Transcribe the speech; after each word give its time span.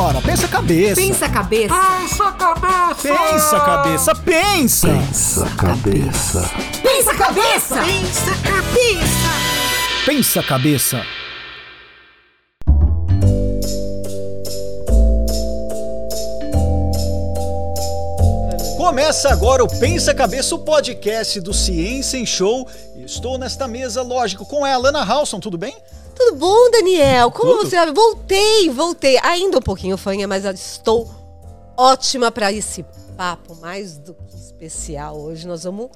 Pensa 0.00 0.46
a 0.46 0.48
cabeça. 0.48 0.94
Pensa 0.96 1.26
a 1.26 1.28
cabeça. 1.28 1.74
Pensa 1.74 2.32
cabeça! 2.32 3.02
Pensa 3.02 3.56
a 3.56 3.60
cabeça, 3.60 4.14
pensa. 4.14 4.88
Pensa 4.88 5.50
cabeça. 5.58 6.50
Pensa 6.82 7.10
a 7.10 7.14
cabeça. 7.14 7.82
Pensa 7.84 8.34
cabeça! 8.42 9.30
Pensa 10.06 10.40
a 10.40 10.42
cabeça. 10.42 11.02
Começa 18.78 19.28
agora 19.28 19.62
o 19.62 19.68
Pensa 19.68 20.14
Cabeça, 20.14 20.54
o 20.54 20.60
podcast 20.60 21.38
do 21.42 21.52
Ciência 21.52 22.16
em 22.16 22.24
Show. 22.24 22.66
Estou 22.96 23.36
nesta 23.36 23.68
mesa, 23.68 24.00
lógico, 24.00 24.46
com 24.46 24.64
a 24.64 24.72
Alana 24.72 25.04
Halson, 25.04 25.38
tudo 25.38 25.58
bem? 25.58 25.76
Tudo 26.20 26.36
bom, 26.36 26.70
Daniel? 26.70 27.30
Como 27.30 27.56
Tudo. 27.56 27.70
você 27.70 27.76
vai? 27.76 27.90
Voltei, 27.92 28.68
voltei. 28.68 29.18
Ainda 29.22 29.56
um 29.56 29.62
pouquinho 29.62 29.96
fanha, 29.96 30.28
mas 30.28 30.44
eu 30.44 30.52
estou 30.52 31.10
ótima 31.74 32.30
para 32.30 32.52
esse 32.52 32.84
papo 33.16 33.56
mais 33.56 33.96
do 33.96 34.12
que 34.12 34.36
especial. 34.36 35.18
Hoje 35.18 35.48
nós 35.48 35.64
vamos 35.64 35.88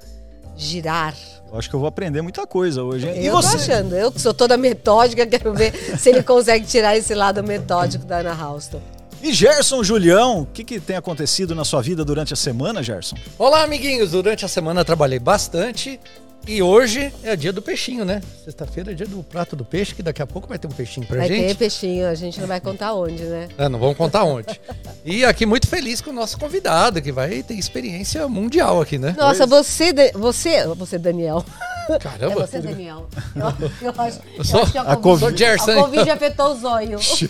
girar. 0.56 1.14
Eu 1.52 1.59
acho 1.59 1.69
que 1.69 1.77
eu 1.77 1.78
vou 1.78 1.87
aprender 1.87 2.23
muita 2.23 2.47
coisa 2.47 2.83
hoje, 2.83 3.06
hein? 3.06 3.20
E 3.20 3.27
eu 3.27 3.34
tô 3.34 3.42
você? 3.42 3.56
achando. 3.56 3.95
Eu 3.95 4.10
que 4.10 4.19
sou 4.19 4.33
toda 4.33 4.56
metódica, 4.56 5.27
quero 5.27 5.52
ver 5.52 5.74
se 5.98 6.09
ele 6.09 6.23
consegue 6.23 6.64
tirar 6.66 6.97
esse 6.97 7.14
lado 7.14 7.45
metódico 7.45 8.06
da 8.06 8.20
Ana 8.20 8.48
Houston. 8.48 8.80
E 9.22 9.30
Gerson 9.30 9.84
Julião, 9.84 10.41
o 10.41 10.47
que, 10.47 10.64
que 10.64 10.80
tem 10.80 10.97
acontecido 10.97 11.55
na 11.55 11.66
sua 11.66 11.83
vida 11.83 12.02
durante 12.02 12.33
a 12.33 12.36
semana, 12.36 12.83
Gerson? 12.83 13.16
Olá, 13.38 13.62
amiguinhos. 13.62 14.12
Durante 14.12 14.42
a 14.45 14.48
semana 14.48 14.80
eu 14.80 14.84
trabalhei 14.86 15.19
bastante 15.19 16.00
e 16.47 16.62
hoje 16.62 17.12
é 17.23 17.34
dia 17.37 17.53
do 17.53 17.62
peixinho, 17.62 18.05
né? 18.05 18.21
Sexta-feira 18.45 18.93
é 18.93 18.95
dia 18.95 19.07
do 19.07 19.23
prato 19.23 19.57
do 19.57 19.65
peixe, 19.65 19.95
que 19.95 20.03
daqui 20.03 20.21
a 20.21 20.27
pouco 20.27 20.47
vai 20.48 20.59
ter 20.59 20.67
um 20.67 20.70
peixinho 20.70 21.07
pra 21.07 21.19
Vai 21.19 21.29
ter 21.29 21.37
gente. 21.48 21.57
peixinho, 21.57 22.07
a 22.09 22.15
gente 22.15 22.41
não 22.41 22.47
vai 22.47 22.61
contar 22.61 22.93
onde, 22.95 23.23
né? 23.23 23.48
É, 23.57 23.69
não 23.69 23.79
vamos 23.79 23.97
contar 23.97 24.25
onde. 24.25 24.61
E 25.05 25.25
aqui 25.25 25.47
muito 25.47 25.67
feliz 25.67 26.01
com 26.01 26.11
o 26.11 26.12
nosso 26.12 26.39
convidado, 26.39 27.01
que 27.01 27.11
vai 27.11 27.42
ter 27.42 27.55
experiência 27.55 28.27
mundial 28.28 28.81
aqui, 28.81 28.98
né? 28.98 29.14
Nossa, 29.19 29.47
você, 29.47 29.92
Da- 29.92 30.11
você, 30.14 30.67
você, 30.75 30.98
Daniel. 30.98 31.45
É 31.89 31.98
Caramba. 31.98 32.47
você, 32.47 32.61
Daniel. 32.61 33.06
Eu, 33.36 33.89
eu 33.89 33.95
acho, 33.98 34.20
eu 34.39 34.45
sou- 34.45 34.62
acho 34.62 34.73
que 34.73 34.79
a 34.79 34.83
a 34.83 34.97
Covid, 34.97 35.36
Gerson, 35.39 35.70
a? 35.73 35.75
Covid 35.84 36.11
afetou 36.11 36.55
os 36.55 36.64
olhos. 36.64 37.20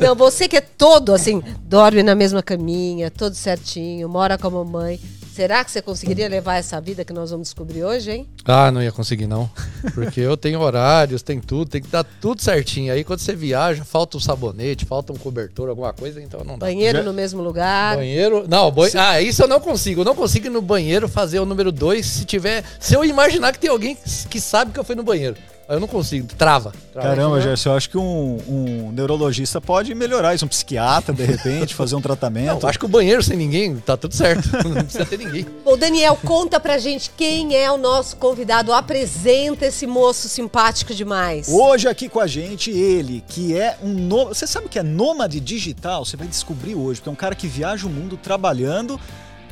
Não, 0.00 0.14
você 0.14 0.46
que 0.48 0.56
é 0.56 0.60
todo 0.60 1.12
assim, 1.12 1.42
dorme 1.62 2.02
na 2.02 2.14
mesma 2.14 2.42
caminha, 2.42 3.10
todo 3.10 3.34
certinho, 3.34 4.08
mora 4.08 4.38
com 4.38 4.46
a 4.46 4.50
mamãe. 4.50 5.00
Será 5.38 5.62
que 5.64 5.70
você 5.70 5.80
conseguiria 5.80 6.28
levar 6.28 6.56
essa 6.56 6.80
vida 6.80 7.04
que 7.04 7.12
nós 7.12 7.30
vamos 7.30 7.46
descobrir 7.46 7.84
hoje, 7.84 8.10
hein? 8.10 8.26
Ah, 8.44 8.72
não 8.72 8.82
ia 8.82 8.90
conseguir 8.90 9.28
não. 9.28 9.48
Porque 9.94 10.18
eu 10.20 10.36
tenho 10.36 10.58
horários, 10.60 11.22
tem 11.22 11.38
tudo, 11.38 11.70
tem 11.70 11.80
que 11.80 11.86
dar 11.86 12.02
tudo 12.02 12.42
certinho. 12.42 12.92
Aí 12.92 13.04
quando 13.04 13.20
você 13.20 13.36
viaja, 13.36 13.84
falta 13.84 14.16
um 14.16 14.20
sabonete, 14.20 14.84
falta 14.84 15.12
um 15.12 15.16
cobertor, 15.16 15.68
alguma 15.68 15.92
coisa, 15.92 16.20
então 16.20 16.40
não 16.44 16.58
dá. 16.58 16.66
Banheiro 16.66 16.98
Já- 16.98 17.04
no 17.04 17.12
mesmo 17.12 17.40
lugar. 17.40 17.96
Banheiro. 17.98 18.46
Não, 18.48 18.68
boi... 18.72 18.90
ah, 18.96 19.20
isso 19.22 19.40
eu 19.40 19.46
não 19.46 19.60
consigo. 19.60 20.00
Eu 20.00 20.04
não 20.06 20.16
consigo 20.16 20.46
ir 20.46 20.50
no 20.50 20.60
banheiro 20.60 21.08
fazer 21.08 21.38
o 21.38 21.46
número 21.46 21.70
2 21.70 22.04
se 22.04 22.24
tiver. 22.24 22.64
Se 22.80 22.94
eu 22.94 23.04
imaginar 23.04 23.52
que 23.52 23.60
tem 23.60 23.70
alguém 23.70 23.94
que- 23.94 24.26
que 24.28 24.40
sabe 24.40 24.72
que 24.72 24.80
eu 24.80 24.82
fui 24.82 24.96
no 24.96 25.04
banheiro. 25.04 25.36
Eu 25.68 25.78
não 25.78 25.86
consigo. 25.86 26.26
Trava. 26.38 26.72
Trava. 26.94 27.08
Caramba, 27.08 27.40
Gerson, 27.42 27.68
eu 27.68 27.76
acho 27.76 27.90
que 27.90 27.98
um, 27.98 28.38
um 28.48 28.90
neurologista 28.90 29.60
pode 29.60 29.94
melhorar 29.94 30.34
isso, 30.34 30.46
um 30.46 30.48
psiquiatra, 30.48 31.12
de 31.12 31.22
repente, 31.22 31.74
fazer 31.74 31.94
um 31.94 32.00
tratamento. 32.00 32.62
Não, 32.62 32.68
acho 32.68 32.78
que 32.78 32.86
o 32.86 32.88
banheiro 32.88 33.22
sem 33.22 33.36
ninguém 33.36 33.76
tá 33.76 33.94
tudo 33.94 34.14
certo. 34.14 34.48
Não 34.66 34.82
precisa 34.82 35.04
ter 35.04 35.18
ninguém. 35.18 35.44
Bom, 35.62 35.76
Daniel, 35.76 36.18
conta 36.24 36.58
pra 36.58 36.78
gente 36.78 37.10
quem 37.14 37.54
é 37.54 37.70
o 37.70 37.76
nosso 37.76 38.16
convidado. 38.16 38.72
Apresenta 38.72 39.66
esse 39.66 39.86
moço 39.86 40.26
simpático 40.26 40.94
demais. 40.94 41.48
Hoje 41.50 41.86
aqui 41.86 42.08
com 42.08 42.20
a 42.20 42.26
gente, 42.26 42.70
ele, 42.70 43.22
que 43.28 43.54
é 43.54 43.76
um. 43.82 44.08
Você 44.28 44.46
sabe 44.46 44.66
o 44.66 44.68
que 44.70 44.78
é 44.78 44.82
nômade 44.82 45.38
digital? 45.38 46.02
Você 46.02 46.16
vai 46.16 46.26
descobrir 46.26 46.76
hoje, 46.76 47.00
porque 47.00 47.10
é 47.10 47.12
um 47.12 47.16
cara 47.16 47.34
que 47.34 47.46
viaja 47.46 47.86
o 47.86 47.90
mundo 47.90 48.16
trabalhando. 48.16 48.98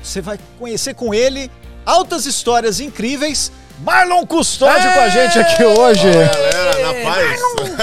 Você 0.02 0.22
vai 0.22 0.38
conhecer 0.58 0.94
com 0.94 1.12
ele 1.12 1.50
altas 1.84 2.24
histórias 2.24 2.80
incríveis. 2.80 3.52
Marlon 3.80 4.26
Custódio 4.26 4.92
com 4.92 5.00
a 5.00 5.08
gente 5.08 5.38
aqui 5.38 5.64
hoje. 5.64 6.10
Galera, 6.10 6.82
na 6.82 7.10
paz. 7.10 7.40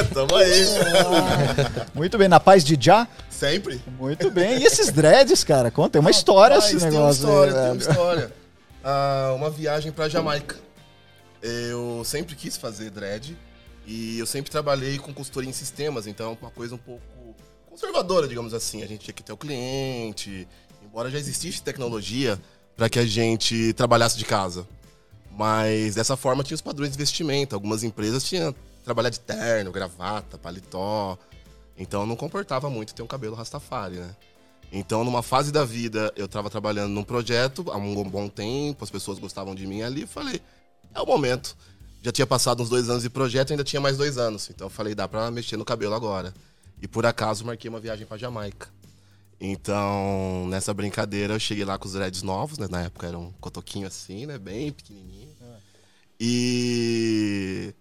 Tamo 0.14 0.36
aí. 0.36 0.66
Muito 1.94 2.18
bem, 2.18 2.28
na 2.28 2.40
paz 2.40 2.64
de 2.64 2.78
já? 2.80 3.08
Sempre. 3.30 3.82
Muito 4.00 4.32
bem. 4.32 4.60
E 4.60 4.66
esses 4.66 4.92
dreads, 4.92 5.44
cara? 5.44 5.70
Conta, 5.70 5.92
tem 5.92 6.02
uma 6.02 6.12
história 6.12 6.56
Rapaz, 6.56 6.74
esse 6.74 6.80
tem 6.88 6.98
uma 6.98 7.00
negócio. 7.12 7.24
história, 7.24 7.52
aí, 7.54 7.60
tem 7.60 7.64
uma 7.64 7.74
velho. 7.76 7.90
história. 7.92 8.34
Ah, 8.84 9.34
uma 9.36 9.50
viagem 9.50 9.92
pra 9.92 10.10
Jamaica. 10.10 10.56
Eu 11.42 12.02
sempre 12.06 12.36
quis 12.36 12.58
fazer 12.58 12.90
dread 12.90 13.38
e 13.86 14.18
eu 14.18 14.26
sempre 14.26 14.50
trabalhei 14.50 14.98
com 14.98 15.14
consultoria 15.14 15.50
em 15.50 15.54
sistemas, 15.54 16.08
então 16.08 16.38
uma 16.42 16.50
coisa 16.50 16.74
um 16.74 16.78
pouco 16.78 17.02
conservadora, 17.70 18.28
digamos 18.28 18.54
assim. 18.54 18.82
A 18.82 18.88
gente 18.88 19.02
tinha 19.02 19.14
que 19.14 19.22
ter 19.24 19.34
o 19.34 19.38
cliente, 19.38 20.48
embora 20.82 21.12
já 21.12 21.18
existisse 21.20 21.62
tecnologia 21.62 22.40
para 22.78 22.90
que 22.90 22.98
a 22.98 23.06
gente 23.06 23.74
trabalhasse 23.74 24.18
de 24.18 24.26
casa. 24.26 24.66
Mas 25.36 25.96
dessa 25.96 26.16
forma 26.16 26.44
tinha 26.44 26.56
os 26.56 26.62
padrões 26.62 26.92
de 26.92 26.98
vestimenta. 26.98 27.56
Algumas 27.56 27.84
empresas 27.84 28.24
tinham 28.24 28.54
trabalhar 28.84 29.10
de 29.10 29.20
terno, 29.20 29.72
gravata, 29.72 30.38
paletó. 30.38 31.18
Então 31.78 32.06
não 32.06 32.16
comportava 32.16 32.70
muito 32.70 32.94
ter 32.94 33.02
um 33.02 33.08
cabelo 33.08 33.36
rastafari, 33.36 33.96
né? 33.96 34.16
Então, 34.76 35.04
numa 35.04 35.22
fase 35.22 35.52
da 35.52 35.64
vida, 35.64 36.12
eu 36.16 36.26
estava 36.26 36.50
trabalhando 36.50 36.92
num 36.92 37.04
projeto 37.04 37.64
há 37.72 37.78
um 37.78 38.04
bom 38.10 38.28
tempo, 38.28 38.84
as 38.84 38.90
pessoas 38.90 39.20
gostavam 39.20 39.54
de 39.54 39.68
mim 39.68 39.84
ali, 39.84 40.02
eu 40.02 40.08
falei, 40.08 40.42
é 40.96 41.00
o 41.00 41.06
momento. 41.06 41.56
Já 42.02 42.12
tinha 42.12 42.26
passado 42.26 42.64
uns 42.64 42.70
dois 42.70 42.90
anos 42.90 43.04
de 43.04 43.10
projeto, 43.10 43.52
ainda 43.52 43.64
tinha 43.64 43.80
mais 43.80 43.98
dois 43.98 44.18
anos. 44.18 44.50
Então 44.50 44.66
eu 44.66 44.72
falei, 44.72 44.96
dá 44.96 45.08
pra 45.08 45.30
mexer 45.30 45.58
no 45.58 45.64
cabelo 45.64 45.94
agora. 45.94 46.34
E 46.82 46.88
por 46.88 47.06
acaso 47.06 47.46
marquei 47.46 47.70
uma 47.70 47.80
viagem 47.80 48.06
pra 48.06 48.18
Jamaica. 48.18 48.68
Então, 49.46 50.48
nessa 50.48 50.74
brincadeira, 50.74 51.34
eu 51.34 51.40
cheguei 51.40 51.66
lá 51.66 51.78
com 51.78 51.86
os 51.86 51.92
dreads 51.92 52.24
novos, 52.24 52.58
né? 52.58 52.66
Na 52.72 52.84
época 52.84 53.08
era 53.08 53.20
um 53.20 53.30
cotoquinho 53.42 53.86
assim, 53.86 54.26
né? 54.26 54.38
Bem 54.38 54.72
pequenininho. 54.72 55.36
E 56.18 57.76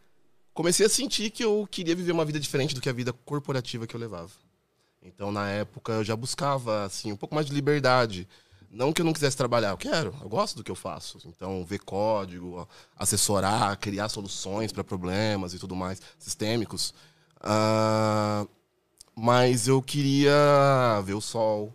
comecei 0.52 0.84
a 0.84 0.88
sentir 0.88 1.30
que 1.30 1.44
eu 1.44 1.64
queria 1.70 1.94
viver 1.94 2.10
uma 2.10 2.24
vida 2.24 2.40
diferente 2.40 2.74
do 2.74 2.80
que 2.80 2.88
a 2.88 2.92
vida 2.92 3.12
corporativa 3.12 3.86
que 3.86 3.94
eu 3.94 4.00
levava. 4.00 4.32
Então, 5.00 5.30
na 5.30 5.48
época, 5.50 5.92
eu 5.92 6.04
já 6.04 6.16
buscava, 6.16 6.82
assim, 6.82 7.12
um 7.12 7.16
pouco 7.16 7.32
mais 7.32 7.46
de 7.46 7.54
liberdade. 7.54 8.28
Não 8.68 8.92
que 8.92 9.00
eu 9.00 9.04
não 9.04 9.12
quisesse 9.12 9.36
trabalhar, 9.36 9.70
eu 9.70 9.78
quero, 9.78 10.12
eu 10.20 10.28
gosto 10.28 10.56
do 10.56 10.64
que 10.64 10.70
eu 10.70 10.74
faço. 10.74 11.18
Então, 11.24 11.64
ver 11.64 11.78
código, 11.78 12.68
assessorar, 12.96 13.78
criar 13.78 14.08
soluções 14.08 14.72
para 14.72 14.82
problemas 14.82 15.54
e 15.54 15.60
tudo 15.60 15.76
mais, 15.76 16.02
sistêmicos. 16.18 16.92
Ah, 17.40 18.48
mas 19.14 19.68
eu 19.68 19.82
queria 19.82 21.00
ver 21.04 21.14
o 21.14 21.20
sol, 21.20 21.72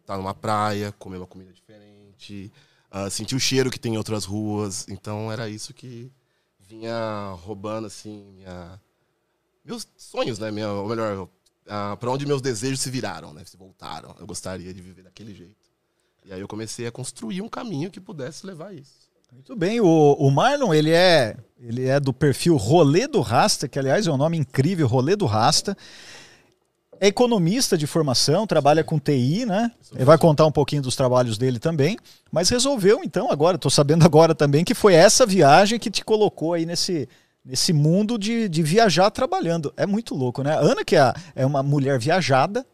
estar 0.00 0.16
numa 0.16 0.34
praia, 0.34 0.92
comer 0.92 1.16
uma 1.16 1.26
comida 1.26 1.52
diferente, 1.52 2.52
ah, 2.90 3.10
sentir 3.10 3.34
o 3.34 3.40
cheiro 3.40 3.70
que 3.70 3.80
tem 3.80 3.94
em 3.94 3.98
outras 3.98 4.24
ruas. 4.24 4.86
Então, 4.88 5.32
era 5.32 5.48
isso 5.48 5.72
que 5.74 6.10
vinha 6.60 7.34
roubando, 7.42 7.86
assim, 7.86 8.24
minha, 8.34 8.80
meus 9.64 9.86
sonhos, 9.96 10.38
né? 10.38 10.50
Minha, 10.50 10.70
ou 10.70 10.88
melhor, 10.88 11.28
ah, 11.66 11.96
para 11.98 12.10
onde 12.10 12.26
meus 12.26 12.42
desejos 12.42 12.80
se 12.80 12.90
viraram, 12.90 13.32
né? 13.32 13.42
Se 13.44 13.56
voltaram. 13.56 14.14
Eu 14.18 14.26
gostaria 14.26 14.72
de 14.72 14.80
viver 14.80 15.02
daquele 15.02 15.34
jeito. 15.34 15.64
E 16.24 16.32
aí 16.32 16.40
eu 16.40 16.48
comecei 16.48 16.86
a 16.86 16.92
construir 16.92 17.42
um 17.42 17.48
caminho 17.48 17.90
que 17.90 18.00
pudesse 18.00 18.46
levar 18.46 18.68
a 18.68 18.74
isso. 18.74 19.04
Muito 19.32 19.56
bem, 19.56 19.80
o, 19.80 19.86
o 19.86 20.30
Marlon, 20.30 20.72
ele 20.72 20.92
é, 20.92 21.36
ele 21.58 21.86
é 21.86 21.98
do 21.98 22.12
perfil 22.12 22.56
Rolê 22.56 23.08
do 23.08 23.20
Rasta, 23.20 23.66
que 23.66 23.78
aliás 23.78 24.06
é 24.06 24.10
um 24.12 24.16
nome 24.16 24.38
incrível, 24.38 24.86
Rolê 24.86 25.16
do 25.16 25.26
Rasta. 25.26 25.76
É 27.00 27.08
economista 27.08 27.76
de 27.76 27.86
formação, 27.86 28.46
trabalha 28.46 28.82
com 28.84 28.98
TI, 28.98 29.44
né? 29.46 29.70
Ele 29.94 30.04
vai 30.04 30.18
contar 30.18 30.46
um 30.46 30.52
pouquinho 30.52 30.82
dos 30.82 30.96
trabalhos 30.96 31.36
dele 31.38 31.58
também, 31.58 31.96
mas 32.30 32.48
resolveu 32.48 33.00
então 33.04 33.30
agora, 33.30 33.58
tô 33.58 33.70
sabendo 33.70 34.04
agora 34.04 34.34
também 34.34 34.64
que 34.64 34.74
foi 34.74 34.94
essa 34.94 35.24
viagem 35.26 35.78
que 35.78 35.90
te 35.90 36.04
colocou 36.04 36.54
aí 36.54 36.64
nesse, 36.66 37.08
nesse 37.44 37.72
mundo 37.72 38.18
de, 38.18 38.48
de 38.48 38.62
viajar 38.62 39.10
trabalhando. 39.10 39.72
É 39.76 39.86
muito 39.86 40.14
louco, 40.14 40.42
né? 40.42 40.54
A 40.54 40.60
Ana, 40.60 40.84
que 40.84 40.96
é, 40.96 41.12
é 41.34 41.44
uma 41.46 41.62
mulher 41.62 41.98
viajada, 41.98 42.64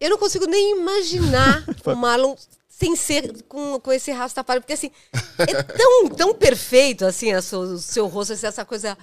Eu 0.00 0.10
não 0.10 0.18
consigo 0.18 0.46
nem 0.46 0.78
imaginar 0.80 1.64
o 1.84 1.94
Marlon 1.96 2.34
sem 2.68 2.94
ser 2.94 3.42
com, 3.48 3.80
com 3.80 3.90
esse 3.92 4.12
rastafari, 4.12 4.60
porque 4.60 4.74
assim, 4.74 4.90
é 5.38 5.62
tão, 5.64 6.08
tão 6.10 6.32
perfeito 6.34 7.04
assim 7.04 7.32
a 7.32 7.42
sua- 7.42 7.64
o 7.74 7.78
seu 7.78 8.06
rosto, 8.06 8.32
assim, 8.34 8.46
essa 8.46 8.64
coisa 8.64 8.96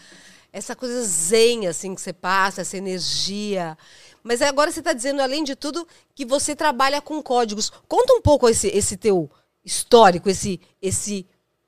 essa 0.54 0.74
coisa 0.74 1.04
zen 1.04 1.68
assim 1.68 1.94
que 1.94 2.00
você 2.00 2.14
passa, 2.14 2.62
essa 2.62 2.78
energia. 2.78 3.78
Mas 4.26 4.42
agora 4.42 4.72
você 4.72 4.80
está 4.80 4.92
dizendo, 4.92 5.22
além 5.22 5.44
de 5.44 5.56
tudo, 5.56 5.88
que 6.16 6.26
você 6.26 6.56
trabalha 6.56 7.00
com 7.00 7.22
códigos. 7.22 7.72
Conta 7.88 8.12
um 8.12 8.22
pouco 8.24 8.50
esse, 8.50 8.68
esse 8.70 8.98
teu 8.98 9.30
histórico, 9.64 10.28
esse, 10.28 10.60
esse 10.82 11.28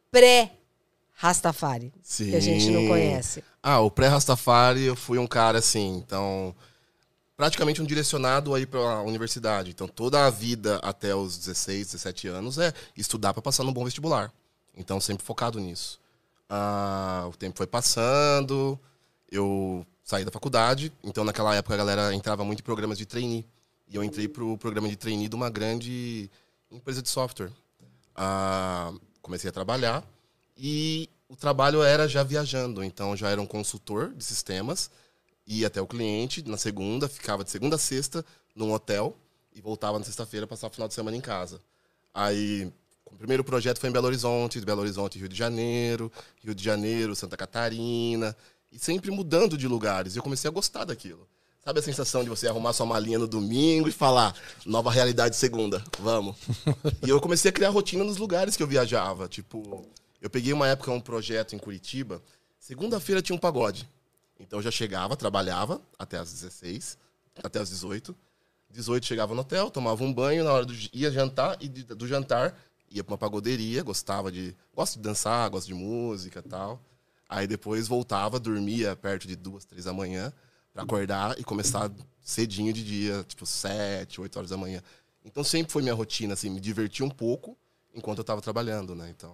pré-Rastafari, 0.10 1.94
que 2.04 2.36
a 2.36 2.40
gente 2.40 2.72
não 2.72 2.88
conhece. 2.88 3.44
Ah, 3.62 3.80
o 3.82 3.92
pré-Rastafari 3.92 4.86
eu 4.86 4.96
fui 4.96 5.20
um 5.20 5.28
cara 5.28 5.60
assim, 5.60 5.98
então 5.98 6.56
praticamente 7.36 7.80
um 7.80 7.86
direcionado 7.86 8.56
aí 8.56 8.66
para 8.66 8.80
a 8.80 9.04
universidade. 9.04 9.70
Então 9.70 9.88
toda 9.88 10.26
a 10.26 10.32
vida 10.32 10.80
até 10.82 11.14
os 11.14 11.38
16, 11.38 11.92
17 11.92 12.28
anos 12.28 12.58
é 12.58 12.74
estudar 12.98 13.36
para 13.36 13.42
passar 13.44 13.64
num 13.66 13.74
bom 13.74 13.86
vestibular. 13.86 14.34
Então 14.76 15.00
sempre 15.00 15.24
focado 15.24 15.60
nisso. 15.60 16.00
Ah, 16.50 17.28
o 17.30 17.38
tempo 17.38 17.56
foi 17.56 17.68
passando, 17.68 18.80
eu 19.32 19.86
saí 20.08 20.24
da 20.24 20.32
faculdade, 20.32 20.90
então 21.04 21.26
naquela 21.26 21.54
época 21.54 21.74
a 21.74 21.78
galera 21.78 22.16
entrava 22.16 22.46
muito 22.46 22.62
em 22.62 22.64
programas 22.64 22.98
de 22.98 23.06
trainee. 23.06 23.46
E 23.90 23.96
eu 23.98 24.02
entrei 24.02 24.26
pro 24.26 24.58
programa 24.58 24.88
de 24.88 24.96
trainee 24.96 25.28
de 25.28 25.36
uma 25.36 25.50
grande 25.50 26.32
empresa 26.72 27.02
de 27.02 27.10
software. 27.10 27.52
Ah, 28.16 28.94
comecei 29.22 29.50
a 29.50 29.52
trabalhar 29.52 30.02
e 30.56 31.10
o 31.28 31.36
trabalho 31.36 31.84
era 31.84 32.08
já 32.08 32.24
viajando. 32.24 32.86
Então, 32.86 33.18
já 33.18 33.30
era 33.30 33.42
um 33.42 33.46
consultor 33.46 34.14
de 34.14 34.24
sistemas, 34.24 34.90
ia 35.46 35.68
até 35.68 35.82
o 35.82 35.86
cliente 35.86 36.42
na 36.48 36.56
segunda, 36.56 37.10
ficava 37.10 37.44
de 37.44 37.52
segunda 37.52 37.76
a 37.76 37.80
sexta 37.80 38.24
num 38.56 38.72
hotel 38.72 39.14
e 39.54 39.60
voltava 39.60 40.00
na 40.00 40.06
sexta-feira, 40.06 40.48
passar 40.48 40.68
o 40.68 40.70
final 40.70 40.88
de 40.88 40.94
semana 40.94 41.18
em 41.18 41.22
casa. 41.22 41.60
Aí, 42.14 42.72
o 43.06 43.16
primeiro 43.18 43.44
projeto 43.44 43.78
foi 43.78 43.90
em 43.90 43.94
Belo 43.94 44.08
Horizonte, 44.08 44.62
Belo 44.62 44.80
Horizonte, 44.80 45.20
Rio 45.20 45.28
de 45.28 45.36
Janeiro, 45.36 46.10
Rio 46.42 46.56
de 46.56 46.64
Janeiro, 46.64 47.14
Santa 47.14 47.36
Catarina, 47.36 48.34
e 48.78 48.80
sempre 48.80 49.10
mudando 49.10 49.58
de 49.58 49.68
lugares. 49.68 50.16
E 50.16 50.20
eu 50.20 50.24
comecei 50.24 50.48
a 50.48 50.54
gostar 50.54 50.86
daquilo. 50.86 51.28
Sabe 51.66 51.80
a 51.80 51.84
sensação 51.84 52.24
de 52.24 52.30
você 52.30 52.48
arrumar 52.48 52.72
sua 52.72 52.86
malinha 52.86 53.18
no 53.20 53.28
domingo 53.28 53.90
e 53.90 53.92
falar, 53.92 54.34
nova 54.66 54.90
realidade 54.92 55.36
segunda, 55.36 55.84
vamos. 56.00 56.36
e 57.06 57.10
eu 57.10 57.20
comecei 57.20 57.50
a 57.50 57.52
criar 57.52 57.70
rotina 57.70 58.04
nos 58.04 58.18
lugares 58.18 58.56
que 58.56 58.62
eu 58.64 58.68
viajava. 58.68 59.28
Tipo, 59.28 59.84
eu 60.22 60.30
peguei 60.30 60.54
uma 60.54 60.68
época 60.68 60.92
um 60.92 61.02
projeto 61.02 61.56
em 61.56 61.58
Curitiba, 61.58 62.22
segunda-feira 62.60 63.22
tinha 63.22 63.36
um 63.36 63.40
pagode. 63.40 63.90
Então 64.40 64.60
eu 64.60 64.64
já 64.64 64.72
chegava, 64.72 65.18
trabalhava 65.18 65.82
até 65.98 66.18
às 66.20 66.32
16, 66.32 66.98
até 67.44 67.60
às 67.60 67.70
18. 67.70 68.16
18 68.70 69.06
chegava 69.06 69.34
no 69.34 69.42
hotel, 69.42 69.72
tomava 69.72 70.04
um 70.04 70.14
banho, 70.14 70.44
na 70.44 70.54
hora 70.54 70.66
do 70.66 70.74
ia 70.94 71.12
jantar 71.12 71.58
e 71.60 71.68
de- 71.68 71.84
do 71.84 72.08
jantar 72.08 72.58
ia 72.90 73.04
pra 73.04 73.14
uma 73.14 73.18
pagoderia, 73.18 73.82
gostava 73.84 74.32
de, 74.32 74.56
gosto 74.74 74.98
de 74.98 75.02
dançar, 75.02 75.50
gosto 75.50 75.68
de 75.68 75.74
música, 75.74 76.40
e 76.46 76.50
tal. 76.50 76.80
Aí 77.30 77.48
depois 77.48 77.88
voltava, 77.88 78.40
dormia 78.40 78.96
perto 78.96 79.28
de 79.28 79.36
duas, 79.36 79.66
três 79.66 79.86
da 79.86 79.94
manhã 79.94 80.32
pra 80.74 80.84
acordar 80.84 81.38
e 81.40 81.44
começar 81.44 81.92
cedinho 82.22 82.72
de 82.72 82.84
dia, 82.84 83.26
tipo 83.28 83.46
sete, 83.46 84.22
oito 84.22 84.38
horas 84.38 84.50
da 84.50 84.58
manhã. 84.58 84.82
Então 85.26 85.44
sempre 85.44 85.72
foi 85.72 85.82
minha 85.82 85.94
rotina 85.94 86.34
assim, 86.34 86.50
me 86.50 86.60
divertir 86.60 87.04
um 87.04 87.10
pouco 87.10 87.58
enquanto 87.94 88.20
eu 88.20 88.24
tava 88.24 88.42
trabalhando, 88.42 88.96
né? 88.96 89.10
Então, 89.10 89.34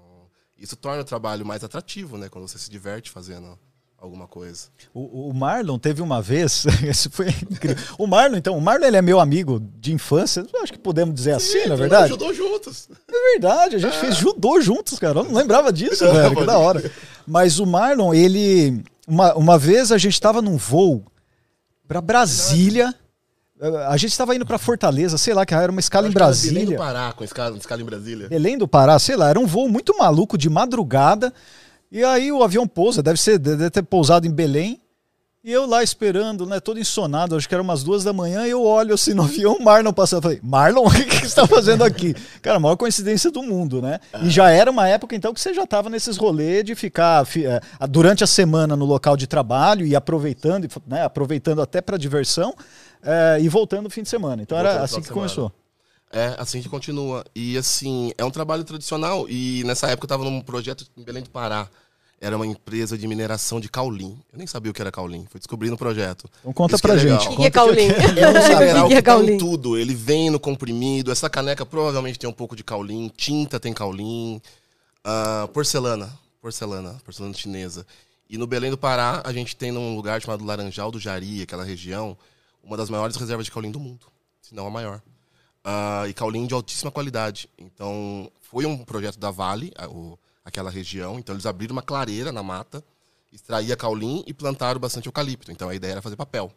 isso 0.58 0.76
torna 0.76 1.02
o 1.02 1.06
trabalho 1.06 1.46
mais 1.46 1.64
atrativo, 1.64 2.18
né, 2.18 2.30
quando 2.30 2.48
você 2.48 2.58
se 2.58 2.70
diverte 2.70 3.10
fazendo 3.10 3.60
alguma 3.98 4.28
coisa. 4.28 4.68
O, 4.94 5.30
o 5.30 5.34
Marlon 5.34 5.80
teve 5.80 6.02
uma 6.02 6.22
vez, 6.22 6.66
isso 6.84 7.10
foi 7.10 7.28
incrível. 7.28 7.82
O 7.98 8.06
Marlon, 8.06 8.38
então, 8.38 8.58
o 8.58 8.62
Marlon 8.62 8.86
ele 8.86 8.98
é 8.98 9.02
meu 9.02 9.20
amigo 9.20 9.62
de 9.80 9.94
infância, 9.94 10.46
eu 10.54 10.62
acho 10.62 10.74
que 10.74 10.80
podemos 10.80 11.16
dizer 11.16 11.32
assim, 11.32 11.66
na 11.68 11.76
verdade. 11.76 12.06
Ajudou 12.06 12.34
juntos. 12.34 12.90
É 13.08 13.32
verdade, 13.34 13.76
a 13.78 13.80
gente 13.80 13.98
fez 13.98 14.18
judô 14.18 14.60
juntos, 14.60 15.00
cara. 15.00 15.20
Eu 15.20 15.24
não 15.24 15.34
lembrava 15.34 15.72
disso, 15.72 16.06
velho, 16.12 16.36
que 16.36 16.46
da 16.46 16.58
hora. 16.58 16.92
Mas 17.28 17.60
o 17.60 17.66
Marlon, 17.66 18.14
ele. 18.14 18.84
Uma, 19.08 19.34
uma 19.36 19.58
vez 19.58 19.92
a 19.92 19.98
gente 19.98 20.14
estava 20.14 20.42
num 20.42 20.58
voo 20.58 21.04
pra 21.88 22.02
Brasília. 22.02 22.94
A 23.88 23.96
gente 23.96 24.12
estava 24.12 24.36
indo 24.36 24.46
pra 24.46 24.58
Fortaleza, 24.58 25.18
sei 25.18 25.34
lá, 25.34 25.46
que 25.46 25.54
era 25.54 25.72
uma 25.72 25.80
escala 25.80 26.08
em 26.08 26.12
era 26.12 26.20
Belém 26.20 26.36
do 26.36 26.46
Brasília. 26.46 26.78
Pará, 26.78 27.14
com 27.14 27.24
escala, 27.24 27.58
escala 27.58 27.82
em 27.82 27.86
Brasília. 27.86 28.28
Belém 28.28 28.58
do 28.58 28.68
Pará, 28.68 29.00
sei 29.00 29.16
lá, 29.16 29.30
era 29.30 29.40
um 29.40 29.46
voo 29.46 29.70
muito 29.70 29.98
maluco 29.98 30.38
de 30.38 30.50
madrugada. 30.50 31.34
E 31.90 32.04
aí 32.04 32.32
o 32.32 32.44
avião 32.44 32.68
pousa, 32.68 33.02
deve 33.02 33.22
ser, 33.22 33.38
deve 33.38 33.70
ter 33.70 33.84
pousado 33.84 34.28
em 34.28 34.32
Belém. 34.32 34.82
E 35.44 35.52
eu 35.52 35.66
lá 35.66 35.84
esperando, 35.84 36.46
né, 36.46 36.62
todo 36.62 36.80
ensonado, 36.80 37.36
acho 37.36 37.50
que 37.50 37.54
era 37.54 37.62
umas 37.62 37.84
duas 37.84 38.02
da 38.02 38.14
manhã, 38.14 38.48
e 38.48 38.52
eu 38.52 38.64
olho 38.64 38.94
assim 38.94 39.12
no 39.14 39.24
avião, 39.24 39.60
Marlon 39.60 39.92
passando. 39.92 40.22
Falei, 40.24 40.40
Marlon, 40.42 40.86
o 40.88 40.92
que, 40.92 41.04
que 41.04 41.16
você 41.18 41.26
está 41.26 41.46
fazendo 41.46 41.84
aqui? 41.84 42.14
Cara, 42.42 42.56
a 42.56 42.60
maior 42.62 42.78
coincidência 42.78 43.30
do 43.30 43.44
mundo, 43.44 43.82
né? 43.82 44.00
E 44.22 44.30
já 44.30 44.50
era 44.52 44.72
uma 44.72 44.88
época, 44.88 45.16
então, 45.18 45.34
que 45.34 45.42
você 45.42 45.54
já 45.54 45.64
estava 45.64 45.90
nesses 45.90 46.16
rolês 46.16 46.64
de 46.64 46.76
ficar 46.76 47.26
fi- 47.26 47.46
eh, 47.46 47.60
durante 47.90 48.24
a 48.24 48.28
semana 48.28 48.78
no 48.78 48.86
local 48.86 49.18
de 49.18 49.28
trabalho 49.28 49.86
e 49.86 49.96
aproveitando, 49.98 50.66
né, 50.88 51.04
aproveitando 51.04 51.62
até 51.62 51.82
para 51.82 51.98
diversão, 51.98 52.56
eh, 53.04 53.40
e 53.42 53.50
voltando 53.50 53.84
no 53.84 53.90
fim 53.90 54.04
de 54.04 54.10
semana. 54.10 54.42
Então 54.42 54.58
era 54.58 54.82
assim 54.82 55.02
que 55.02 55.10
começou. 55.10 55.52
É, 56.10 56.36
assim 56.38 56.62
que 56.62 56.70
continua. 56.70 57.26
E 57.36 57.58
assim, 57.58 58.14
é 58.20 58.24
um 58.24 58.30
trabalho 58.32 58.64
tradicional. 58.64 59.28
E 59.28 59.64
nessa 59.66 59.88
época 59.88 60.06
eu 60.06 60.16
estava 60.16 60.24
num 60.24 60.40
projeto 60.42 60.86
em 60.96 61.04
Belém 61.04 61.24
do 61.24 61.30
Pará. 61.32 61.68
Era 62.26 62.38
uma 62.38 62.48
empresa 62.48 62.98
de 62.98 63.06
mineração 63.06 63.60
de 63.60 63.68
caulim. 63.68 64.18
Eu 64.32 64.38
nem 64.38 64.48
sabia 64.48 64.72
o 64.72 64.74
que 64.74 64.82
era 64.82 64.90
caulim. 64.92 65.26
Fui 65.30 65.40
descobrir 65.40 65.70
no 65.70 65.78
projeto. 65.78 66.30
Então 66.40 66.54
conta 66.54 66.76
Isso 66.76 66.82
que 66.82 66.88
pra 66.88 66.96
é 66.96 67.00
gente. 67.00 67.28
O 67.28 67.36
que 67.36 67.46
é 67.46 67.52
caulim? 67.52 67.88
É 67.90 68.30
um 68.30 68.60
mineral 68.60 68.88
que 68.88 68.94
é 68.94 68.96
que 68.98 69.02
tá 69.04 69.12
em 69.14 69.16
caulim? 69.18 69.38
tudo. 69.38 69.78
Ele 69.78 69.94
vem 69.94 70.30
no 70.30 70.40
comprimido. 70.40 71.12
Essa 71.12 71.30
caneca 71.30 71.66
provavelmente 71.66 72.18
tem 72.18 72.30
um 72.30 72.34
pouco 72.34 72.56
de 72.56 72.64
caulim. 72.64 73.12
Tinta 73.18 73.60
tem 73.60 73.74
caulim. 73.74 74.42
Ah, 75.04 75.50
porcelana. 75.54 76.18
Porcelana. 76.42 76.96
Porcelana 77.04 77.34
chinesa. 77.34 77.86
E 78.30 78.38
no 78.38 78.48
Belém 78.48 78.72
do 78.72 78.78
Pará, 78.78 79.22
a 79.26 79.34
gente 79.34 79.54
tem 79.56 79.72
num 79.74 79.94
lugar 79.96 80.22
chamado 80.22 80.46
Laranjal 80.46 80.90
do 80.92 81.00
Jari, 81.00 81.42
aquela 81.42 81.66
região, 81.66 82.18
uma 82.64 82.78
das 82.78 82.90
maiores 82.90 83.18
reservas 83.18 83.46
de 83.46 83.52
caulim 83.52 83.70
do 83.70 83.80
mundo. 83.82 84.08
Se 84.42 84.56
não 84.56 84.66
a 84.66 84.72
maior. 84.72 85.02
Ah, 85.64 86.06
e 86.08 86.14
caulim 86.14 86.48
de 86.48 86.54
altíssima 86.54 86.90
qualidade. 86.90 87.50
Então, 87.60 88.32
foi 88.42 88.66
um 88.66 88.78
projeto 88.78 89.20
da 89.20 89.30
Vale, 89.30 89.74
a- 89.78 89.90
o- 89.90 90.18
aquela 90.44 90.70
região. 90.70 91.20
Então, 91.20 91.36
eles 91.36 91.46
abriram 91.46 91.74
uma 91.74 91.82
clareira 91.82 92.32
na 92.32 92.44
mata, 92.44 92.84
extraía 93.32 93.76
caulim 93.76 94.24
e 94.28 94.34
plantaram 94.34 94.80
bastante 94.80 95.08
eucalipto. 95.08 95.52
Então, 95.52 95.70
a 95.70 95.76
ideia 95.76 95.94
era 95.94 96.02
fazer 96.02 96.16
papel. 96.16 96.52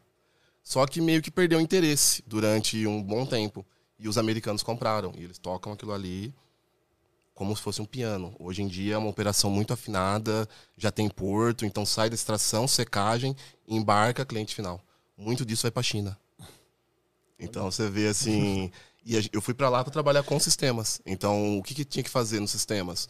Só 0.62 0.84
que 0.86 1.00
meio 1.00 1.22
que 1.22 1.30
perdeu 1.30 1.60
interesse 1.60 2.22
durante 2.26 2.86
um 2.86 3.02
bom 3.02 3.24
tempo. 3.24 3.64
E 3.98 4.08
os 4.08 4.18
americanos 4.18 4.62
compraram. 4.62 5.12
E 5.16 5.22
eles 5.24 5.38
tocam 5.38 5.72
aquilo 5.72 5.92
ali 5.92 6.34
como 7.36 7.54
se 7.54 7.62
fosse 7.62 7.82
um 7.82 7.84
piano. 7.84 8.34
Hoje 8.38 8.62
em 8.62 8.66
dia 8.66 8.94
é 8.94 8.98
uma 8.98 9.10
operação 9.10 9.50
muito 9.50 9.70
afinada, 9.70 10.48
já 10.76 10.90
tem 10.90 11.06
porto, 11.06 11.66
então 11.66 11.84
sai 11.84 12.08
da 12.08 12.14
extração, 12.14 12.66
secagem, 12.66 13.36
embarca 13.68 14.24
cliente 14.24 14.54
final. 14.54 14.82
Muito 15.16 15.44
disso 15.44 15.62
vai 15.62 15.70
para 15.70 15.80
a 15.80 15.84
China. 15.84 16.18
Então 17.38 17.70
você 17.70 17.90
vê 17.90 18.08
assim, 18.08 18.72
e 19.04 19.28
eu 19.30 19.42
fui 19.42 19.52
para 19.52 19.68
lá 19.68 19.84
para 19.84 19.92
trabalhar 19.92 20.22
com 20.22 20.40
sistemas. 20.40 21.02
Então 21.04 21.58
o 21.58 21.62
que, 21.62 21.74
que 21.74 21.84
tinha 21.84 22.02
que 22.02 22.08
fazer 22.08 22.40
nos 22.40 22.50
sistemas? 22.50 23.06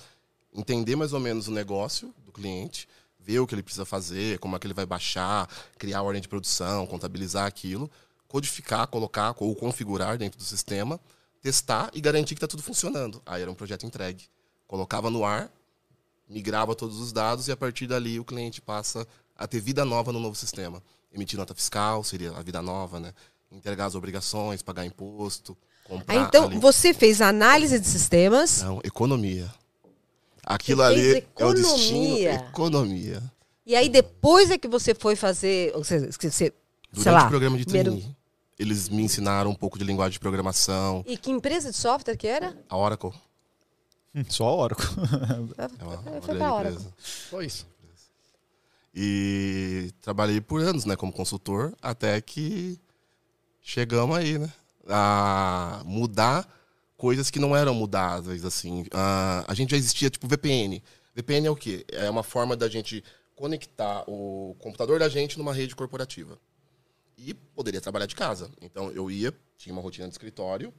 Entender 0.56 0.96
mais 0.96 1.12
ou 1.12 1.20
menos 1.20 1.48
o 1.48 1.50
negócio 1.50 2.14
do 2.24 2.32
cliente, 2.32 2.88
ver 3.20 3.40
o 3.40 3.46
que 3.46 3.54
ele 3.54 3.62
precisa 3.62 3.84
fazer, 3.84 4.38
como 4.38 4.56
é 4.56 4.58
que 4.58 4.66
ele 4.66 4.72
vai 4.72 4.86
baixar, 4.86 5.48
criar 5.78 5.98
a 5.98 6.02
ordem 6.02 6.22
de 6.22 6.28
produção, 6.28 6.86
contabilizar 6.86 7.46
aquilo, 7.46 7.90
codificar, 8.26 8.86
colocar 8.86 9.34
ou 9.38 9.54
configurar 9.54 10.16
dentro 10.16 10.38
do 10.38 10.44
sistema, 10.44 10.98
testar 11.42 11.90
e 11.92 12.00
garantir 12.00 12.34
que 12.34 12.38
está 12.38 12.46
tudo 12.46 12.62
funcionando. 12.62 13.20
Aí 13.26 13.42
era 13.42 13.50
um 13.50 13.54
projeto 13.54 13.84
entregue. 13.84 14.24
Colocava 14.66 15.10
no 15.10 15.24
ar, 15.24 15.50
migrava 16.28 16.74
todos 16.74 16.98
os 17.00 17.12
dados 17.12 17.48
e 17.48 17.52
a 17.52 17.56
partir 17.56 17.86
dali 17.86 18.18
o 18.18 18.24
cliente 18.24 18.60
passa 18.60 19.06
a 19.36 19.46
ter 19.46 19.60
vida 19.60 19.84
nova 19.84 20.12
no 20.12 20.18
novo 20.18 20.34
sistema. 20.34 20.82
Emitir 21.12 21.38
nota 21.38 21.54
fiscal, 21.54 22.02
seria 22.02 22.32
a 22.32 22.42
vida 22.42 22.62
nova, 22.62 22.98
né? 22.98 23.12
Entregar 23.50 23.86
as 23.86 23.94
obrigações, 23.94 24.62
pagar 24.62 24.84
imposto, 24.84 25.56
comprar. 25.84 26.14
Ah, 26.14 26.26
então, 26.26 26.44
ali. 26.46 26.58
você 26.58 26.92
fez 26.92 27.20
análise 27.20 27.78
de 27.78 27.86
sistemas. 27.86 28.62
Não, 28.62 28.80
economia. 28.82 29.52
Aquilo 30.46 30.82
Você 30.82 30.88
ali 30.88 31.26
é 31.36 31.44
o 31.44 31.52
destino. 31.52 31.98
economia. 32.18 32.34
Economia. 32.34 33.22
E 33.66 33.74
aí, 33.74 33.88
depois 33.88 34.48
é 34.50 34.56
que 34.56 34.68
você 34.68 34.94
foi 34.94 35.16
fazer. 35.16 35.72
Ou 35.74 35.82
seja, 35.82 36.06
que 36.06 36.12
você, 36.12 36.30
sei 36.30 36.52
Durante 36.92 37.10
lá. 37.14 37.26
o 37.26 37.28
programa 37.28 37.58
de 37.58 37.64
primeiro- 37.64 37.90
trainee, 37.90 38.16
eles 38.58 38.88
me 38.88 39.02
ensinaram 39.02 39.50
um 39.50 39.54
pouco 39.56 39.76
de 39.78 39.84
linguagem 39.84 40.12
de 40.12 40.20
programação. 40.20 41.02
E 41.06 41.16
que 41.18 41.30
empresa 41.32 41.70
de 41.72 41.76
software 41.76 42.16
que 42.16 42.28
era? 42.28 42.56
A 42.68 42.76
Oracle 42.76 43.10
Só 44.28 44.46
a 44.48 44.54
Oracle. 44.54 44.86
é 45.58 45.84
uma, 45.84 46.16
É, 46.16 46.20
foi 46.22 46.38
hora. 46.38 46.68
empresa. 46.70 46.94
Só 46.96 47.42
isso. 47.42 47.66
E 48.94 49.90
trabalhei 50.00 50.40
por 50.40 50.62
anos, 50.62 50.84
né, 50.86 50.96
como 50.96 51.12
consultor, 51.12 51.74
até 51.82 52.18
que 52.20 52.78
chegamos 53.60 54.16
aí, 54.16 54.38
né, 54.38 54.50
a 54.88 55.82
mudar 55.84 56.48
coisas 56.96 57.30
que 57.30 57.38
não 57.38 57.54
eram 57.56 57.74
mudáveis, 57.74 58.44
assim. 58.44 58.86
Ah, 58.92 59.44
a 59.46 59.54
gente 59.54 59.70
já 59.70 59.76
existia, 59.76 60.10
tipo, 60.10 60.26
VPN. 60.26 60.82
VPN 61.14 61.46
é 61.46 61.50
o 61.50 61.56
quê? 61.56 61.84
É 61.88 62.08
uma 62.10 62.22
forma 62.22 62.56
da 62.56 62.68
gente 62.68 63.02
conectar 63.34 64.04
o 64.08 64.56
computador 64.58 64.98
da 64.98 65.08
gente 65.08 65.38
numa 65.38 65.52
rede 65.52 65.76
corporativa. 65.76 66.38
E 67.18 67.34
poderia 67.34 67.80
trabalhar 67.80 68.06
de 68.06 68.14
casa. 68.14 68.50
Então, 68.60 68.90
eu 68.90 69.10
ia, 69.10 69.34
tinha 69.56 69.72
uma 69.72 69.82
rotina 69.82 70.06
de 70.06 70.12
escritório. 70.12 70.72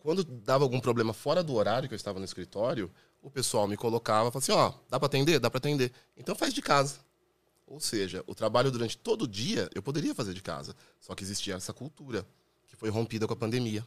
Quando 0.00 0.22
dava 0.22 0.64
algum 0.64 0.78
problema 0.78 1.12
fora 1.12 1.42
do 1.42 1.54
horário 1.54 1.88
que 1.88 1.94
eu 1.94 1.96
estava 1.96 2.18
no 2.18 2.24
escritório, 2.24 2.90
o 3.22 3.30
pessoal 3.30 3.66
me 3.66 3.76
colocava 3.76 4.30
falava 4.30 4.38
assim, 4.38 4.52
ó, 4.52 4.72
dá 4.88 5.00
para 5.00 5.06
atender? 5.06 5.40
Dá 5.40 5.50
para 5.50 5.58
atender. 5.58 5.92
Então, 6.16 6.34
faz 6.34 6.54
de 6.54 6.62
casa. 6.62 7.00
Ou 7.66 7.80
seja, 7.80 8.22
o 8.28 8.34
trabalho 8.34 8.70
durante 8.70 8.96
todo 8.96 9.22
o 9.22 9.28
dia 9.28 9.68
eu 9.74 9.82
poderia 9.82 10.14
fazer 10.14 10.32
de 10.32 10.42
casa. 10.42 10.74
Só 11.00 11.14
que 11.14 11.24
existia 11.24 11.54
essa 11.54 11.72
cultura 11.72 12.24
que 12.68 12.76
foi 12.76 12.88
rompida 12.88 13.26
com 13.26 13.32
a 13.32 13.36
pandemia. 13.36 13.84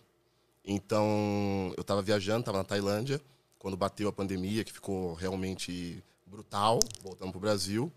Então, 0.64 1.74
eu 1.78 1.82
estava 1.82 2.02
viajando, 2.02 2.42
estava 2.42 2.58
na 2.60 2.64
Tailândia, 2.64 3.22
quando 3.58 3.76
bateu 3.76 4.08
a 4.08 4.14
pandemia, 4.14 4.64
que 4.64 4.72
ficou 4.72 5.14
realmente 5.14 6.04
brutal, 6.26 6.80
voltamos 7.02 7.32
para 7.32 7.38
o 7.38 7.42
Brasil. 7.42 7.92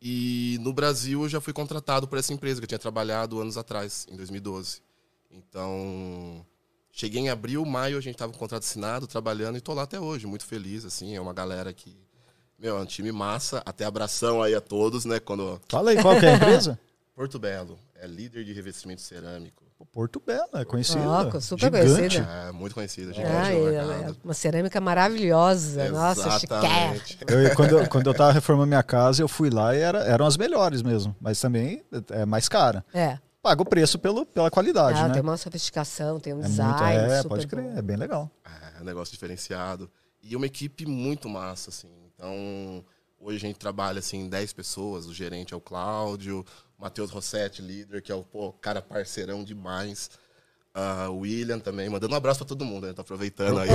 E 0.00 0.58
no 0.60 0.72
Brasil 0.72 1.22
eu 1.22 1.28
já 1.28 1.40
fui 1.40 1.52
contratado 1.52 2.08
por 2.08 2.18
essa 2.18 2.32
empresa 2.32 2.60
que 2.60 2.64
eu 2.64 2.68
tinha 2.68 2.78
trabalhado 2.78 3.40
anos 3.40 3.56
atrás, 3.56 4.06
em 4.10 4.16
2012. 4.16 4.82
Então, 5.30 6.44
cheguei 6.90 7.20
em 7.22 7.30
abril, 7.30 7.64
maio, 7.64 7.96
a 7.96 8.00
gente 8.00 8.14
estava 8.14 8.32
com 8.32 8.36
o 8.36 8.38
contrato 8.38 8.62
assinado, 8.62 9.06
trabalhando, 9.06 9.54
e 9.54 9.58
estou 9.58 9.74
lá 9.74 9.82
até 9.82 9.98
hoje, 9.98 10.26
muito 10.26 10.44
feliz, 10.44 10.84
assim, 10.84 11.14
é 11.14 11.20
uma 11.20 11.32
galera 11.32 11.72
que... 11.72 11.96
Meu, 12.58 12.76
é 12.76 12.80
um 12.80 12.86
time 12.86 13.10
massa, 13.10 13.62
até 13.64 13.84
abração 13.84 14.42
aí 14.42 14.54
a 14.54 14.60
todos, 14.60 15.04
né, 15.04 15.18
quando... 15.18 15.60
Fala 15.68 15.90
aí, 15.90 16.00
qual 16.00 16.18
que 16.18 16.26
é 16.26 16.32
a 16.32 16.36
empresa? 16.36 16.78
Porto 17.14 17.38
Belo 17.38 17.78
é 17.94 18.06
líder 18.06 18.44
de 18.44 18.52
revestimento 18.52 19.00
cerâmico. 19.00 19.61
Porto 19.86 20.20
Belo, 20.24 20.48
é 20.54 20.64
conhecido. 20.64 21.02
Ó, 21.06 21.40
super 21.40 21.64
Gigante. 21.66 21.94
conhecida. 21.94 22.28
É, 22.48 22.52
muito 22.52 22.74
conhecida, 22.74 23.12
gigante 23.12 23.34
Ah, 23.34 23.52
é, 23.52 23.60
mercado. 23.60 23.92
é 24.20 24.24
uma 24.24 24.34
cerâmica 24.34 24.80
maravilhosa. 24.80 25.88
Nossa, 25.90 26.38
chiquérrima. 26.38 26.94
Exatamente. 26.94 27.18
Eu, 27.28 27.54
quando, 27.56 27.78
eu, 27.78 27.88
quando 27.88 28.06
eu 28.06 28.14
tava 28.14 28.32
reformando 28.32 28.68
minha 28.68 28.82
casa, 28.82 29.22
eu 29.22 29.28
fui 29.28 29.50
lá 29.50 29.74
e 29.74 29.80
era, 29.80 29.98
eram 30.04 30.26
as 30.26 30.36
melhores 30.36 30.82
mesmo. 30.82 31.14
Mas 31.20 31.40
também 31.40 31.82
é 32.10 32.24
mais 32.24 32.48
cara. 32.48 32.84
É. 32.94 33.18
Paga 33.42 33.60
o 33.62 33.64
preço 33.66 33.98
pelo, 33.98 34.24
pela 34.24 34.50
qualidade, 34.50 35.00
Ah, 35.00 35.08
né? 35.08 35.14
tem 35.14 35.22
uma 35.22 35.36
sofisticação, 35.36 36.20
tem 36.20 36.32
um 36.32 36.40
É 36.40 36.42
design. 36.44 36.98
muito, 37.00 37.12
é, 37.12 37.16
super 37.18 37.28
pode 37.28 37.46
crer, 37.48 37.64
bom. 37.64 37.78
é 37.78 37.82
bem 37.82 37.96
legal. 37.96 38.30
É 38.78 38.80
um 38.80 38.84
negócio 38.84 39.12
diferenciado. 39.12 39.90
E 40.22 40.36
uma 40.36 40.46
equipe 40.46 40.86
muito 40.86 41.28
massa, 41.28 41.70
assim. 41.70 41.88
Então, 42.14 42.84
hoje 43.18 43.38
a 43.38 43.40
gente 43.40 43.58
trabalha, 43.58 43.98
assim, 43.98 44.28
10 44.28 44.52
pessoas. 44.52 45.06
O 45.06 45.12
gerente 45.12 45.52
é 45.52 45.56
o 45.56 45.60
Cláudio, 45.60 46.44
Matheus 46.82 47.12
Rossetti, 47.12 47.62
líder, 47.62 48.02
que 48.02 48.10
é 48.10 48.14
o 48.14 48.24
pô, 48.24 48.52
cara 48.54 48.82
parceirão 48.82 49.44
demais. 49.44 50.10
O 51.10 51.18
William 51.18 51.60
também, 51.60 51.88
mandando 51.88 52.12
um 52.12 52.16
abraço 52.16 52.40
pra 52.40 52.48
todo 52.48 52.64
mundo, 52.64 52.88
né? 52.88 52.92
Tá 52.92 53.02
aproveitando 53.02 53.60
aí. 53.60 53.68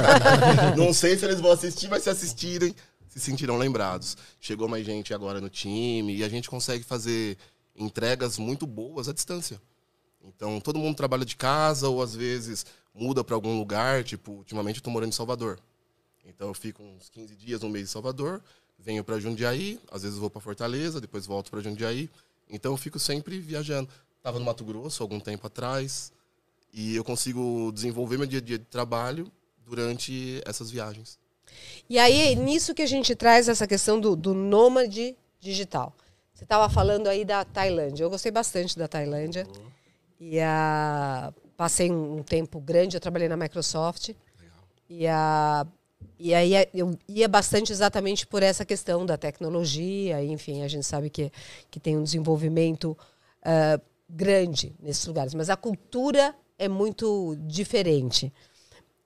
Não 0.74 0.94
sei 0.94 1.18
se 1.18 1.26
eles 1.26 1.40
vão 1.40 1.52
assistir, 1.52 1.90
mas 1.90 2.04
se 2.04 2.08
assistirem, 2.08 2.74
se 3.06 3.20
sentirão 3.20 3.58
lembrados. 3.58 4.16
Chegou 4.40 4.66
mais 4.66 4.86
gente 4.86 5.12
agora 5.12 5.42
no 5.42 5.50
time 5.50 6.16
e 6.16 6.24
a 6.24 6.28
gente 6.28 6.48
consegue 6.48 6.84
fazer 6.84 7.36
entregas 7.76 8.38
muito 8.38 8.66
boas 8.66 9.10
à 9.10 9.12
distância. 9.12 9.60
Então, 10.22 10.58
todo 10.58 10.78
mundo 10.78 10.96
trabalha 10.96 11.26
de 11.26 11.36
casa 11.36 11.86
ou 11.88 12.02
às 12.02 12.14
vezes 12.14 12.64
muda 12.94 13.22
para 13.22 13.34
algum 13.34 13.58
lugar. 13.58 14.04
Tipo, 14.04 14.32
ultimamente 14.32 14.76
eu 14.76 14.82
tô 14.82 14.88
morando 14.88 15.10
em 15.10 15.12
Salvador. 15.12 15.58
Então, 16.24 16.48
eu 16.48 16.54
fico 16.54 16.82
uns 16.82 17.10
15 17.10 17.36
dias, 17.36 17.62
um 17.62 17.68
mês 17.68 17.90
em 17.90 17.92
Salvador, 17.92 18.42
venho 18.78 19.04
para 19.04 19.18
Jundiaí, 19.18 19.78
às 19.90 20.02
vezes 20.02 20.16
vou 20.18 20.30
para 20.30 20.40
Fortaleza, 20.40 20.98
depois 20.98 21.26
volto 21.26 21.50
para 21.50 21.60
Jundiaí. 21.60 22.08
Então, 22.50 22.72
eu 22.72 22.76
fico 22.76 22.98
sempre 22.98 23.38
viajando. 23.38 23.88
Tava 24.22 24.38
no 24.38 24.44
Mato 24.44 24.64
Grosso 24.64 25.02
algum 25.02 25.20
tempo 25.20 25.46
atrás 25.46 26.12
e 26.72 26.94
eu 26.94 27.04
consigo 27.04 27.72
desenvolver 27.72 28.18
meu 28.18 28.26
dia 28.26 28.40
a 28.40 28.42
dia 28.42 28.58
de 28.58 28.64
trabalho 28.64 29.30
durante 29.64 30.40
essas 30.44 30.70
viagens. 30.70 31.18
E 31.88 31.98
aí, 31.98 32.34
nisso 32.34 32.74
que 32.74 32.82
a 32.82 32.86
gente 32.86 33.14
traz 33.14 33.48
essa 33.48 33.66
questão 33.66 34.00
do, 34.00 34.14
do 34.14 34.34
nômade 34.34 35.16
digital. 35.40 35.94
Você 36.34 36.44
estava 36.44 36.68
falando 36.68 37.08
aí 37.08 37.24
da 37.24 37.44
Tailândia. 37.44 38.04
Eu 38.04 38.10
gostei 38.10 38.30
bastante 38.30 38.78
da 38.78 38.86
Tailândia. 38.86 39.46
E 40.20 40.38
a, 40.40 41.32
passei 41.56 41.90
um, 41.90 42.22
tempo 42.22 42.60
grande, 42.60 42.96
eu 42.96 43.00
trabalhei 43.00 43.28
na 43.28 43.36
Microsoft. 43.36 44.10
E, 44.88 45.06
a, 45.06 45.66
e 46.18 46.34
aí 46.34 46.52
eu 46.74 46.98
ia 47.08 47.28
bastante 47.28 47.72
exatamente 47.72 48.26
por 48.26 48.42
essa 48.42 48.64
questão 48.64 49.06
da 49.06 49.16
tecnologia. 49.16 50.22
Enfim, 50.24 50.62
a 50.62 50.68
gente 50.68 50.84
sabe 50.84 51.08
que, 51.10 51.30
que 51.70 51.78
tem 51.78 51.96
um 51.96 52.02
desenvolvimento 52.02 52.96
ah, 53.42 53.80
grande 54.08 54.74
nesses 54.80 55.06
lugares. 55.06 55.32
Mas 55.34 55.48
a 55.48 55.56
cultura 55.56 56.34
é 56.58 56.68
muito 56.68 57.36
diferente. 57.46 58.32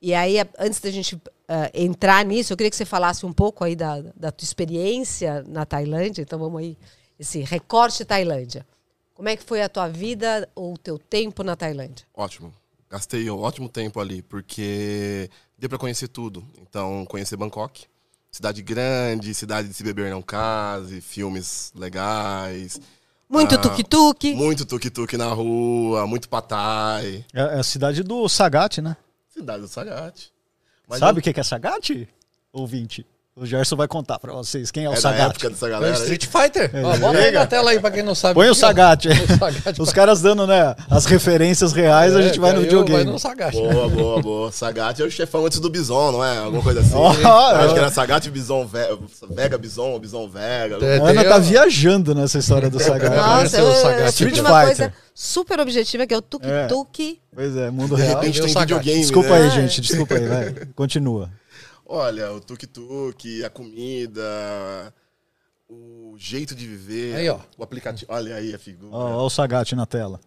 E 0.00 0.14
aí, 0.14 0.36
antes 0.58 0.80
da 0.80 0.90
gente 0.90 1.20
ah, 1.46 1.70
entrar 1.74 2.24
nisso, 2.24 2.52
eu 2.52 2.56
queria 2.56 2.70
que 2.70 2.76
você 2.76 2.86
falasse 2.86 3.26
um 3.26 3.32
pouco 3.32 3.62
aí 3.62 3.76
da, 3.76 4.00
da 4.16 4.32
tua 4.32 4.44
experiência 4.44 5.44
na 5.46 5.66
Tailândia. 5.66 6.22
Então, 6.22 6.38
vamos 6.38 6.60
aí, 6.60 6.78
esse 7.18 7.40
recorte 7.40 8.04
Tailândia. 8.06 8.66
Como 9.14 9.28
é 9.28 9.36
que 9.36 9.44
foi 9.44 9.60
a 9.60 9.68
tua 9.68 9.86
vida 9.88 10.48
ou 10.54 10.74
o 10.74 10.78
teu 10.78 10.98
tempo 10.98 11.44
na 11.44 11.54
Tailândia? 11.54 12.06
Ótimo. 12.14 12.52
Gastei 12.88 13.30
um 13.30 13.38
ótimo 13.38 13.68
tempo 13.68 14.00
ali, 14.00 14.20
porque 14.20 15.30
deu 15.62 15.68
para 15.68 15.78
conhecer 15.78 16.08
tudo. 16.08 16.44
Então, 16.60 17.06
conhecer 17.06 17.36
Bangkok. 17.36 17.84
Cidade 18.32 18.62
grande, 18.62 19.32
cidade 19.32 19.68
de 19.68 19.74
se 19.74 19.84
beber 19.84 20.10
não 20.10 20.20
case, 20.20 21.00
filmes 21.00 21.72
legais. 21.76 22.80
Muito 23.28 23.54
Ah, 23.54 23.58
tuk-tuk. 23.58 24.34
Muito 24.34 24.66
tuk-tuk 24.66 25.16
na 25.16 25.28
rua, 25.28 26.04
muito 26.04 26.28
patai. 26.28 27.24
É, 27.32 27.40
é 27.40 27.58
a 27.60 27.62
cidade 27.62 28.02
do 28.02 28.28
Sagat, 28.28 28.78
né? 28.82 28.96
Cidade 29.28 29.60
do 29.62 29.68
Sagat. 29.68 30.32
Mas 30.88 30.98
Sabe 30.98 31.18
o 31.18 31.20
eu- 31.20 31.22
que 31.22 31.32
que 31.32 31.38
é 31.40 31.44
Sagat? 31.44 32.08
Ouvinte. 32.52 33.06
O 33.34 33.46
Gerson 33.46 33.76
vai 33.76 33.88
contar 33.88 34.18
pra 34.18 34.30
vocês 34.34 34.70
quem 34.70 34.84
é 34.84 34.88
o 34.90 34.92
É 34.92 34.94
da 34.96 35.00
Sagat. 35.00 35.30
época 35.30 35.48
dessa 35.48 35.64
É 35.64 35.68
o 35.68 35.72
galera. 35.72 35.94
aí. 35.96 36.00
Street 36.02 36.26
Fighter. 36.26 36.70
Ó, 36.84 36.96
bota 36.98 37.16
aí 37.18 37.32
na 37.32 37.46
tela 37.46 37.70
aí 37.70 37.80
pra 37.80 37.90
quem 37.90 38.02
não 38.02 38.14
sabe. 38.14 38.34
Põe 38.34 38.50
o. 38.50 38.54
Sagat. 38.54 39.06
O 39.08 39.38
Sagat 39.38 39.78
Os 39.80 39.90
caras 39.90 40.20
dando, 40.20 40.46
né, 40.46 40.74
as 40.90 41.06
referências 41.06 41.72
reais, 41.72 42.14
a 42.14 42.20
É, 42.20 42.24
gente 42.24 42.38
vai 42.38 42.52
no 42.52 42.60
videogame. 42.60 43.04
Vai 43.04 43.10
no 43.10 43.18
Sagat. 43.18 43.52
Boa, 43.56 43.88
boa, 43.88 44.20
boa. 44.20 44.52
Sagat 44.52 45.00
é 45.00 45.04
o 45.06 45.10
chefão 45.10 45.46
antes 45.46 45.60
do 45.60 45.70
Bison, 45.70 46.12
não 46.12 46.22
é? 46.22 46.36
Alguma 46.40 46.62
coisa 46.62 46.80
assim. 46.80 46.92
Ó, 46.94 47.08
Acho 47.08 47.72
que 47.72 47.78
era 47.78 47.90
Sagat, 47.90 48.28
Bison, 48.28 48.66
Ve- 48.66 48.98
Vega, 49.30 49.56
Bison, 49.56 49.98
Bison, 49.98 50.28
Vega. 50.28 50.76
É, 50.84 50.98
A 50.98 51.02
Ana 51.08 51.24
tá 51.24 51.36
a- 51.36 51.38
viajando 51.38 52.14
nessa 52.14 52.36
história 52.38 52.68
do 52.68 52.78
Sagat. 52.78 53.16
Nossa, 53.16 53.42
Nossa, 53.42 53.58
eu- 53.60 53.74
Sagat. 53.76 54.08
Street 54.10 54.34
tive 54.34 54.46
uma 54.46 54.60
Fighter. 54.60 54.76
coisa 54.76 54.94
super 55.14 55.58
objetiva, 55.58 56.06
que 56.06 56.12
é 56.12 56.18
o 56.18 56.22
tuk-tuk. 56.22 57.18
Pois 57.34 57.56
é, 57.56 57.70
mundo 57.70 57.96
De 57.96 58.02
real. 58.02 58.16
repente 58.20 58.34
Deu 58.42 58.44
tem 58.44 58.54
videogame, 58.60 59.00
Desculpa 59.00 59.30
né? 59.30 59.36
aí, 59.44 59.50
gente, 59.50 59.80
desculpa 59.80 60.14
aí, 60.16 60.28
vai. 60.28 60.54
Continua. 60.76 61.30
Olha, 61.94 62.32
o 62.32 62.40
tuk-tuk, 62.40 63.44
a 63.44 63.50
comida, 63.50 64.94
o 65.68 66.14
jeito 66.16 66.54
de 66.54 66.66
viver. 66.66 67.16
Aí, 67.16 67.28
ó. 67.28 67.38
O 67.58 67.62
aplicativo. 67.62 68.10
Olha 68.10 68.34
aí 68.34 68.54
a 68.54 68.58
figura. 68.58 68.96
Ó 68.96 69.26
o 69.26 69.28
Sagat 69.28 69.74
na 69.74 69.84
tela. 69.84 70.18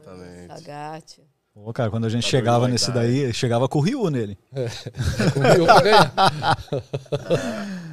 Exatamente. 0.00 0.46
Sagat. 0.46 1.20
Ô, 1.56 1.72
cara, 1.72 1.90
quando 1.90 2.04
a 2.04 2.08
gente 2.08 2.22
Tá 2.22 2.28
chegava 2.28 2.68
nesse 2.68 2.92
daí, 2.92 3.34
chegava 3.34 3.68
com 3.68 3.80
o 3.80 3.82
Ryu 3.82 4.08
nele. 4.10 4.38
Comigo 5.34 5.64
pra 5.66 5.80
ganhar. 5.82 6.12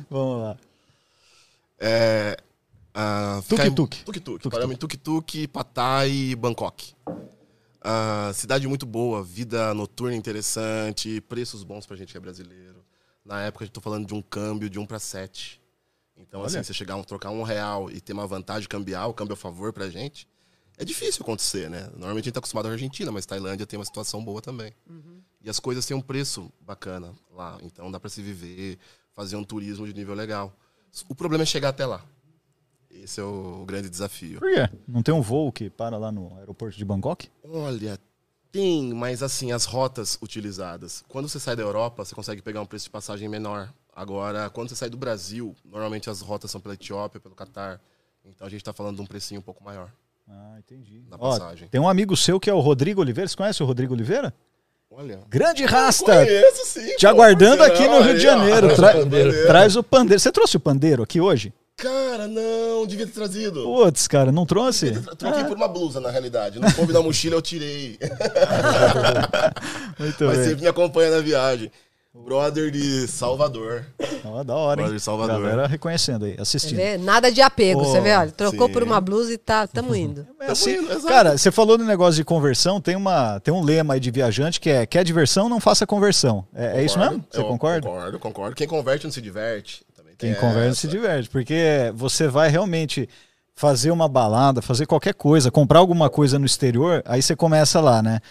Vamos 0.07 0.43
lá. 0.43 0.57
É. 1.79 2.37
em- 2.95 3.41
Tuk-tuk. 3.41 4.03
Tuk-tuk. 4.05 4.49
Paramos 4.51 4.75
em 4.75 4.77
tuk-tuk, 4.77 5.47
Patai 5.47 6.11
e 6.11 6.35
Bangkok. 6.35 6.93
Ah, 7.81 8.29
cidade 8.35 8.67
muito 8.67 8.85
boa, 8.85 9.23
vida 9.23 9.73
noturna 9.73 10.15
interessante, 10.15 11.19
preços 11.21 11.63
bons 11.63 11.87
pra 11.87 11.97
gente 11.97 12.11
que 12.11 12.17
é 12.17 12.21
brasileiro. 12.21 12.87
Na 13.29 13.43
época, 13.43 13.63
a 13.63 13.65
gente 13.67 13.73
tô 13.75 13.79
falando 13.79 14.07
de 14.07 14.13
um 14.15 14.23
câmbio 14.23 14.67
de 14.67 14.79
1 14.79 14.87
para 14.87 14.97
7. 14.97 15.61
Então, 16.17 16.43
assim, 16.43 16.63
você 16.63 16.73
chegar 16.73 16.99
a 16.99 17.03
trocar 17.03 17.29
um 17.29 17.43
real 17.43 17.91
e 17.91 18.01
ter 18.01 18.11
uma 18.11 18.25
vantagem 18.25 18.67
cambial, 18.67 19.13
câmbio 19.13 19.33
a 19.33 19.37
favor 19.37 19.71
pra 19.71 19.87
gente, 19.87 20.27
é 20.79 20.83
difícil 20.83 21.21
acontecer, 21.21 21.69
né? 21.69 21.83
Normalmente 21.91 22.23
a 22.23 22.25
gente 22.25 22.33
tá 22.33 22.39
acostumado 22.39 22.65
à 22.67 22.71
Argentina, 22.71 23.11
mas 23.11 23.27
Tailândia 23.27 23.67
tem 23.67 23.77
uma 23.77 23.85
situação 23.85 24.25
boa 24.25 24.41
também. 24.41 24.73
E 25.43 25.47
as 25.47 25.59
coisas 25.59 25.85
têm 25.85 25.95
um 25.95 26.01
preço 26.01 26.51
bacana 26.59 27.13
lá. 27.31 27.59
Então 27.61 27.91
dá 27.91 27.99
pra 27.99 28.09
se 28.09 28.19
viver, 28.19 28.79
fazer 29.13 29.35
um 29.35 29.43
turismo 29.43 29.85
de 29.85 29.93
nível 29.93 30.15
legal. 30.15 30.51
O 31.07 31.13
problema 31.13 31.43
é 31.43 31.45
chegar 31.45 31.69
até 31.69 31.85
lá. 31.85 32.03
Esse 32.89 33.19
é 33.19 33.23
o 33.23 33.63
grande 33.63 33.91
desafio. 33.91 34.39
Por 34.39 34.51
quê? 34.51 34.67
Não 34.87 35.03
tem 35.03 35.13
um 35.13 35.21
voo 35.21 35.51
que 35.51 35.69
para 35.69 35.97
lá 35.97 36.11
no 36.11 36.35
aeroporto 36.35 36.75
de 36.75 36.83
Bangkok? 36.83 37.29
Olha, 37.43 37.99
tem, 38.51 38.93
mas 38.93 39.21
assim, 39.23 39.51
as 39.51 39.65
rotas 39.65 40.17
utilizadas. 40.21 41.03
Quando 41.07 41.27
você 41.29 41.39
sai 41.39 41.55
da 41.55 41.63
Europa, 41.63 42.03
você 42.05 42.15
consegue 42.15 42.41
pegar 42.41 42.61
um 42.61 42.65
preço 42.65 42.85
de 42.85 42.91
passagem 42.91 43.27
menor. 43.29 43.69
Agora, 43.95 44.49
quando 44.49 44.69
você 44.69 44.75
sai 44.75 44.89
do 44.89 44.97
Brasil, 44.97 45.55
normalmente 45.65 46.09
as 46.09 46.21
rotas 46.21 46.49
são 46.49 46.61
pela 46.61 46.73
Etiópia, 46.73 47.19
pelo 47.19 47.35
Catar. 47.35 47.79
Então 48.25 48.45
a 48.47 48.49
gente 48.49 48.63
tá 48.63 48.71
falando 48.73 48.95
de 48.97 49.01
um 49.01 49.05
precinho 49.05 49.39
um 49.39 49.43
pouco 49.43 49.63
maior. 49.63 49.89
Ah, 50.27 50.55
entendi. 50.59 51.03
Na 51.09 51.17
Ó, 51.19 51.31
passagem. 51.31 51.67
tem 51.69 51.81
um 51.81 51.89
amigo 51.89 52.15
seu 52.15 52.39
que 52.39 52.49
é 52.49 52.53
o 52.53 52.59
Rodrigo 52.59 53.01
Oliveira. 53.01 53.27
Você 53.27 53.35
conhece 53.35 53.61
o 53.63 53.65
Rodrigo 53.65 53.93
Oliveira? 53.93 54.33
Olha. 54.91 55.19
Grande 55.27 55.65
rasta! 55.65 56.13
Conheço, 56.25 56.65
sim. 56.65 56.95
Te 56.95 57.05
pô, 57.05 57.07
aguardando 57.09 57.63
aqui 57.63 57.87
no 57.87 58.01
Rio 58.01 58.15
de. 58.15 58.19
Janeiro. 58.21 58.73
Tra- 58.75 58.93
Pandeiro. 58.93 59.47
Traz 59.47 59.75
o 59.75 59.83
pandeiro. 59.83 60.19
Você 60.19 60.31
trouxe 60.31 60.57
o 60.57 60.59
pandeiro 60.59 61.03
aqui 61.03 61.19
hoje? 61.21 61.53
Cara, 61.81 62.27
não, 62.27 62.85
devia 62.85 63.05
ter 63.05 63.13
trazido. 63.13 63.63
Putz, 63.63 64.07
cara, 64.07 64.31
não 64.31 64.45
trouxe? 64.45 64.93
Eu 64.93 65.15
Troquei 65.15 65.43
por 65.45 65.55
uma 65.55 65.67
blusa, 65.67 65.99
na 65.99 66.09
realidade. 66.11 66.59
Não 66.59 66.71
coube 66.71 66.91
na 66.93 67.01
mochila, 67.01 67.35
eu 67.35 67.41
tirei. 67.41 67.97
Muito 69.97 70.25
Mas 70.25 70.37
bem. 70.37 70.47
sempre 70.47 70.61
me 70.63 70.67
acompanha 70.67 71.11
na 71.11 71.21
viagem. 71.21 71.71
Brother 72.11 72.71
de 72.71 73.07
Salvador. 73.07 73.85
Ó, 74.25 74.43
da 74.43 74.55
hora, 74.55 74.81
hein? 74.81 74.85
Brother 74.85 74.97
de 74.97 75.03
Salvador. 75.03 75.41
Galera 75.41 75.67
reconhecendo 75.67 76.25
aí, 76.25 76.33
Você 76.35 76.57
assistindo. 76.57 76.77
vê? 76.77 76.97
Nada 76.97 77.31
de 77.31 77.39
apego, 77.39 77.81
Oh, 77.81 77.85
você 77.85 78.01
vê? 78.01 78.13
Olha, 78.15 78.31
trocou 78.31 78.65
sim. 78.67 78.73
por 78.73 78.81
uma 78.83 78.99
blusa 78.99 79.31
e 79.31 79.37
tá, 79.37 79.67
tamo 79.67 79.95
indo. 79.95 80.25
É 80.41 80.51
assim, 80.51 80.77
indo, 80.77 80.91
exato. 80.91 81.05
cara, 81.07 81.37
você 81.37 81.51
falou 81.51 81.77
do 81.77 81.83
negócio 81.83 82.15
de 82.15 82.23
conversão, 82.23 82.81
tem, 82.81 82.95
uma, 82.95 83.39
tem 83.41 83.53
um 83.53 83.61
lema 83.63 83.93
aí 83.93 83.99
de 83.99 84.09
viajante 84.09 84.59
que 84.59 84.69
é 84.69 84.85
quer 84.85 85.03
diversão, 85.03 85.47
não 85.47 85.59
faça 85.59 85.85
conversão. 85.85 86.45
É, 86.55 86.79
é 86.79 86.83
isso 86.83 86.97
mesmo? 86.97 87.23
Você 87.29 87.43
concorda? 87.43 87.87
Concordo, 87.87 88.19
concordo. 88.19 88.55
Quem 88.55 88.67
converte 88.67 89.05
não 89.05 89.11
se 89.11 89.21
diverte. 89.21 89.85
Quem 90.19 90.35
conversa 90.35 90.67
essa. 90.67 90.81
se 90.81 90.87
diverte, 90.87 91.29
porque 91.29 91.91
você 91.95 92.27
vai 92.27 92.49
realmente 92.49 93.07
fazer 93.55 93.91
uma 93.91 94.07
balada, 94.07 94.61
fazer 94.61 94.85
qualquer 94.85 95.13
coisa, 95.13 95.51
comprar 95.51 95.79
alguma 95.79 96.09
coisa 96.09 96.37
no 96.37 96.45
exterior, 96.45 97.01
aí 97.05 97.21
você 97.21 97.35
começa 97.35 97.81
lá, 97.81 98.01
né? 98.01 98.21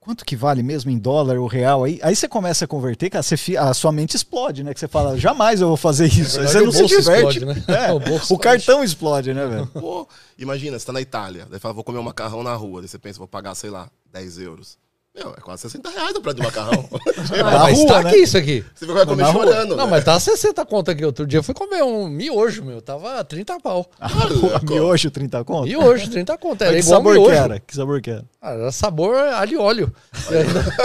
Quanto 0.00 0.24
que 0.24 0.36
vale 0.36 0.62
mesmo 0.62 0.90
em 0.90 0.96
dólar 0.98 1.36
ou 1.36 1.46
real? 1.46 1.84
Aí, 1.84 1.98
aí 2.02 2.16
você 2.16 2.26
começa 2.26 2.64
a 2.64 2.68
converter, 2.68 3.10
cara, 3.10 3.22
você 3.22 3.56
a 3.56 3.74
sua 3.74 3.92
mente 3.92 4.14
explode, 4.16 4.64
né? 4.64 4.72
Que 4.72 4.80
você 4.80 4.88
fala, 4.88 5.18
jamais 5.18 5.60
eu 5.60 5.68
vou 5.68 5.76
fazer 5.76 6.06
isso. 6.06 6.40
Aí 6.40 6.46
verdade, 6.46 6.64
você 6.64 6.80
não 6.80 6.88
se 6.88 6.96
diverte. 6.96 7.38
explode, 7.38 7.44
né? 7.44 7.64
É, 7.68 7.92
O 8.32 8.34
o, 8.34 8.38
cartão 8.38 8.82
explode, 8.82 9.34
né, 9.34 9.46
velho? 9.46 9.66
Pô, 9.66 10.08
imagina, 10.38 10.78
você 10.78 10.86
tá 10.86 10.92
na 10.92 11.00
Itália. 11.00 11.46
Daí 11.50 11.60
fala, 11.60 11.74
vou 11.74 11.84
comer 11.84 11.98
um 11.98 12.02
macarrão 12.04 12.42
na 12.42 12.54
rua. 12.54 12.80
Daí 12.80 12.88
você 12.88 12.98
pensa, 12.98 13.18
vou 13.18 13.28
pagar, 13.28 13.54
sei 13.54 13.68
lá, 13.68 13.90
10 14.10 14.38
euros. 14.38 14.78
Meu, 15.16 15.34
é 15.36 15.40
quase 15.40 15.62
60 15.62 15.90
reais 15.90 16.14
o 16.14 16.20
prato 16.20 16.36
de 16.36 16.42
macarrão. 16.42 16.88
Na 17.42 17.50
mas 17.58 17.78
rua, 17.78 17.86
tá 17.88 18.02
né? 18.02 18.10
aqui 18.10 18.18
isso 18.18 18.38
aqui. 18.38 18.64
Você 18.74 18.86
vai 18.86 19.04
comer 19.04 19.22
Na 19.22 19.30
rua. 19.30 19.44
chorando. 19.46 19.76
Não, 19.76 19.84
né? 19.86 19.90
mas 19.90 20.04
tá 20.04 20.20
60 20.20 20.64
conto 20.66 20.90
aqui. 20.92 21.04
Outro 21.04 21.26
dia 21.26 21.38
eu 21.40 21.42
fui 21.42 21.54
comer 21.54 21.82
um 21.82 22.08
miojo, 22.08 22.64
meu. 22.64 22.80
Tava 22.80 23.24
30 23.24 23.58
pau. 23.58 23.90
louco. 24.30 24.66
Miojo, 24.66 25.10
30 25.10 25.44
conto? 25.44 25.66
Miojo, 25.66 26.08
30 26.10 26.38
conto. 26.38 26.62
Era 26.62 26.72
que 26.74 26.78
igual 26.80 26.98
sabor 26.98 27.12
miojo. 27.14 27.30
que 27.30 27.36
era? 27.36 27.60
Que 27.60 27.74
sabor 27.74 28.00
que 28.00 28.10
era? 28.10 28.24
Ah, 28.40 28.52
era 28.52 28.70
sabor 28.70 29.16
alho 29.16 29.52
e 29.52 29.56
óleo. 29.56 29.92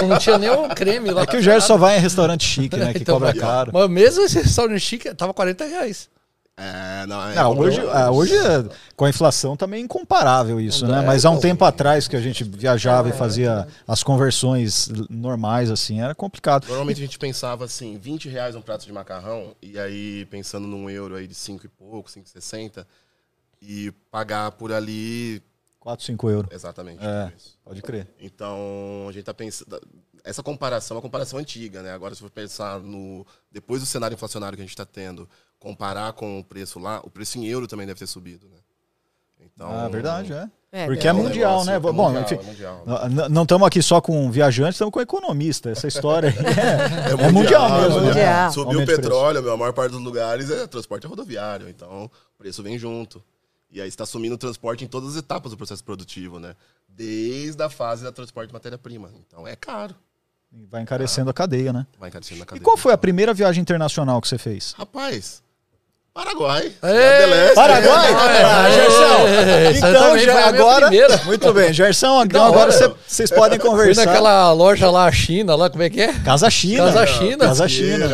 Não 0.07 0.17
tinha 0.17 0.37
nem 0.39 0.49
o 0.49 0.67
creme 0.69 1.11
lá. 1.11 1.21
É 1.23 1.25
que 1.27 1.37
o 1.37 1.41
Gerson 1.41 1.67
só 1.67 1.77
vai 1.77 1.97
em 1.97 2.01
restaurante 2.01 2.43
chique, 2.43 2.75
né? 2.75 2.91
Que 2.93 2.99
Então, 3.03 3.15
cobra 3.19 3.33
caro. 3.33 3.71
Mas 3.73 3.89
mesmo 3.89 4.23
esse 4.23 4.39
restaurante 4.41 4.79
chique, 4.79 5.13
tava 5.13 5.33
40 5.33 5.65
reais. 5.65 6.09
É, 6.55 7.05
não, 7.07 7.29
é. 7.29 7.35
Não, 7.35 7.57
hoje, 7.57 7.81
ah, 7.91 8.11
hoje 8.11 8.35
é, 8.35 8.63
com 8.95 9.05
a 9.05 9.09
inflação 9.09 9.57
também 9.57 9.81
é 9.81 9.83
incomparável 9.83 10.61
isso, 10.61 10.85
né? 10.85 10.99
É, 10.99 11.05
Mas 11.05 11.25
há 11.25 11.31
um 11.31 11.39
tempo 11.39 11.65
atrás 11.65 12.07
que 12.07 12.15
a 12.15 12.21
gente 12.21 12.43
viajava 12.43 13.09
e 13.09 13.11
fazia 13.11 13.67
as 13.87 14.03
conversões 14.03 14.87
normais, 15.09 15.71
assim, 15.71 15.99
era 15.99 16.13
complicado. 16.13 16.67
Normalmente 16.67 16.97
a 16.97 17.05
gente 17.05 17.17
pensava 17.17 17.65
assim, 17.65 17.97
20 17.97 18.29
reais 18.29 18.55
um 18.55 18.61
prato 18.61 18.85
de 18.85 18.93
macarrão, 18.93 19.55
e 19.63 19.79
aí 19.79 20.27
pensando 20.27 20.67
num 20.67 20.87
euro 20.89 21.15
aí 21.15 21.25
de 21.25 21.33
5 21.33 21.65
e 21.65 21.69
pouco, 21.69 22.07
5,60, 22.09 22.85
e 23.59 23.91
pagar 24.11 24.51
por 24.51 24.71
ali 24.71 25.41
4, 25.79 26.05
5 26.05 26.29
euros. 26.29 26.51
exatamente 26.51 27.03
É. 27.03 27.31
Pode 27.65 27.81
crer. 27.81 28.07
Então, 28.19 29.05
a 29.09 29.11
gente 29.11 29.25
tá 29.25 29.33
pensando. 29.33 29.81
Essa 30.23 30.41
comparação 30.41 30.95
é 30.95 30.97
uma 30.97 31.01
comparação 31.01 31.37
antiga, 31.39 31.81
né? 31.81 31.91
Agora, 31.91 32.15
se 32.15 32.21
for 32.21 32.29
pensar 32.29 32.79
no. 32.79 33.25
Depois 33.51 33.81
do 33.81 33.85
cenário 33.85 34.15
inflacionário 34.15 34.55
que 34.55 34.61
a 34.61 34.65
gente 34.65 34.71
está 34.73 34.85
tendo, 34.85 35.27
comparar 35.59 36.13
com 36.13 36.39
o 36.39 36.43
preço 36.43 36.79
lá, 36.79 37.01
o 37.03 37.09
preço 37.09 37.37
em 37.37 37.45
euro 37.45 37.67
também 37.67 37.85
deve 37.85 37.99
ter 37.99 38.07
subido, 38.07 38.47
né? 38.47 38.57
Então, 39.41 39.69
Ah, 39.69 39.89
verdade, 39.89 40.31
é. 40.31 40.49
É, 40.71 40.85
Porque 40.87 41.03
né? 41.03 41.09
é 41.09 41.13
mundial, 41.13 41.51
negócio- 41.65 41.69
né? 41.69 41.75
é 41.75 41.79
Bom, 41.79 41.91
mundial, 41.93 42.23
enfim. 42.23 42.35
é 42.35 42.41
mundial. 42.43 42.83
n- 43.09 43.29
Não 43.29 43.43
estamos 43.43 43.67
aqui 43.67 43.81
só 43.83 44.01
com 44.01 44.31
viajantes, 44.31 44.75
estamos 44.75 44.91
com 44.91 45.01
economista. 45.01 45.69
Essa 45.69 45.87
história 45.87 46.29
é, 46.29 47.11
É 47.23 47.27
é 47.27 47.31
mundial 47.31 47.69
mesmo. 47.81 47.99
né? 47.99 48.07
mundial. 48.07 48.51
Subiu 48.51 48.81
o 48.81 48.85
petróleo, 48.85 49.43
meu, 49.43 49.51
a 49.53 49.57
maior 49.57 49.73
parte 49.73 49.91
dos 49.91 50.01
lugares 50.01 50.49
é 50.49 50.65
transporte 50.65 51.05
rodoviário, 51.05 51.69
então 51.69 52.05
o 52.05 52.37
preço 52.37 52.63
vem 52.63 52.79
junto. 52.79 53.21
E 53.69 53.81
aí 53.81 53.87
está 53.89 54.03
assumindo 54.03 54.35
o 54.35 54.37
transporte 54.37 54.83
em 54.83 54.87
todas 54.87 55.09
as 55.11 55.15
etapas 55.17 55.51
do 55.51 55.57
processo 55.57 55.83
produtivo, 55.83 56.39
né? 56.39 56.55
Desde 56.87 57.61
a 57.61 57.69
fase 57.69 58.03
da 58.03 58.11
transporte 58.11 58.47
de 58.47 58.53
matéria-prima. 58.53 59.11
Então 59.27 59.45
é 59.47 59.55
caro. 59.55 59.93
Vai 60.69 60.81
encarecendo 60.81 61.29
a 61.29 61.33
cadeia, 61.33 61.73
né? 61.73 61.85
Vai 61.99 62.09
encarecendo 62.09 62.41
E 62.41 62.45
cadeia. 62.45 62.63
qual 62.63 62.77
foi 62.77 62.93
a 62.93 62.97
primeira 62.97 63.33
viagem 63.33 63.61
internacional 63.61 64.21
que 64.21 64.27
você 64.27 64.37
fez? 64.37 64.73
Rapaz, 64.77 65.41
Paraguai. 66.15 66.71
Paraguai? 67.55 68.13
Ah, 68.13 68.69
Gerson. 68.69 69.27
É, 69.27 69.65
essa 69.71 69.89
Então, 69.89 70.09
também 70.09 70.25
já, 70.25 70.45
agora. 70.47 70.89
Muito 71.25 71.51
bem, 71.53 71.73
Gerson, 71.73 72.23
então 72.25 72.39
Da 72.39 72.47
agora 72.49 72.71
vocês 73.07 73.31
podem 73.31 73.59
Fui 73.59 73.67
conversar. 73.67 74.05
naquela 74.05 74.51
loja 74.53 74.91
lá, 74.91 75.11
China, 75.11 75.55
lá, 75.55 75.71
como 75.71 75.81
é 75.81 75.89
que 75.89 75.99
é? 75.99 76.13
Casa 76.23 76.51
China. 76.51 76.83
Casa 76.85 77.07
China. 77.07 77.37
Casa 77.47 77.67
China. 77.67 78.05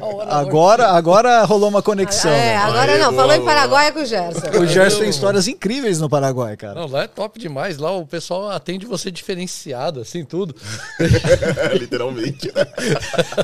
Hora. 0.00 0.26
Agora, 0.36 0.86
agora 0.88 1.42
rolou 1.44 1.68
uma 1.68 1.82
conexão. 1.82 2.30
É, 2.30 2.34
né? 2.34 2.56
agora 2.56 2.92
Aí, 2.92 2.98
não. 3.00 3.10
boa, 3.10 3.22
Falou 3.22 3.34
em 3.34 3.38
boa. 3.40 3.50
Paraguai 3.50 3.86
é 3.88 3.92
com 3.92 4.00
o 4.00 4.04
Gerson. 4.04 4.40
O 4.60 4.66
Gerson 4.66 4.98
tem 5.00 5.08
histórias 5.08 5.48
incríveis 5.48 5.98
no 5.98 6.08
Paraguai, 6.08 6.56
cara. 6.56 6.74
Não, 6.74 6.86
lá 6.86 7.02
é 7.04 7.06
top 7.08 7.38
demais. 7.38 7.78
Lá 7.78 7.90
o 7.90 8.06
pessoal 8.06 8.50
atende 8.50 8.86
você 8.86 9.10
diferenciado, 9.10 10.00
assim, 10.00 10.24
tudo. 10.24 10.54
Literalmente. 11.74 12.52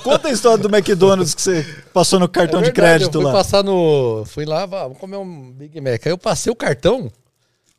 Conta 0.05 0.29
a 0.29 0.31
história 0.31 0.59
do 0.59 0.69
McDonald's 0.69 1.35
que 1.35 1.43
você 1.43 1.67
passou 1.93 2.21
no 2.21 2.29
cartão 2.29 2.61
É 2.61 2.65
de 2.65 2.71
verdade, 2.71 2.99
crédito 2.99 3.19
eu 3.19 3.23
fui 3.23 3.25
lá. 3.25 3.32
Passar 3.33 3.63
no. 3.65 4.25
Fui 4.27 4.45
lá, 4.45 4.65
vamos 4.67 4.99
comer 4.99 5.17
um 5.17 5.51
Big 5.53 5.81
Mac. 5.81 6.07
Aí 6.07 6.13
eu 6.13 6.19
passei 6.19 6.53
o 6.53 6.57
cartão. 6.57 7.11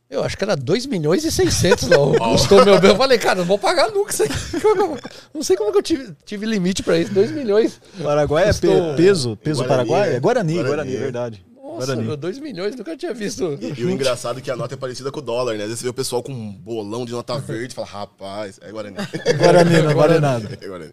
Eu 0.10 0.24
acho 0.24 0.38
que 0.38 0.44
era 0.44 0.56
2 0.56 0.86
milhões 0.86 1.24
e 1.26 1.32
600 1.32 1.88
lá. 1.88 1.98
Custou 2.34 2.64
meu 2.64 2.80
bem. 2.80 2.92
Eu 2.92 2.96
falei, 2.98 3.18
cara, 3.18 3.40
não 3.40 3.46
vou 3.46 3.58
pagar 3.58 3.90
nunca 3.90 4.12
isso 4.12 4.24
aqui. 4.24 4.34
Não 5.34 5.42
sei 5.42 5.58
como 5.58 5.72
que 5.72 5.78
eu 5.80 5.82
tive, 5.82 6.14
tive 6.24 6.46
limite 6.46 6.84
pra 6.84 6.98
isso. 7.00 7.12
2 7.12 7.32
milhões. 7.32 7.82
Paraguai 8.02 8.44
é 8.50 8.54
pe- 8.54 8.68
Custou- 8.68 8.96
peso? 8.96 9.38
Peso 9.38 9.64
Guarani, 9.64 9.90
Paraguai? 9.90 10.10
né? 10.12 10.16
É 10.16 10.20
Guarani, 10.20 10.54
Guarani, 10.54 10.70
Guarani, 10.76 10.96
é. 10.96 11.00
verdade. 11.00 11.46
Nossa, 11.56 11.78
Guarani. 11.88 12.04
meu, 12.08 12.16
2 12.18 12.38
milhões, 12.40 12.76
nunca 12.76 12.96
tinha 12.96 13.12
visto. 13.16 13.58
E, 13.60 13.74
e 13.82 13.84
o 13.86 13.90
engraçado 13.90 14.38
é 14.38 14.42
que 14.44 14.52
a 14.52 14.56
nota 14.56 14.76
é 14.76 14.78
parecida 14.78 15.12
com 15.12 15.18
o 15.20 15.24
dólar, 15.24 15.54
né? 15.56 15.62
Às 15.64 15.70
vezes 15.70 15.80
você 15.80 15.86
vê 15.86 15.90
o 15.90 15.94
pessoal 15.96 16.22
com 16.22 16.32
um 16.32 16.52
bolão 16.52 17.06
de 17.06 17.12
nota 17.12 17.40
verde 17.40 17.74
e 17.74 17.76
fala, 17.76 17.88
rapaz, 17.88 18.60
é 18.62 18.72
Guarani. 18.72 18.98
Guarani, 19.40 19.82
não 19.82 19.96
vale 19.96 20.20
nada. 20.20 20.48
É 20.62 20.68
Guarani. 20.68 20.92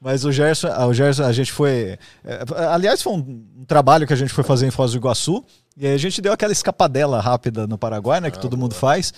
Mas 0.00 0.24
o 0.24 0.32
Gerson, 0.32 0.68
ah, 0.68 0.86
o 0.86 0.94
Gerson, 0.94 1.24
a 1.24 1.32
gente 1.32 1.52
foi. 1.52 1.98
é, 2.24 2.44
aliás, 2.70 3.02
foi 3.02 3.12
um, 3.12 3.64
trabalho 3.66 4.06
que 4.06 4.12
a 4.12 4.16
gente 4.16 4.32
foi 4.32 4.42
fazer 4.42 4.66
em 4.66 4.70
Foz 4.70 4.92
do 4.92 4.96
Iguaçu. 4.96 5.44
E 5.76 5.86
aí 5.86 5.94
a 5.94 5.98
gente 5.98 6.20
deu 6.22 6.32
aquela 6.32 6.52
escapadela 6.52 7.20
rápida 7.20 7.66
no 7.66 7.76
Paraguai, 7.76 8.20
né? 8.20 8.30
Que 8.30 8.38
todo 8.38 8.56
mundo 8.56 8.74
faz. 8.74 9.12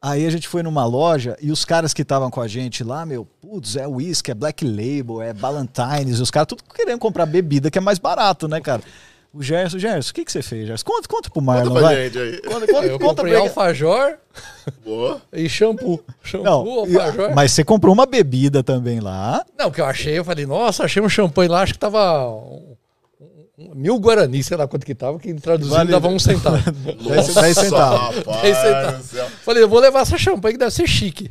Aí 0.00 0.26
a 0.26 0.30
gente 0.30 0.48
foi 0.48 0.62
numa 0.62 0.84
loja 0.84 1.36
e 1.40 1.52
os 1.52 1.64
caras 1.64 1.94
que 1.94 2.02
estavam 2.02 2.28
com 2.28 2.40
a 2.40 2.48
gente 2.48 2.82
lá, 2.82 3.06
meu, 3.06 3.24
putz, 3.24 3.76
é 3.76 3.86
whisky, 3.86 4.32
é 4.32 4.34
Black 4.34 4.64
Label, 4.64 5.22
é 5.22 5.32
Ballantines, 5.32 6.18
os 6.18 6.28
caras 6.28 6.48
tudo 6.48 6.64
querendo 6.74 6.98
comprar 6.98 7.24
bebida 7.24 7.70
que 7.70 7.78
é 7.78 7.80
mais 7.80 8.00
barato, 8.00 8.48
né, 8.48 8.60
cara? 8.60 8.82
O 9.34 9.42
Gerson, 9.42 9.78
Gerson, 9.78 10.10
o 10.10 10.14
que, 10.14 10.24
que 10.26 10.32
você 10.32 10.42
fez, 10.42 10.66
Gerson? 10.66 10.84
Conta, 10.84 11.08
conta 11.08 11.30
pro 11.30 11.40
Marlon, 11.40 11.68
Conta 11.68 11.80
pra 11.80 11.88
vai. 11.88 12.04
gente 12.04 12.18
aí. 12.18 12.40
Conta, 12.42 12.66
conta, 12.66 12.86
Eu 12.86 12.98
conta 12.98 13.14
comprei 13.22 13.32
pra 13.32 13.42
alfajor 13.42 14.18
Boa. 14.84 15.22
e 15.32 15.48
shampoo. 15.48 16.04
Shampoo, 16.22 16.44
Não, 16.44 16.68
alfajor. 17.00 17.34
mas 17.34 17.52
você 17.52 17.64
comprou 17.64 17.94
uma 17.94 18.04
bebida 18.04 18.62
também 18.62 19.00
lá. 19.00 19.42
Não, 19.58 19.70
que 19.70 19.80
eu 19.80 19.86
achei, 19.86 20.18
eu 20.18 20.24
falei, 20.24 20.44
nossa, 20.44 20.84
achei 20.84 21.00
um 21.02 21.08
champanhe 21.08 21.48
lá, 21.48 21.62
acho 21.62 21.72
que 21.72 21.78
tava 21.78 22.28
um- 22.28 22.76
mil 23.74 23.98
guarani, 23.98 24.42
sei 24.42 24.56
lá 24.56 24.66
quanto 24.66 24.84
que 24.86 24.94
tava, 24.94 25.18
que 25.18 25.32
traduzindo 25.34 25.74
Vale- 25.74 25.90
dava 25.90 26.08
um 26.08 26.18
centavo. 26.18 26.58
Dez- 27.08 27.34
dez 27.34 27.56
centavos. 27.56 28.16
Rapaz 28.16 28.42
Dez 28.42 28.56
centavos. 28.56 29.06
falei, 29.44 29.62
eu 29.62 29.68
vou 29.68 29.80
levar 29.80 30.00
essa 30.00 30.18
champanhe 30.18 30.54
que 30.54 30.58
deve 30.58 30.70
ser 30.72 30.86
chique. 30.86 31.30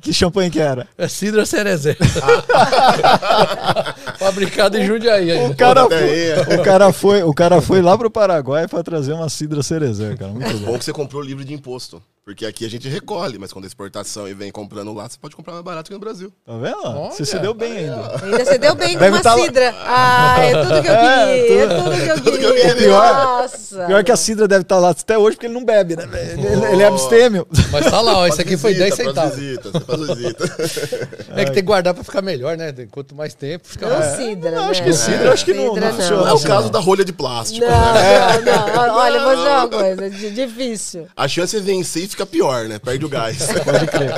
Que 0.00 0.12
champanhe 0.12 0.50
que 0.50 0.60
era? 0.60 0.86
É 0.96 1.08
Cidra 1.08 1.44
Cerezé. 1.46 1.96
Fabricado 4.18 4.76
em 4.78 4.86
Jundiaí. 4.86 5.30
O 5.32 5.40
ainda. 5.44 5.54
cara, 5.54 5.86
foi, 5.88 6.56
o, 6.58 6.62
cara 6.62 6.92
foi, 6.92 7.22
o 7.22 7.34
cara 7.34 7.60
foi 7.62 7.82
lá 7.82 7.96
pro 7.96 8.10
Paraguai 8.10 8.66
pra 8.66 8.82
trazer 8.82 9.12
uma 9.12 9.28
cidra 9.28 9.62
cerezer, 9.62 10.16
cara. 10.16 10.32
Muito 10.32 10.58
bom. 10.58 10.72
Bom 10.72 10.78
que 10.78 10.84
você 10.84 10.92
comprou 10.92 11.22
livre 11.22 11.44
de 11.44 11.54
imposto. 11.54 12.02
Porque 12.28 12.44
aqui 12.44 12.66
a 12.66 12.68
gente 12.68 12.86
recolhe, 12.90 13.38
mas 13.38 13.54
quando 13.54 13.64
é 13.64 13.68
exportação 13.68 14.28
e 14.28 14.34
vem 14.34 14.52
comprando 14.52 14.92
lá, 14.92 15.08
você 15.08 15.16
pode 15.18 15.34
comprar 15.34 15.54
mais 15.54 15.64
barato 15.64 15.88
que 15.88 15.94
no 15.94 15.98
Brasil. 15.98 16.30
Tá 16.44 16.58
vendo? 16.58 16.76
Olha. 16.84 17.10
Você 17.10 17.24
se 17.24 17.38
deu 17.38 17.54
bem 17.54 17.72
ainda. 17.72 18.20
Ainda 18.22 18.44
você 18.44 18.58
deu 18.58 18.74
bem 18.74 18.92
com 18.92 18.98
Deve 18.98 19.16
uma 19.16 19.22
tá 19.22 19.34
cidra. 19.34 19.74
Ah, 19.78 20.36
é 20.38 20.62
tudo 20.62 20.82
que 20.82 20.88
eu 20.88 20.92
É, 21.08 21.42
queria. 21.42 21.62
É 21.62 21.66
tudo 21.68 21.90
que 21.90 22.04
eu 22.10 22.20
que 22.38 22.44
eu 22.44 22.54
queria. 22.54 22.74
queria. 22.74 22.90
Nossa. 22.90 23.86
Pior 23.86 24.04
que 24.04 24.12
a 24.12 24.16
cidra 24.16 24.46
deve 24.46 24.60
estar 24.60 24.78
lá 24.78 24.90
até 24.90 25.16
hoje 25.16 25.36
porque 25.36 25.46
ele 25.46 25.54
não 25.54 25.64
bebe, 25.64 25.96
né? 25.96 26.06
Ele, 26.32 26.66
ele 26.74 26.82
é 26.82 26.86
abstêmio. 26.86 27.48
Mas 27.72 27.86
tá 27.90 27.98
lá, 28.02 28.18
ó, 28.18 28.26
esse 28.26 28.36
Faz 28.36 28.46
aqui 28.46 28.56
foi 28.58 28.74
10 28.74 28.90
visita, 28.94 29.14
faz 29.14 29.32
centavos. 29.32 29.38
visita, 29.38 29.70
você 29.70 29.80
faz 29.80 30.06
visita. 30.18 31.18
É 31.34 31.44
que 31.44 31.50
tem 31.52 31.62
que 31.62 31.62
guardar 31.62 31.94
pra 31.94 32.04
ficar 32.04 32.20
melhor, 32.20 32.56
né? 32.58 32.74
Quanto 32.90 33.14
mais 33.14 33.32
tempo, 33.32 33.66
fica 33.68 33.88
Não 33.88 33.98
mais. 33.98 34.16
cidra, 34.16 34.50
eu 34.50 34.60
né? 34.60 34.68
acho 34.68 34.82
que 34.82 34.92
cidra, 34.92 35.32
acho 35.32 35.44
que 35.46 35.54
não- 35.54 35.72
Cidra 35.74 35.86
não 35.88 35.96
funciona. 35.96 36.16
Não 36.22 36.28
é 36.28 36.32
o 36.32 36.34
Assim, 36.36 36.46
caso 36.46 36.64
não. 36.64 36.70
da 36.72 36.78
rolha 36.80 37.04
de 37.06 37.12
plástico, 37.12 37.64
Não, 37.64 37.94
né? 37.94 38.40
não, 38.44 38.86
não. 38.86 38.96
Olha, 38.96 39.22
vou 39.24 39.34
dizer 39.36 39.48
uma 39.48 39.68
coisa. 39.68 40.10
di- 40.10 40.30
Difícil. 40.30 41.06
A 41.16 41.26
chance 41.28 41.56
é 41.56 41.60
vencer 41.60 42.02
e 42.02 42.08
fica 42.18 42.26
pior, 42.26 42.68
né? 42.68 42.78
Perde 42.78 43.04
o 43.04 43.08
gás. 43.08 43.38
Pode 43.64 43.86
crer. 43.86 44.12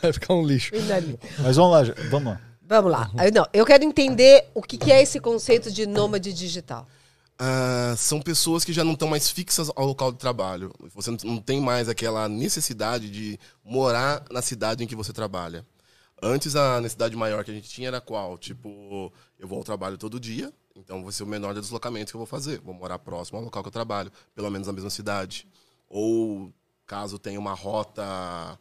Vai 0.00 0.12
ficar 0.12 0.34
um 0.34 0.44
lixo. 0.46 0.72
Mas 1.42 1.56
vamos 1.56 1.72
lá, 1.72 1.94
vamos 2.10 2.32
lá. 2.32 2.40
Vamos 2.68 2.90
lá. 2.90 3.10
Eu, 3.24 3.32
não, 3.32 3.46
eu 3.52 3.64
quero 3.64 3.84
entender 3.84 4.48
o 4.54 4.62
que, 4.62 4.76
que 4.78 4.90
é 4.90 5.00
esse 5.02 5.20
conceito 5.20 5.70
de 5.70 5.86
nômade 5.86 6.32
digital. 6.32 6.88
Ah, 7.38 7.94
são 7.98 8.20
pessoas 8.20 8.64
que 8.64 8.72
já 8.72 8.82
não 8.82 8.94
estão 8.94 9.06
mais 9.06 9.28
fixas 9.30 9.70
ao 9.76 9.86
local 9.86 10.10
de 10.10 10.18
trabalho. 10.18 10.72
Você 10.94 11.10
não- 11.10 11.18
não 11.24 11.36
tem 11.38 11.60
mais 11.60 11.88
aquela 11.88 12.28
necessidade 12.28 13.10
de 13.10 13.38
morar 13.62 14.24
na 14.30 14.40
cidade 14.42 14.82
em 14.82 14.86
que 14.86 14.96
você 14.96 15.12
trabalha. 15.12 15.64
Antes, 16.20 16.56
a 16.56 16.80
necessidade 16.80 17.14
maior 17.14 17.44
que 17.44 17.50
a 17.50 17.54
gente 17.54 17.68
tinha 17.68 17.88
era 17.88 18.00
qual? 18.00 18.38
Tipo, 18.38 19.12
eu 19.38 19.46
vou 19.46 19.58
ao 19.58 19.64
trabalho 19.64 19.98
todo 19.98 20.18
dia, 20.18 20.50
então 20.74 21.04
vai 21.04 21.12
ser 21.12 21.24
o 21.24 21.26
menor 21.26 21.52
deslocamento 21.54 22.10
que 22.10 22.16
eu 22.16 22.20
vou 22.20 22.26
fazer. 22.26 22.58
Vou 22.62 22.72
morar 22.74 22.98
próximo 22.98 23.36
ao 23.38 23.44
local 23.44 23.62
que 23.62 23.68
eu 23.68 23.72
trabalho, 23.72 24.10
pelo 24.34 24.50
menos 24.50 24.66
na 24.66 24.72
mesma 24.72 24.88
cidade. 24.90 25.46
Ou, 25.90 26.50
caso 26.86 27.18
tenha 27.18 27.38
uma 27.38 27.54
rota 27.54 28.58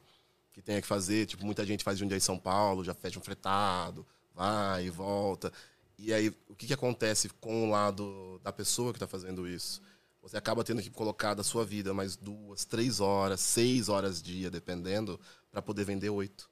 que 0.51 0.61
tenha 0.61 0.81
que 0.81 0.87
fazer, 0.87 1.25
tipo, 1.25 1.45
muita 1.45 1.65
gente 1.65 1.83
faz 1.83 1.97
de 1.97 2.03
um 2.03 2.07
dia 2.07 2.17
em 2.17 2.21
São 2.21 2.39
Paulo, 2.39 2.83
já 2.83 2.93
fecha 2.93 3.19
um 3.19 3.21
fretado, 3.21 4.05
vai 4.33 4.85
e 4.85 4.89
volta. 4.89 5.51
E 5.97 6.13
aí, 6.13 6.29
o 6.49 6.55
que, 6.55 6.67
que 6.67 6.73
acontece 6.73 7.29
com 7.29 7.67
o 7.67 7.69
lado 7.69 8.39
da 8.43 8.51
pessoa 8.51 8.91
que 8.91 8.97
está 8.97 9.07
fazendo 9.07 9.47
isso? 9.47 9.81
Você 10.21 10.37
acaba 10.37 10.63
tendo 10.63 10.81
que 10.81 10.89
colocar 10.89 11.33
da 11.33 11.43
sua 11.43 11.63
vida 11.63 11.93
mais 11.93 12.15
duas, 12.15 12.65
três 12.65 12.99
horas, 12.99 13.39
seis 13.41 13.89
horas 13.89 14.21
dia, 14.21 14.49
dependendo, 14.49 15.19
para 15.51 15.61
poder 15.61 15.85
vender 15.85 16.09
oito. 16.09 16.49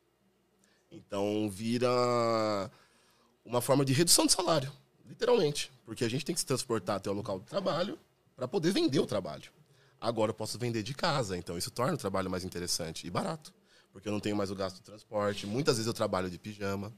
Então, 0.92 1.50
vira 1.50 1.90
uma 3.44 3.62
forma 3.62 3.84
de 3.84 3.94
redução 3.94 4.26
de 4.26 4.32
salário, 4.32 4.72
literalmente. 5.06 5.72
Porque 5.86 6.06
a 6.06 6.10
gente 6.10 6.24
tem 6.24 6.36
que 6.36 6.40
se 6.40 6.46
transportar 6.46 6.98
até 6.98 7.10
o 7.10 7.14
local 7.14 7.40
de 7.40 7.46
trabalho 7.46 7.98
para 8.36 8.48
poder 8.48 8.72
vender 8.72 9.00
o 9.00 9.08
trabalho. 9.08 9.52
Agora 10.04 10.32
eu 10.32 10.34
posso 10.34 10.60
vender 10.60 10.84
de 10.84 10.94
casa, 10.94 11.38
então 11.38 11.58
isso 11.58 11.72
torna 11.72 11.94
o 11.94 11.98
trabalho 11.98 12.30
mais 12.30 12.44
interessante 12.44 13.08
e 13.08 13.10
barato. 13.10 13.54
Porque 13.90 14.06
eu 14.06 14.12
não 14.12 14.20
tenho 14.20 14.36
mais 14.36 14.52
o 14.52 14.56
gasto 14.56 14.76
do 14.76 14.84
transporte. 14.84 15.48
Muitas 15.48 15.78
vezes 15.78 15.88
eu 15.88 15.94
trabalho 15.94 16.30
de 16.30 16.38
pijama. 16.38 16.92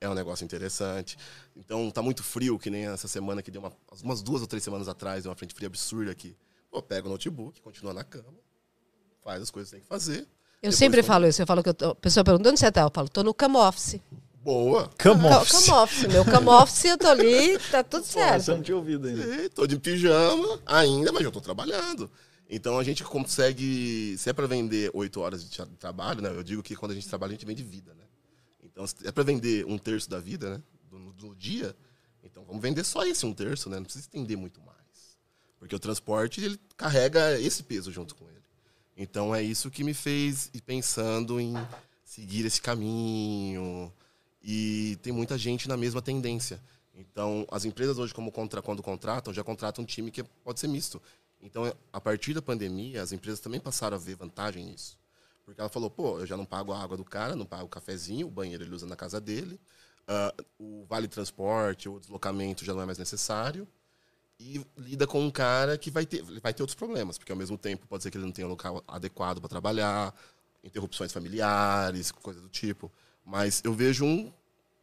É 0.00 0.08
um 0.08 0.14
negócio 0.14 0.44
interessante. 0.44 1.18
Então 1.56 1.90
tá 1.90 2.00
muito 2.00 2.22
frio, 2.22 2.60
que 2.60 2.70
nem 2.70 2.86
essa 2.86 3.08
semana 3.08 3.42
que 3.42 3.50
deu 3.50 3.60
uma, 3.60 3.72
umas 4.04 4.22
duas 4.22 4.40
ou 4.40 4.46
três 4.46 4.62
semanas 4.62 4.86
atrás, 4.86 5.24
deu 5.24 5.30
uma 5.30 5.36
frente 5.36 5.52
fria 5.52 5.66
absurda 5.66 6.12
aqui. 6.12 6.36
Pô, 6.70 6.80
pega 6.80 7.08
o 7.08 7.10
notebook, 7.10 7.60
continua 7.60 7.92
na 7.92 8.04
cama, 8.04 8.38
faz 9.24 9.42
as 9.42 9.50
coisas 9.50 9.70
que 9.70 9.78
tem 9.78 9.82
que 9.82 9.88
fazer. 9.88 10.28
Eu 10.62 10.70
sempre 10.70 11.02
falo 11.02 11.26
isso. 11.26 11.42
Eu 11.42 11.46
falo 11.46 11.60
que 11.60 11.70
eu 11.70 11.74
tô, 11.74 11.90
a 11.90 11.94
pessoa 11.96 12.22
pergunta 12.22 12.50
onde 12.50 12.60
você 12.60 12.70
tá? 12.70 12.82
Eu 12.82 12.90
falo, 12.94 13.08
tô 13.08 13.24
no 13.24 13.34
cam 13.34 13.56
office. 13.56 14.00
Boa. 14.42 14.90
Come 15.00 15.22
Ca- 15.28 15.38
office. 15.40 15.66
Cam 15.66 15.82
office. 15.82 16.06
Meu 16.08 16.24
cam 16.24 16.46
office, 16.48 16.84
eu 16.86 16.98
tô 16.98 17.06
ali, 17.06 17.58
tá 17.70 17.82
tudo 17.84 18.04
Você 18.04 18.18
não 18.18 18.40
certo. 18.40 18.62
tinha 18.62 18.76
ouvido 18.76 19.06
ainda. 19.08 19.22
É, 19.44 19.48
tô 19.48 19.66
de 19.66 19.78
pijama 19.78 20.60
ainda, 20.66 21.12
mas 21.12 21.22
eu 21.22 21.30
tô 21.30 21.40
trabalhando. 21.40 22.10
Então 22.50 22.78
a 22.78 22.82
gente 22.84 23.02
consegue, 23.04 24.16
se 24.18 24.28
é 24.28 24.32
para 24.32 24.46
vender 24.46 24.90
oito 24.94 25.20
horas 25.20 25.42
de 25.48 25.56
tra- 25.56 25.66
trabalho, 25.78 26.20
né? 26.20 26.28
Eu 26.30 26.42
digo 26.42 26.62
que 26.62 26.74
quando 26.76 26.92
a 26.92 26.94
gente 26.94 27.08
trabalha 27.08 27.30
a 27.30 27.34
gente 27.34 27.46
vende 27.46 27.62
vida, 27.62 27.94
né? 27.94 28.04
Então 28.62 28.86
se 28.86 28.96
é 29.04 29.12
para 29.12 29.22
vender 29.22 29.64
um 29.66 29.78
terço 29.78 30.10
da 30.10 30.18
vida, 30.18 30.50
né? 30.58 30.62
Do, 30.90 31.12
do 31.12 31.34
dia, 31.34 31.74
então 32.22 32.44
vamos 32.44 32.60
vender 32.60 32.84
só 32.84 33.06
esse 33.06 33.24
um 33.24 33.32
terço, 33.32 33.70
né? 33.70 33.76
Não 33.76 33.84
precisa 33.84 34.04
estender 34.04 34.36
muito 34.36 34.60
mais, 34.60 35.16
porque 35.58 35.74
o 35.74 35.78
transporte 35.78 36.44
ele 36.44 36.60
carrega 36.76 37.38
esse 37.40 37.62
peso 37.62 37.90
junto 37.92 38.14
com 38.14 38.28
ele. 38.28 38.42
Então 38.96 39.34
é 39.34 39.42
isso 39.42 39.70
que 39.70 39.82
me 39.82 39.94
fez 39.94 40.50
ir 40.52 40.60
pensando 40.60 41.40
em 41.40 41.54
seguir 42.04 42.44
esse 42.44 42.60
caminho. 42.60 43.90
E 44.42 44.98
tem 45.02 45.12
muita 45.12 45.38
gente 45.38 45.68
na 45.68 45.76
mesma 45.76 46.02
tendência. 46.02 46.60
Então, 46.94 47.46
as 47.50 47.64
empresas 47.64 47.98
hoje, 47.98 48.12
como 48.12 48.30
contra, 48.30 48.60
quando 48.60 48.82
contratam, 48.82 49.32
já 49.32 49.42
contratam 49.42 49.82
um 49.82 49.86
time 49.86 50.10
que 50.10 50.22
pode 50.22 50.60
ser 50.60 50.68
misto. 50.68 51.00
Então, 51.40 51.72
a 51.92 52.00
partir 52.00 52.34
da 52.34 52.42
pandemia, 52.42 53.02
as 53.02 53.12
empresas 53.12 53.40
também 53.40 53.60
passaram 53.60 53.96
a 53.96 54.00
ver 54.00 54.14
vantagem 54.14 54.64
nisso. 54.64 54.98
Porque 55.44 55.60
ela 55.60 55.70
falou, 55.70 55.90
pô, 55.90 56.20
eu 56.20 56.26
já 56.26 56.36
não 56.36 56.44
pago 56.44 56.72
a 56.72 56.80
água 56.80 56.96
do 56.96 57.04
cara, 57.04 57.34
não 57.34 57.44
pago 57.44 57.64
o 57.64 57.68
cafezinho, 57.68 58.28
o 58.28 58.30
banheiro 58.30 58.62
ele 58.62 58.74
usa 58.74 58.86
na 58.86 58.94
casa 58.94 59.20
dele, 59.20 59.58
ah, 60.06 60.32
o 60.58 60.84
vale 60.88 61.08
transporte 61.08 61.88
ou 61.88 61.98
deslocamento 61.98 62.64
já 62.64 62.72
não 62.72 62.82
é 62.82 62.86
mais 62.86 62.98
necessário. 62.98 63.66
E 64.38 64.64
lida 64.76 65.06
com 65.06 65.20
um 65.20 65.30
cara 65.30 65.78
que 65.78 65.90
vai 65.90 66.04
ter, 66.04 66.22
vai 66.40 66.52
ter 66.52 66.62
outros 66.62 66.74
problemas, 66.74 67.18
porque 67.18 67.32
ao 67.32 67.38
mesmo 67.38 67.56
tempo 67.56 67.86
pode 67.86 68.02
ser 68.02 68.10
que 68.10 68.16
ele 68.16 68.24
não 68.24 68.32
tenha 68.32 68.46
um 68.46 68.50
local 68.50 68.82
adequado 68.86 69.40
para 69.40 69.48
trabalhar, 69.48 70.14
interrupções 70.64 71.12
familiares, 71.12 72.10
coisa 72.12 72.40
do 72.40 72.48
tipo. 72.48 72.90
Mas 73.24 73.60
eu 73.64 73.72
vejo 73.72 74.04
um, 74.04 74.30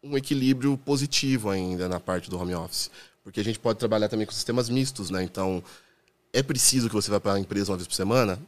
um 0.04 0.18
equilíbrio 0.18 0.78
positivo 0.78 1.50
ainda 1.50 1.90
na 1.90 2.00
parte 2.00 2.30
do 2.30 2.40
home 2.40 2.56
office. 2.56 2.90
Porque 3.24 3.40
a 3.40 3.44
gente 3.44 3.60
pode 3.60 3.80
trabalhar 3.80 4.10
também 4.10 4.26
com 4.26 4.32
sistemas 4.32 4.70
mistos, 4.70 5.10
né? 5.10 5.24
Então, 5.24 5.64
é 6.34 6.42
preciso 6.42 6.88
que 6.88 6.96
você 6.96 7.12
vá 7.12 7.20
para 7.20 7.34
a 7.34 7.40
empresa 7.40 7.72
uma 7.72 7.78
vez 7.78 7.88
por 7.88 7.96
semana? 7.96 8.40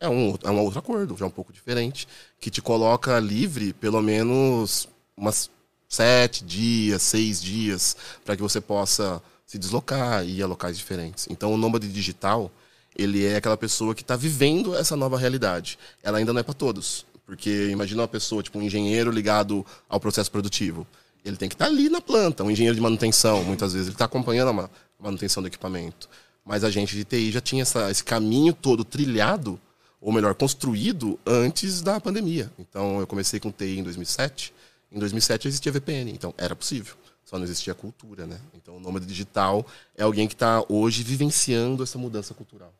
É 0.00 0.08
um, 0.08 0.36
é 0.42 0.50
um 0.50 0.60
outro 0.60 0.78
acordo, 0.78 1.16
já 1.16 1.26
um 1.26 1.30
pouco 1.30 1.52
diferente, 1.52 2.06
que 2.40 2.50
te 2.50 2.60
coloca 2.60 3.18
livre 3.18 3.72
pelo 3.72 4.02
menos 4.02 4.88
umas 5.16 5.50
sete 5.88 6.44
dias, 6.44 7.02
seis 7.02 7.40
dias, 7.40 7.96
para 8.24 8.36
que 8.36 8.42
você 8.42 8.60
possa 8.60 9.22
se 9.46 9.58
deslocar 9.58 10.24
e 10.24 10.38
ir 10.38 10.42
a 10.42 10.46
locais 10.46 10.76
diferentes. 10.76 11.26
Então, 11.30 11.52
o 11.52 11.56
nômade 11.56 11.90
digital, 11.90 12.50
ele 12.96 13.24
é 13.24 13.36
aquela 13.36 13.56
pessoa 13.56 13.94
que 13.94 14.02
está 14.02 14.16
vivendo 14.16 14.74
essa 14.74 14.96
nova 14.96 15.16
realidade. 15.16 15.78
Ela 16.02 16.18
ainda 16.18 16.32
não 16.32 16.40
é 16.40 16.42
para 16.42 16.54
todos, 16.54 17.06
porque 17.26 17.68
imagina 17.70 18.02
uma 18.02 18.08
pessoa, 18.08 18.42
tipo 18.42 18.58
um 18.58 18.62
engenheiro 18.62 19.10
ligado 19.10 19.64
ao 19.88 19.98
processo 19.98 20.30
produtivo. 20.30 20.86
Ele 21.24 21.36
tem 21.36 21.48
que 21.48 21.54
estar 21.54 21.66
ali 21.66 21.88
na 21.88 22.00
planta, 22.00 22.44
um 22.44 22.50
engenheiro 22.50 22.74
de 22.74 22.82
manutenção, 22.82 23.42
muitas 23.44 23.72
vezes 23.72 23.88
ele 23.88 23.94
está 23.94 24.04
acompanhando 24.04 24.50
a 24.60 24.70
manutenção 25.00 25.42
do 25.42 25.46
equipamento. 25.46 26.08
Mas 26.44 26.62
a 26.64 26.70
gente 26.70 26.94
de 26.94 27.04
TI 27.04 27.32
já 27.32 27.40
tinha 27.40 27.62
essa- 27.62 27.90
esse 27.90 28.04
caminho 28.04 28.52
todo 28.52 28.84
trilhado, 28.84 29.58
ou 30.00 30.12
melhor, 30.12 30.34
construído 30.34 31.18
antes 31.24 31.80
da 31.80 31.98
pandemia. 31.98 32.52
Então 32.58 33.00
eu 33.00 33.06
comecei 33.06 33.40
com 33.40 33.50
TI 33.50 33.78
em 33.78 33.82
2007. 33.82 34.52
Em 34.92 34.98
2007 34.98 35.48
existia 35.48 35.72
VPN, 35.72 36.10
então 36.12 36.34
era 36.36 36.54
possível. 36.54 36.94
Só 37.24 37.38
não 37.38 37.44
existia 37.44 37.74
cultura, 37.74 38.26
né? 38.26 38.38
Então 38.52 38.76
o 38.76 38.80
nômade 38.80 39.06
digital 39.06 39.66
é 39.96 40.02
alguém 40.02 40.28
que 40.28 40.34
está 40.34 40.62
hoje 40.68 41.02
vivenciando 41.02 41.82
essa 41.82 41.96
mudança 41.96 42.34
cultural. 42.34 42.72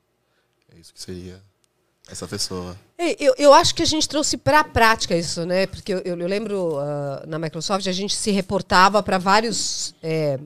É 0.76 0.78
isso 0.78 0.92
que 0.92 1.00
seria 1.00 1.40
essa 2.10 2.26
pessoa. 2.28 2.76
É, 2.98 3.16
Eu, 3.22 3.34
eu 3.38 3.52
acho 3.54 3.74
que 3.74 3.82
a 3.82 3.86
gente 3.86 4.08
trouxe 4.08 4.36
para 4.36 4.60
a 4.60 4.64
prática 4.64 5.16
isso, 5.16 5.44
né? 5.46 5.66
Porque 5.66 5.92
eu, 5.94 5.98
eu- 6.00 6.16
lembro 6.26 6.78
ah, 6.78 7.24
na 7.26 7.38
Microsoft 7.38 7.86
a 7.86 7.92
gente 7.92 8.14
se 8.14 8.30
reportava 8.30 9.02
para 9.02 9.18
vários 9.18 9.94
é, 10.02 10.38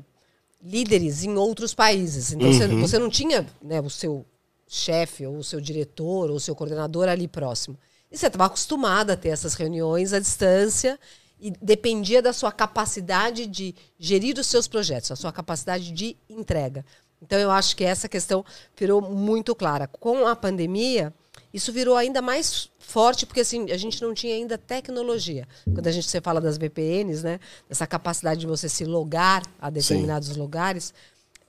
líderes 0.63 1.25
em 1.25 1.37
outros 1.37 1.75
países. 1.75 2.33
Então 2.33 2.53
você, 2.53 2.67
você 2.69 2.99
não 2.99 3.11
tinha 3.11 3.47
né, 3.63 3.81
o 3.81 3.91
seu 3.91 4.25
chefe, 4.67 5.27
ou 5.27 5.39
o 5.39 5.45
seu 5.45 5.61
diretor, 5.61 6.31
ou 6.31 6.37
o 6.37 6.41
seu 6.41 6.55
coordenador 6.55 7.09
ali 7.09 7.27
próximo. 7.29 7.77
E 8.11 8.17
você 8.17 8.27
estava 8.27 8.47
acostumada 8.47 9.13
a 9.13 9.17
ter 9.17 9.29
essas 9.31 9.55
reuniões 9.55 10.13
à 10.13 10.19
distância 10.19 10.99
e 11.41 11.51
dependia 11.63 12.21
da 12.21 12.33
sua 12.33 12.51
capacidade 12.51 13.47
de 13.47 13.75
gerir 13.99 14.39
os 14.39 14.47
seus 14.47 14.67
projetos, 14.67 15.11
a 15.13 15.17
sua 15.17 15.33
capacidade 15.33 15.93
de 15.93 16.17
entrega. 16.29 16.85
Então 17.23 17.39
eu 17.39 17.51
acho 17.51 17.77
que 17.77 17.85
essa 17.85 18.09
questão 18.09 18.45
virou 18.77 19.01
muito 19.01 19.55
clara. 19.55 19.87
Com 19.87 20.27
a 20.27 20.35
pandemia, 20.37 21.13
isso 21.53 21.73
virou 21.73 21.97
ainda 21.97 22.21
mais 22.21 22.71
forte, 22.79 23.27
porque 23.27 23.41
assim, 23.41 23.71
a 23.71 23.77
gente 23.77 24.03
não 24.03 24.15
tinha 24.15 24.35
ainda 24.35 24.59
tecnologia. 24.59 25.47
Quando 25.65 25.87
a 25.87 25.93
gente 25.93 26.09
você 26.09 26.21
fala 26.21 26.41
das 26.41 26.59
VPNs, 26.59 27.23
né? 27.23 27.41
Essa 27.69 27.87
capacidade 27.87 28.41
de 28.41 28.47
você 28.47 28.69
se 28.69 28.85
logar 28.85 29.43
a 29.61 29.71
determinados 29.71 30.37
lugares, 30.37 30.93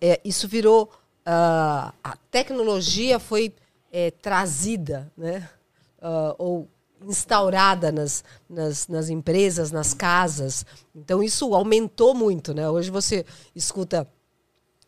é, 0.02 0.20
isso 0.24 0.48
virou. 0.48 0.92
ah, 1.26 1.94
a 2.04 2.16
tecnologia 2.32 3.20
foi 3.20 3.54
é, 3.92 4.12
trazida, 4.12 5.12
né? 5.18 5.50
Ah, 6.02 6.36
ou 6.38 6.68
instaurada 7.06 7.92
nas, 7.92 8.24
nas, 8.50 8.88
nas 8.88 9.10
empresas, 9.10 9.72
nas 9.72 9.94
casas. 9.94 10.66
Então 10.96 11.24
isso 11.24 11.54
aumentou 11.54 12.14
muito, 12.14 12.54
né? 12.54 12.70
Hoje 12.70 12.90
você 12.90 13.26
escuta 13.56 14.08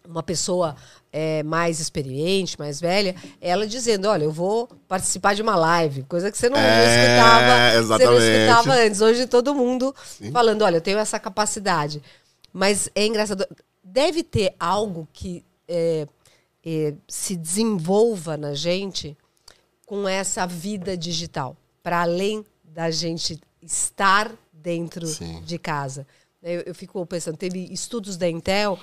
uma 0.08 0.24
pessoa 0.24 0.76
é, 1.12 1.44
mais 1.44 1.80
experiente, 1.80 2.58
mais 2.58 2.80
velha, 2.80 3.16
ela 3.40 3.68
dizendo, 3.68 4.08
olha, 4.08 4.24
eu 4.24 4.32
vou 4.32 4.68
participar 4.88 5.36
de 5.36 5.42
uma 5.42 5.56
live, 5.56 6.04
coisa 6.04 6.32
que 6.32 6.38
você 6.38 6.50
não, 6.50 6.58
É, 6.58 6.86
escutava, 6.86 7.42
você 7.42 8.06
não 8.06 8.18
exatamente. 8.18 8.24
escutava 8.24 8.74
antes. 8.74 9.02
Hoje 9.02 9.28
todo 9.28 9.56
mundo 9.56 9.96
falando, 10.32 10.64
olha, 10.64 10.78
eu 10.78 10.82
tenho 10.82 11.00
essa 11.00 11.20
capacidade. 11.20 12.02
Mas 12.54 12.90
é 12.96 13.06
engraçado, 13.06 13.46
deve 13.84 14.24
ter 14.24 14.54
algo 14.60 15.08
que 15.14 15.44
é, 15.68 16.08
é, 16.66 16.94
se 17.08 17.36
desenvolva 17.36 18.38
na 18.38 18.54
gente 18.54 19.18
com 19.86 20.08
essa 20.08 20.46
vida 20.46 20.96
digital, 20.96 21.56
para 21.84 22.02
além 22.02 22.46
da 22.64 22.90
gente 22.90 23.40
estar 23.62 24.32
dentro 24.54 25.06
Sim. 25.08 25.42
de 25.42 25.58
casa. 25.58 26.08
Eu, 26.42 26.62
eu 26.62 26.76
fico 26.76 27.06
pensando, 27.06 27.38
teve 27.38 27.68
estudos 27.72 28.18
da 28.18 28.30
Intel 28.30 28.80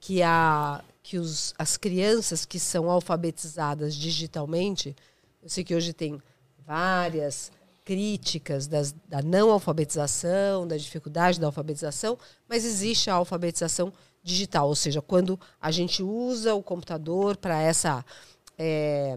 que, 0.00 0.22
a, 0.22 0.82
que 1.02 1.18
os, 1.18 1.54
as 1.58 1.76
crianças 1.76 2.44
que 2.44 2.58
são 2.58 2.90
alfabetizadas 2.90 3.94
digitalmente, 3.94 4.94
eu 5.42 5.48
sei 5.48 5.64
que 5.64 5.74
hoje 5.74 5.92
tem 5.92 6.20
várias 6.66 7.50
críticas 7.84 8.66
das, 8.66 8.92
da 9.08 9.22
não 9.22 9.50
alfabetização, 9.50 10.66
da 10.66 10.76
dificuldade 10.76 11.38
da 11.38 11.46
alfabetização, 11.46 12.18
mas 12.48 12.64
existe 12.64 13.08
a 13.08 13.14
alfabetização 13.14 13.92
digital, 14.22 14.66
ou 14.66 14.74
seja, 14.74 15.00
quando 15.00 15.38
a 15.60 15.70
gente 15.70 16.02
usa 16.02 16.52
o 16.52 16.62
computador 16.62 17.36
para 17.36 17.62
essa 17.62 18.04
é, 18.58 19.16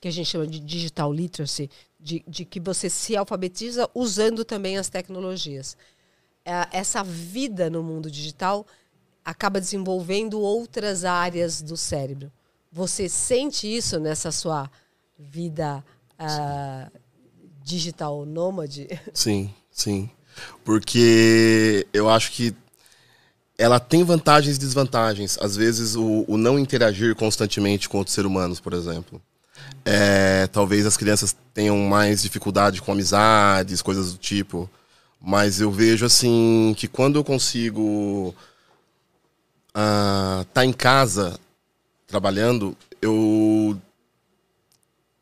que 0.00 0.06
a 0.06 0.10
gente 0.12 0.30
chama 0.30 0.46
de 0.46 0.60
digital 0.60 1.12
literacy, 1.12 1.68
de, 1.98 2.24
de 2.28 2.44
que 2.44 2.60
você 2.60 2.88
se 2.88 3.16
alfabetiza 3.16 3.90
usando 3.92 4.44
também 4.44 4.78
as 4.78 4.88
tecnologias. 4.88 5.76
É, 6.44 6.68
Essa 6.70 7.02
vida 7.02 7.68
no 7.68 7.82
mundo 7.82 8.08
digital 8.08 8.64
acaba 9.26 9.60
desenvolvendo 9.60 10.40
outras 10.40 11.04
áreas 11.04 11.60
do 11.60 11.76
cérebro. 11.76 12.30
Você 12.70 13.08
sente 13.08 13.66
isso 13.66 13.98
nessa 13.98 14.30
sua 14.30 14.70
vida 15.18 15.84
ah, 16.16 16.88
digital 17.64 18.24
nômade? 18.24 18.86
Sim, 19.12 19.52
sim. 19.68 20.08
Porque 20.64 21.84
eu 21.92 22.08
acho 22.08 22.30
que 22.30 22.54
ela 23.58 23.80
tem 23.80 24.04
vantagens 24.04 24.56
e 24.56 24.60
desvantagens. 24.60 25.36
Às 25.40 25.56
vezes, 25.56 25.96
o, 25.96 26.24
o 26.28 26.36
não 26.36 26.58
interagir 26.58 27.16
constantemente 27.16 27.88
com 27.88 27.98
outros 27.98 28.14
seres 28.14 28.30
humanos, 28.30 28.60
por 28.60 28.74
exemplo. 28.74 29.20
É, 29.84 30.46
talvez 30.48 30.86
as 30.86 30.96
crianças 30.96 31.34
tenham 31.52 31.78
mais 31.78 32.22
dificuldade 32.22 32.80
com 32.80 32.92
amizades, 32.92 33.82
coisas 33.82 34.12
do 34.12 34.18
tipo. 34.18 34.70
Mas 35.20 35.60
eu 35.60 35.72
vejo, 35.72 36.04
assim, 36.04 36.74
que 36.76 36.86
quando 36.86 37.16
eu 37.16 37.24
consigo 37.24 38.34
estar 39.76 40.46
tá 40.52 40.64
em 40.64 40.72
casa 40.72 41.38
trabalhando, 42.06 42.76
eu 43.02 43.78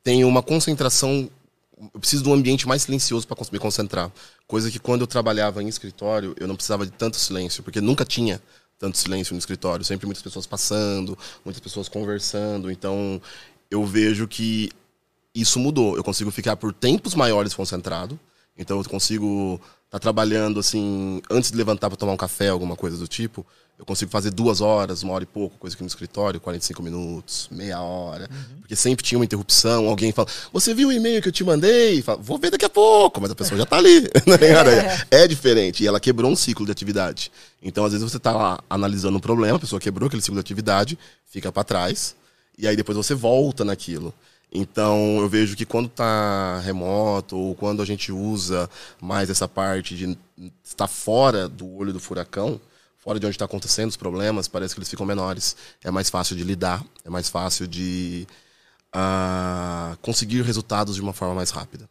tenho 0.03 0.29
uma 0.29 0.43
concentração. 0.43 1.29
Eu 1.93 2.01
preciso 2.01 2.23
de 2.23 2.29
um 2.29 2.35
ambiente 2.35 2.69
mais 2.69 2.83
silencioso 2.83 3.27
para 3.27 3.37
me 3.51 3.59
concentrar. 3.59 4.12
Coisa 4.47 4.71
que 4.71 4.79
quando 4.79 5.01
eu 5.01 5.07
trabalhava 5.07 5.62
em 5.62 5.69
escritório, 5.69 6.35
eu 6.38 6.47
não 6.47 6.55
precisava 6.55 6.87
de 6.87 6.93
tanto 6.93 7.17
silêncio, 7.17 7.62
porque 7.62 7.81
nunca 7.81 8.05
tinha 8.05 8.40
tanto 8.79 8.97
silêncio 8.97 9.35
no 9.35 9.38
escritório. 9.38 9.85
Sempre 9.85 10.07
muitas 10.07 10.23
pessoas 10.23 10.47
passando, 10.47 11.19
muitas 11.45 11.61
pessoas 11.61 11.88
conversando. 11.88 12.71
Então, 12.71 13.21
eu 13.71 13.85
vejo 13.85 14.29
que 14.29 14.71
isso 15.35 15.59
mudou. 15.59 15.97
Eu 15.97 16.05
consigo 16.05 16.31
ficar 16.31 16.57
por 16.57 16.73
tempos 16.73 17.14
maiores 17.14 17.55
concentrado. 17.55 18.19
Então 18.57 18.79
eu 18.79 18.85
consigo 18.85 19.61
estar 19.87 19.99
trabalhando 19.99 20.61
assim, 20.61 21.21
antes 21.31 21.51
de 21.51 21.57
levantar 21.57 21.90
para 21.90 21.97
tomar 21.97 22.12
um 22.12 22.17
café, 22.17 22.49
alguma 22.49 22.77
coisa 22.77 22.97
do 22.97 23.09
tipo, 23.09 23.45
eu 23.79 23.85
consigo 23.85 24.11
fazer 24.11 24.31
duas 24.31 24.61
horas, 24.61 25.03
uma 25.03 25.13
hora 25.13 25.25
e 25.25 25.27
pouco, 25.27 25.59
coisa 25.59 25.75
aqui 25.75 25.83
no 25.83 25.89
escritório, 25.89 26.41
45 26.41 26.81
minutos, 26.83 27.49
meia 27.51 27.81
hora. 27.81 28.31
Porque 28.61 28.77
sempre 28.77 29.05
tinha 29.05 29.19
uma 29.19 29.25
interrupção, 29.25 29.89
alguém 29.89 30.13
fala, 30.13 30.29
você 30.53 30.73
viu 30.73 30.89
o 30.89 30.93
e-mail 30.93 31.21
que 31.21 31.29
eu 31.29 31.33
te 31.33 31.43
mandei? 31.43 32.01
Fala, 32.01 32.19
Vou 32.19 32.39
ver 32.39 32.51
daqui 32.51 32.65
a 32.65 32.71
pouco, 32.71 33.21
mas 33.21 33.33
a 33.33 33.35
pessoa 33.35 33.59
já 33.59 33.67
tá 33.67 33.77
ali. 33.77 34.03
né, 34.27 34.39
cara? 34.39 35.07
é 35.11 35.27
diferente. 35.27 35.83
E 35.83 35.87
ela 35.89 35.99
quebrou 35.99 36.31
um 36.31 36.37
ciclo 36.37 36.65
de 36.65 36.71
atividade. 36.71 37.33
Então, 37.61 37.85
às 37.85 37.93
vezes, 37.93 38.09
você 38.09 38.19
tá 38.19 38.33
lá 38.33 38.61
analisando 38.71 39.17
um 39.17 39.21
problema, 39.21 39.57
a 39.57 39.61
pessoa 39.61 39.81
quebrou 39.81 40.07
aquele 40.07 40.23
ciclo 40.23 40.37
de 40.37 40.41
atividade, 40.41 40.97
fica 41.27 41.51
para 41.51 41.65
trás, 41.65 42.15
e 42.57 42.69
aí 42.69 42.77
depois 42.77 42.97
você 42.97 43.15
volta 43.15 43.65
naquilo. 43.65 44.15
Então, 44.53 45.19
eu 45.19 45.29
vejo 45.29 45.57
que 45.57 45.67
quando 45.67 45.89
tá 45.89 46.61
remoto, 46.61 47.37
ou 47.37 47.57
quando 47.57 47.83
a 47.83 47.85
gente 47.85 48.13
usa 48.13 48.71
mais 49.01 49.29
essa 49.29 49.49
parte 49.49 49.97
de 49.97 50.17
estar 50.63 50.87
fora 50.87 51.49
do 51.49 51.69
olho 51.77 51.93
do 51.93 51.99
furacão, 51.99 52.61
fora 53.05 53.21
de 53.21 53.27
onde 53.27 53.35
está 53.35 53.45
acontecendo 53.45 53.90
os 53.90 53.97
problemas, 53.99 54.49
parece 54.49 54.75
que 54.75 54.81
eles 54.81 54.88
ficam 54.88 55.05
menores. 55.05 55.55
É 55.85 55.90
mais 55.90 56.09
fácil 56.09 56.35
de 56.35 56.43
lidar, 56.43 56.83
é 57.05 57.11
mais 57.11 57.29
fácil 57.29 57.69
de 57.69 58.27
ah, 58.90 59.95
conseguir 60.01 60.40
resultados 60.40 60.95
de 60.95 61.03
uma 61.03 61.12
forma 61.12 61.35
mais 61.35 61.51
rápida. 61.51 61.88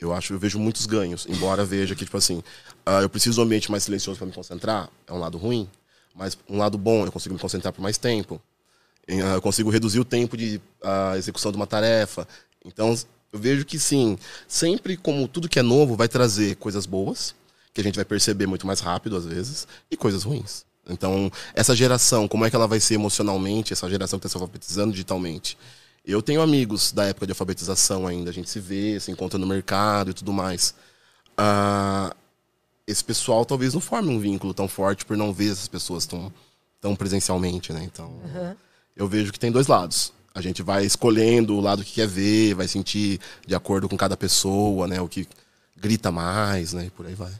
Eu 0.00 0.14
acho, 0.14 0.32
eu 0.32 0.38
vejo 0.38 0.58
muitos 0.58 0.86
ganhos, 0.86 1.26
embora 1.28 1.62
veja 1.62 1.94
que, 1.94 2.06
tipo 2.06 2.16
assim, 2.16 2.42
ah, 2.86 3.02
eu 3.02 3.10
preciso 3.10 3.34
de 3.34 3.40
um 3.40 3.44
ambiente 3.44 3.70
mais 3.70 3.82
silencioso 3.82 4.18
para 4.18 4.26
me 4.26 4.32
concentrar, 4.32 4.88
é 5.06 5.12
um 5.12 5.18
lado 5.18 5.36
ruim, 5.36 5.68
mas 6.14 6.38
um 6.48 6.56
lado 6.56 6.78
bom, 6.78 7.04
eu 7.04 7.12
consigo 7.12 7.34
me 7.34 7.40
concentrar 7.40 7.70
por 7.74 7.82
mais 7.82 7.98
tempo. 7.98 8.40
Em, 9.06 9.20
ah, 9.20 9.34
Eu 9.34 9.42
consigo 9.42 9.68
reduzir 9.68 10.00
o 10.00 10.06
tempo 10.06 10.38
de 10.38 10.58
ah, 10.82 11.18
execução 11.18 11.52
de 11.52 11.56
uma 11.56 11.66
tarefa. 11.66 12.26
Então, 12.64 12.96
eu 13.30 13.38
vejo 13.38 13.66
que 13.66 13.78
sim, 13.78 14.18
sempre 14.48 14.96
como 14.96 15.28
tudo 15.28 15.50
que 15.50 15.58
é 15.58 15.62
novo 15.62 15.96
vai 15.96 16.08
trazer 16.08 16.56
coisas 16.56 16.86
boas, 16.86 17.34
que 17.72 17.80
a 17.80 17.84
gente 17.84 17.96
vai 17.96 18.04
perceber 18.04 18.46
muito 18.46 18.66
mais 18.66 18.80
rápido 18.80 19.16
às 19.16 19.24
vezes, 19.24 19.66
e 19.90 19.96
coisas 19.96 20.22
ruins. 20.22 20.64
Então, 20.88 21.30
essa 21.54 21.74
geração, 21.74 22.26
como 22.26 22.44
é 22.44 22.50
que 22.50 22.56
ela 22.56 22.66
vai 22.66 22.80
ser 22.80 22.94
emocionalmente, 22.94 23.72
essa 23.72 23.88
geração 23.88 24.18
que 24.18 24.26
está 24.26 24.38
se 24.38 24.42
alfabetizando 24.42 24.92
digitalmente? 24.92 25.56
Eu 26.04 26.22
tenho 26.22 26.40
amigos 26.40 26.92
da 26.92 27.04
época 27.04 27.26
de 27.26 27.32
alfabetização 27.32 28.06
ainda, 28.06 28.30
a 28.30 28.32
gente 28.32 28.48
se 28.50 28.58
vê, 28.58 28.98
se 28.98 29.10
encontra 29.10 29.38
no 29.38 29.46
mercado 29.46 30.10
e 30.10 30.14
tudo 30.14 30.32
mais. 30.32 30.74
Ah, 31.36 32.14
esse 32.86 33.04
pessoal 33.04 33.44
talvez 33.44 33.74
não 33.74 33.80
forme 33.80 34.08
um 34.08 34.18
vínculo 34.18 34.52
tão 34.52 34.66
forte 34.66 35.04
por 35.04 35.16
não 35.16 35.32
ver 35.32 35.52
essas 35.52 35.68
pessoas 35.68 36.06
tão, 36.06 36.32
tão 36.80 36.96
presencialmente, 36.96 37.72
né? 37.72 37.84
Então, 37.84 38.12
eu 38.96 39.06
vejo 39.06 39.32
que 39.32 39.38
tem 39.38 39.52
dois 39.52 39.66
lados. 39.66 40.12
A 40.34 40.40
gente 40.40 40.62
vai 40.62 40.84
escolhendo 40.84 41.56
o 41.56 41.60
lado 41.60 41.84
que 41.84 41.92
quer 41.92 42.08
ver, 42.08 42.54
vai 42.54 42.66
sentir 42.66 43.20
de 43.46 43.54
acordo 43.54 43.88
com 43.88 43.96
cada 43.96 44.16
pessoa, 44.16 44.86
né? 44.86 45.00
O 45.00 45.08
que 45.08 45.28
grita 45.76 46.10
mais, 46.10 46.72
né? 46.72 46.86
E 46.86 46.90
por 46.90 47.06
aí 47.06 47.14
vai. 47.14 47.32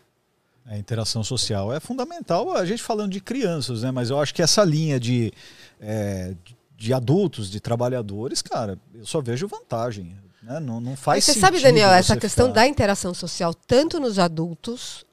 A 0.71 0.79
interação 0.79 1.25
social 1.25 1.73
é 1.73 1.81
fundamental, 1.81 2.53
a 2.57 2.65
gente 2.65 2.81
falando 2.81 3.11
de 3.11 3.21
crianças, 3.21 3.83
né? 3.83 3.91
Mas 3.91 4.09
eu 4.09 4.21
acho 4.21 4.33
que 4.33 4.41
essa 4.41 4.63
linha 4.65 5.01
de, 5.01 5.33
é, 5.81 6.33
de 6.77 6.95
adultos, 6.95 7.51
de 7.51 7.59
trabalhadores, 7.59 8.41
cara, 8.41 8.79
eu 8.95 9.05
só 9.05 9.21
vejo 9.21 9.49
vantagem. 9.49 10.17
Né? 10.43 10.61
Não, 10.61 10.81
não 10.81 10.95
faz 10.97 11.17
Mas 11.19 11.25
você 11.25 11.33
sentido. 11.33 11.41
sabe, 11.47 11.61
Daniel, 11.61 11.91
essa 11.91 12.15
você 12.15 12.21
questão 12.21 12.47
ficar- 12.47 12.61
da 12.61 12.67
interação 12.69 13.13
social, 13.13 13.53
tanto 13.53 13.99
nos 13.99 14.17
adultos, 14.19 15.05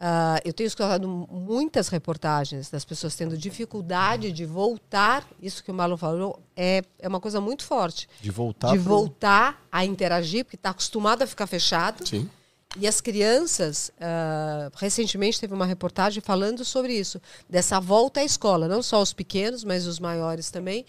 ah, 0.00 0.40
eu 0.42 0.54
tenho 0.54 0.66
escutado 0.68 1.06
muitas 1.06 1.88
reportagens 1.88 2.70
das 2.70 2.82
pessoas 2.84 3.14
tendo 3.14 3.36
dificuldade 3.36 4.32
de 4.32 4.46
voltar, 4.46 5.28
isso 5.40 5.62
que 5.62 5.70
o 5.70 5.74
Marlon 5.74 5.98
falou, 5.98 6.40
é, 6.56 6.82
é 6.98 7.06
uma 7.06 7.20
coisa 7.20 7.42
muito 7.42 7.62
forte. 7.62 8.08
de 8.22 8.30
voltar. 8.30 8.72
de 8.72 8.78
pro- 8.82 8.88
voltar 8.96 9.62
a 9.70 9.84
interagir, 9.84 10.44
porque 10.46 10.56
está 10.56 10.70
acostumado 10.70 11.20
a 11.22 11.26
ficar 11.26 11.46
fechado. 11.46 12.08
Sim. 12.08 12.26
E 12.76 12.88
as 12.88 13.00
crianças, 13.00 13.90
ah, 14.00 14.70
recentemente 14.76 15.40
teve 15.40 15.54
uma 15.54 15.66
reportagem 15.66 16.20
falando 16.20 16.64
sobre 16.64 16.92
isso, 16.92 17.20
dessa 17.48 17.78
volta 17.78 18.20
à 18.20 18.24
escola, 18.24 18.66
não 18.66 18.82
só 18.82 19.00
os 19.00 19.12
pequenos, 19.12 19.62
mas 19.62 19.86
os 19.86 20.00
maiores 20.00 20.50
também, 20.50 20.84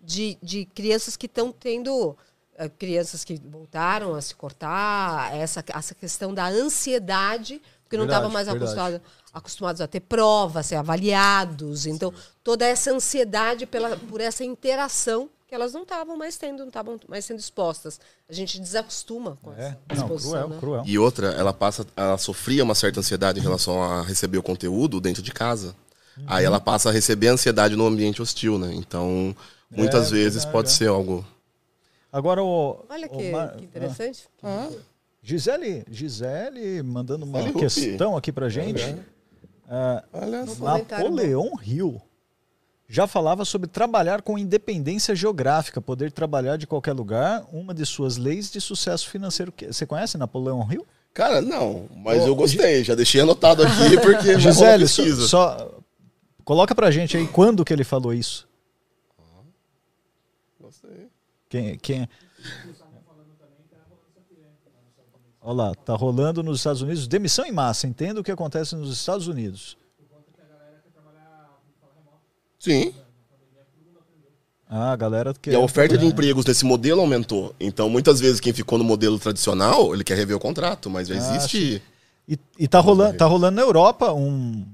de, 0.00 0.36
de 0.42 0.64
crianças 0.64 1.16
que 1.16 1.26
estão 1.26 1.52
tendo, 1.52 2.16
ah, 2.58 2.68
crianças 2.68 3.22
que 3.22 3.40
voltaram 3.44 4.14
a 4.14 4.20
se 4.20 4.34
cortar, 4.34 5.34
essa, 5.36 5.64
essa 5.68 5.94
questão 5.94 6.34
da 6.34 6.48
ansiedade, 6.48 7.62
porque 7.84 7.96
não 7.96 8.04
estavam 8.04 8.30
mais 8.30 8.48
acostumados, 8.48 9.00
acostumados 9.32 9.80
a 9.80 9.86
ter 9.86 10.00
provas, 10.00 10.66
ser 10.66 10.76
avaliados. 10.76 11.86
Então, 11.86 12.12
toda 12.42 12.66
essa 12.66 12.90
ansiedade 12.90 13.64
pela, 13.64 13.96
por 13.96 14.20
essa 14.20 14.44
interação 14.44 15.30
que 15.48 15.54
elas 15.54 15.72
não 15.72 15.82
estavam 15.82 16.16
mais 16.16 16.36
tendo, 16.36 16.58
não 16.60 16.68
estavam 16.68 17.00
mais 17.08 17.24
sendo 17.24 17.38
expostas. 17.40 17.98
A 18.28 18.32
gente 18.34 18.60
desacostuma 18.60 19.38
com 19.42 19.52
É, 19.54 19.76
essa 19.88 20.00
não, 20.02 20.04
exposição. 20.04 20.30
cruel, 20.32 20.48
né? 20.48 20.56
cruel. 20.60 20.82
E 20.86 20.98
outra, 20.98 21.28
ela 21.28 21.52
passa, 21.54 21.86
ela 21.96 22.18
sofria 22.18 22.62
uma 22.62 22.74
certa 22.74 23.00
ansiedade 23.00 23.40
em 23.40 23.42
relação 23.42 23.82
a 23.82 24.02
receber 24.02 24.36
o 24.38 24.42
conteúdo 24.42 25.00
dentro 25.00 25.22
de 25.22 25.32
casa. 25.32 25.74
Aí 26.26 26.44
ela 26.44 26.60
passa 26.60 26.90
a 26.90 26.92
receber 26.92 27.28
ansiedade 27.28 27.76
no 27.76 27.86
ambiente 27.86 28.20
hostil, 28.20 28.58
né? 28.58 28.74
Então, 28.74 29.34
muitas 29.70 30.08
É, 30.08 30.10
vezes 30.16 30.34
verdade, 30.44 30.52
pode 30.52 30.68
é. 30.68 30.72
ser 30.72 30.88
algo. 30.88 31.24
Agora 32.12 32.42
o. 32.42 32.84
Olha 32.88 33.06
o 33.06 33.10
que, 33.10 33.30
Mar- 33.30 33.54
que 33.56 33.64
interessante. 33.64 34.28
Ah, 34.42 34.68
Gisele, 35.22 35.84
Gisele 35.90 36.82
mandando 36.82 37.24
uma 37.24 37.38
Gisele 37.42 37.58
questão 37.60 38.16
aqui 38.16 38.32
pra 38.32 38.48
gente. 38.48 38.96
Ah, 39.68 40.02
Olha 40.12 40.46
só. 40.46 40.54
só. 40.54 40.64
Napoleão 40.78 41.52
Hill 41.62 42.00
já 42.88 43.06
falava 43.06 43.44
sobre 43.44 43.68
trabalhar 43.68 44.22
com 44.22 44.38
independência 44.38 45.14
geográfica, 45.14 45.80
poder 45.80 46.10
trabalhar 46.10 46.56
de 46.56 46.66
qualquer 46.66 46.94
lugar, 46.94 47.44
uma 47.52 47.74
de 47.74 47.84
suas 47.84 48.16
leis 48.16 48.50
de 48.50 48.60
sucesso 48.60 49.08
financeiro. 49.10 49.52
Que- 49.52 49.66
Você 49.72 49.84
conhece 49.86 50.16
Napoleão 50.16 50.66
Hill? 50.72 50.86
Cara, 51.12 51.42
não, 51.42 51.86
mas 51.96 52.22
Ô, 52.22 52.28
eu 52.28 52.34
gostei, 52.36 52.82
já 52.84 52.94
deixei 52.94 53.20
anotado 53.20 53.62
aqui 53.62 53.98
porque 54.00 54.38
Gisele, 54.38 54.86
só, 54.88 55.02
só 55.26 55.78
coloca 56.44 56.74
pra 56.74 56.90
gente 56.90 57.16
aí 57.16 57.26
quando 57.28 57.64
que 57.64 57.72
ele 57.72 57.84
falou 57.84 58.14
isso. 58.14 58.48
Gostei. 60.60 61.08
Quem, 61.48 61.78
quem... 61.78 62.08
Olha 65.40 65.54
lá, 65.56 65.74
tá 65.74 65.94
rolando 65.94 66.42
nos 66.42 66.58
Estados 66.58 66.82
Unidos 66.82 67.06
demissão 67.06 67.44
em 67.46 67.52
massa. 67.52 67.86
Entenda 67.86 68.20
o 68.20 68.24
que 68.24 68.30
acontece 68.30 68.74
nos 68.76 68.92
Estados 68.92 69.26
Unidos. 69.28 69.76
Sim. 72.70 72.92
Ah, 74.70 74.92
a 74.92 74.96
galera 74.96 75.32
que 75.40 75.50
E 75.50 75.54
a 75.54 75.58
oferta 75.60 75.96
de 75.96 76.04
empregos 76.04 76.44
nesse 76.44 76.64
modelo 76.64 77.00
aumentou. 77.00 77.54
Então, 77.58 77.88
muitas 77.88 78.20
vezes, 78.20 78.38
quem 78.38 78.52
ficou 78.52 78.76
no 78.76 78.84
modelo 78.84 79.18
tradicional, 79.18 79.94
ele 79.94 80.04
quer 80.04 80.14
rever 80.16 80.36
o 80.36 80.40
contrato, 80.40 80.90
mas 80.90 81.08
já 81.08 81.14
Ah, 81.14 81.18
existe. 81.36 81.80
E, 82.28 82.38
e 82.58 82.68
tá, 82.68 82.78
rolando, 82.78 83.16
tá 83.16 83.24
rolando 83.24 83.56
na 83.56 83.62
Europa 83.62 84.12
um- 84.12 84.66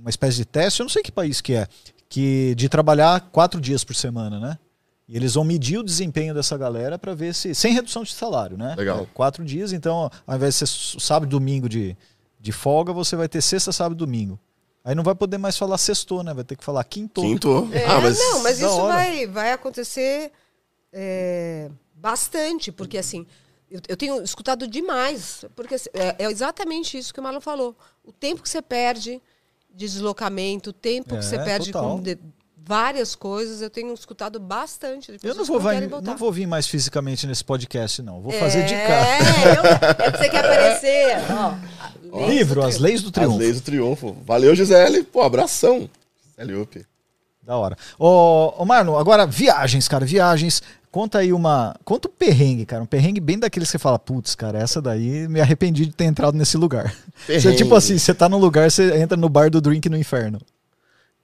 uma 0.00 0.08
espécie 0.08 0.38
de 0.38 0.44
teste, 0.46 0.80
eu 0.80 0.84
não 0.84 0.88
sei 0.88 1.02
que 1.02 1.12
país 1.12 1.42
que 1.42 1.52
é, 1.52 1.68
que 2.08 2.54
de 2.54 2.66
trabalhar 2.70 3.20
quatro 3.30 3.60
dias 3.60 3.84
por 3.84 3.94
semana, 3.94 4.40
né? 4.40 4.58
E 5.06 5.14
eles 5.14 5.34
vão 5.34 5.44
medir 5.44 5.76
o 5.78 5.82
desempenho 5.82 6.32
dessa 6.32 6.56
galera 6.56 6.98
para 6.98 7.14
ver 7.14 7.34
se. 7.34 7.54
Sem 7.54 7.74
redução 7.74 8.02
de 8.04 8.12
salário, 8.12 8.56
né? 8.56 8.74
Legal. 8.78 9.00
É, 9.02 9.06
quatro 9.12 9.44
dios, 9.44 9.74
então, 9.74 10.10
ao 10.26 10.36
invés 10.36 10.54
de 10.58 10.66
ser 10.66 11.00
sábado 11.00 11.28
e 11.28 11.30
domingo 11.30 11.68
de, 11.68 11.94
de 12.40 12.52
folga, 12.52 12.94
você 12.94 13.14
vai 13.16 13.28
ter 13.28 13.42
sexta, 13.42 13.72
sábado 13.72 13.94
e 13.94 13.98
domingo. 13.98 14.38
Aí 14.88 14.94
não 14.94 15.02
vai 15.02 15.14
poder 15.14 15.36
mais 15.36 15.58
falar 15.58 15.76
sextou, 15.76 16.22
né? 16.22 16.32
Vai 16.32 16.44
ter 16.44 16.56
que 16.56 16.64
falar 16.64 16.82
quinto. 16.82 17.20
Quinto. 17.20 17.68
É, 17.76 17.84
ah, 17.84 18.00
mas. 18.00 18.18
não, 18.18 18.42
mas 18.42 18.58
isso 18.58 18.80
vai, 18.86 19.26
vai 19.26 19.52
acontecer 19.52 20.32
é, 20.90 21.70
bastante, 21.94 22.72
porque 22.72 22.96
assim, 22.96 23.26
eu, 23.70 23.82
eu 23.86 23.96
tenho 23.98 24.22
escutado 24.22 24.66
demais, 24.66 25.44
porque 25.54 25.74
assim, 25.74 25.90
é, 25.92 26.24
é 26.24 26.30
exatamente 26.30 26.96
isso 26.96 27.12
que 27.12 27.20
o 27.20 27.22
Marlon 27.22 27.38
falou. 27.38 27.76
O 28.02 28.10
tempo 28.12 28.40
que 28.40 28.48
você 28.48 28.62
perde 28.62 29.20
de 29.70 29.86
deslocamento, 29.86 30.70
o 30.70 30.72
tempo 30.72 31.14
É, 31.14 31.18
que 31.18 31.24
você 31.26 31.38
perde 31.38 31.70
total. 31.70 31.96
com 31.98 32.02
de- 32.02 32.18
várias 32.68 33.14
coisas, 33.14 33.62
eu 33.62 33.70
tenho 33.70 33.94
escutado 33.94 34.38
bastante 34.38 35.06
de 35.06 35.14
Eu 35.14 35.20
pessoas 35.20 35.36
não 35.38 35.44
que 35.46 35.50
vou, 35.50 35.60
vai- 35.60 35.80
não 36.02 36.16
vou 36.18 36.30
vir 36.30 36.46
mais 36.46 36.66
fisicamente 36.66 37.26
nesse 37.26 37.42
podcast, 37.42 38.02
não. 38.02 38.20
Vou 38.20 38.30
fazer 38.32 38.66
de 38.66 38.74
É, 38.74 38.86
cá. 38.86 40.04
eu- 40.06 40.12
você 40.18 40.28
quer 40.28 40.44
aparecer? 40.44 41.16
Ó, 42.12 42.26
Livro, 42.28 42.62
As 42.62 42.76
Leis 42.78 43.00
do 43.02 43.06
As 43.08 43.12
Triunfo. 43.12 43.38
leis 43.38 43.56
do 43.56 43.62
triunfo. 43.62 44.16
Valeu, 44.26 44.54
Gisele. 44.54 45.02
Pô, 45.02 45.22
abração. 45.22 45.88
Gisele 46.38 46.60
Up. 46.60 46.84
Da 47.42 47.56
hora. 47.56 47.76
Ô, 47.98 48.52
ô 48.58 48.64
Marlon, 48.66 48.98
agora 48.98 49.26
viagens, 49.26 49.88
cara, 49.88 50.04
viagens. 50.04 50.62
Conta 50.90 51.18
aí 51.18 51.32
uma. 51.32 51.74
Conta 51.84 52.08
um 52.08 52.12
perrengue, 52.12 52.66
cara. 52.66 52.82
Um 52.82 52.86
perrengue 52.86 53.20
bem 53.20 53.38
daqueles 53.38 53.68
que 53.68 53.72
você 53.72 53.78
fala, 53.78 53.98
putz, 53.98 54.34
cara, 54.34 54.58
essa 54.58 54.80
daí 54.82 55.26
me 55.28 55.40
arrependi 55.40 55.86
de 55.86 55.92
ter 55.92 56.04
entrado 56.04 56.36
nesse 56.36 56.56
lugar. 56.58 56.94
Você, 57.26 57.32
Perrengue. 57.40 57.56
tipo 57.56 57.74
assim, 57.74 57.98
você 57.98 58.14
tá 58.14 58.28
num 58.28 58.38
lugar, 58.38 58.70
você 58.70 58.96
entra 58.98 59.16
no 59.16 59.28
bar 59.28 59.50
do 59.50 59.60
drink 59.60 59.88
no 59.88 59.96
inferno. 59.98 60.38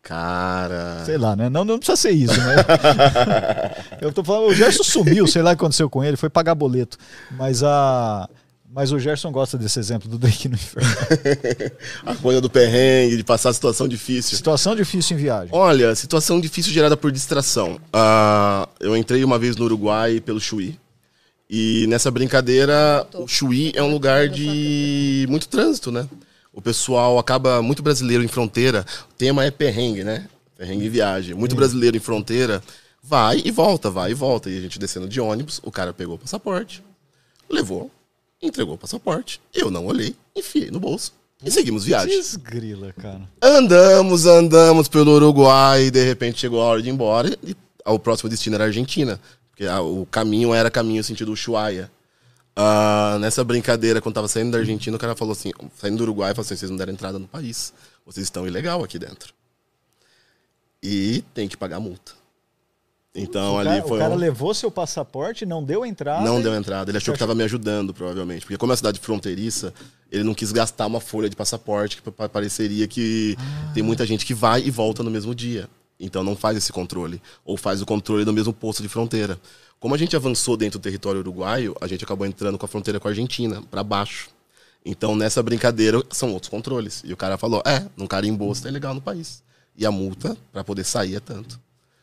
Cara. 0.04 1.02
Sei 1.06 1.16
lá, 1.16 1.34
né? 1.34 1.48
Não, 1.48 1.64
não 1.64 1.78
precisa 1.78 1.96
ser 1.96 2.10
isso, 2.10 2.38
né? 2.38 2.56
Eu 4.02 4.12
tô 4.12 4.22
falando, 4.22 4.50
o 4.50 4.54
Gerson 4.54 4.84
sumiu, 4.84 5.26
sei 5.26 5.40
lá 5.40 5.52
o 5.52 5.56
que 5.56 5.62
aconteceu 5.62 5.88
com 5.88 6.04
ele, 6.04 6.18
foi 6.18 6.28
pagar 6.28 6.54
boleto. 6.54 6.98
Mas 7.30 7.62
a. 7.62 8.28
Mas 8.70 8.92
o 8.92 8.98
Gerson 8.98 9.30
gosta 9.30 9.56
desse 9.56 9.78
exemplo 9.78 10.08
do 10.08 10.18
drink 10.18 10.48
no 10.48 10.56
inferno. 10.56 10.90
A 12.04 12.14
coisa 12.16 12.40
do 12.40 12.50
perrengue, 12.50 13.16
de 13.16 13.22
passar 13.22 13.52
situação 13.52 13.86
difícil. 13.86 14.36
Situação 14.36 14.74
difícil 14.74 15.16
em 15.16 15.20
viagem. 15.20 15.48
Olha, 15.52 15.94
situação 15.94 16.40
difícil 16.40 16.72
gerada 16.72 16.96
por 16.96 17.12
distração. 17.12 17.78
Ah, 17.92 18.68
eu 18.80 18.96
entrei 18.96 19.22
uma 19.22 19.38
vez 19.38 19.54
no 19.54 19.64
Uruguai 19.64 20.20
pelo 20.20 20.40
Chuí. 20.40 20.76
E 21.48 21.86
nessa 21.86 22.10
brincadeira, 22.10 23.06
o 23.14 23.28
Chuí 23.28 23.72
é 23.76 23.82
um 23.82 23.92
lugar 23.92 24.28
de 24.28 25.24
muito 25.30 25.46
trânsito, 25.46 25.92
né? 25.92 26.08
O 26.54 26.62
pessoal 26.62 27.18
acaba 27.18 27.60
muito 27.60 27.82
brasileiro 27.82 28.22
em 28.22 28.28
fronteira. 28.28 28.86
O 29.10 29.14
tema 29.14 29.44
é 29.44 29.50
perrengue, 29.50 30.04
né? 30.04 30.28
Perrengue 30.56 30.84
e 30.84 30.88
viagem. 30.88 31.34
Muito 31.34 31.56
brasileiro 31.56 31.96
em 31.96 32.00
fronteira 32.00 32.62
vai 33.02 33.42
e 33.44 33.50
volta, 33.50 33.90
vai 33.90 34.12
e 34.12 34.14
volta. 34.14 34.48
E 34.48 34.56
a 34.56 34.60
gente 34.60 34.78
descendo 34.78 35.08
de 35.08 35.20
ônibus, 35.20 35.60
o 35.62 35.70
cara 35.70 35.92
pegou 35.92 36.14
o 36.14 36.18
passaporte, 36.18 36.82
levou, 37.50 37.90
entregou 38.40 38.74
o 38.74 38.78
passaporte. 38.78 39.40
Eu 39.52 39.70
não 39.70 39.86
olhei, 39.86 40.16
enfiei 40.34 40.70
no 40.70 40.80
bolso 40.80 41.12
e 41.44 41.50
seguimos 41.50 41.84
viagem. 41.84 42.16
Desgrila, 42.16 42.92
cara. 42.94 43.28
Andamos, 43.42 44.24
andamos 44.24 44.88
pelo 44.88 45.12
Uruguai 45.12 45.86
e 45.86 45.90
de 45.90 46.02
repente 46.04 46.40
chegou 46.40 46.62
a 46.62 46.64
hora 46.64 46.82
de 46.82 46.88
ir 46.88 46.92
embora 46.92 47.36
e 47.42 47.54
o 47.84 47.98
próximo 47.98 48.30
destino 48.30 48.54
era 48.54 48.64
a 48.64 48.66
Argentina. 48.68 49.20
Porque 49.50 49.66
o 49.68 50.06
caminho 50.10 50.54
era 50.54 50.70
caminho 50.70 51.04
sentido 51.04 51.32
Ushuaia. 51.32 51.90
Ah, 52.56 53.16
nessa 53.20 53.42
brincadeira, 53.42 54.00
quando 54.00 54.14
tava 54.14 54.28
saindo 54.28 54.52
da 54.52 54.58
Argentina, 54.58 54.96
o 54.96 55.00
cara 55.00 55.16
falou 55.16 55.32
assim, 55.32 55.50
saindo 55.76 55.96
do 55.98 56.02
Uruguai, 56.04 56.32
falou 56.34 56.44
assim, 56.46 56.56
vocês 56.56 56.70
não 56.70 56.76
deram 56.78 56.92
entrada 56.92 57.18
no 57.18 57.26
país. 57.26 57.72
Vocês 58.06 58.24
estão 58.24 58.46
ilegal 58.46 58.84
aqui 58.84 58.98
dentro. 58.98 59.32
E 60.82 61.24
tem 61.34 61.48
que 61.48 61.56
pagar 61.56 61.80
multa. 61.80 62.12
Então 63.16 63.54
o, 63.54 63.58
ali 63.58 63.68
cara, 63.70 63.82
foi. 63.82 63.96
o 63.98 64.00
cara 64.00 64.14
um- 64.14 64.18
levou 64.18 64.52
seu 64.52 64.70
passaporte, 64.70 65.46
não 65.46 65.62
deu 65.62 65.86
entrada. 65.86 66.24
Não 66.24 66.40
e- 66.40 66.42
deu 66.42 66.54
entrada. 66.54 66.90
Ele 66.90 66.98
achou 66.98 67.12
que 67.12 67.16
estava 67.16 67.34
me 67.34 67.44
ajudando, 67.44 67.94
provavelmente. 67.94 68.40
Porque 68.42 68.58
como 68.58 68.70
é 68.70 68.74
uma 68.74 68.76
cidade 68.76 68.98
fronteiriça, 69.00 69.72
ele 70.10 70.24
não 70.24 70.34
quis 70.34 70.50
gastar 70.52 70.86
uma 70.86 71.00
folha 71.00 71.28
de 71.30 71.36
passaporte, 71.36 72.02
que 72.02 72.10
pa- 72.10 72.28
pareceria 72.28 72.86
que 72.88 73.36
tem 73.72 73.82
muita 73.82 74.04
gente 74.04 74.26
que 74.26 74.34
vai 74.34 74.62
e 74.62 74.70
volta 74.70 75.02
no 75.02 75.10
mesmo 75.10 75.34
dia. 75.34 75.68
Então 75.98 76.24
não 76.24 76.34
faz 76.36 76.56
esse 76.58 76.72
controle. 76.72 77.22
Ou 77.44 77.56
faz 77.56 77.80
o 77.80 77.86
controle 77.86 78.24
no 78.24 78.32
mesmo 78.32 78.52
posto 78.52 78.82
de 78.82 78.88
fronteira. 78.88 79.38
Como 79.80 79.94
a 79.94 79.98
gente 79.98 80.16
avançou 80.16 80.56
dentro 80.56 80.78
do 80.78 80.82
território 80.82 81.20
uruguaio, 81.20 81.76
a 81.80 81.86
gente 81.86 82.04
acabou 82.04 82.26
entrando 82.26 82.58
com 82.58 82.64
a 82.64 82.68
fronteira 82.68 82.98
com 82.98 83.08
a 83.08 83.10
Argentina, 83.10 83.62
para 83.70 83.82
baixo. 83.84 84.30
Então 84.84 85.14
nessa 85.16 85.42
brincadeira 85.42 86.02
são 86.10 86.32
outros 86.32 86.48
controles. 86.48 87.02
E 87.04 87.12
o 87.12 87.16
cara 87.16 87.36
falou: 87.38 87.62
é, 87.66 87.86
não 87.96 88.06
carimbou, 88.06 88.54
você 88.54 88.62
tá 88.62 88.68
ilegal 88.68 88.94
no 88.94 89.00
país. 89.00 89.42
E 89.76 89.84
a 89.84 89.90
multa, 89.90 90.36
para 90.52 90.62
poder 90.62 90.84
sair, 90.84 91.16
é 91.16 91.20
tanto. 91.20 91.58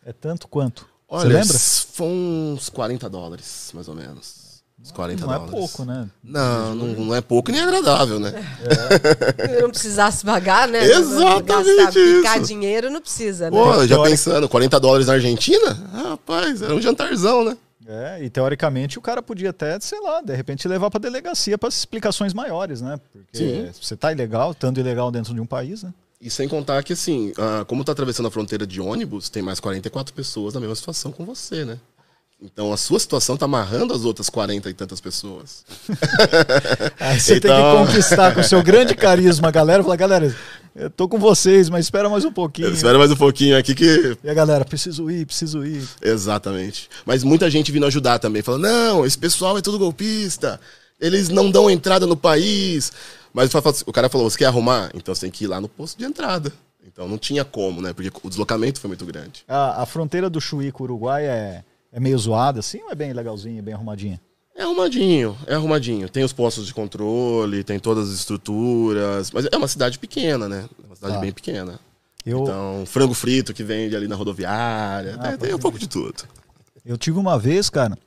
É 0.06 0.12
tanto 0.12 0.48
quanto? 0.48 0.88
Olha, 1.08 1.30
Você 1.30 1.34
lembra? 1.34 1.60
Foi 1.60 2.08
uns 2.08 2.70
40 2.70 3.10
dólares, 3.10 3.72
mais 3.74 3.88
ou 3.88 3.96
menos. 3.96 4.41
Uns 4.84 4.92
40 4.92 5.26
Não 5.26 5.34
é 5.34 5.38
dólares. 5.38 5.52
pouco, 5.60 5.86
né? 5.86 6.10
Não, 6.24 6.76
não, 6.76 6.88
não 7.06 7.16
é 7.16 7.22
pouco 7.22 7.52
nem 7.52 7.62
agradável, 7.62 8.20
né? 8.20 8.34
Eu 9.54 9.62
não 9.64 9.70
precisasse 9.70 10.26
pagar, 10.26 10.68
né? 10.68 10.84
Exatamente 10.90 11.46
Gastar, 11.46 11.92
picar 11.94 12.38
isso. 12.38 12.48
dinheiro 12.48 12.90
não 12.90 13.00
precisa, 13.02 13.52
né? 13.52 13.58
Pô, 13.58 13.86
já 13.86 14.02
pensando, 14.02 14.50
40 14.50 14.80
dólares 14.80 15.08
na 15.08 15.14
Argentina? 15.14 15.74
Rapaz, 15.94 16.62
era 16.62 16.74
um 16.74 16.82
jantarzão, 16.82 17.46
né? 17.46 17.58
É, 17.86 18.24
e 18.24 18.30
teoricamente 18.30 18.98
o 18.98 19.02
cara 19.02 19.22
podia 19.22 19.50
até, 19.50 19.80
sei 19.80 20.00
lá, 20.02 20.22
de 20.22 20.34
repente 20.36 20.68
levar 20.68 20.90
pra 20.90 21.00
delegacia 21.00 21.58
para 21.58 21.70
explicações 21.70 22.34
maiores, 22.34 22.82
né? 22.82 23.00
Porque 23.12 23.38
Sim. 23.38 23.70
você 23.80 23.96
tá 23.96 24.12
ilegal, 24.12 24.52
estando 24.52 24.80
ilegal 24.80 25.12
dentro 25.12 25.34
de 25.34 25.42
um 25.42 25.46
país, 25.46 25.84
né? 25.84 25.94
E 26.22 26.30
sem 26.30 26.48
contar 26.48 26.84
que, 26.84 26.94
assim, 26.94 27.34
ah, 27.38 27.66
como 27.66 27.84
tá 27.84 27.92
atravessando 27.94 28.28
a 28.28 28.32
fronteira 28.32 28.66
de 28.68 28.80
ônibus, 28.80 29.28
tem 29.28 29.42
mais 29.42 29.60
44 29.60 30.14
pessoas 30.14 30.54
na 30.54 30.60
mesma 30.60 30.76
situação 30.76 31.12
com 31.12 31.26
você, 31.26 31.66
né? 31.66 31.80
Então 32.44 32.74
a 32.74 32.78
sua 32.78 33.00
situação 33.00 33.38
tá 33.38 33.46
amarrando 33.46 33.94
as 33.94 34.04
outras 34.04 34.30
40 34.30 34.70
e 34.70 34.74
tantas 34.74 35.00
pessoas. 35.00 35.64
Aí 37.00 37.20
você 37.20 37.40
tem 37.40 37.52
que 37.52 37.58
Então- 37.58 37.86
conquistar 37.86 38.34
com 38.34 38.42
o 38.42 38.44
seu 38.44 38.64
grande 38.64 38.96
carisma 38.96 39.50
a 39.50 39.52
galera, 39.52 39.84
falar, 39.84 39.96
galera, 39.96 40.36
eu 40.76 40.90
tô 40.90 41.08
com 41.08 41.20
vocês, 41.20 41.70
mas 41.70 41.86
espera 41.86 42.10
mais 42.10 42.26
um 42.26 42.32
pouquinho. 42.32 42.70
Espera 42.72 42.98
mais 42.98 43.12
um 43.12 43.16
pouquinho 43.16 43.58
aqui 43.58 43.76
que 43.76 44.18
E 44.24 44.30
a 44.30 44.34
galera, 44.34 44.66
preciso 44.66 45.12
ir, 45.12 45.26
preciso 45.26 45.64
ir. 45.66 45.88
Exatamente. 46.02 46.90
Mas 47.06 47.24
muita 47.24 47.50
gente 47.50 47.72
vindo 47.72 47.86
ajudar 47.86 48.18
também, 48.20 48.42
falando: 48.42 48.64
não, 48.64 49.06
esse 49.06 49.18
pessoal 49.18 49.58
é 49.58 49.62
tudo 49.62 49.78
golpista, 49.78 50.60
eles 51.00 51.30
não 51.30 51.52
dão 51.52 51.70
entrada 51.70 52.08
no 52.08 52.16
país. 52.18 52.92
Mas 53.34 53.50
o 53.86 53.92
cara 53.94 54.10
falou: 54.10 54.30
você 54.30 54.38
quer 54.40 54.46
arrumar? 54.46 54.90
Então 54.96 55.14
você 55.14 55.22
tem 55.22 55.32
que 55.32 55.44
ir 55.44 55.48
lá 55.48 55.62
no 55.62 55.70
posto 55.70 55.98
de 55.98 56.06
entrada. 56.06 56.52
Então 56.88 57.08
não 57.08 57.18
tinha 57.18 57.46
como, 57.46 57.82
né? 57.82 57.94
Porque 57.94 58.12
o 58.24 58.30
deslocamento 58.30 58.80
foi 58.80 58.88
muito 58.88 59.06
grande. 59.06 59.44
A, 59.48 59.84
a 59.84 59.86
fronteira 59.86 60.30
do 60.30 60.42
Chuí 60.42 60.72
com 60.72 60.84
o 60.84 60.88
Uruguai 60.88 61.24
é, 61.26 61.64
é 61.92 62.00
meio 62.00 62.18
zoada, 62.18 62.60
assim, 62.60 62.82
ou 62.84 62.92
é 62.92 62.96
bem 62.96 63.14
legalzinha, 63.14 63.62
bem 63.62 63.74
arrumadinha? 63.74 64.20
É 64.56 64.64
arrumadinho, 64.64 65.38
é 65.48 65.56
arrumadinho. 65.56 66.10
Tem 66.10 66.24
os 66.24 66.34
postos 66.34 66.68
de 66.68 66.74
controle, 66.74 67.64
tem 67.64 67.80
todas 67.80 68.10
as 68.10 68.16
estruturas. 68.16 69.32
Mas 69.32 69.46
é 69.52 69.58
uma 69.58 69.68
cidade 69.68 69.98
pequena, 69.98 70.48
né? 70.48 70.66
É 70.84 70.86
uma 70.86 70.96
cidade 70.96 71.14
Tá. 71.16 71.20
bem 71.20 71.32
pequena. 71.32 71.80
Eu, 72.26 72.44
Então, 72.44 72.84
frango 72.86 73.14
frito 73.14 73.54
que 73.54 73.64
vende 73.64 73.96
ali 73.96 74.08
na 74.08 74.16
rodoviária. 74.16 75.16
Ah, 75.20 75.30
tem, 75.30 75.38
tem 75.38 75.54
um 75.56 75.60
pouco 75.60 75.80
de 75.80 75.88
tudo. 75.88 76.24
eu 76.86 76.98
tive 76.98 77.18
uma 77.18 77.40
vez, 77.40 77.70
cara, 77.70 77.98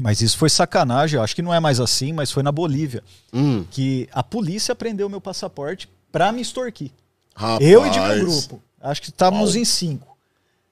mas 0.00 0.20
isso 0.20 0.36
foi 0.38 0.48
sacanagem, 0.50 1.18
eu 1.18 1.22
acho 1.22 1.36
que 1.36 1.42
não 1.42 1.54
é 1.54 1.60
mais 1.60 1.78
assim, 1.78 2.12
mas 2.12 2.32
foi 2.32 2.42
na 2.42 2.50
Bolívia, 2.50 3.02
Hum, 3.32 3.64
que 3.70 4.08
a 4.12 4.22
polícia 4.24 4.74
prendeu 4.74 5.08
meu 5.08 5.20
passaporte 5.20 5.88
pra 6.10 6.32
me 6.32 6.40
extorquir. 6.42 6.90
rapaz. 7.36 7.60
Eu 7.70 7.86
e 7.86 7.90
de 7.90 8.00
meu 8.00 8.20
grupo. 8.20 8.60
Acho 8.80 9.00
que 9.02 9.10
estávamos 9.10 9.54
em 9.54 9.64
cinco. 9.64 10.13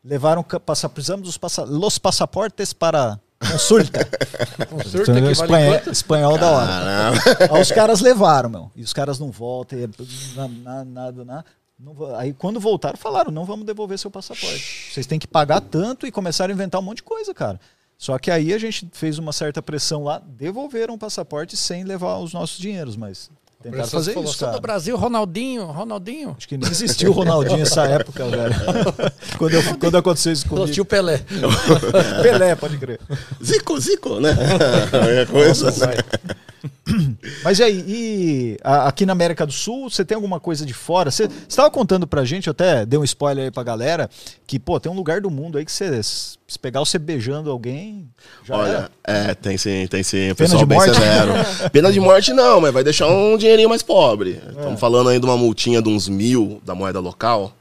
Levaram, 0.04 0.42
passa, 0.42 0.88
precisamos 0.88 1.26
dos 1.26 1.38
passa, 1.38 1.62
los 1.64 1.98
passaportes 1.98 2.72
para 2.72 3.20
consulta. 3.40 4.04
Consulta 4.68 5.02
Então, 5.02 5.14
que 5.14 5.20
vale 5.20 5.32
espanhol, 5.32 5.72
quanto? 5.74 5.90
espanhol 5.90 6.38
da 6.38 6.50
hora. 6.50 7.10
Aí 7.52 7.60
os 7.62 7.70
caras 7.72 8.00
levaram, 8.00 8.48
meu. 8.50 8.70
E 8.74 8.82
os 8.82 8.92
caras 8.92 9.18
não 9.18 9.30
voltam. 9.30 9.78
E 9.78 9.84
é 9.84 9.88
na- 10.36 10.48
na- 10.48 10.84
nada, 10.84 11.24
nada. 11.24 11.44
Não 11.78 12.14
aí 12.16 12.32
quando 12.32 12.58
voltaram, 12.60 12.96
falaram: 12.96 13.30
não 13.32 13.44
vamos 13.44 13.64
devolver 13.66 13.98
seu 13.98 14.10
passaporte. 14.10 14.90
Vocês 14.92 15.06
têm 15.06 15.18
que 15.18 15.26
pagar 15.26 15.60
tanto 15.60 16.06
e 16.06 16.12
começaram 16.12 16.52
a 16.52 16.54
inventar 16.54 16.80
um 16.80 16.84
monte 16.84 16.98
de 16.98 17.02
coisa, 17.04 17.32
cara. 17.34 17.60
Só 17.98 18.18
que 18.18 18.30
aí 18.30 18.52
a 18.52 18.58
gente 18.58 18.88
fez 18.92 19.18
uma 19.18 19.32
certa 19.32 19.62
pressão 19.62 20.02
lá, 20.04 20.20
devolveram 20.24 20.94
o 20.94 20.98
passaporte 20.98 21.56
sem 21.56 21.84
levar 21.84 22.18
os 22.18 22.32
nossos 22.32 22.58
dinheiros, 22.58 22.96
mas 22.96 23.30
tentaram 23.62 23.86
fazer 23.88 24.12
falou, 24.14 24.28
isso, 24.28 24.38
"Sou 24.38 24.48
cara. 24.48 24.58
do 24.58 24.62
Brasil, 24.62 24.96
Ronaldinho, 24.96 25.64
Ronaldinho. 25.66 26.34
Acho 26.36 26.48
que 26.48 26.56
nem 26.58 26.70
existiu 26.70 27.10
o 27.10 27.12
Ronaldinho 27.14 27.58
nessa 27.58 27.84
época, 27.88 28.24
velho. 28.28 28.54
quando, 29.38 29.54
eu- 29.54 29.78
quando 29.78 29.96
aconteceu 29.96 30.32
isso 30.32 30.46
O 30.46 30.50
comigo. 30.50 30.70
tio 30.72 30.84
Pelé. 30.84 31.18
Pelé, 32.22 32.54
pode 32.56 32.76
crer. 32.78 33.00
Zico, 33.42 33.78
zico, 33.80 34.20
né? 34.20 34.30
É 35.22 35.26
coisa. 35.26 35.70
Mas 37.44 37.58
e 37.58 37.62
aí, 37.62 37.84
e 37.88 38.56
a- 38.62 38.88
aqui 38.88 39.06
na 39.06 39.12
América 39.12 39.46
do 39.46 39.52
Sul, 39.52 39.88
você 39.90 40.04
tem 40.04 40.14
alguma 40.14 40.38
coisa 40.40 40.64
de 40.66 40.72
fora? 40.74 41.10
Você 41.10 41.28
estava 41.48 41.70
contando 41.70 42.06
pra 42.06 42.24
gente, 42.24 42.46
eu 42.46 42.52
até 42.52 42.84
dei 42.86 42.98
um 42.98 43.04
spoiler 43.04 43.44
aí 43.46 43.50
pra 43.50 43.62
galera, 43.62 44.08
que, 44.46 44.58
pô, 44.58 44.78
tem 44.78 44.90
um 44.90 44.94
lugar 44.94 45.20
do 45.20 45.30
mundo 45.30 45.58
aí 45.58 45.64
que 45.64 45.72
você, 45.72 46.02
se 46.02 46.36
pegar 46.60 46.80
você 46.80 46.98
beijando 46.98 47.50
alguém, 47.50 48.01
já 48.44 48.56
Olha, 48.56 48.90
era. 49.04 49.30
é, 49.30 49.34
tem 49.34 49.56
sim, 49.56 49.86
tem 49.88 50.02
sim. 50.02 50.30
O 50.30 50.34
Pena 50.36 50.48
pessoal 50.48 50.58
de 50.58 50.66
bem 50.66 50.78
morte? 50.78 50.94
severo. 50.94 51.32
Pena 51.70 51.92
de 51.92 52.00
morte 52.00 52.32
não, 52.32 52.60
mas 52.60 52.72
vai 52.72 52.82
deixar 52.84 53.06
um 53.08 53.36
dinheirinho 53.36 53.68
mais 53.68 53.82
pobre. 53.82 54.40
É. 54.44 54.50
Estamos 54.50 54.80
falando 54.80 55.08
aí 55.10 55.18
de 55.18 55.24
uma 55.24 55.36
multinha 55.36 55.80
de 55.80 55.88
uns 55.88 56.08
mil 56.08 56.60
da 56.64 56.74
moeda 56.74 57.00
local. 57.00 57.52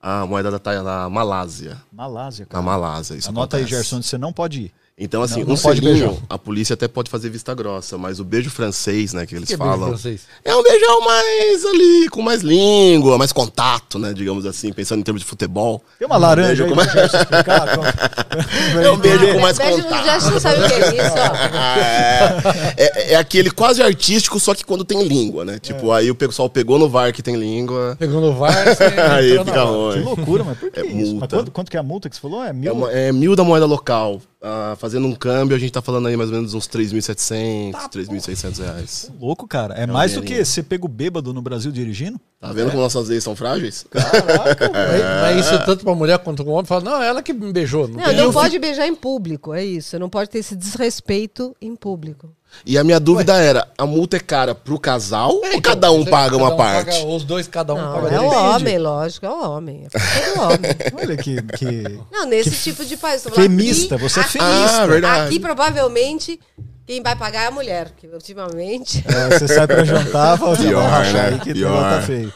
A 0.00 0.24
moeda 0.26 0.50
da, 0.50 0.58
da 0.82 1.08
Malásia. 1.10 1.76
Malásia, 1.92 2.44
Na 2.44 2.50
cara. 2.50 2.62
Malásia, 2.62 3.14
isso 3.16 3.28
Anota 3.30 3.56
aí, 3.56 3.62
acontece. 3.64 3.76
Gerson, 3.82 3.96
onde 3.96 4.06
você 4.06 4.16
não 4.16 4.32
pode 4.32 4.60
ir. 4.62 4.72
Então, 5.00 5.22
assim, 5.22 5.40
Não- 5.40 5.46
não 5.48 5.54
um 5.54 5.56
selinho, 5.56 6.08
beijar. 6.08 6.14
a 6.28 6.36
polícia 6.36 6.74
até 6.74 6.88
pode 6.88 7.08
fazer 7.08 7.30
vista 7.30 7.54
grossa, 7.54 7.96
mas 7.96 8.18
o 8.18 8.24
beijo 8.24 8.50
francês, 8.50 9.12
né, 9.12 9.24
que 9.26 9.34
eles 9.36 9.48
Que 9.48 9.56
beijo 9.56 9.70
falam. 9.72 9.88
francês? 9.90 10.22
É 10.44 10.52
um 10.56 10.62
beijão 10.62 11.00
mais 11.02 11.64
ali, 11.64 12.08
com 12.10 12.20
mais 12.20 12.42
língua, 12.42 13.16
mais 13.16 13.30
contato, 13.32 13.96
né, 13.96 14.12
digamos 14.12 14.44
assim, 14.44 14.72
pensando 14.72 14.98
em 14.98 15.02
termos 15.04 15.22
de 15.22 15.28
futebol. 15.28 15.80
Tem 16.00 16.06
uma 16.06 16.16
laranja 16.16 16.64
aí 16.64 16.74
beijo 16.74 16.90
Gerson 16.90 17.16
explicar? 17.16 17.68
Como- 17.76 18.80
É 18.82 18.90
um 18.90 18.96
beijo 18.96 19.32
com 19.34 19.38
mais 19.40 19.56
Beijo 19.58 19.82
contato. 19.84 20.04
gesto, 20.04 20.30
não 20.32 20.40
sabe 20.40 20.62
o 20.64 20.66
que 20.66 20.72
é 20.74 20.88
isso, 20.88 21.14
ó. 21.16 21.34
é, 22.76 22.76
é, 22.76 23.12
é 23.12 23.16
aquele 23.16 23.50
quase 23.50 23.82
artístico, 23.82 24.38
só 24.40 24.54
que 24.54 24.64
quando 24.64 24.84
tem 24.84 25.02
língua, 25.04 25.44
né? 25.44 25.58
Tipo, 25.60 25.92
aí 25.92 26.10
o 26.10 26.14
pessoal 26.14 26.48
pegou 26.50 26.78
no 26.78 26.88
VAR 26.88 27.12
que 27.12 27.22
tem 27.22 27.36
língua. 27.36 27.96
Pegou 27.98 28.20
no 28.20 28.32
VAR, 28.34 28.64
você 28.74 28.84
aí 29.00 29.38
fica 29.38 29.64
hora. 29.64 29.98
Que 29.98 30.04
loucura, 30.04 30.44
mas 30.44 30.58
por 30.58 30.70
que 30.70 30.80
É 30.80 30.86
isso? 30.86 30.96
Mas 30.96 31.08
multa. 31.12 31.36
quanto, 31.36 31.50
quanto 31.52 31.70
que 31.70 31.76
é 31.76 31.80
a 31.80 31.82
multa 31.84 32.08
que 32.08 32.16
você 32.16 32.20
falou? 32.22 32.42
É 32.44 32.52
mil? 32.52 32.68
É, 32.68 32.72
uma- 32.72 32.90
é 32.92 33.12
mil 33.12 33.36
da 33.36 33.44
moeda 33.44 33.64
local. 33.66 34.20
Ah, 34.40 34.76
fazendo 34.78 35.06
um 35.06 35.14
câmbio, 35.14 35.56
a 35.56 35.58
gente 35.58 35.72
tá 35.72 35.82
falando 35.82 36.06
aí 36.06 36.16
mais 36.16 36.30
ou 36.30 36.36
menos 36.36 36.54
uns 36.54 36.68
3.700, 36.68 37.72
3.600 37.90 38.58
reais. 38.58 39.10
Louco, 39.20 39.48
cara. 39.48 39.74
É, 39.74 39.84
um 39.84 39.92
mais 39.92 40.12
do 40.14 40.22
que 40.22 40.44
você 40.44 40.62
pega 40.62 40.84
o 40.84 40.88
bêbado 40.88 41.34
no 41.34 41.42
Brasil 41.42 41.72
dirigindo? 41.72 42.20
Tá 42.40 42.52
vendo 42.52 42.70
como 42.70 42.82
nossas 42.82 43.08
leis 43.08 43.24
são 43.24 43.34
frágeis? 43.34 43.84
Caraca, 43.90 44.70
Mas, 44.72 45.02
mas 45.02 45.46
isso 45.46 45.64
tanto 45.64 45.84
pra 45.84 45.92
mulher 45.92 46.18
quanto 46.20 46.44
com 46.44 46.52
homem, 46.52 46.66
fala, 46.66 46.84
não, 46.84 47.02
ela 47.02 47.20
que 47.20 47.32
me 47.32 47.52
beijou. 47.52 47.88
Não 47.88 47.96
Não, 47.96 48.12
não 48.12 48.32
pode 48.32 48.58
beijar 48.60 48.86
em 48.86 48.94
público, 48.94 49.52
é 49.52 49.64
isso. 49.64 49.98
Não 49.98 50.08
pode 50.08 50.30
ter 50.30 50.38
esse 50.38 50.54
desrespeito 50.54 51.56
em 51.60 51.74
público. 51.74 52.30
E 52.66 52.76
a 52.76 52.82
minha 52.84 52.98
dúvida 52.98 53.36
era, 53.36 53.68
a 53.78 53.86
multa 53.86 54.16
é 54.16 54.20
cara 54.20 54.54
pro 54.54 54.78
casal 54.78 55.30
ou 55.30 55.46
Então, 55.46 55.60
cada 55.60 55.92
um 55.92 56.04
paga 56.04 56.36
uma 56.36 56.50
cada 56.50 56.54
um 56.54 56.56
parte? 56.56 56.86
paga- 57.00 57.06
os 57.06 57.24
dois, 57.24 57.46
cada 57.48 57.72
um 57.74 57.78
Não, 57.80 57.92
paga 58.02 58.14
é 58.16 58.20
o 58.20 58.26
homem, 58.26 58.78
lógico, 58.78 59.26
é 59.26 59.30
o 59.30 59.50
homem. 59.50 59.86
É 59.94 60.34
do 60.34 60.40
homem. 60.42 60.58
Olha 61.00 61.16
que, 61.16 61.40
que 61.56 62.00
Não, 62.10 62.26
nesse 62.26 62.50
tipo 62.70 62.84
de 62.84 62.96
país. 62.96 63.22
tô 63.22 63.30
falando 63.30 63.42
femista. 63.48 63.94
aqui- 63.94 64.02
Você 64.04 64.20
é 64.20 64.22
aqui- 64.22 64.32
femista. 64.38 64.82
Ah, 64.82 64.86
verdade. 64.86 65.26
Aqui, 65.26 65.40
provavelmente, 65.40 66.40
quem 66.86 67.02
vai 67.02 67.14
pagar 67.14 67.44
é 67.44 67.46
a 67.46 67.50
mulher, 67.50 67.90
porque 67.90 68.06
ultimamente. 68.08 69.04
É, 69.06 69.38
você 69.38 69.46
sai 69.48 69.66
pra 69.66 69.84
jantar, 69.84 70.36
fala, 70.38 70.56
Pior, 70.56 70.74
"Vamos 70.82 70.90
rachar 70.90 71.12
né? 71.12 71.28
aí 71.34 71.38
que 71.40 71.50
o 71.50 71.54
Pior. 71.54 71.82
tá 71.92 72.02
feio. 72.02 72.32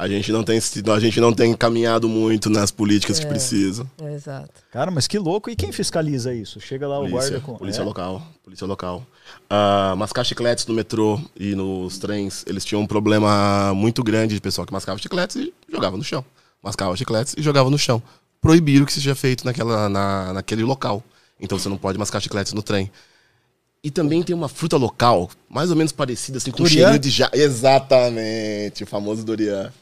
A 0.00 0.06
gente 0.06 0.30
não 0.30 0.44
tem, 0.44 0.60
sido- 0.60 0.92
a 0.92 1.00
gente 1.00 1.20
não 1.20 1.32
tem 1.32 1.52
caminhado 1.54 2.08
muito 2.08 2.48
nas 2.48 2.70
políticas 2.70 3.18
que 3.18 3.26
precisam. 3.26 3.84
É, 4.00 4.14
exato. 4.14 4.48
Cara, 4.70 4.92
mas 4.92 5.08
que 5.08 5.18
louco. 5.18 5.50
E 5.50 5.56
quem 5.56 5.72
fiscaliza 5.72 6.32
isso? 6.32 6.60
Chega 6.60 6.86
lá 6.86 6.98
o 6.98 7.08
Polícia, 7.08 7.18
guarda 7.30 7.40
com. 7.40 7.56
polícia 7.56 7.80
É? 7.80 7.84
local, 7.84 8.22
polícia 8.44 8.64
local. 8.64 9.04
Ah, 9.50 9.94
mascar 9.98 10.22
chicletes 10.22 10.66
no 10.66 10.74
metrô 10.74 11.20
e 11.36 11.56
nos 11.56 11.98
trens, 11.98 12.44
eles 12.46 12.64
tinham 12.64 12.80
um 12.80 12.86
problema 12.86 13.74
muito 13.74 14.00
grande 14.04 14.36
de 14.36 14.40
pessoal 14.40 14.64
que 14.64 14.72
mascava 14.72 15.00
chicletes 15.00 15.34
e 15.34 15.52
jogava 15.68 15.96
no 15.96 16.04
chão. 16.04 16.24
Mascava 16.62 16.96
chicletes 16.96 17.34
e 17.36 17.42
jogava 17.42 17.68
no 17.68 17.76
chão. 17.78 18.00
Proibiram 18.40 18.86
que 18.86 18.92
seja 18.92 19.16
feito 19.16 19.44
naquela, 19.44 19.88
na, 19.88 20.32
naquele 20.32 20.62
local. 20.62 21.02
Então 21.40 21.58
você 21.58 21.68
não 21.68 21.76
pode 21.76 21.98
mascar 21.98 22.20
chicletes 22.20 22.52
no 22.52 22.62
trem. 22.62 22.88
E 23.82 23.90
também 23.90 24.22
tem 24.22 24.34
uma 24.34 24.48
fruta 24.48 24.76
local, 24.76 25.28
mais 25.50 25.70
ou 25.70 25.76
menos 25.76 25.90
parecida 25.90 26.38
assim, 26.38 26.52
com 26.52 26.58
Durian? 26.62 26.70
cheirinho 26.82 26.98
de 27.00 27.10
já. 27.10 27.28
Exatamente, 27.32 28.84
o 28.84 28.86
famoso 28.86 29.24
durian. 29.24 29.72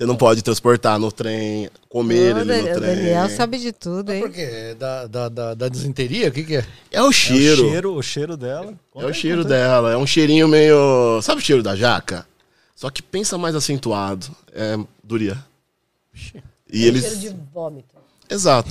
Você 0.00 0.06
não 0.06 0.16
pode 0.16 0.40
transportar 0.40 0.98
no 0.98 1.12
trem, 1.12 1.68
comer 1.86 2.34
Ô, 2.34 2.38
ele 2.40 2.62
no 2.62 2.70
o 2.70 2.74
trem. 2.74 2.96
Daniel 2.96 3.28
sabe 3.28 3.58
de 3.58 3.70
tudo, 3.70 4.10
hein? 4.10 4.22
Por 4.22 4.30
quê? 4.30 4.40
É 4.50 4.74
Da, 4.74 5.06
da, 5.06 5.28
da, 5.28 5.54
da 5.54 5.68
desinteria? 5.68 6.28
O 6.28 6.32
que, 6.32 6.42
que 6.42 6.56
é? 6.56 6.66
É 6.90 7.02
o 7.02 7.10
É 7.10 7.12
cheiro. 7.12 7.66
o 7.66 7.68
cheiro, 7.70 7.94
o 7.96 8.02
cheiro 8.02 8.34
dela. 8.34 8.72
É 8.96 9.04
o 9.04 9.12
cheiro 9.12 9.44
dela, 9.44 9.92
é 9.92 9.98
um 9.98 10.06
cheirinho 10.06 10.48
meio. 10.48 11.20
Sabe 11.20 11.42
o 11.42 11.44
cheiro 11.44 11.62
da 11.62 11.76
jaca? 11.76 12.26
Só 12.74 12.88
que 12.88 13.02
pensa 13.02 13.36
mais 13.36 13.54
acentuado. 13.54 14.34
É 14.54 14.78
durian. 15.04 15.36
E 16.72 16.86
eles. 16.86 17.02
Cheiro 17.04 17.18
de 17.18 17.36
vômito. 17.52 17.99
Exato. 18.30 18.70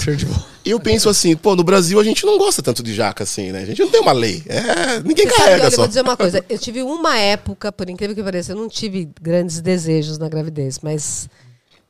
E 0.65 0.71
eu 0.71 0.79
penso 0.79 1.09
assim, 1.09 1.35
pô, 1.35 1.55
no 1.55 1.63
Brasil 1.63 1.99
a 1.99 2.03
gente 2.03 2.25
não 2.25 2.37
gosta 2.37 2.61
tanto 2.61 2.81
de 2.81 2.93
jaca 2.93 3.23
assim, 3.23 3.51
né? 3.51 3.61
A 3.61 3.65
gente 3.65 3.81
não 3.81 3.89
tem 3.89 3.99
uma 3.99 4.11
lei. 4.11 4.43
É, 4.47 4.99
ninguém 5.01 5.25
Você 5.27 5.35
sabe, 5.35 5.43
carrega 5.49 5.63
eu 5.65 5.71
só. 5.71 5.77
vou 5.77 5.87
dizer 5.87 6.01
uma 6.01 6.15
coisa. 6.17 6.45
Eu 6.49 6.57
tive 6.57 6.81
uma 6.81 7.17
época, 7.17 7.71
por 7.71 7.89
incrível 7.89 8.15
que 8.15 8.23
pareça, 8.23 8.51
eu 8.53 8.55
não 8.55 8.69
tive 8.69 9.09
grandes 9.21 9.61
desejos 9.61 10.17
na 10.17 10.29
gravidez, 10.29 10.79
mas 10.79 11.29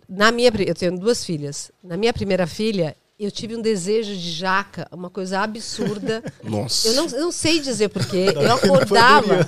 na 0.08 0.32
minha, 0.32 0.52
eu 0.66 0.74
tenho 0.76 0.98
duas 0.98 1.24
filhas. 1.24 1.72
Na 1.84 1.96
minha 1.96 2.12
primeira 2.12 2.48
filha, 2.48 2.96
eu 3.20 3.30
tive 3.30 3.56
um 3.56 3.62
desejo 3.62 4.16
de 4.16 4.32
jaca, 4.32 4.88
uma 4.92 5.10
coisa 5.10 5.40
absurda. 5.40 6.24
Nossa. 6.44 6.88
Eu 6.88 6.94
não, 6.96 7.06
eu 7.08 7.22
não 7.22 7.32
sei 7.32 7.60
dizer 7.60 7.90
porquê. 7.90 8.28
Eu 8.36 8.54
acordava. 8.54 9.48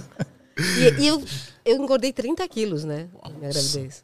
E, 0.58 1.04
e 1.04 1.08
eu, 1.08 1.24
eu 1.66 1.76
engordei 1.78 2.12
30 2.14 2.48
quilos, 2.48 2.84
né? 2.84 3.08
Na 3.24 3.30
minha 3.30 3.50
gravidez. 3.52 4.04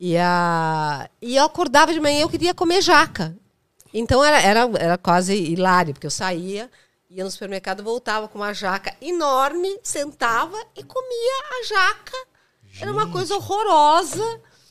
E, 0.00 0.16
a, 0.16 1.08
e 1.20 1.36
eu 1.36 1.44
acordava 1.44 1.92
de 1.92 2.00
manhã 2.00 2.18
e 2.18 2.22
eu 2.22 2.28
queria 2.28 2.54
comer 2.54 2.80
jaca. 2.82 3.36
Então 3.92 4.22
era, 4.24 4.40
era, 4.40 4.70
era 4.78 4.98
quase 4.98 5.34
hilário, 5.34 5.94
porque 5.94 6.06
eu 6.06 6.10
saía, 6.10 6.70
ia 7.10 7.24
no 7.24 7.30
supermercado, 7.30 7.82
voltava 7.82 8.28
com 8.28 8.38
uma 8.38 8.52
jaca 8.52 8.94
enorme, 9.00 9.78
sentava 9.82 10.56
e 10.76 10.84
comia 10.84 11.42
a 11.60 11.66
jaca. 11.66 12.16
Era 12.80 12.92
uma 12.92 13.10
coisa 13.10 13.34
horrorosa. 13.34 14.22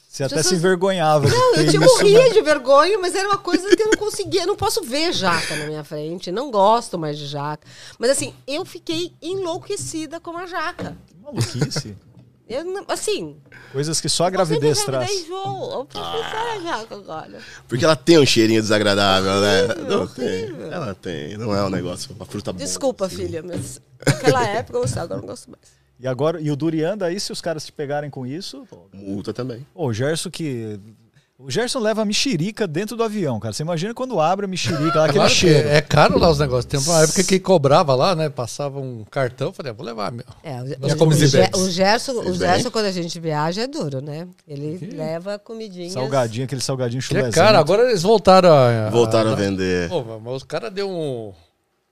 Você 0.08 0.24
até 0.24 0.36
pessoas- 0.36 0.50
se 0.54 0.56
envergonhava. 0.56 1.28
Não, 1.28 1.56
eu 1.56 1.70
te 1.70 1.76
isso, 1.76 1.80
morria 1.80 2.24
né? 2.24 2.30
de 2.30 2.42
vergonha, 2.42 2.98
mas 2.98 3.14
era 3.14 3.28
uma 3.28 3.38
coisa 3.38 3.76
que 3.76 3.84
eu 3.84 3.88
não 3.88 3.98
conseguia. 3.98 4.44
Eu 4.44 4.48
não 4.48 4.56
posso 4.56 4.82
ver 4.82 5.12
jaca 5.12 5.56
na 5.58 5.66
minha 5.66 5.84
frente. 5.84 6.32
Não 6.32 6.50
gosto 6.50 6.98
mais 6.98 7.18
de 7.18 7.28
jaca. 7.28 7.68
Mas 8.00 8.12
assim, 8.12 8.34
eu 8.48 8.64
fiquei 8.66 9.14
enlouquecida 9.22 10.20
com 10.20 10.36
a 10.38 10.46
jaca. 10.46 10.98
Maluquice. 11.22 11.96
Eu, 12.50 12.64
não- 12.64 12.86
assim. 12.88 13.38
Coisas 13.72 14.00
que 14.00 14.08
só 14.08 14.26
a 14.26 14.30
gravidez 14.30 14.84
traz. 14.86 15.26
João. 15.28 15.72
Eu 15.80 15.86
pensar 15.86 16.60
na 16.62 16.78
jaca 16.80 16.96
agora. 16.96 17.40
Porque 17.68 17.84
ela 17.84 17.96
tem 17.96 18.18
um 18.18 18.26
cheirinho 18.26 18.62
desagradável, 18.62 19.42
né? 19.42 19.68
Não 19.90 20.08
tem. 20.08 20.46
Ela 20.72 20.96
tem. 20.96 21.38
Não 21.38 21.54
é 21.54 21.64
um 21.64 21.70
negócio, 21.70 22.14
uma 22.16 22.26
fruta 22.26 22.54
boa. 22.54 22.64
Desculpa, 22.66 23.06
assim. 23.08 23.18
filha, 23.18 23.44
mas 23.44 23.82
naquela 24.06 24.46
época 24.48 24.78
eu 24.78 24.82
gostava, 24.82 25.04
agora 25.06 25.18
eu 25.20 25.22
não 25.24 25.28
gosto 25.28 25.52
mais. 25.52 25.64
E 26.00 26.08
agora, 26.08 26.40
e 26.40 26.50
o 26.52 26.56
Durian, 26.56 26.96
daí, 26.98 27.20
se 27.20 27.32
os 27.32 27.42
caras 27.42 27.66
te 27.66 27.72
pegarem 27.72 28.10
com 28.10 28.26
isso, 28.26 28.66
pô, 28.70 28.88
Multa 28.94 29.34
também. 29.34 29.66
O 29.74 29.92
Gerson 29.92 30.30
que. 30.30 30.80
O 31.40 31.52
Gerson 31.52 31.78
leva 31.80 32.02
a 32.02 32.06
mexerica 32.06 32.66
dentro 32.68 32.96
do 32.98 33.04
avião, 33.04 33.40
cara. 33.40 33.54
Você 33.54 33.62
imagina 33.62 33.94
quando 33.94 34.20
abre 34.20 34.46
a 34.46 34.50
mexerica 34.50 34.98
lá, 34.98 35.04
aquele 35.06 35.20
Claro 35.20 35.30
que 35.30 35.36
cheiro. 35.36 35.70
é 35.70 35.82
caro 35.82 36.18
lá 36.18 36.32
os 36.32 36.40
negócios. 36.40 36.66
Tem 36.66 36.80
uma 36.80 37.04
época 37.04 37.24
que 37.24 37.40
cobrava 37.40 37.94
lá, 37.94 38.16
né? 38.16 38.28
Passava 38.28 38.80
um 38.80 39.04
cartão, 39.12 39.54
falei, 39.54 39.72
ah, 39.72 39.76
vou 39.76 39.86
levar 39.86 40.12
meu. 40.12 40.26
É, 40.44 40.56
o, 40.56 40.64
o, 41.04 41.08
o, 41.10 41.14
Ge- 41.14 41.38
Ibex. 41.38 41.60
o 41.60 41.70
Gerson, 41.70 42.12
o? 42.14 42.34
Gerson, 42.34 42.72
quando 42.72 42.86
a 42.86 42.92
gente 42.92 43.20
viaja, 43.20 43.62
é 43.62 43.68
duro, 43.68 44.02
né? 44.02 44.28
Ele 44.48 44.80
leva 44.96 45.38
comidinhas. 45.38 45.94
Salgadinho, 45.94 46.46
aquele 46.46 46.62
salgadinho 46.62 47.02
Que 47.04 47.08
chulezinho. 47.08 47.30
é 47.30 47.34
caro, 47.34 47.58
agora 47.60 47.84
eles 47.88 48.02
voltaram 48.02 48.50
a. 48.52 48.90
Voltaram 48.90 49.34
a 49.34 49.36
vender. 49.36 49.90
Pô, 49.90 50.04
mas 50.20 50.34
os 50.38 50.44
caras 50.44 50.74
deu 50.74 50.90
um, 50.90 51.32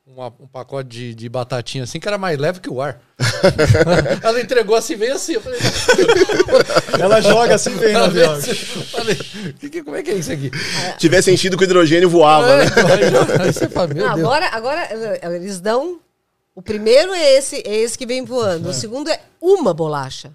uma- 0.05 0.27
um 0.39 0.47
pacote 0.47 0.87
de, 0.89 1.15
de 1.15 1.27
batatinha 1.29 1.83
assim 1.83 1.99
que 1.99 2.07
era 2.07 2.17
mais 2.17 2.37
leve 2.37 2.59
que 2.59 2.69
o 2.69 2.81
ar. 2.81 3.01
Ela 4.23 4.39
entregou 4.41 4.75
assim, 4.75 4.95
veio 4.95 5.15
assim. 5.15 5.33
Eu 5.33 5.41
falei, 5.41 5.59
Ela 6.99 7.21
joga 7.21 7.55
assim 7.55 7.71
ela 7.71 8.07
veio 8.09 8.29
avião. 8.29 8.33
assim, 8.33 8.53
falei 8.55 9.15
que, 9.59 9.69
que- 9.69 9.83
como 9.83 9.95
é 9.95 10.03
que 10.03 10.11
é 10.11 10.15
isso 10.15 10.31
aqui? 10.31 10.51
Tivesse 10.97 11.31
enchido 11.31 11.57
com 11.57 11.63
hidrogênio, 11.63 12.09
voava, 12.09 12.57
né? 12.57 12.65
Aí 13.43 13.51
você 13.53 13.67
fala, 13.67 13.93
Não, 13.93 14.07
agora, 14.07 14.47
agora 14.51 14.81
eh, 14.91 15.35
eles 15.35 15.59
dão. 15.59 15.99
O 16.53 16.61
primeiro 16.61 17.13
é 17.13 17.33
esse, 17.33 17.57
é 17.67 17.75
esse 17.75 17.97
que 17.97 18.05
vem 18.05 18.23
voando. 18.23 18.69
O 18.69 18.73
segundo 18.73 19.09
é 19.09 19.19
uma 19.41 19.73
bolacha. 19.73 20.31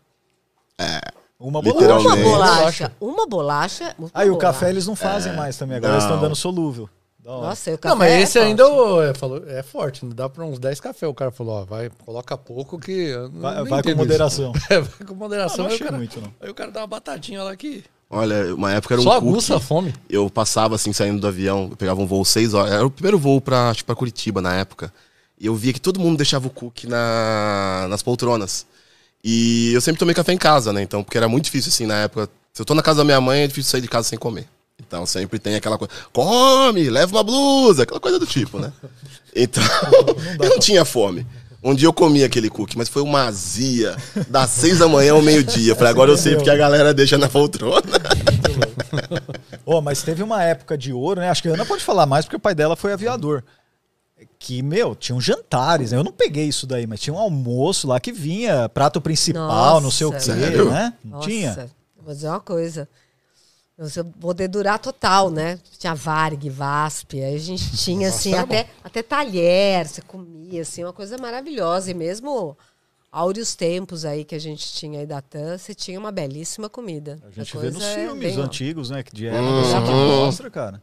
Uma 1.38 1.60
Literalmente. 1.62 2.06
Uma 2.06 2.16
bolacha. 2.16 2.58
bolacha. 2.58 2.92
Uma 3.00 3.26
bolacha. 3.26 3.94
uma 3.98 4.10
Aí 4.12 4.28
o 4.28 4.34
bolacha. 4.34 4.52
café 4.52 4.68
eles 4.70 4.86
não 4.86 4.94
fazem 4.94 5.32
mais 5.34 5.56
também. 5.56 5.78
Agora 5.78 5.94
eles 5.94 6.04
estão 6.04 6.16
Não. 6.16 6.22
dando 6.24 6.36
solúvel. 6.36 6.90
Nossa, 7.42 7.70
e 7.70 7.74
o 7.74 7.78
café. 7.78 7.92
Não, 7.92 7.98
mas 7.98 8.10
é 8.12 8.20
esse 8.22 8.32
forte. 8.34 8.46
ainda 8.48 8.62
é, 9.08 9.14
falou, 9.14 9.42
é 9.48 9.62
forte, 9.62 10.04
não 10.04 10.12
dá 10.14 10.28
pra 10.28 10.44
uns 10.44 10.58
10 10.58 10.80
cafés. 10.80 11.10
O 11.10 11.14
cara 11.14 11.30
falou, 11.30 11.54
ó, 11.60 11.64
vai, 11.64 11.90
coloca 12.04 12.36
pouco 12.36 12.78
que. 12.78 12.90
eu 12.92 13.28
não- 13.28 13.40
Vai- 13.40 13.56
não 13.56 13.64
vai 13.66 13.82
com 13.82 13.94
moderação. 13.94 14.52
É, 14.70 14.80
vai 14.80 15.06
com 15.06 15.14
moderação. 15.14 15.56
Ah, 15.56 15.58
não 15.58 15.66
aí, 15.68 15.72
o 15.72 15.74
achei 15.74 15.86
cara, 15.86 15.96
muito, 15.98 16.20
não. 16.20 16.32
aí 16.40 16.50
o 16.50 16.54
cara 16.54 16.70
dá 16.70 16.80
uma 16.80 16.86
batatinha 16.86 17.42
lá 17.42 17.54
que. 17.56 17.84
Olha, 18.12 18.54
uma 18.54 18.72
época 18.72 18.94
era 18.94 19.00
um 19.00 19.04
Só 19.04 19.12
aguça 19.12 19.56
a 19.56 19.60
fome. 19.60 19.94
Eu 20.08 20.28
passava 20.28 20.74
assim, 20.74 20.92
saindo 20.92 21.20
do 21.20 21.26
avião, 21.28 21.68
eu 21.70 21.76
pegava 21.76 22.00
um 22.00 22.06
voo 22.06 22.24
6 22.24 22.54
horas. 22.54 22.72
Era 22.72 22.84
o 22.84 22.90
primeiro 22.90 23.16
voo 23.18 23.40
pra, 23.40 23.70
acho, 23.70 23.78
que 23.78 23.84
pra 23.84 23.94
Curitiba 23.94 24.40
na 24.42 24.54
época. 24.56 24.92
E 25.38 25.46
eu 25.46 25.54
via 25.54 25.72
que 25.72 25.80
todo 25.80 26.00
mundo 26.00 26.16
deixava 26.16 26.48
o 26.48 26.50
cookie 26.50 26.86
na, 26.88 27.86
nas 27.88 28.02
poltronas. 28.02 28.66
E 29.22 29.72
eu 29.72 29.80
sempre 29.80 29.98
tomei 29.98 30.14
café 30.14 30.32
em 30.32 30.38
casa, 30.38 30.72
né? 30.72 30.82
Então, 30.82 31.04
porque 31.04 31.16
era 31.16 31.28
muito 31.28 31.44
difícil, 31.44 31.68
assim, 31.68 31.86
na 31.86 31.94
época. 32.02 32.28
Se 32.52 32.60
eu 32.62 32.66
tô 32.66 32.74
na 32.74 32.82
casa 32.82 32.98
da 32.98 33.04
minha 33.04 33.20
mãe, 33.20 33.42
é 33.42 33.46
difícil 33.46 33.70
sair 33.70 33.80
de 33.80 33.88
casa 33.88 34.08
sem 34.08 34.18
comer. 34.18 34.48
Então 34.86 35.04
sempre 35.04 35.38
tem 35.38 35.54
aquela 35.54 35.76
coisa, 35.76 35.92
come, 36.12 36.88
leva 36.88 37.14
uma 37.14 37.22
blusa, 37.22 37.82
aquela 37.82 38.00
coisa 38.00 38.18
do 38.18 38.26
tipo, 38.26 38.58
né? 38.58 38.72
Então, 39.36 39.62
eu 40.40 40.48
não 40.48 40.58
tinha 40.58 40.84
fome. 40.84 41.26
Um 41.62 41.74
dia 41.74 41.86
eu 41.86 41.92
comi 41.92 42.24
aquele 42.24 42.48
cookie, 42.48 42.78
mas 42.78 42.88
foi 42.88 43.02
uma 43.02 43.24
azia 43.24 43.94
das 44.28 44.48
seis 44.48 44.78
da 44.78 44.88
manhã 44.88 45.12
ao 45.12 45.20
meio-dia. 45.20 45.76
Falei, 45.76 45.90
agora 45.90 46.10
eu 46.10 46.16
sei 46.16 46.34
porque 46.34 46.48
a 46.48 46.56
galera 46.56 46.94
deixa 46.94 47.18
na 47.18 47.28
poltrona. 47.28 47.82
Ô, 49.66 49.80
mas 49.82 50.02
teve 50.02 50.22
uma 50.22 50.42
época 50.42 50.78
de 50.78 50.90
ouro, 50.90 51.20
né? 51.20 51.28
Acho 51.28 51.42
que 51.42 51.48
a 51.48 51.52
Ana 51.52 51.66
pode 51.66 51.84
falar 51.84 52.06
mais 52.06 52.24
porque 52.24 52.36
o 52.36 52.40
pai 52.40 52.54
dela 52.54 52.76
foi 52.76 52.94
aviador. 52.94 53.44
Que, 54.38 54.62
meu, 54.62 54.94
tinham 54.96 55.20
jantares, 55.20 55.92
né? 55.92 55.98
Eu 55.98 56.04
não 56.04 56.12
peguei 56.12 56.46
isso 56.46 56.66
daí, 56.66 56.86
mas 56.86 56.98
tinha 57.00 57.12
um 57.12 57.18
almoço 57.18 57.86
lá 57.86 58.00
que 58.00 58.10
vinha, 58.10 58.68
prato 58.70 58.98
principal, 59.00 59.46
Nossa, 59.46 59.80
não 59.82 59.90
sei 59.90 60.06
o 60.06 60.12
quê, 60.12 60.20
sério? 60.20 60.70
né? 60.70 60.94
Não 61.04 61.18
Nossa, 61.18 61.28
tinha? 61.28 61.70
Vou 62.02 62.14
dizer 62.14 62.28
uma 62.28 62.40
coisa. 62.40 62.88
Você 63.80 64.04
poder 64.04 64.46
durar 64.48 64.78
total, 64.78 65.30
né? 65.30 65.58
Tinha 65.78 65.94
Varg, 65.94 66.50
VASP, 66.50 67.22
aí 67.22 67.34
a 67.34 67.38
gente 67.38 67.64
tinha, 67.78 68.08
assim, 68.08 68.34
era 68.34 68.42
até, 68.42 68.68
até 68.84 69.02
talher, 69.02 69.86
você 69.88 70.02
comia, 70.02 70.60
assim, 70.60 70.84
uma 70.84 70.92
coisa 70.92 71.16
maravilhosa. 71.16 71.90
E 71.90 71.94
mesmo 71.94 72.54
áureos 73.10 73.54
tempos 73.56 74.04
aí 74.04 74.22
que 74.22 74.34
a 74.34 74.38
gente 74.38 74.70
tinha 74.74 75.00
aí 75.00 75.06
da 75.06 75.22
TAM, 75.22 75.56
você 75.56 75.74
tinha 75.74 75.98
uma 75.98 76.12
belíssima 76.12 76.68
comida. 76.68 77.18
A 77.26 77.30
gente 77.30 77.56
A 77.56 77.60
vê 77.60 77.70
nos 77.70 77.82
é 77.82 77.94
filmes 77.94 78.34
bem- 78.36 78.44
antigos, 78.44 78.90
né? 78.90 79.02
que 79.02 79.14
De 79.14 79.26
época, 79.26 79.60
assim, 79.62 79.86
que 79.86 79.92
mostra, 79.92 80.50
cara. 80.50 80.82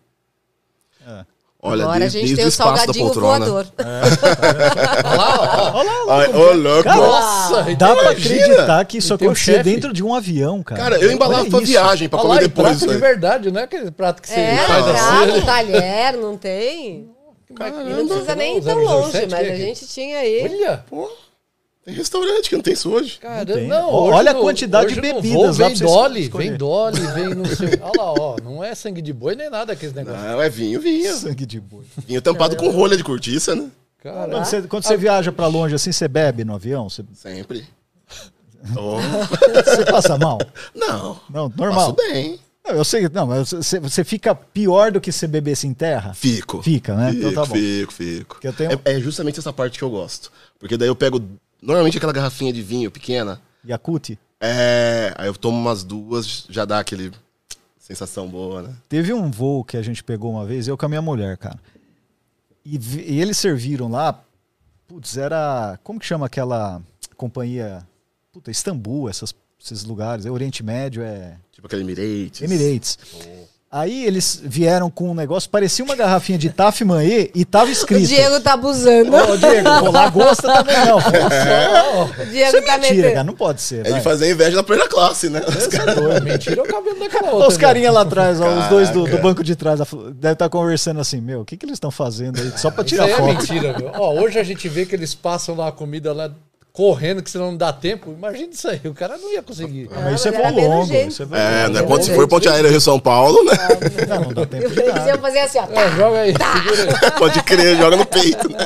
É. 1.06 1.26
Olha, 1.60 1.84
Agora 1.84 1.96
a 1.96 2.00
desde, 2.02 2.20
gente 2.20 2.36
desde 2.36 2.36
tem 2.36 2.46
o 2.46 2.48
o 2.48 2.50
espaço 2.50 2.72
da 2.72 2.78
salgadinho 2.78 3.06
poltrona. 3.06 3.46
voador. 3.46 3.66
Ai, 6.10 6.28
ô, 6.34 6.54
louco. 6.54 6.88
Nossa, 6.90 7.64
Dá 7.76 7.96
pra 7.96 8.12
acreditar 8.12 8.86
que 8.86 8.98
isso 9.00 9.14
acontecia 9.14 9.64
dentro 9.64 9.92
de 9.92 10.04
um 10.04 10.14
avião, 10.14 10.62
cara. 10.64 10.82
Cara, 10.82 10.98
eu 11.00 11.12
embalava 11.12 11.42
Olha 11.42 11.50
pra 11.52 11.60
viagem 11.60 12.08
pra 12.10 12.20
Olha 12.20 12.28
comer 12.28 12.36
lá, 12.36 12.42
depois. 12.48 12.68
prato 12.68 12.78
isso 12.78 12.88
de 12.88 12.98
verdade, 12.98 13.52
não 13.52 13.60
é 13.62 13.64
aquele 13.64 13.92
prato 13.92 14.22
que 14.22 14.30
você 14.30 14.36
É, 14.40 14.58
faz 14.68 14.86
prato, 14.86 15.32
assim. 15.32 15.42
talher, 15.46 16.18
não 16.18 16.38
tem? 16.38 17.10
E 17.50 17.54
não 17.94 18.08
precisa 18.08 18.36
nem 18.36 18.58
ir 18.58 18.62
tão 18.64 18.78
longe, 18.84 19.28
mas 19.30 19.34
a 19.52 19.56
gente 19.56 19.88
tinha 19.88 20.20
aí. 20.20 20.44
Olha, 20.44 20.84
Pô, 20.90 21.10
tem 21.88 21.96
restaurante 21.96 22.50
que 22.50 22.56
não 22.58 22.62
tem 22.62 22.74
isso 22.74 22.92
hoje. 22.92 23.18
caramba. 23.18 23.62
Não, 23.62 23.94
hoje 23.94 24.14
olha 24.18 24.32
a 24.32 24.36
quantidade 24.36 24.94
de 24.94 25.00
bebidas 25.00 25.58
lá 25.58 25.68
Vem 25.70 25.78
Dolly, 25.78 26.22
escolher. 26.24 26.50
vem 26.50 26.58
Dolly, 26.58 27.00
vem 27.14 27.34
não 27.34 27.46
sei. 27.46 27.70
Olha 27.82 28.02
lá, 28.02 28.14
ó, 28.20 28.36
não 28.44 28.62
é 28.62 28.76
sangue 28.76 29.02
de 29.02 29.14
boi 29.14 29.36
nem 29.36 29.50
nada 29.50 29.72
aqueles 29.72 29.96
negócios. 29.96 30.22
Não, 30.22 30.42
é 30.42 30.50
vinho, 30.50 30.82
vinho. 30.82 31.16
Sangue 31.16 31.46
de 31.46 31.62
boi. 31.62 31.86
Vinho 32.06 32.22
tampado 32.22 32.58
com 32.58 32.70
rolha 32.72 32.98
de 32.98 33.04
cortiça, 33.06 33.56
né? 33.56 33.70
Cara, 34.04 34.30
Quando 34.30 34.46
você, 34.46 34.62
quando 34.64 34.84
você 34.84 34.98
viaja 34.98 35.32
pra 35.32 35.48
longe 35.48 35.76
assim, 35.76 35.94
você 35.94 36.08
bebe 36.10 36.44
no 36.44 36.56
avião? 36.56 36.90
Você, 36.90 37.04
Sempre. 37.16 37.66
Oh, 38.76 38.98
você 39.64 39.86
passa 39.86 40.18
mal? 40.18 40.40
não. 40.76 41.18
Não, 41.30 41.54
normal. 41.56 41.94
Passo 41.94 42.12
bem. 42.12 42.38
Não, 42.68 42.76
Eu 42.76 42.84
sei, 42.84 43.08
não, 43.08 43.28
mas 43.28 43.52
você, 43.52 43.80
você 43.80 44.04
fica 44.04 44.36
pior 44.36 44.92
do 44.92 45.00
que 45.00 45.10
você 45.12 45.26
bebesse 45.26 45.68
em 45.68 45.74
terra? 45.74 46.14
Fico. 46.14 46.62
Fica, 46.62 46.96
né? 46.96 47.12
Fico, 47.14 47.28
Então 47.30 47.44
tá 47.44 47.48
bom. 47.50 47.56
fico, 47.56 47.94
fico. 47.94 48.40
Tenho- 48.54 48.72
é, 48.84 48.96
é 48.96 49.00
justamente 49.00 49.40
essa 49.40 49.54
parte 49.54 49.78
que 49.78 49.84
eu 49.86 49.90
gosto. 49.90 50.32
Porque 50.60 50.76
daí 50.76 50.90
eu 50.90 50.96
pego, 50.96 51.22
normalmente 51.62 51.98
aquela 51.98 52.14
garrafinha 52.14 52.54
de 52.54 52.62
vinho 52.62 52.92
pequena, 52.92 53.42
Yakut? 53.68 54.18
É, 54.40 55.14
aí 55.18 55.28
eu 55.28 55.36
tomo 55.36 55.58
umas 55.58 55.84
duas, 55.84 56.46
já 56.50 56.64
dá 56.66 56.80
aquele 56.80 57.12
sensação 57.80 58.28
boa, 58.28 58.62
né? 58.62 58.76
Teve 58.90 59.14
um 59.14 59.32
voo 59.32 59.64
que 59.64 59.78
a 59.78 59.82
gente 59.82 60.04
pegou 60.04 60.32
uma 60.32 60.46
vez, 60.46 60.68
eu 60.68 60.78
com 60.78 60.86
a 60.86 60.90
minha 60.90 61.02
mulher, 61.02 61.38
cara. 61.38 61.60
E, 62.66 62.78
e 62.78 63.22
eles 63.22 63.38
serviram 63.38 63.90
lá, 63.90 64.22
putz, 64.88 65.16
era. 65.16 65.80
Como 65.84 66.00
que 66.00 66.06
chama 66.06 66.26
aquela 66.26 66.82
companhia? 67.16 67.88
Puta, 68.32 68.52
Istambul, 68.52 69.10
essas, 69.10 69.34
esses 69.60 69.86
lugares. 69.86 70.26
É 70.26 70.32
Oriente 70.32 70.62
Médio, 70.64 71.02
é. 71.02 71.38
Tipo 71.52 71.68
aquele 71.68 71.84
Emirates. 71.84 72.42
Emirates. 72.42 73.00
Aí 73.70 74.06
eles 74.06 74.40
vieram 74.42 74.90
com 74.90 75.12
um 75.12 75.14
negócio, 75.14 75.50
parecia 75.50 75.84
uma 75.84 75.94
garrafinha 75.94 76.38
de 76.38 76.50
Taf 76.50 76.86
Manhê 76.86 77.30
e 77.36 77.44
tava 77.44 77.66
O 77.66 77.70
escrito. 77.70 78.08
Diego 78.08 78.40
tá 78.40 78.54
abusando. 78.54 79.14
Ô, 79.14 79.36
Diego, 79.36 79.70
pô, 79.82 79.92
lagosta 79.92 80.48
também 80.54 80.78
não. 80.86 81.02
Fala 81.02 81.30
só. 81.30 82.06
O 82.06 82.24
Isso 82.24 82.32
Diego 82.32 82.58
é 82.58 82.62
tá 82.62 82.78
mentira, 82.78 82.96
metendo. 82.96 83.14
cara, 83.14 83.24
não 83.26 83.34
pode 83.34 83.62
ser. 83.62 83.86
É 83.86 83.90
vai. 83.90 84.00
de 84.00 84.04
fazer 84.06 84.32
inveja 84.32 84.56
na 84.56 84.64
primeira 84.64 84.90
classe, 84.90 85.30
né? 85.30 85.42
Os 85.46 85.68
caras- 85.68 85.98
Mentira 86.24 86.62
é 86.62 86.64
o 86.64 86.66
cabelo 86.66 86.98
daquela 86.98 87.32
outra. 87.32 87.48
Os 87.50 87.58
carinha 87.58 87.92
lá 87.92 88.02
atrás, 88.02 88.40
ó, 88.40 88.48
os 88.58 88.68
dois 88.68 88.90
do, 88.90 89.04
do 89.06 89.18
banco 89.18 89.44
de 89.44 89.54
trás, 89.54 89.82
deve 90.16 90.34
estar 90.34 90.48
conversando 90.50 91.02
assim, 91.02 91.20
meu, 91.20 91.42
o 91.42 91.46
que, 91.46 91.58
que 91.58 91.66
eles 91.66 91.76
estão 91.76 91.92
fazendo 91.92 92.40
aí? 92.40 92.54
Só 92.58 92.72
pra 92.72 92.86
Isso 92.86 92.96
tirar 92.96 93.04
aí 93.04 93.12
é 93.12 93.16
foto. 93.18 93.28
mentira, 93.28 93.78
meu. 93.78 93.92
Ó, 93.96 94.14
hoje 94.14 94.40
a 94.40 94.44
gente 94.44 94.70
vê 94.70 94.86
que 94.86 94.96
eles 94.96 95.14
passam 95.14 95.54
lá 95.56 95.68
a 95.68 95.72
comida 95.74 96.14
lá 96.14 96.32
correndo, 96.78 97.24
que 97.24 97.32
senão 97.32 97.48
não 97.48 97.58
dá 97.58 97.74
tempo. 97.74 98.12
Imagina 98.16 98.50
isso 98.54 98.68
aí, 98.70 98.80
o 98.86 98.94
cara 98.94 99.18
não 99.18 99.34
ia 99.34 99.42
conseguir. 99.42 99.90
Ah, 99.92 100.02
mas 100.04 100.20
isso 100.20 100.28
é 100.28 100.32
voo 100.32 100.52
longo. 100.52 100.86
gente. 100.86 101.10
Isso 101.12 101.24
é 101.24 101.26
voo 101.26 101.36
É, 101.36 101.64
longo. 101.64 101.74
né? 101.74 101.84
Quando 101.88 102.04
se 102.04 102.14
for 102.14 102.28
Ponte 102.28 102.48
Aérea 102.48 102.70
Rio 102.70 102.80
São 102.80 103.00
Paulo, 103.00 103.44
né? 103.44 103.54
Não, 104.08 104.22
não 104.26 104.34
dá 104.34 104.46
tempo 104.46 104.66
Eles 104.66 105.06
iam 105.08 105.18
fazer 105.18 105.40
assim, 105.40 105.58
ó. 105.58 105.66
É, 105.72 105.92
joga 105.96 106.20
aí, 106.20 106.34
segura 106.34 107.06
aí. 107.08 107.12
Pode 107.18 107.42
crer, 107.44 107.76
joga 107.78 107.96
no 107.98 108.06
peito. 108.06 108.48
né? 108.48 108.60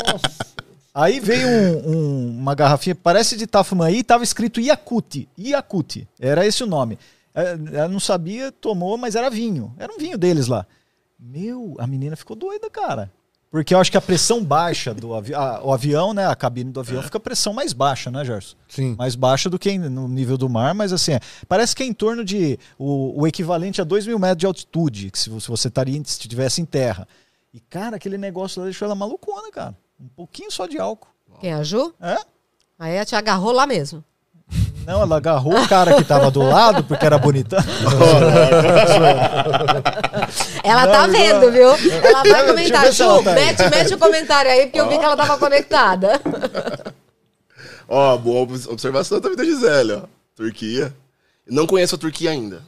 Aí 0.93 1.21
veio 1.21 1.47
um- 1.47 1.89
um- 1.89 2.37
uma 2.41 2.53
garrafinha, 2.53 2.93
parece 2.93 3.37
de 3.37 3.47
Tafumaí, 3.47 3.99
e 3.99 4.03
tava 4.03 4.25
escrito 4.25 4.59
Yakuti. 4.59 5.29
Yakuti. 5.39 6.05
Era 6.19 6.45
esse 6.45 6.65
o 6.65 6.67
nome. 6.67 6.99
É, 7.33 7.57
Ela 7.71 7.87
não 7.87 7.99
sabia, 8.01 8.51
tomou, 8.51 8.97
mas 8.97 9.15
era 9.15 9.29
vinho. 9.29 9.73
Era 9.79 9.93
um 9.93 9.97
vinho 9.97 10.17
deles 10.17 10.47
lá. 10.47 10.65
Meu, 11.17 11.75
a 11.79 11.87
menina 11.87 12.17
ficou 12.17 12.35
doida, 12.35 12.69
cara. 12.69 13.09
Porque 13.51 13.73
eu 13.75 13.79
acho 13.79 13.91
que 13.91 13.97
a 13.97 14.01
pressão 14.01 14.41
baixa 14.45 14.93
do 14.93 15.13
avi 15.13 15.33
a- 15.35 15.59
o 15.61 15.73
avião, 15.73 16.13
né? 16.13 16.25
A 16.25 16.33
cabine 16.35 16.71
do 16.71 16.79
avião 16.79 17.03
fica 17.03 17.17
a 17.17 17.21
pressão 17.21 17.53
mais 17.53 17.73
baixa, 17.73 18.09
né, 18.09 18.23
Gerson? 18.23 18.55
Sim. 18.69 18.95
Mais 18.97 19.13
baixa 19.13 19.49
do 19.49 19.59
que 19.59 19.77
no 19.77 20.07
nível 20.07 20.37
do 20.37 20.47
mar, 20.47 20.73
mas 20.73 20.93
assim, 20.93 21.11
é, 21.13 21.19
parece 21.49 21.75
que 21.75 21.83
é 21.83 21.85
em 21.85 21.91
torno 21.93 22.23
de 22.23 22.57
o, 22.79 23.21
o 23.21 23.27
equivalente 23.27 23.81
a 23.81 23.83
2 23.83 24.07
mil 24.07 24.17
metros 24.17 24.37
de 24.37 24.45
altitude, 24.45 25.11
que 25.11 25.19
se, 25.19 25.25
se 25.41 25.47
você 25.49 25.67
estaria, 25.67 25.95
se 26.05 26.11
estivesse 26.11 26.61
em 26.61 26.65
terra. 26.65 27.05
E, 27.53 27.59
cara, 27.59 27.97
aquele 27.97 28.17
negócio 28.17 28.61
lá 28.61 28.65
deixou 28.67 28.85
ela 28.85 28.95
malucona, 28.95 29.51
cara. 29.51 29.75
Um 29.99 30.07
pouquinho 30.07 30.49
só 30.49 30.65
de 30.65 30.77
álcool. 30.79 31.09
Quem, 31.41 31.51
a 31.51 31.61
Ju? 31.61 31.93
É? 31.99 32.17
Aí 32.79 32.95
ela 32.95 33.05
te 33.05 33.15
agarrou 33.17 33.51
lá 33.51 33.67
mesmo. 33.67 34.01
Não, 34.91 35.03
ela 35.03 35.15
agarrou 35.15 35.57
o 35.57 35.67
cara 35.69 35.93
que 35.95 36.03
tava 36.03 36.29
do 36.29 36.41
lado, 36.41 36.83
porque 36.83 37.05
era 37.05 37.17
bonita. 37.17 37.57
Ela 40.63 40.85
Não, 40.85 40.91
tá 40.91 41.07
não. 41.07 41.13
vendo, 41.13 41.51
viu? 41.51 41.69
Ela 41.69 42.23
vai 42.23 42.45
comentar. 42.47 42.91
Ju, 42.91 43.23
tá 43.23 43.31
mete, 43.33 43.69
mete 43.69 43.93
o 43.93 43.97
comentário 43.97 44.51
aí, 44.51 44.63
porque 44.63 44.81
eu 44.81 44.89
vi 44.89 44.97
que 44.97 45.03
ela 45.05 45.15
tava 45.15 45.37
conectada. 45.37 46.19
Ó, 47.87 48.17
boa 48.17 48.41
ob- 48.41 48.67
observação 48.69 49.19
também 49.21 49.37
da 49.37 49.43
Gisele, 49.45 49.93
ó. 49.93 50.01
Turquia. 50.35 50.93
Não 51.47 51.65
conheço 51.65 51.95
a 51.95 51.97
Turquia 51.97 52.31
ainda. 52.31 52.61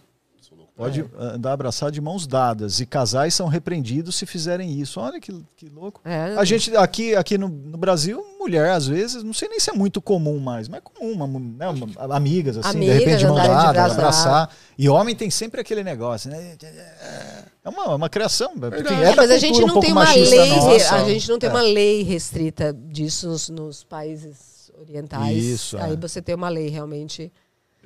Pode 0.76 1.05
andar 1.19 1.53
abraçado 1.53 1.91
de 1.91 2.01
mãos 2.01 2.26
dadas. 2.26 2.80
E 2.80 2.86
casais 2.88 3.36
são 3.36 3.47
repreendidos 3.47 4.15
se 4.15 4.26
fizerem 4.26 4.80
isso. 4.80 4.99
Olha 4.99 5.19
que, 5.19 5.32
que 5.55 5.69
louco. 5.69 6.01
É. 6.03 6.34
A 6.36 6.43
gente 6.43 6.76
aqui, 6.76 7.15
aqui 7.15 7.38
no, 7.38 7.47
no 7.47 7.78
Brasil, 7.78 8.26
mulher, 8.39 8.71
às 8.71 8.88
vezes, 8.88 9.24
não 9.24 9.34
sei 9.34 9.49
nem 9.49 9.59
se 9.59 9.69
é 9.69 9.74
muito 9.74 10.01
comum 10.01 10.39
mais, 10.39 10.67
mas 10.67 10.80
é 10.80 10.82
comum, 10.82 11.11
uma, 11.11 11.28
né, 11.28 11.69
uma- 11.69 12.15
amigas, 12.15 12.57
assim, 12.57 12.69
Amigas 12.78 12.97
de 12.97 12.99
repente 13.03 13.19
de 13.19 13.26
mão 13.28 13.36
dada, 13.36 13.86
abraçar. 13.86 14.49
E 14.76 14.89
homem 14.89 15.15
tem 15.15 15.30
sempre 15.30 15.61
aquele 15.61 15.84
negócio, 15.84 16.32
né? 16.32 16.57
É 17.63 17.69
uma, 17.69 17.93
uma 17.95 18.09
criação. 18.09 18.53
É, 18.63 18.80
é 18.80 19.09
da 19.11 19.15
mas 19.15 19.30
a 19.30 19.38
gente 19.38 19.59
um 19.59 19.67
não 19.67 19.74
pouco 19.76 19.82
tem 19.82 19.91
uma 19.91 20.11
lei, 20.11 20.49
nossa. 20.49 20.95
a 20.95 21.05
gente 21.05 21.30
não 21.30 21.38
tem 21.38 21.49
É. 21.49 21.53
uma 21.53 21.61
lei 21.61 22.01
restrita 22.01 22.74
disso 22.74 23.28
nos, 23.28 23.47
nos 23.49 23.84
países 23.84 24.71
orientais. 24.82 25.38
Isso, 25.38 25.78
Aí 25.78 25.93
é. 25.93 25.95
você 25.95 26.19
tem 26.19 26.34
uma 26.34 26.49
lei 26.49 26.67
realmente 26.69 27.32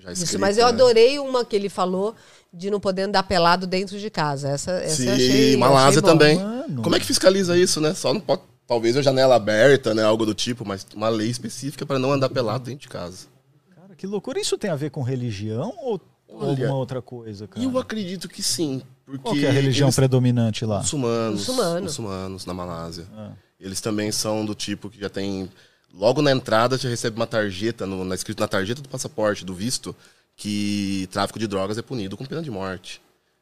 escrito, 0.09 0.39
Mas 0.39 0.57
eu 0.57 0.65
né? 0.65 0.69
adorei 0.69 1.19
uma 1.19 1.43
que 1.43 1.55
ele 1.55 1.69
falou 1.69 2.15
de 2.53 2.69
não 2.69 2.79
poder 2.79 3.03
andar 3.03 3.23
pelado 3.23 3.67
dentro 3.67 3.99
de 3.99 4.09
casa. 4.09 4.49
Essa, 4.49 4.71
essa 4.71 4.95
Sim, 4.95 5.07
eu 5.07 5.13
achei, 5.13 5.57
Malásia 5.57 5.99
achei 5.99 6.01
também. 6.01 6.37
Mano. 6.37 6.81
Como 6.81 6.95
é 6.95 6.99
que 6.99 7.05
fiscaliza 7.05 7.57
isso, 7.57 7.79
né? 7.81 7.93
Só 7.93 8.13
não 8.13 8.21
pode. 8.21 8.41
Talvez 8.67 8.97
a 8.97 9.01
janela 9.01 9.35
aberta, 9.35 9.93
né? 9.93 10.03
Algo 10.03 10.25
do 10.25 10.33
tipo, 10.33 10.65
mas 10.65 10.85
uma 10.93 11.07
lei 11.07 11.29
específica 11.29 11.85
para 11.85 11.97
não 11.97 12.11
andar 12.11 12.29
pelado 12.29 12.65
dentro 12.65 12.81
de 12.81 12.89
casa. 12.89 13.27
Cara, 13.73 13.95
que 13.95 14.05
loucura. 14.05 14.39
Isso 14.39 14.57
tem 14.57 14.69
a 14.69 14.75
ver 14.75 14.89
com 14.89 15.01
religião 15.01 15.73
ou 15.81 16.01
Olha, 16.29 16.49
alguma 16.49 16.75
outra 16.75 17.01
coisa, 17.01 17.47
cara? 17.47 17.65
Eu 17.65 17.77
acredito 17.77 18.27
que 18.27 18.43
sim. 18.43 18.81
Porque 19.05 19.23
Qual 19.23 19.35
que 19.35 19.45
é 19.45 19.49
a 19.49 19.51
religião 19.53 19.87
eles- 19.87 19.95
predominante 19.95 20.65
lá? 20.65 20.79
Muçulmanos. 20.79 21.39
Muçulmano. 21.39 21.81
Muçulmanos 21.83 22.45
na 22.45 22.53
Malásia. 22.53 23.05
Ah. 23.15 23.31
Eles 23.57 23.79
também 23.79 24.11
são 24.11 24.45
do 24.45 24.53
tipo 24.53 24.89
que 24.89 24.99
já 24.99 25.09
tem. 25.09 25.49
Logo 25.93 26.21
na 26.21 26.31
entrada 26.31 26.77
já 26.77 26.89
recebe 26.89 27.15
uma 27.15 27.25
tarjeta, 27.25 27.85
no, 27.85 28.03
na, 28.03 28.15
escrito 28.15 28.41
na 28.41 28.47
tarjeta 28.49 28.81
do 28.81 28.89
passaporte, 28.89 29.45
do 29.45 29.53
visto, 29.53 29.95
que 30.37 31.09
tráfico 31.11 31.39
de 31.39 31.47
drogas 31.47 31.77
é 31.77 31.81
punido 31.81 32.15
com 32.15 32.25
pena 32.25 32.43
de 32.43 32.51
morte. 32.51 33.01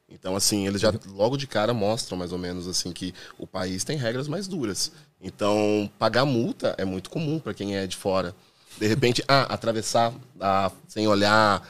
Então, 0.09 0.35
assim, 0.35 0.65
eles 0.65 0.79
já 0.79 0.93
logo 1.07 1.35
de 1.35 1.45
cara 1.45 1.73
mostram 1.73 2.17
mais 2.17 2.31
ou 2.31 2.37
menos 2.37 2.67
assim 2.67 2.91
que 2.93 3.13
o 3.37 3.45
país 3.45 3.83
tem 3.83 3.97
regras 3.97 4.27
mais 4.27 4.47
duras. 4.47 4.91
Então, 5.21 5.89
pagar 5.99 6.25
multa 6.25 6.73
é 6.77 6.85
muito 6.85 7.09
comum 7.09 7.37
para 7.37 7.53
quem 7.53 7.75
é 7.75 7.85
de 7.85 7.97
fora. 7.97 8.33
De 8.77 8.87
repente, 8.87 9.23
ah, 9.27 9.43
atravessar 9.53 10.13
ah, 10.39 10.71
sem 10.87 11.07
olhar, 11.07 11.67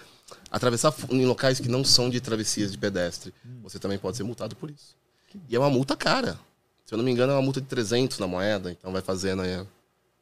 atravessar 0.51 0.93
em 1.09 1.25
locais 1.25 1.59
que 1.59 1.69
não 1.69 1.83
são 1.83 2.09
de 2.09 2.21
travessias 2.21 2.71
de 2.71 2.77
pedestre, 2.77 3.33
você 3.63 3.79
também 3.79 3.97
pode 3.97 4.17
ser 4.17 4.23
multado 4.23 4.55
por 4.55 4.69
isso. 4.69 4.95
E 5.49 5.55
é 5.55 5.59
uma 5.59 5.69
multa 5.69 5.95
cara. 5.95 6.39
Se 6.85 6.93
eu 6.93 6.97
não 6.97 7.05
me 7.05 7.11
engano, 7.11 7.31
é 7.31 7.35
uma 7.35 7.41
multa 7.41 7.59
de 7.59 7.67
300 7.67 8.19
na 8.19 8.27
moeda, 8.27 8.71
então 8.71 8.91
vai 8.91 9.01
fazendo 9.01 9.41
aí 9.41 9.65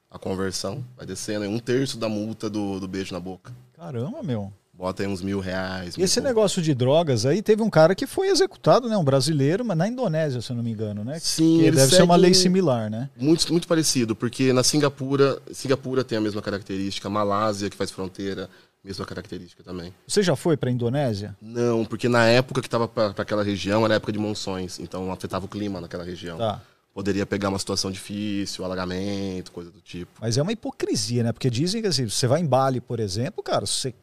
a, 0.09 0.17
conversão, 0.17 0.85
vai 0.95 1.05
descendo 1.05 1.45
um 1.45 1.59
terço 1.59 1.97
da 1.97 2.07
multa 2.07 2.49
do, 2.49 2.79
do 2.79 2.87
beijo 2.87 3.13
na 3.13 3.19
boca. 3.19 3.53
Caramba, 3.73 4.23
meu. 4.23 4.53
Bota 4.73 5.03
aí 5.03 5.07
uns 5.07 5.21
mil 5.21 5.39
reais. 5.39 5.95
E 5.95 6.01
esse 6.01 6.15
pouco. 6.15 6.27
negócio 6.27 6.61
de 6.61 6.73
drogas 6.73 7.27
aí, 7.27 7.43
teve 7.43 7.61
um 7.61 7.69
cara 7.69 7.93
que 7.93 8.07
foi 8.07 8.29
executado, 8.29 8.89
né? 8.89 8.97
Um 8.97 9.03
brasileiro, 9.03 9.63
mas 9.63 9.77
na 9.77 9.87
Indonésia, 9.87 10.41
se 10.41 10.51
eu 10.51 10.55
não 10.55 10.63
me 10.63 10.71
engano, 10.71 11.03
né? 11.03 11.19
Sim, 11.19 11.59
que 11.59 11.71
deve 11.71 11.95
ser 11.95 12.01
uma 12.01 12.15
lei 12.15 12.33
similar, 12.33 12.89
né? 12.89 13.07
Muito, 13.15 13.49
muito 13.51 13.67
parecido, 13.67 14.15
porque 14.15 14.51
na 14.51 14.63
Singapura, 14.63 15.39
Singapura 15.51 16.03
tem 16.03 16.17
a 16.17 16.21
mesma 16.21 16.41
característica, 16.41 17.07
Malásia, 17.07 17.69
que 17.69 17.77
faz 17.77 17.91
fronteira, 17.91 18.49
mesma 18.83 19.05
característica 19.05 19.63
também. 19.63 19.93
Você 20.07 20.23
já 20.23 20.35
foi 20.35 20.57
pra 20.57 20.71
Indonésia? 20.71 21.35
Não, 21.39 21.85
porque 21.85 22.09
na 22.09 22.25
época 22.25 22.59
que 22.59 22.67
estava 22.67 22.87
para 22.87 23.13
aquela 23.15 23.43
região, 23.43 23.85
era 23.85 23.95
época 23.95 24.11
de 24.11 24.19
monções, 24.19 24.79
então 24.79 25.11
afetava 25.11 25.45
o 25.45 25.47
clima 25.47 25.79
naquela 25.79 26.03
região. 26.03 26.39
Tá. 26.39 26.59
Poderia 26.93 27.25
pegar 27.25 27.49
uma 27.49 27.57
situação 27.57 27.91
difícil, 27.91 28.65
alagamento, 28.65 29.51
coisa 29.51 29.71
do 29.71 29.81
tipo. 29.81 30.11
Mas 30.19 30.37
é 30.37 30.41
uma 30.41 30.51
hipocrisia, 30.51 31.23
né? 31.23 31.31
Porque 31.31 31.49
dizem 31.49 31.81
que 31.81 31.87
assim, 31.87 32.07
você 32.07 32.27
vai 32.27 32.41
em 32.41 32.45
Bali, 32.45 32.81
por 32.81 32.99
exemplo, 32.99 33.43
cara, 33.43 33.65
você 33.65 33.93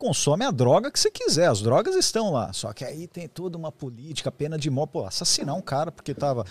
consome 0.00 0.44
a 0.44 0.50
droga 0.50 0.90
que 0.90 0.98
você 0.98 1.10
quiser. 1.10 1.46
As 1.48 1.60
drogas 1.60 1.94
estão 1.94 2.32
lá. 2.32 2.52
Só 2.52 2.72
que 2.72 2.84
aí 2.84 3.06
tem 3.06 3.28
toda 3.28 3.56
uma 3.58 3.70
política, 3.70 4.32
pena 4.32 4.58
de 4.58 4.70
morte. 4.70 4.90
Pô, 4.92 5.04
assassinar 5.06 5.54
um 5.54 5.60
cara 5.60 5.92
porque 5.92 6.14
tava. 6.14 6.44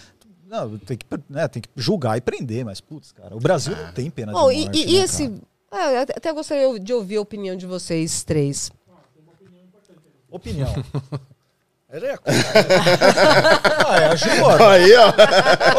Não, 0.48 0.78
tem 0.80 0.98
que, 0.98 1.06
né, 1.30 1.48
tem 1.48 1.62
que 1.62 1.70
julgar 1.76 2.18
e 2.18 2.22
prender, 2.22 2.64
mas, 2.66 2.80
putz, 2.82 3.12
cara, 3.12 3.36
o 3.36 3.40
Brasil 3.40 3.76
não 3.76 3.92
tem 3.92 4.10
pena 4.10 4.32
Bom, 4.32 4.50
de 4.50 4.56
e, 4.58 4.62
morte. 4.64 4.80
e- 4.80 4.82
e 4.84 4.98
né, 4.98 5.04
esse. 5.04 5.42
Ah, 5.72 6.02
até 6.02 6.34
gostaria 6.34 6.80
de 6.80 6.92
ouvir 6.94 7.18
a 7.18 7.22
opinião 7.22 7.56
de 7.56 7.66
vocês 7.68 8.24
três. 8.24 8.72
Opinião. 10.32 10.72
Ele 10.74 10.84
é 11.92 12.20
ah, 13.88 14.00
é 14.00 14.06
a 14.06 14.46
ó. 14.46 14.70
Aí, 14.70 14.94
ó. 14.96 15.10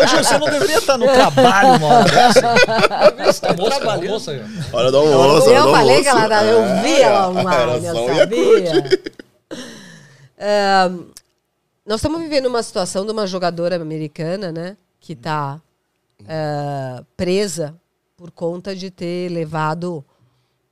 Ô, 0.01 0.07
Ju, 0.09 0.17
você 0.17 0.39
não 0.39 0.51
deveria 0.51 0.79
estar 0.79 0.99
no 0.99 1.07
trabalho 1.07 1.77
uma 1.77 1.87
hora 1.87 2.11
dessa. 2.11 3.47
a 3.49 3.55
moça, 3.55 3.93
a 3.93 3.97
moça 3.97 4.31
aí, 4.33 4.43
ó. 4.73 4.77
Hora 4.77 4.91
do 4.91 4.97
almoço, 4.99 5.49
hora 5.51 5.59
eu 5.59 5.71
falei 5.71 6.03
que 6.03 6.09
ela 6.09 6.29
tava. 6.29 6.47
Eu 6.47 6.63
É, 6.65 6.83
vi 6.83 7.01
ela 7.01 7.55
era 7.55 7.77
eu 7.77 8.17
sabia. 8.17 9.01
Ah, 10.37 10.91
nós 11.87 12.01
estamos 12.01 12.21
vivendo 12.21 12.47
uma 12.47 12.63
situação 12.63 13.05
de 13.07 13.13
uma 13.13 13.27
jogadora 13.27 13.77
americana, 13.77 14.51
né? 14.51 14.77
Que 14.99 15.13
está 15.13 15.61
presa 17.17 17.75
por 18.17 18.33
conta 18.33 18.75
de 18.75 18.91
ter 18.91 19.29
levado 19.31 20.05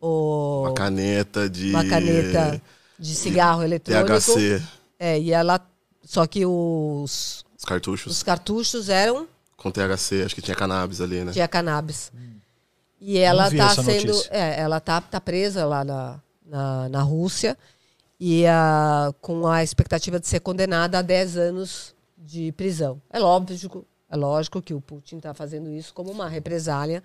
o, 0.00 0.62
Uma 0.64 0.74
caneta 0.74 1.48
de. 1.48 1.70
uma 1.70 1.84
caneta 1.84 2.60
de 2.98 3.14
cigarro 3.14 3.62
eletrônico. 3.62 4.18
THC, 4.20 4.60
É, 4.98 5.18
e 5.18 5.32
ela. 5.32 5.60
Só 6.02 6.26
que 6.26 6.44
os, 6.46 7.44
os 7.56 7.64
cartuchos. 7.64 8.12
os 8.12 8.22
cartuchos 8.22 8.88
eram 8.88 9.28
Com 9.56 9.70
THC, 9.70 10.22
acho 10.24 10.34
que 10.34 10.40
tinha 10.40 10.56
cannabis 10.56 11.00
ali, 11.00 11.22
né? 11.22 11.32
tinha 11.32 11.46
cannabis. 11.46 12.10
E 13.00 13.18
ela 13.18 13.50
tá 13.50 13.74
sendo. 13.74 14.12
É, 14.30 14.60
ela 14.60 14.80
tá, 14.80 15.00
tá 15.00 15.20
presa 15.20 15.64
lá 15.66 15.84
na, 15.84 16.20
na, 16.44 16.88
na 16.88 17.02
Rússia 17.02 17.56
e 18.18 18.46
a, 18.46 19.12
com 19.20 19.46
a 19.46 19.62
expectativa 19.62 20.18
de 20.18 20.26
ser 20.26 20.40
condenada 20.40 20.98
a 20.98 21.02
10 21.02 21.36
anos 21.36 21.94
de 22.16 22.50
prisão. 22.52 23.00
É 23.10 23.18
lógico, 23.18 23.86
é 24.10 24.16
lógico 24.16 24.60
que 24.60 24.74
o 24.74 24.80
Putin 24.80 25.18
está 25.18 25.32
fazendo 25.32 25.70
isso 25.70 25.94
como 25.94 26.10
uma 26.10 26.28
represália 26.28 27.02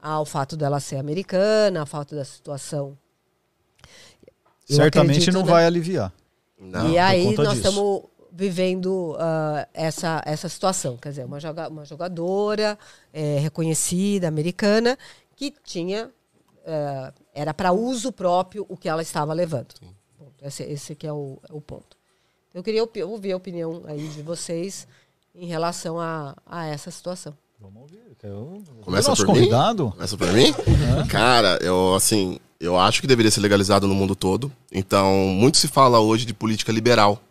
ao 0.00 0.24
fato 0.24 0.56
dela 0.56 0.80
ser 0.80 0.96
americana, 0.96 1.80
ao 1.80 1.86
fato 1.86 2.14
da 2.14 2.24
situação. 2.24 2.96
Eu 4.68 4.76
Certamente 4.76 5.10
acredito, 5.10 5.34
não 5.34 5.42
né? 5.42 5.52
vai 5.52 5.66
aliviar. 5.66 6.12
Não. 6.58 6.90
e 6.90 6.98
aí 6.98 7.24
nós 7.36 7.56
estamos 7.58 8.02
vivendo 8.32 9.16
ah, 9.18 9.66
essa, 9.72 10.22
essa 10.26 10.48
situação. 10.48 10.96
Quer 10.96 11.10
dizer, 11.10 11.24
uma, 11.24 11.40
joga, 11.40 11.68
uma 11.68 11.84
jogadora 11.84 12.78
eh, 13.12 13.38
reconhecida, 13.40 14.28
americana, 14.28 14.98
que 15.34 15.52
tinha. 15.64 16.10
eh, 16.64 17.12
era 17.34 17.52
para 17.54 17.72
uso 17.72 18.10
próprio 18.12 18.64
o 18.68 18.76
que 18.76 18.88
ela 18.88 19.02
estava 19.02 19.32
levando. 19.32 19.74
Esse, 20.42 20.62
esse 20.64 20.94
que 20.94 21.06
é 21.06 21.12
o, 21.12 21.38
é 21.48 21.52
o 21.52 21.60
ponto. 21.60 21.96
Eu 22.54 22.62
queria 22.62 22.82
ouvir 23.06 23.32
a 23.32 23.36
opinião 23.36 23.82
aí 23.86 24.08
de 24.08 24.22
vocês 24.22 24.86
em 25.34 25.46
relação 25.46 25.98
a, 26.00 26.34
a 26.46 26.66
essa 26.66 26.90
situação. 26.90 27.36
Vamos 27.60 27.82
ouvir. 27.82 28.00
eu- 28.22 28.62
Começa 28.82 29.14
por 29.14 29.26
mim? 29.26 29.34
convidado. 29.34 29.90
Começa 29.92 30.16
por 30.16 30.32
mim? 30.32 30.52
Cara, 31.10 31.58
eu 31.62 31.94
assim, 31.94 32.38
eu 32.60 32.78
acho 32.78 33.00
que 33.00 33.06
deveria 33.06 33.30
ser 33.30 33.40
legalizado 33.40 33.86
no 33.86 33.94
mundo 33.94 34.14
todo. 34.14 34.52
Então, 34.72 35.12
muito 35.28 35.58
se 35.58 35.68
fala 35.68 36.00
hoje 36.00 36.24
de 36.24 36.34
política 36.34 36.72
liberal. 36.72 37.22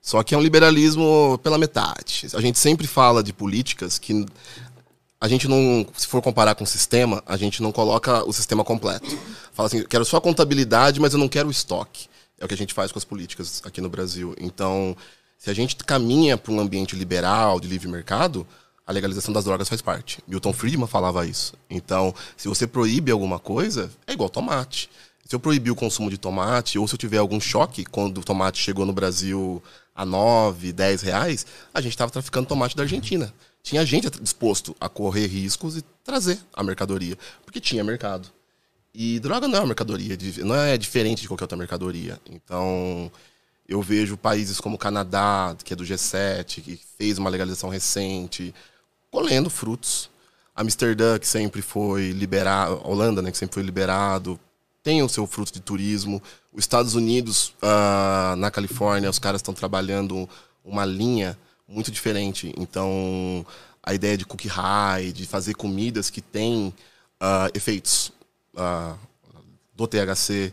Só 0.00 0.22
que 0.22 0.34
é 0.34 0.38
um 0.38 0.42
liberalismo 0.42 1.40
pela 1.42 1.56
metade. 1.56 2.26
A 2.34 2.40
gente 2.40 2.58
sempre 2.58 2.86
fala 2.86 3.22
de 3.22 3.32
políticas 3.32 3.98
que 3.98 4.26
a 5.18 5.26
gente 5.26 5.48
não, 5.48 5.86
se 5.96 6.06
for 6.06 6.20
comparar 6.20 6.54
com 6.54 6.64
o 6.64 6.66
sistema, 6.66 7.22
a 7.26 7.38
gente 7.38 7.62
não 7.62 7.72
coloca 7.72 8.22
o 8.28 8.32
sistema 8.32 8.62
completo. 8.62 9.18
Fala 9.54 9.66
assim, 9.68 9.82
quero 9.84 10.04
só 10.04 10.18
a 10.18 10.20
contabilidade, 10.20 11.00
mas 11.00 11.14
eu 11.14 11.18
não 11.18 11.28
quero 11.28 11.48
o 11.48 11.50
estoque. 11.50 12.08
É 12.38 12.44
o 12.44 12.48
que 12.48 12.52
a 12.52 12.56
gente 12.56 12.74
faz 12.74 12.92
com 12.92 12.98
as 12.98 13.04
políticas 13.04 13.62
aqui 13.64 13.80
no 13.80 13.88
Brasil. 13.88 14.34
Então, 14.38 14.94
se 15.38 15.48
a 15.48 15.54
gente 15.54 15.76
caminha 15.76 16.36
para 16.36 16.52
um 16.52 16.60
ambiente 16.60 16.94
liberal, 16.94 17.58
de 17.58 17.66
livre 17.66 17.88
mercado, 17.88 18.46
a 18.86 18.92
legalização 18.92 19.32
das 19.32 19.44
drogas 19.44 19.68
faz 19.68 19.80
parte. 19.80 20.18
Milton 20.26 20.52
Friedman 20.52 20.86
falava 20.86 21.26
isso. 21.26 21.54
Então, 21.70 22.14
se 22.36 22.48
você 22.48 22.66
proíbe 22.66 23.10
alguma 23.10 23.38
coisa, 23.38 23.90
é 24.06 24.12
igual 24.12 24.28
tomate. 24.28 24.90
Se 25.24 25.34
eu 25.34 25.40
proibir 25.40 25.70
o 25.70 25.76
consumo 25.76 26.10
de 26.10 26.18
tomate, 26.18 26.78
ou 26.78 26.86
se 26.86 26.94
eu 26.94 26.98
tiver 26.98 27.16
algum 27.16 27.40
choque 27.40 27.84
quando 27.84 28.18
o 28.18 28.24
tomate 28.24 28.60
chegou 28.60 28.84
no 28.84 28.92
Brasil 28.92 29.62
a 29.94 30.04
9, 30.04 30.72
10 30.72 31.02
reais, 31.02 31.46
a 31.72 31.80
gente 31.80 31.92
estava 31.92 32.10
traficando 32.10 32.46
tomate 32.46 32.76
da 32.76 32.82
Argentina. 32.82 33.32
Tinha 33.62 33.86
gente 33.86 34.10
disposto 34.20 34.76
a 34.78 34.88
correr 34.88 35.26
riscos 35.26 35.78
e 35.78 35.84
trazer 36.04 36.38
a 36.52 36.62
mercadoria, 36.62 37.16
porque 37.42 37.60
tinha 37.60 37.82
mercado. 37.82 38.28
E 38.92 39.18
droga 39.18 39.48
não 39.48 39.56
é 39.56 39.60
uma 39.60 39.68
mercadoria, 39.68 40.16
não 40.44 40.54
é 40.54 40.76
diferente 40.76 41.22
de 41.22 41.28
qualquer 41.28 41.44
outra 41.44 41.56
mercadoria. 41.56 42.20
Então, 42.28 43.10
eu 43.66 43.80
vejo 43.80 44.18
países 44.18 44.60
como 44.60 44.76
o 44.76 44.78
Canadá, 44.78 45.56
que 45.64 45.72
é 45.72 45.76
do 45.76 45.84
G7, 45.84 46.62
que 46.62 46.78
fez 46.98 47.16
uma 47.16 47.30
legalização 47.30 47.70
recente, 47.70 48.54
colhendo 49.14 49.48
frutos. 49.48 50.10
Amsterdã, 50.56 51.18
que 51.20 51.26
sempre 51.26 51.62
foi 51.62 52.10
liberado, 52.10 52.80
Holanda, 52.84 53.22
né, 53.22 53.30
que 53.30 53.38
sempre 53.38 53.54
foi 53.54 53.62
liberado, 53.62 54.38
tem 54.82 55.02
o 55.04 55.08
seu 55.08 55.24
fruto 55.24 55.52
de 55.52 55.60
turismo. 55.60 56.20
Os 56.52 56.64
Estados 56.64 56.96
Unidos, 56.96 57.54
ah, 57.62 58.34
na 58.36 58.50
Califórnia, 58.50 59.08
os 59.08 59.20
caras 59.20 59.38
estão 59.38 59.54
trabalhando 59.54 60.28
uma 60.64 60.84
linha 60.84 61.38
muito 61.68 61.92
diferente. 61.92 62.52
Então, 62.58 63.46
a 63.82 63.94
ideia 63.94 64.18
de 64.18 64.24
cookie 64.24 64.48
high, 64.48 65.12
de 65.12 65.26
fazer 65.26 65.54
comidas 65.54 66.10
que 66.10 66.20
têm 66.20 66.74
ah, 67.20 67.48
efeitos 67.54 68.12
ah, 68.56 68.96
do 69.76 69.86
THC. 69.86 70.52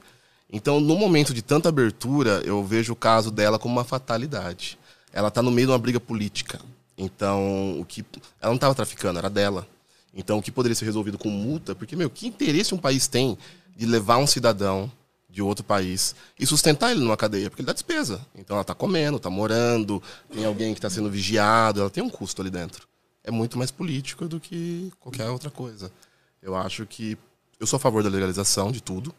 Então, 0.51 0.79
no 0.79 0.95
momento 0.95 1.33
de 1.33 1.41
tanta 1.41 1.69
abertura, 1.69 2.41
eu 2.45 2.63
vejo 2.63 2.93
o 2.93 2.95
caso 2.95 3.31
dela 3.31 3.57
como 3.57 3.73
uma 3.73 3.83
fatalidade. 3.83 4.77
Ela 5.11 5.29
está 5.29 5.41
no 5.41 5.51
meio 5.51 5.67
de 5.67 5.73
uma 5.73 5.79
briga 5.79 5.99
política. 5.99 6.59
Então, 7.03 7.79
o 7.79 7.85
que 7.85 8.05
ela 8.39 8.51
não 8.51 8.55
estava 8.55 8.75
traficando, 8.75 9.17
era 9.17 9.27
dela. 9.27 9.67
Então, 10.13 10.37
o 10.37 10.41
que 10.41 10.51
poderia 10.51 10.75
ser 10.75 10.85
resolvido 10.85 11.17
com 11.17 11.29
multa? 11.29 11.73
Porque, 11.73 11.95
meu, 11.95 12.11
que 12.11 12.27
interesse 12.27 12.75
um 12.75 12.77
país 12.77 13.07
tem 13.07 13.35
de 13.75 13.87
levar 13.87 14.17
um 14.17 14.27
cidadão 14.27 14.91
de 15.27 15.41
outro 15.41 15.63
país 15.63 16.13
e 16.39 16.45
sustentar 16.45 16.91
ele 16.91 16.99
numa 16.99 17.17
cadeia? 17.17 17.49
Porque 17.49 17.63
ele 17.63 17.65
dá 17.65 17.73
despesa. 17.73 18.23
Então, 18.35 18.55
ela 18.55 18.61
está 18.61 18.75
comendo, 18.75 19.17
está 19.17 19.31
morando, 19.31 20.01
tem 20.31 20.45
alguém 20.45 20.73
que 20.73 20.77
está 20.77 20.91
sendo 20.91 21.09
vigiado, 21.09 21.81
ela 21.81 21.89
tem 21.89 22.03
um 22.03 22.09
custo 22.09 22.39
ali 22.39 22.51
dentro. 22.51 22.87
É 23.23 23.31
muito 23.31 23.57
mais 23.57 23.71
político 23.71 24.27
do 24.27 24.39
que 24.39 24.93
qualquer 24.99 25.27
outra 25.27 25.49
coisa. 25.49 25.91
Eu 26.39 26.55
acho 26.55 26.85
que 26.85 27.17
eu 27.59 27.65
sou 27.65 27.77
a 27.77 27.79
favor 27.79 28.03
da 28.03 28.09
legalização 28.09 28.71
de 28.71 28.81
tudo 28.81 29.11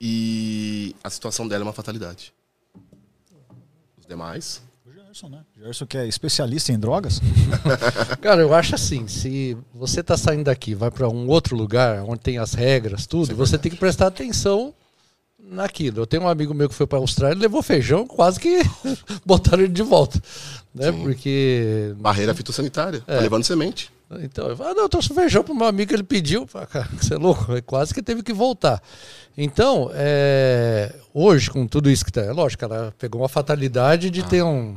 e 0.00 0.96
a 1.04 1.10
situação 1.10 1.46
dela 1.46 1.62
é 1.62 1.66
uma 1.66 1.72
fatalidade. 1.72 2.34
Os 3.96 4.04
demais, 4.04 4.60
Gerson, 5.14 5.28
né? 5.28 5.38
Gerson 5.56 5.86
que 5.86 5.96
é 5.96 6.08
especialista 6.08 6.72
em 6.72 6.78
drogas. 6.78 7.20
Cara, 8.20 8.42
eu 8.42 8.52
acho 8.52 8.74
assim, 8.74 9.06
se 9.06 9.56
você 9.72 10.02
tá 10.02 10.16
saindo 10.16 10.44
daqui, 10.44 10.74
vai 10.74 10.90
para 10.90 11.08
um 11.08 11.28
outro 11.28 11.54
lugar 11.54 12.02
onde 12.02 12.18
tem 12.18 12.38
as 12.38 12.52
regras, 12.52 13.06
tudo, 13.06 13.32
você 13.36 13.56
tem 13.56 13.70
que 13.70 13.78
prestar 13.78 14.08
atenção 14.08 14.74
naquilo. 15.38 16.00
Eu 16.00 16.06
tenho 16.06 16.24
um 16.24 16.28
amigo 16.28 16.52
meu 16.52 16.68
que 16.68 16.74
foi 16.74 16.84
para 16.84 16.98
a 16.98 17.00
Austrália, 17.00 17.38
levou 17.38 17.62
feijão, 17.62 18.08
quase 18.08 18.40
que 18.40 18.60
botaram 19.24 19.62
ele 19.62 19.72
de 19.72 19.84
volta, 19.84 20.20
né? 20.74 20.90
Porque 20.90 21.94
barreira 21.96 22.34
fitossanitária, 22.34 23.00
tá 23.02 23.20
levando 23.20 23.44
semente. 23.44 23.92
então, 24.20 24.48
eu 24.48 24.56
falei, 24.56 24.72
ah, 24.72 24.74
não, 24.74 24.82
eu 24.82 24.88
trouxe 24.88 25.14
feijão 25.14 25.44
pro 25.44 25.54
meu 25.54 25.68
amigo, 25.68 25.94
ele 25.94 26.02
pediu. 26.02 26.44
Falei, 26.48 26.66
cara, 26.66 26.88
você 27.00 27.14
é 27.14 27.18
louco? 27.18 27.52
Aí 27.52 27.62
Quase 27.62 27.94
que 27.94 28.02
teve 28.02 28.20
que 28.20 28.32
voltar. 28.32 28.82
Então, 29.38 29.92
é, 29.94 30.92
hoje, 31.12 31.50
com 31.50 31.68
tudo 31.68 31.88
isso 31.88 32.04
que 32.04 32.10
tá, 32.10 32.22
é 32.22 32.32
lógico, 32.32 32.64
ela 32.64 32.92
pegou 32.98 33.22
uma 33.22 33.28
fatalidade 33.28 34.10
de 34.10 34.24
ter 34.24 34.42
um. 34.42 34.76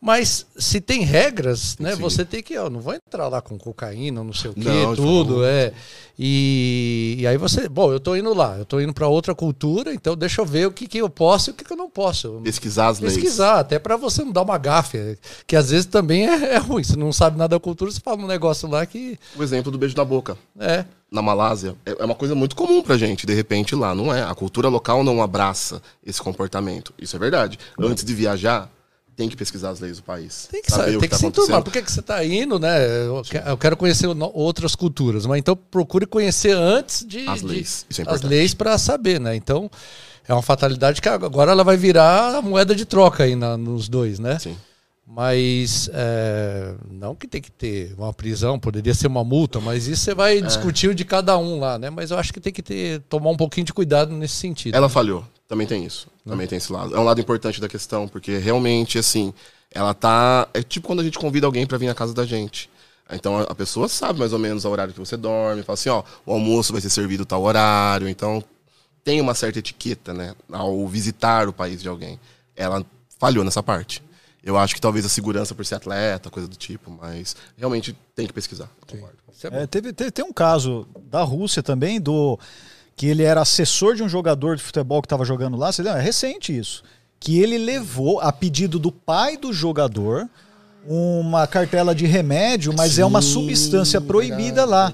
Mas 0.00 0.46
se 0.56 0.80
tem 0.80 1.02
regras, 1.02 1.76
né? 1.78 1.90
seguir. 1.90 2.02
Você 2.02 2.24
tem 2.24 2.42
que, 2.42 2.56
ó, 2.56 2.68
não 2.68 2.80
vou 2.80 2.94
entrar 2.94 3.28
lá 3.28 3.40
com 3.40 3.58
cocaína, 3.58 4.22
não 4.22 4.32
sei 4.32 4.50
o 4.50 4.54
quê, 4.54 4.60
Não, 4.68 4.94
tudo, 4.94 5.44
é. 5.44 5.72
E, 6.18 7.16
e 7.18 7.26
aí 7.26 7.36
você, 7.36 7.68
bom, 7.68 7.92
eu 7.92 7.98
tô 7.98 8.14
indo 8.14 8.32
lá, 8.34 8.56
eu 8.58 8.64
tô 8.64 8.78
indo 8.78 8.92
para 8.92 9.08
outra 9.08 9.34
cultura, 9.34 9.92
então 9.92 10.14
deixa 10.14 10.40
eu 10.40 10.46
ver 10.46 10.66
o 10.66 10.70
que, 10.70 10.86
que 10.86 10.98
eu 10.98 11.08
posso 11.08 11.50
e 11.50 11.52
o 11.52 11.54
que, 11.54 11.64
que 11.64 11.72
eu 11.72 11.76
não 11.76 11.90
posso. 11.90 12.40
Pesquisar 12.44 12.88
as 12.88 13.00
leis. 13.00 13.14
Pesquisar, 13.14 13.58
até 13.58 13.78
para 13.78 13.96
você 13.96 14.22
não 14.22 14.32
dar 14.32 14.42
uma 14.42 14.58
gafe, 14.58 15.18
que 15.46 15.56
às 15.56 15.70
vezes 15.70 15.86
também 15.86 16.28
é, 16.28 16.54
é 16.54 16.58
ruim. 16.58 16.84
Você 16.84 16.96
não 16.96 17.12
sabe 17.12 17.38
nada 17.38 17.56
da 17.56 17.60
cultura, 17.60 17.90
você 17.90 18.00
fala 18.00 18.22
um 18.22 18.26
negócio 18.26 18.68
lá 18.68 18.84
que. 18.84 19.18
O 19.34 19.42
exemplo 19.42 19.72
do 19.72 19.78
beijo 19.78 19.96
na 19.96 20.04
boca. 20.04 20.36
É. 20.58 20.84
Na 21.10 21.22
Malásia, 21.22 21.74
é 21.86 21.96
é 21.98 22.04
uma 22.04 22.14
coisa 22.14 22.34
muito 22.34 22.54
comum 22.54 22.82
pra 22.82 22.96
gente, 22.96 23.26
de 23.26 23.32
repente 23.32 23.74
lá, 23.74 23.94
não 23.94 24.12
é? 24.12 24.22
A 24.22 24.34
cultura 24.34 24.68
local 24.68 25.02
não 25.02 25.22
abraça 25.22 25.80
esse 26.04 26.20
comportamento. 26.20 26.92
Isso 26.98 27.16
é 27.16 27.18
verdade. 27.18 27.58
Antes 27.78 28.04
de 28.04 28.12
viajar, 28.12 28.70
tem 29.16 29.28
que 29.30 29.36
pesquisar 29.36 29.70
as 29.70 29.80
leis 29.80 29.96
do 29.96 30.02
país. 30.02 30.46
Tem 30.50 30.60
que, 30.60 30.70
saber 30.70 30.90
tem 30.92 31.00
que, 31.00 31.08
tá 31.08 31.16
se 31.16 31.24
enturmar. 31.26 31.62
Por 31.62 31.72
que, 31.72 31.80
que 31.80 31.90
você 31.90 32.00
está 32.00 32.22
indo, 32.24 32.58
né? 32.58 33.06
Eu 33.06 33.22
que- 33.22 33.38
eu 33.38 33.56
quero 33.56 33.76
conhecer 33.76 34.06
no- 34.14 34.30
outras 34.34 34.74
culturas, 34.76 35.24
mas 35.24 35.38
então 35.38 35.56
procure 35.56 36.04
conhecer 36.06 36.54
antes 36.54 37.04
de. 37.06 37.26
As 37.26 37.40
de- 37.40 37.46
leis, 37.46 37.86
isso 37.88 38.02
é 38.02 38.04
as 38.06 38.20
leis 38.22 38.52
para 38.52 38.76
saber, 38.76 39.18
né? 39.18 39.34
Então 39.34 39.70
é 40.28 40.32
uma 40.34 40.42
fatalidade 40.42 41.00
que 41.00 41.08
agora 41.08 41.52
ela 41.52 41.64
vai 41.64 41.76
virar 41.78 42.36
a 42.36 42.42
moeda 42.42 42.74
de 42.74 42.84
troca 42.84 43.24
aí 43.24 43.34
na- 43.34 43.56
nos 43.56 43.88
dois, 43.88 44.18
né? 44.18 44.38
Sim. 44.38 44.54
Mas 45.08 45.88
é, 45.94 46.74
não 46.90 47.14
que 47.14 47.28
tem 47.28 47.40
que 47.40 47.50
ter 47.50 47.94
uma 47.96 48.12
prisão, 48.12 48.58
poderia 48.58 48.92
ser 48.92 49.06
uma 49.06 49.22
multa, 49.22 49.60
mas 49.60 49.86
isso 49.86 50.02
você 50.02 50.10
É. 50.10 50.14
vai 50.14 50.42
discutir 50.42 50.88
o 50.90 50.94
de 50.94 51.04
cada 51.04 51.38
um 51.38 51.60
lá, 51.60 51.78
né? 51.78 51.88
Mas 51.90 52.10
eu 52.10 52.18
acho 52.18 52.32
que 52.32 52.40
tem 52.40 52.52
que 52.52 52.60
ter, 52.62 53.00
tomar 53.08 53.30
um 53.30 53.36
pouquinho 53.36 53.64
de 53.64 53.72
cuidado 53.72 54.12
nesse 54.12 54.34
sentido. 54.34 54.74
Ela 54.74 54.88
falhou. 54.88 55.24
Também 55.48 55.66
tem 55.66 55.84
isso. 55.84 56.08
Também 56.24 56.46
tem 56.46 56.58
esse 56.58 56.72
lado. 56.72 56.94
É 56.96 56.98
um 56.98 57.04
lado 57.04 57.20
importante 57.20 57.60
da 57.60 57.68
questão, 57.68 58.08
porque 58.08 58.36
realmente, 58.38 58.98
assim, 58.98 59.32
ela 59.70 59.94
tá. 59.94 60.48
É 60.52 60.62
tipo 60.62 60.86
quando 60.86 61.00
a 61.00 61.04
gente 61.04 61.18
convida 61.18 61.46
alguém 61.46 61.66
pra 61.66 61.78
vir 61.78 61.86
na 61.86 61.94
casa 61.94 62.12
da 62.12 62.24
gente. 62.26 62.68
Então 63.10 63.38
a- 63.38 63.54
pessoa 63.54 63.88
sabe 63.88 64.18
mais 64.18 64.32
ou 64.32 64.38
menos 64.38 64.64
o 64.64 64.70
horário 64.70 64.92
que 64.92 64.98
você 64.98 65.16
dorme, 65.16 65.62
fala 65.62 65.74
assim, 65.74 65.88
ó, 65.88 66.02
o 66.24 66.32
almoço 66.32 66.72
vai 66.72 66.82
ser 66.82 66.90
servido 66.90 67.24
tal 67.24 67.42
horário, 67.44 68.08
então 68.08 68.42
tem 69.04 69.20
uma 69.20 69.32
certa 69.34 69.60
etiqueta, 69.60 70.12
né, 70.12 70.34
ao 70.50 70.84
visitar 70.88 71.48
o 71.48 71.52
país 71.52 71.80
de 71.80 71.88
alguém. 71.88 72.18
Ela 72.56 72.84
falhou 73.20 73.44
nessa 73.44 73.62
parte. 73.62 74.02
Eu 74.42 74.58
acho 74.58 74.74
que 74.74 74.80
talvez 74.80 75.06
a 75.06 75.08
segurança 75.08 75.54
por 75.54 75.64
ser 75.64 75.76
atleta, 75.76 76.30
coisa 76.30 76.48
do 76.48 76.56
tipo, 76.56 76.90
mas 76.90 77.36
realmente 77.56 77.96
tem 78.16 78.26
que 78.26 78.32
pesquisar. 78.32 78.68
é. 79.48 79.62
É, 79.62 79.66
teve, 79.68 79.92
teve- 79.92 80.10
tem 80.10 80.24
um 80.24 80.32
caso 80.32 80.88
da 81.08 81.22
Rússia 81.22 81.62
também, 81.62 82.00
do 82.00 82.36
que 82.96 83.06
ele 83.06 83.22
era 83.22 83.42
assessor 83.42 83.94
de 83.94 84.02
um 84.02 84.08
jogador 84.08 84.56
de 84.56 84.62
futebol 84.62 85.02
que 85.02 85.06
estava 85.06 85.24
jogando 85.24 85.56
lá. 85.56 85.70
Você 85.70 85.82
lembra? 85.82 86.00
É 86.00 86.02
recente 86.02 86.56
isso. 86.56 86.82
Que 87.20 87.40
ele 87.40 87.58
levou, 87.58 88.18
a 88.20 88.32
pedido 88.32 88.78
do 88.78 88.90
pai 88.90 89.36
do 89.36 89.52
jogador, 89.52 90.28
uma 90.86 91.46
cartela 91.46 91.94
de 91.94 92.06
remédio, 92.06 92.72
mas 92.74 92.98
é 92.98 93.04
uma 93.04 93.20
substância 93.20 94.00
proibida 94.00 94.64
lá. 94.64 94.92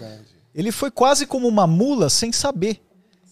Ele 0.52 0.72
foi 0.72 0.90
quase 0.90 1.26
como 1.26 1.46
uma 1.46 1.66
mula 1.66 2.10
sem 2.10 2.32
saber. 2.32 2.80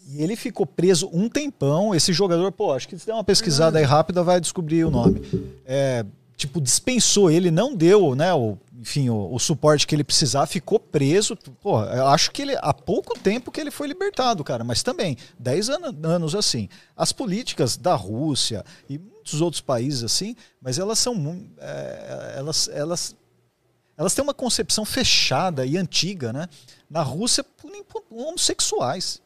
E 0.09 0.23
ele 0.23 0.37
ficou 0.37 0.67
preso 0.67 1.09
um 1.13 1.29
tempão. 1.29 1.95
Esse 1.95 2.13
jogador, 2.13 2.51
pô, 2.53 2.73
acho 2.73 2.89
que 2.89 2.99
se 2.99 3.07
der 3.07 3.13
uma 3.13 3.25
pesquisada 3.25 3.79
aí 3.79 3.85
rápida 3.85 4.23
vai 4.23 4.41
descobrir 4.41 4.85
o 4.85 4.91
nome. 4.91 5.23
É, 5.67 6.05
tipo, 6.41 6.61
dispensou 6.61 7.31
ele, 7.31 7.51
não 7.51 7.75
deu, 7.77 8.15
né, 8.15 8.33
o, 8.33 8.57
enfim, 8.79 9.11
o, 9.11 9.35
o 9.35 9.39
suporte 9.39 9.87
que 9.87 9.95
ele 9.95 10.03
precisava, 10.03 10.47
ficou 10.47 10.81
preso. 10.81 11.37
Pô, 11.61 11.83
eu 11.85 12.07
acho 12.09 12.31
que 12.31 12.41
ele, 12.43 12.57
há 12.61 12.73
pouco 12.73 13.19
tempo 13.19 13.53
que 13.53 13.61
ele 13.61 13.71
foi 13.71 13.87
libertado, 13.87 14.43
cara, 14.43 14.65
mas 14.65 14.83
também, 14.83 15.17
10 15.39 15.69
ano- 15.69 16.09
anos 16.09 16.35
assim. 16.35 16.69
As 16.97 17.13
políticas 17.13 17.77
da 17.77 17.95
Rússia 17.95 18.65
e 18.89 18.99
muitos 18.99 19.43
outros 19.43 19.61
países 19.61 20.03
assim, 20.03 20.35
mas 20.63 20.79
elas 20.79 20.99
são 20.99 21.15
muito. 21.15 21.51
elas, 22.35 22.69
elas, 22.73 23.15
elas 23.97 24.15
têm 24.15 24.23
uma 24.25 24.35
concepção 24.35 24.85
fechada 24.87 25.67
e 25.67 25.77
antiga, 25.77 26.33
né? 26.33 26.49
Na 26.89 27.03
Rússia, 27.03 27.45
punem 27.45 27.85
homossexuais. 28.11 29.21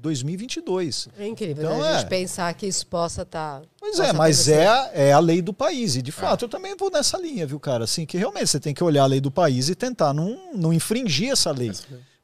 2022. 0.00 1.08
É 1.18 1.26
incrível, 1.26 1.64
Então, 1.64 1.78
né? 1.80 1.88
A 1.88 1.92
gente 1.94 2.06
é. 2.06 2.08
pensar 2.08 2.52
que 2.54 2.66
isso 2.66 2.86
possa 2.86 3.22
estar. 3.22 3.62
Pois 3.78 3.98
é, 3.98 4.12
mas 4.12 4.48
é, 4.48 4.66
a- 4.66 4.90
é 4.94 5.12
a 5.12 5.18
lei 5.18 5.40
do 5.42 5.52
país. 5.52 5.96
E 5.96 6.02
de 6.02 6.12
fato, 6.12 6.44
eu 6.44 6.48
também 6.48 6.76
vou 6.76 6.90
nessa 6.90 7.18
linha, 7.18 7.46
viu, 7.46 7.58
cara? 7.60 7.84
Assim, 7.84 8.04
que 8.06 8.16
realmente 8.16 8.46
você 8.48 8.60
tem 8.60 8.72
que 8.74 8.82
olhar 8.84 9.02
a 9.04 9.06
lei 9.06 9.20
do 9.20 9.30
país 9.30 9.68
e 9.68 9.74
tentar 9.74 10.12
não, 10.12 10.38
não 10.54 10.72
infringir 10.72 11.30
essa 11.30 11.50
lei. 11.50 11.72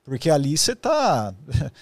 Porque 0.05 0.29
ali 0.31 0.57
você 0.59 0.75
tá. 0.75 1.35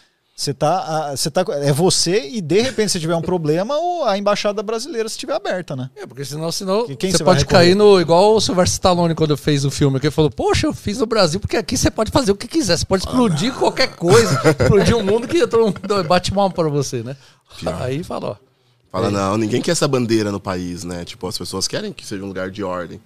Você 0.40 0.54
tá, 0.54 0.78
ah, 1.10 1.14
você 1.14 1.30
tá. 1.30 1.44
É 1.60 1.70
você 1.70 2.30
e 2.30 2.40
de 2.40 2.62
repente, 2.62 2.92
se 2.92 2.98
tiver 2.98 3.14
um 3.14 3.20
problema, 3.20 3.76
ou 3.76 4.06
a 4.06 4.16
embaixada 4.16 4.62
brasileira 4.62 5.06
se 5.06 5.12
estiver 5.12 5.34
aberta, 5.34 5.76
né? 5.76 5.90
É, 5.94 6.06
porque 6.06 6.24
senão, 6.24 6.50
senão 6.50 6.86
Que- 6.86 6.96
quem 6.96 7.10
você 7.12 7.22
pode 7.22 7.44
cair 7.44 7.76
no. 7.76 8.00
Igual 8.00 8.36
o 8.36 8.40
Sylvester 8.40 8.72
Stallone 8.72 9.14
quando 9.14 9.36
fez 9.36 9.66
o 9.66 9.70
filme, 9.70 10.00
que 10.00 10.06
ele 10.06 10.10
falou: 10.14 10.30
Poxa, 10.30 10.66
eu 10.66 10.72
fiz 10.72 10.96
no 10.96 11.04
Brasil, 11.04 11.38
porque 11.40 11.58
aqui 11.58 11.76
você 11.76 11.90
pode 11.90 12.10
fazer 12.10 12.32
o 12.32 12.34
que 12.34 12.48
quiser, 12.48 12.78
você 12.78 12.86
pode 12.86 13.04
explodir 13.04 13.52
qualquer 13.52 13.88
coisa, 13.88 14.40
explodir 14.58 14.96
o 14.96 15.04
mundo 15.04 15.28
que 15.28 15.46
todo 15.46 15.66
mundo 15.66 16.04
bate 16.08 16.32
mal 16.32 16.50
pra 16.50 16.70
você, 16.70 17.02
né? 17.02 17.14
Pior. 17.58 17.82
Aí 17.82 18.02
falou: 18.02 18.38
Fala, 18.90 19.10
não, 19.10 19.36
ninguém 19.36 19.60
quer 19.60 19.72
essa 19.72 19.86
bandeira 19.86 20.32
no 20.32 20.40
país, 20.40 20.84
né? 20.84 21.04
Tipo, 21.04 21.26
as 21.28 21.36
pessoas 21.36 21.68
querem 21.68 21.92
que 21.92 22.06
seja 22.06 22.24
um 22.24 22.28
lugar 22.28 22.50
de 22.50 22.64
ordem. 22.64 22.98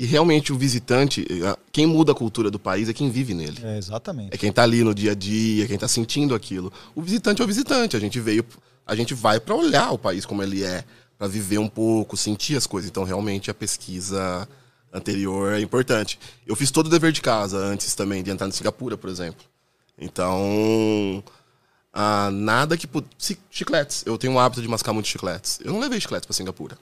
E 0.00 0.06
realmente 0.06 0.52
o 0.52 0.56
visitante, 0.56 1.26
eh, 1.28 1.56
quem 1.72 1.84
muda 1.84 2.12
a 2.12 2.14
cultura 2.14 2.52
do 2.52 2.58
país 2.58 2.88
é 2.88 2.92
quem 2.92 3.10
vive 3.10 3.34
nele. 3.34 3.58
É, 3.64 3.76
exatamente. 3.76 4.32
É 4.32 4.38
quem 4.38 4.52
tá 4.52 4.62
ali 4.62 4.84
no 4.84 4.94
dia 4.94 5.10
a 5.10 5.14
dia, 5.14 5.66
quem 5.66 5.76
tá 5.76 5.88
sentindo 5.88 6.36
aquilo. 6.36 6.72
O 6.94 7.02
visitante 7.02 7.42
é 7.42 7.44
o 7.44 7.48
visitante. 7.48 7.96
A 7.96 7.98
gente 7.98 8.20
veio, 8.20 8.46
a 8.86 8.94
gente 8.94 9.12
vai 9.12 9.40
para 9.40 9.56
olhar 9.56 9.90
o 9.90 9.98
país 9.98 10.24
como 10.24 10.40
ele 10.40 10.62
é, 10.62 10.84
para 11.18 11.26
viver 11.26 11.58
um 11.58 11.66
pouco, 11.66 12.16
sentir 12.16 12.56
as 12.56 12.64
coisas. 12.64 12.88
Então, 12.88 13.02
realmente, 13.02 13.50
a 13.50 13.54
pesquisa 13.54 14.48
anterior 14.92 15.54
é 15.54 15.60
importante. 15.60 16.16
Eu 16.46 16.54
fiz 16.54 16.70
todo 16.70 16.86
o 16.86 16.90
dever 16.90 17.10
de 17.10 17.20
casa 17.20 17.58
antes 17.58 17.92
também 17.96 18.22
de 18.22 18.30
entrar 18.30 18.46
em 18.46 18.52
Singapura, 18.52 18.96
por 18.96 19.10
exemplo. 19.10 19.44
Então, 19.98 21.24
ah, 21.92 22.30
nada 22.30 22.76
que 22.76 22.88
chicletes. 23.50 24.04
Eu 24.06 24.16
tenho 24.16 24.34
o 24.34 24.38
hábito 24.38 24.62
de 24.62 24.68
mascar 24.68 24.92
muito 24.92 25.08
chicletes. 25.08 25.58
Eu 25.64 25.72
não 25.72 25.80
levei 25.80 26.00
chicletes 26.00 26.24
para 26.24 26.36
Singapura. 26.36 26.78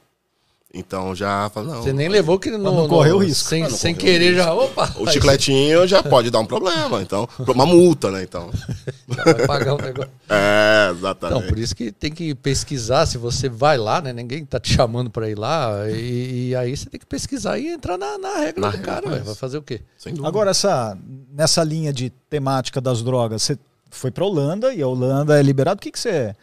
Então 0.78 1.14
já 1.14 1.50
não. 1.56 1.82
Você 1.82 1.92
nem 1.92 2.08
levou 2.08 2.38
que 2.38 2.50
não, 2.50 2.58
não 2.74 2.88
correr 2.88 3.12
o 3.12 3.18
risco. 3.18 3.48
Sem, 3.48 3.64
Ah, 3.64 3.70
sem 3.70 3.94
querer 3.94 4.32
risco. 4.34 4.44
já. 4.44 4.52
Opa! 4.52 4.94
O 4.98 5.06
chicletinho 5.10 5.86
já 5.86 6.02
pode 6.04 6.30
dar 6.30 6.38
um 6.40 6.44
problema, 6.46 7.00
então. 7.00 7.26
Uma 7.48 7.64
multa, 7.64 8.10
né? 8.10 8.22
Então. 8.22 8.50
Já 9.08 9.22
vai 9.24 9.46
pagar 9.46 9.74
o 9.74 9.78
negócio. 9.78 10.10
É, 10.28 10.88
Então, 10.90 10.96
exatamente. 10.98 11.48
por 11.48 11.58
isso 11.58 11.74
que 11.76 11.90
tem 11.92 12.10
que 12.12 12.34
pesquisar 12.34 13.06
se 13.06 13.16
você 13.16 13.48
vai 13.48 13.78
lá, 13.78 14.00
né? 14.02 14.12
Ninguém 14.12 14.44
tá 14.44 14.58
te 14.60 14.72
chamando 14.74 15.08
pra 15.10 15.30
ir 15.30 15.38
lá. 15.38 15.88
E, 15.88 16.48
e 16.48 16.56
aí 16.56 16.76
você 16.76 16.86
tem 16.90 16.98
que 17.00 17.06
pesquisar 17.06 17.58
e 17.58 17.68
entrar 17.68 17.96
na, 17.96 18.18
na 18.18 18.36
regra 18.38 18.60
Na 18.60 18.70
do 18.70 18.76
regra, 18.76 18.92
cara. 19.02 19.22
Vai 19.22 19.34
fazer 19.34 19.58
o 19.58 19.62
quê? 19.62 19.80
Sem 19.96 20.12
dúvida. 20.12 20.28
Agora, 20.28 20.50
essa, 20.50 20.98
nessa 21.32 21.62
linha 21.64 21.92
de 21.92 22.10
temática 22.28 22.80
das 22.80 23.02
drogas, 23.02 23.42
você 23.42 23.56
foi 23.90 24.10
pra 24.10 24.24
Holanda 24.24 24.74
e 24.74 24.82
a 24.82 24.86
Holanda 24.88 25.38
é 25.38 25.42
liberado. 25.42 25.78
O 25.78 25.80
que, 25.82 25.90
que 25.92 25.98
você. 26.00 26.34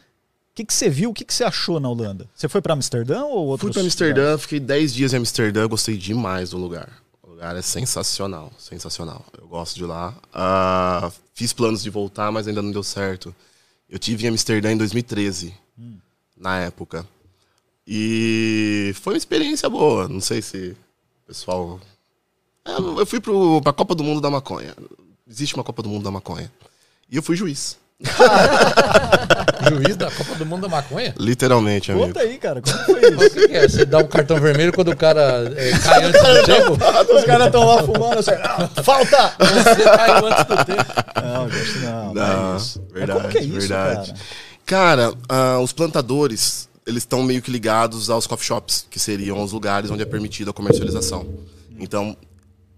O 0.54 0.56
que, 0.56 0.64
que 0.66 0.74
você 0.74 0.88
viu? 0.88 1.10
O 1.10 1.14
que, 1.16 1.26
que 1.26 1.34
você 1.34 1.44
achou 1.44 1.80
na 1.80 1.90
Holanda? 1.90 2.30
Você 2.36 2.48
foi 2.48 2.62
pra 2.62 2.76
Amsterdã 2.76 3.24
ou 3.24 3.48
outro? 3.48 3.66
Fui 3.66 3.74
pra 3.74 3.82
Amsterdã, 3.82 4.38
fiquei 4.38 4.60
10 4.60 4.94
dias 4.94 5.12
em 5.12 5.18
Amsterdã, 5.18 5.68
gostei 5.68 5.98
demais 5.98 6.52
do 6.52 6.60
lugar. 6.60 7.02
O 7.24 7.32
lugar 7.32 7.56
é 7.56 7.62
sensacional, 7.64 8.54
sensacional. 8.60 9.26
Eu 9.36 9.48
gosto 9.48 9.76
de 9.76 9.84
lá. 9.84 10.16
Ah, 10.32 11.12
fiz 11.34 11.52
planos 11.54 11.82
de 11.82 11.90
voltar, 11.90 12.32
mas 12.32 12.48
ainda 12.48 12.62
não 12.62 12.72
deu 12.72 12.84
certo. 12.84 13.36
Eu 13.90 13.98
tive 13.98 14.26
em 14.26 14.30
Amsterdã 14.30 14.72
em 14.72 14.78
2013, 14.78 15.56
na 16.38 16.60
época. 16.60 17.04
E 17.88 18.94
foi 19.02 19.14
uma 19.14 19.18
experiência 19.18 19.68
boa. 19.68 20.08
Não 20.08 20.22
sei 20.22 20.40
se 20.44 20.78
o 21.24 21.28
pessoal. 21.28 21.80
É, 22.64 22.78
eu 22.78 23.06
fui 23.08 23.20
pro, 23.20 23.60
pra 23.64 23.74
Copa 23.74 23.96
do 23.96 24.04
Mundo 24.04 24.22
da 24.22 24.30
Maconha. 24.30 24.76
Existe 25.28 25.56
uma 25.56 25.64
Copa 25.64 25.82
do 25.82 25.90
Mundo 25.90 26.04
da 26.04 26.12
Maconha. 26.12 26.52
E 27.10 27.16
eu 27.16 27.24
fui 27.24 27.36
juiz. 27.36 27.82
Juiz 29.70 29.96
da 29.96 30.12
Copa 30.12 30.36
do 30.36 30.46
Mundo 30.46 30.64
da 30.64 30.68
Maconha? 30.70 31.14
Literalmente, 31.18 31.92
amigo. 31.92 32.08
Conta 32.08 32.20
aí, 32.20 32.38
cara. 32.38 32.62
Como 32.62 32.78
foi 32.86 33.00
O 33.16 33.24
isso? 33.24 33.30
que, 33.36 33.48
que 33.48 33.56
é? 33.56 33.68
Você 33.68 33.86
dá 33.86 34.00
um 34.00 34.08
cartão 34.08 34.40
vermelho 34.40 34.74
quando 34.74 34.90
o 34.92 34.96
cara 34.96 35.52
é, 35.56 35.72
cai 35.80 36.04
antes 36.04 36.22
do 36.22 36.44
tempo? 36.44 36.74
Os 37.16 37.24
caras 37.24 37.46
estão 37.48 37.66
lá 37.66 37.84
fumando. 37.84 38.20
Assim, 38.20 38.32
"Ah, 38.32 38.70
falta! 38.84 39.34
Você 39.40 39.84
caiu 39.84 40.26
antes 40.28 40.46
do 40.46 40.66
tempo. 40.66 40.86
Não, 41.24 41.50
gente, 41.50 41.80
não. 41.80 42.14
Não, 42.14 42.54
é 42.54 42.58
isso. 42.58 42.82
Mas 42.84 42.94
verdade, 42.94 43.20
como 43.20 43.32
que 43.32 43.38
é 43.38 43.42
isso, 43.44 43.60
verdade. 43.68 44.14
cara? 44.14 44.20
Cara, 44.66 45.14
ah, 45.30 45.60
os 45.60 45.72
plantadores, 45.72 46.68
eles 46.86 47.04
estão 47.04 47.24
meio 47.24 47.42
que 47.42 47.52
ligados 47.52 48.10
aos 48.10 48.28
coffee 48.28 48.46
shops, 48.48 48.86
que 48.90 49.00
seriam 49.00 49.42
os 49.42 49.52
lugares 49.54 49.90
onde 49.92 50.02
é 50.04 50.06
permitida 50.06 50.52
a 50.52 50.54
comercialização. 50.54 51.26
Então, 51.80 52.16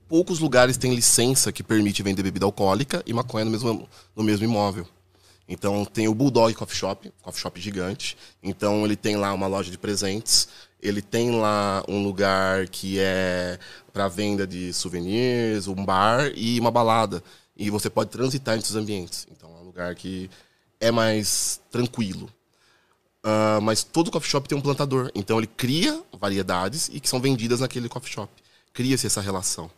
poucos 0.08 0.40
lugares 0.40 0.78
têm 0.78 0.94
licença 0.96 1.52
que 1.52 1.64
permite 1.64 2.02
vender 2.04 2.24
bebida 2.24 2.46
alcoólica 2.46 3.02
e 3.06 3.14
maconha 3.14 3.46
no 3.46 3.52
mesmo, 3.52 3.90
no 4.16 4.24
mesmo 4.24 4.46
imóvel. 4.46 4.88
Então, 5.48 5.86
tem 5.86 6.08
o 6.08 6.16
Bulldog 6.16 6.54
Coffee 6.54 6.76
Shop, 6.76 7.12
coffee 7.22 7.42
shop 7.42 7.62
gigante. 7.62 8.18
Então, 8.42 8.84
ele 8.84 8.96
tem 8.96 9.16
lá 9.16 9.34
uma 9.34 9.48
loja 9.48 9.70
de 9.70 9.78
presentes, 9.78 10.48
ele 10.82 11.02
tem 11.02 11.32
lá 11.32 11.84
um 11.88 12.04
lugar 12.04 12.68
que 12.68 13.00
é 13.00 13.60
para 13.94 14.08
venda 14.08 14.48
de 14.48 14.74
souvenirs, 14.74 15.68
um 15.68 15.86
bar 15.86 16.32
e 16.36 16.60
uma 16.60 16.72
balada. 16.72 17.24
E 17.56 17.70
você 17.70 17.90
pode 17.90 18.10
transitar 18.10 18.56
entre 18.56 18.70
os 18.70 18.76
ambientes. 18.76 19.28
Então, 19.32 19.50
é 19.56 19.62
um 19.62 19.66
lugar 19.66 19.94
que 19.96 20.30
é 20.80 20.92
mais 20.92 21.62
tranquilo. 21.72 22.30
Ah, 23.28 23.60
mas 23.60 23.84
todo 23.84 24.12
coffee 24.12 24.30
shop 24.30 24.48
tem 24.48 24.56
um 24.56 24.62
plantador. 24.62 25.12
Então 25.16 25.40
ele 25.40 25.48
cria 25.48 26.00
variedades 26.20 26.90
e 26.94 27.00
que 27.00 27.10
são 27.10 27.20
vendidas 27.20 27.60
naquele 27.60 27.90
coffee 27.90 28.14
shop. 28.14 28.32
Cria-se 28.72 29.08
essa 29.08 29.20
relação. 29.20 29.70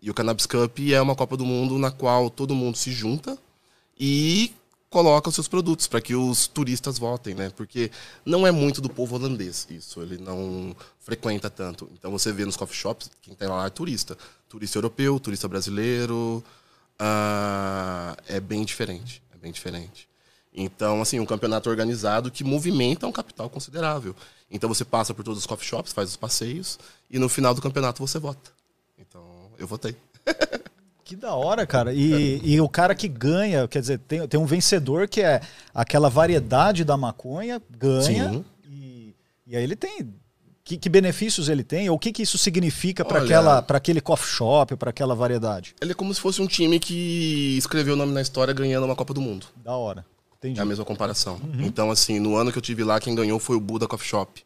E 0.00 0.10
o 0.10 0.14
Cannabis 0.14 0.46
Cup 0.46 0.78
é 0.90 1.00
uma 1.00 1.14
Copa 1.14 1.36
do 1.36 1.44
Mundo 1.44 1.78
na 1.78 1.90
qual 1.90 2.30
todo 2.30 2.54
mundo 2.54 2.76
se 2.76 2.90
junta 2.92 3.36
e 4.00 4.54
coloca 4.96 5.28
os 5.28 5.34
seus 5.34 5.46
produtos 5.46 5.86
para 5.86 6.00
que 6.00 6.14
os 6.14 6.46
turistas 6.46 6.98
votem, 6.98 7.34
né? 7.34 7.50
Porque 7.54 7.90
não 8.24 8.46
é 8.46 8.50
muito 8.50 8.80
do 8.80 8.88
povo 8.88 9.14
holandês 9.16 9.66
isso, 9.68 10.00
ele 10.00 10.16
não 10.16 10.74
frequenta 11.00 11.50
tanto. 11.50 11.86
Então 11.92 12.10
você 12.10 12.32
vê 12.32 12.46
nos 12.46 12.56
coffee 12.56 12.74
shops, 12.74 13.10
quem 13.20 13.34
tem 13.34 13.46
lá 13.46 13.66
é 13.66 13.68
turista. 13.68 14.16
Turista 14.48 14.78
europeu, 14.78 15.20
turista 15.20 15.46
brasileiro. 15.46 16.42
ah, 16.98 18.16
é 18.26 18.40
bem 18.40 18.64
diferente. 18.64 19.22
É 19.34 19.36
bem 19.36 19.52
diferente. 19.52 20.08
Então, 20.54 21.02
assim, 21.02 21.20
um 21.20 21.26
campeonato 21.26 21.68
organizado 21.68 22.30
que 22.30 22.42
movimenta 22.42 23.06
um 23.06 23.12
capital 23.12 23.50
considerável. 23.50 24.16
Então 24.50 24.66
você 24.66 24.82
passa 24.82 25.12
por 25.12 25.22
todos 25.22 25.40
os 25.40 25.46
coffee 25.46 25.68
shops, 25.68 25.92
faz 25.92 26.08
os 26.08 26.16
passeios 26.16 26.78
e 27.10 27.18
no 27.18 27.28
final 27.28 27.52
do 27.54 27.60
campeonato 27.60 28.00
você 28.00 28.18
vota. 28.18 28.50
Então, 28.98 29.50
eu 29.58 29.66
votei. 29.66 29.94
Que 31.06 31.14
da 31.14 31.36
hora, 31.36 31.64
cara. 31.64 31.94
E, 31.94 32.40
e 32.42 32.60
o 32.60 32.68
cara 32.68 32.92
que 32.92 33.06
ganha, 33.06 33.68
quer 33.68 33.80
dizer, 33.80 34.00
tem, 34.00 34.26
tem 34.26 34.40
um 34.40 34.44
vencedor 34.44 35.06
que 35.06 35.22
é 35.22 35.40
aquela 35.72 36.10
variedade 36.10 36.82
da 36.82 36.96
maconha, 36.96 37.62
ganha. 37.70 38.32
Sim. 38.32 38.44
E, 38.68 39.14
e 39.46 39.56
aí 39.56 39.62
ele 39.62 39.76
tem. 39.76 40.12
Que, 40.64 40.76
que 40.76 40.88
benefícios 40.88 41.48
ele 41.48 41.62
tem? 41.62 41.88
Ou 41.88 41.94
o 41.94 41.98
que, 41.98 42.10
que 42.10 42.24
isso 42.24 42.36
significa 42.36 43.04
para 43.04 43.76
aquele 43.76 44.00
coffee 44.00 44.28
shop, 44.28 44.74
para 44.74 44.90
aquela 44.90 45.14
variedade? 45.14 45.76
Ele 45.80 45.92
é 45.92 45.94
como 45.94 46.12
se 46.12 46.20
fosse 46.20 46.42
um 46.42 46.46
time 46.48 46.80
que 46.80 47.56
escreveu 47.56 47.94
o 47.94 47.96
nome 47.96 48.12
na 48.12 48.20
história 48.20 48.52
ganhando 48.52 48.82
uma 48.82 48.96
Copa 48.96 49.14
do 49.14 49.20
Mundo. 49.20 49.46
Da 49.64 49.76
hora. 49.76 50.04
Entendi. 50.38 50.58
É 50.58 50.62
a 50.64 50.66
mesma 50.66 50.84
comparação. 50.84 51.40
Então, 51.60 51.88
assim, 51.88 52.18
no 52.18 52.34
ano 52.34 52.50
que 52.50 52.58
eu 52.58 52.62
tive 52.62 52.82
lá, 52.82 52.98
quem 52.98 53.14
ganhou 53.14 53.38
foi 53.38 53.54
o 53.54 53.60
Buda 53.60 53.86
Coffee 53.86 54.08
Shop. 54.08 54.44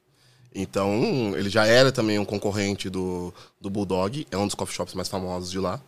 Então, 0.54 1.32
ele 1.38 1.48
já 1.48 1.64
era 1.64 1.90
também 1.90 2.18
um 2.18 2.24
concorrente 2.26 2.90
do, 2.90 3.32
do 3.58 3.70
Bulldog, 3.70 4.26
é 4.30 4.36
um 4.36 4.44
dos 4.44 4.54
coffee 4.54 4.76
shops 4.76 4.92
mais 4.92 5.08
famosos 5.08 5.50
de 5.50 5.58
lá. 5.58 5.80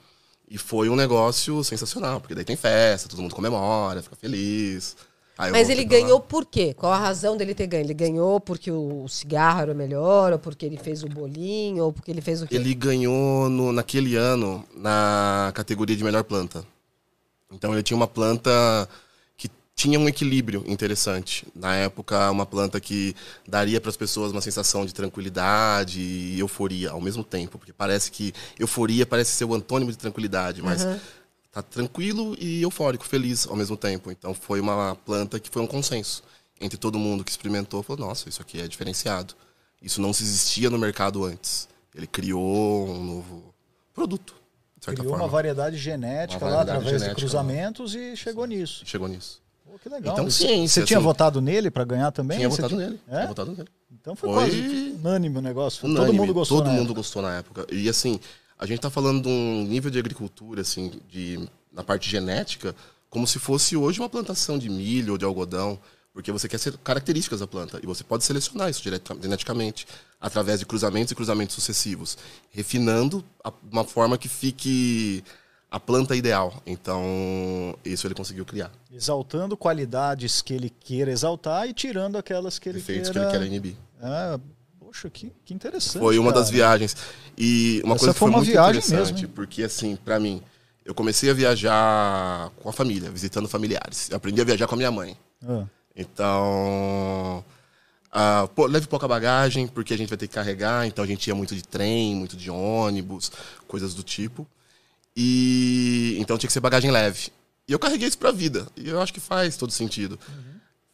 E 0.53 0.59
foi 0.59 0.91
um 0.91 0.95
negócio 0.95 1.65
sensacional, 1.65 2.21
porque 2.21 2.35
daí 2.35 2.45
tem 2.45 2.57
festa, 2.57 3.09
todo 3.09 3.23
mundo 3.23 3.35
comemora, 3.35 4.03
fica 4.03 4.15
feliz. 4.15 4.95
Aí 5.39 5.51
Mas 5.51 5.71
ele 5.71 5.87
pra 5.87 5.97
lá. 5.97 6.03
ganhou 6.03 6.21
por 6.21 6.45
quê? 6.45 6.75
Qual 6.75 6.93
a 6.93 6.99
razão 6.99 7.39
dele 7.39 7.55
ter 7.55 7.67
ganho? 7.67 7.85
Ele 7.85 7.95
ganhou 7.95 8.39
porque 8.39 8.71
o 8.71 9.09
cigarro 9.09 9.63
era 9.63 9.73
melhor, 9.73 10.31
ou 10.35 10.39
porque 10.39 10.67
ele 10.67 10.77
fez 10.77 11.03
o 11.03 11.09
bolinho, 11.09 11.85
ou 11.85 11.91
porque 11.91 12.11
ele 12.11 12.21
fez 12.21 12.43
o 12.43 12.47
quê? 12.47 12.55
Ele 12.55 12.75
ganhou 12.75 13.49
no, 13.49 13.73
naquele 13.73 14.15
ano 14.15 14.63
na 14.77 15.51
categoria 15.55 15.97
de 15.97 16.05
melhor 16.05 16.23
planta. 16.23 16.63
Então 17.51 17.73
ele 17.73 17.83
tinha 17.83 17.97
uma 17.97 18.07
planta 18.07 18.87
tinha 19.83 19.99
um 19.99 20.09
equilíbrio 20.09 20.62
interessante. 20.68 21.45
Na 21.57 21.74
época, 21.74 22.30
uma 22.30 22.47
planta 22.47 22.80
que 22.80 23.16
daria 23.49 23.80
para 23.80 23.91
as 23.91 23.97
pessoas 23.97 24.30
uma 24.30 24.41
sensação 24.41 24.87
de 24.87 24.95
tranquilidade 24.95 26.01
e 26.01 26.39
euforia 26.39 26.93
ao 26.93 27.01
mesmo 27.01 27.24
tempo. 27.24 27.59
Porque 27.59 27.72
parece 27.72 28.09
que 28.12 28.33
euforia 28.61 29.05
parece 29.05 29.33
ser 29.33 29.45
o 29.45 29.53
antônimo 29.53 29.91
de 29.91 29.99
tranquilidade, 29.99 30.62
mas 30.62 30.87
tá 31.51 31.62
tranquilo 31.62 32.37
e 32.39 32.62
eufórico, 32.62 33.05
feliz 33.05 33.45
ao 33.49 33.57
mesmo 33.57 33.76
tempo. 33.76 34.09
Então 34.12 34.33
foi 34.33 34.61
uma 34.61 34.95
planta 35.05 35.41
que 35.41 35.51
foi 35.51 35.61
um 35.61 35.66
consenso 35.66 36.22
entre 36.61 36.78
todo 36.78 36.97
mundo 36.97 37.24
que 37.24 37.33
experimentou. 37.33 37.83
Falou, 37.83 38.07
nossa, 38.07 38.28
isso 38.28 38.41
aqui 38.41 38.61
é 38.61 38.68
diferenciado. 38.68 39.35
Isso 39.83 40.01
não 40.01 40.12
se 40.12 40.22
existia 40.22 40.70
no 40.70 40.78
mercado 40.78 41.24
antes. 41.24 41.68
Ele 41.93 42.07
criou 42.07 42.89
um 42.89 43.03
novo 43.03 43.53
produto, 43.93 44.33
de 44.78 44.85
certa 44.85 45.01
Criou 45.01 45.11
forma. 45.11 45.24
uma 45.24 45.28
variedade 45.28 45.76
genética 45.76 46.39
Uma 46.39 46.51
lá 46.51 46.57
variedade 46.59 46.78
através 46.78 46.93
de 46.93 47.09
genética, 47.09 47.20
cruzamentos 47.20 47.95
e 47.97 48.16
chegou 48.16 48.47
nisso. 48.47 48.87
Chegou 48.87 49.09
nisso. 49.09 49.41
Pô, 49.73 49.79
que 49.79 49.89
legal. 49.89 50.12
Então, 50.12 50.25
Você- 50.31 50.47
ciência, 50.47 50.83
Você 50.83 50.87
tinha 50.87 50.99
assim. 50.99 51.05
votado 51.07 51.41
nele 51.41 51.70
para 51.70 51.83
ganhar 51.85 52.11
também? 52.12 52.37
Tinha 52.37 52.49
votado 52.51 52.68
tinha- 52.68 52.81
nele. 52.91 53.01
É? 53.09 53.14
Tinha 53.16 53.27
votado 53.29 53.53
nele. 53.53 53.68
Então 53.91 54.14
foi, 54.14 54.29
Foi 54.29 54.39
quase 54.39 54.61
unânime 55.01 55.39
o 55.39 55.41
negócio. 55.41 55.81
Todo 55.81 55.91
Unânime, 55.93 56.18
mundo 56.18 56.35
gostou. 56.35 56.59
Todo 56.59 56.66
na 56.66 56.73
mundo 56.73 56.83
época. 56.85 56.95
gostou 57.01 57.23
na 57.23 57.37
época. 57.39 57.66
E 57.73 57.89
assim, 57.89 58.20
a 58.59 58.66
gente 58.66 58.81
tá 58.81 58.91
falando 58.91 59.23
de 59.23 59.29
um 59.31 59.64
nível 59.66 59.91
de 59.91 59.99
agricultura, 59.99 60.61
assim, 60.61 60.93
de, 61.11 61.41
na 61.73 61.83
parte 61.83 62.11
genética, 62.11 62.75
como 63.09 63.27
se 63.27 63.39
fosse 63.39 63.75
hoje 63.77 63.99
uma 64.01 64.11
plantação 64.11 64.59
de 64.59 64.68
milho 64.68 65.12
ou 65.12 65.18
de 65.18 65.25
algodão, 65.25 65.79
porque 66.12 66.31
você 66.31 66.47
quer 66.49 66.59
ser 66.59 66.77
características 66.85 67.41
da 67.41 67.47
planta 67.47 67.81
e 67.83 67.87
você 67.87 68.05
pode 68.05 68.25
selecionar 68.25 68.68
isso 68.68 68.83
geneticamente 68.83 69.87
através 70.20 70.61
de 70.61 70.66
cruzamentos 70.66 71.11
e 71.12 71.14
cruzamentos 71.14 71.55
sucessivos, 71.55 72.18
refinando 72.51 73.25
a- 73.43 73.51
uma 73.70 73.85
forma 73.85 74.18
que 74.18 74.29
fique 74.29 75.25
a 75.73 75.81
planta 75.81 76.14
ideal. 76.14 76.62
Então, 76.66 77.75
isso 77.83 78.07
ele 78.07 78.14
conseguiu 78.14 78.45
criar. 78.45 78.70
Exaltando 78.93 79.57
qualidades 79.57 80.43
que 80.43 80.53
ele 80.53 80.68
queira 80.68 81.11
exaltar 81.11 81.66
e 81.66 81.73
tirando 81.73 82.18
aquelas 82.18 82.59
que 82.59 82.68
ele 82.68 82.79
Defeitos 82.79 83.09
queira... 83.09 83.31
que 83.31 83.37
ele 83.37 83.45
quer 83.45 83.47
inibir. 83.47 83.75
Ah, 84.03 84.39
poxa, 84.79 85.09
que, 85.09 85.33
que 85.43 85.55
interessante. 85.55 85.99
Foi 85.99 86.18
uma 86.18 86.31
das 86.31 86.51
cara. 86.51 86.57
viagens. 86.57 86.95
E 87.39 87.81
uma 87.85 87.95
Essa 87.95 88.05
coisa 88.05 88.12
que 88.12 88.18
foi 88.18 88.29
foi 88.29 88.29
uma 88.29 88.39
muito 88.39 88.51
viagem 88.51 88.83
interessante, 88.83 89.23
mesmo, 89.23 89.29
porque 89.31 89.62
assim, 89.62 89.97
pra 89.97 90.20
mim, 90.20 90.43
eu 90.85 90.95
comecei 90.95 91.31
a 91.31 91.35
viajar 91.35 92.51
com 92.62 92.68
a 92.68 92.73
família, 92.73 93.11
visitando 93.11 93.49
familiares. 93.49 94.11
Eu 94.11 94.18
aprendi 94.18 94.43
a 94.43 94.45
viajar 94.45 94.66
com 94.66 94.75
a 94.75 94.79
minha 94.79 94.91
mãe. 94.91 95.16
Ah, 95.43 95.64
Então, 95.97 97.43
ah, 98.12 98.47
pô, 98.55 98.66
leve 98.66 98.87
pouca 98.87 99.09
bagagem, 99.09 99.66
porque 99.66 99.95
a 99.95 99.97
gente 99.97 100.11
vai 100.11 100.18
ter 100.18 100.29
que 100.29 100.35
carregar. 100.35 100.87
Então 100.87 101.03
a 101.03 101.09
gente 101.09 101.27
ia 101.29 101.35
muito 101.35 101.55
de 101.55 101.62
trem, 101.62 102.14
muito 102.14 102.37
de 102.37 102.51
ônibus, 102.51 103.33
coisas 103.66 103.95
do 103.95 104.03
tipo. 104.03 104.47
E 105.17 106.17
então 106.19 106.39
tinha 106.39 106.49
que 106.49 106.53
ser 106.53 106.61
bagagem 106.61 106.91
leve. 106.91 107.31
E 107.69 107.73
eu 107.73 107.79
carreguei 107.79 108.09
isso 108.09 108.19
pra 108.19 108.31
vida. 108.33 108.67
E 108.77 108.89
eu 108.89 109.01
acho 109.01 109.13
que 109.13 109.21
faz 109.21 109.57
todo 109.57 109.73
sentido. 109.73 110.19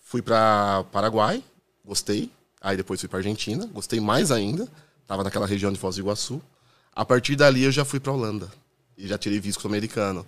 Fui 0.01 0.23
pra 0.23 0.85
Paraguai, 0.93 1.43
gostei. 1.85 2.31
Aí 2.61 2.77
depois 2.77 3.01
fui 3.01 3.09
pra 3.09 3.19
Argentina, 3.19 3.66
gostei 3.66 4.01
mais 4.01 4.31
ainda. 4.31 4.69
Tava 5.07 5.25
naquela 5.25 5.47
região 5.47 5.73
de 5.73 5.79
Foz 5.79 5.97
do 5.97 6.01
Iguaçu. 6.01 6.43
A 6.95 7.05
partir 7.05 7.37
dali 7.37 7.62
eu 7.62 7.73
já 7.73 7.85
fui 7.85 8.01
pra 8.01 8.12
Holanda. 8.12 8.51
E 8.97 9.07
já 9.07 9.16
tirei 9.16 9.39
visto 9.39 9.66
americano. 9.66 10.27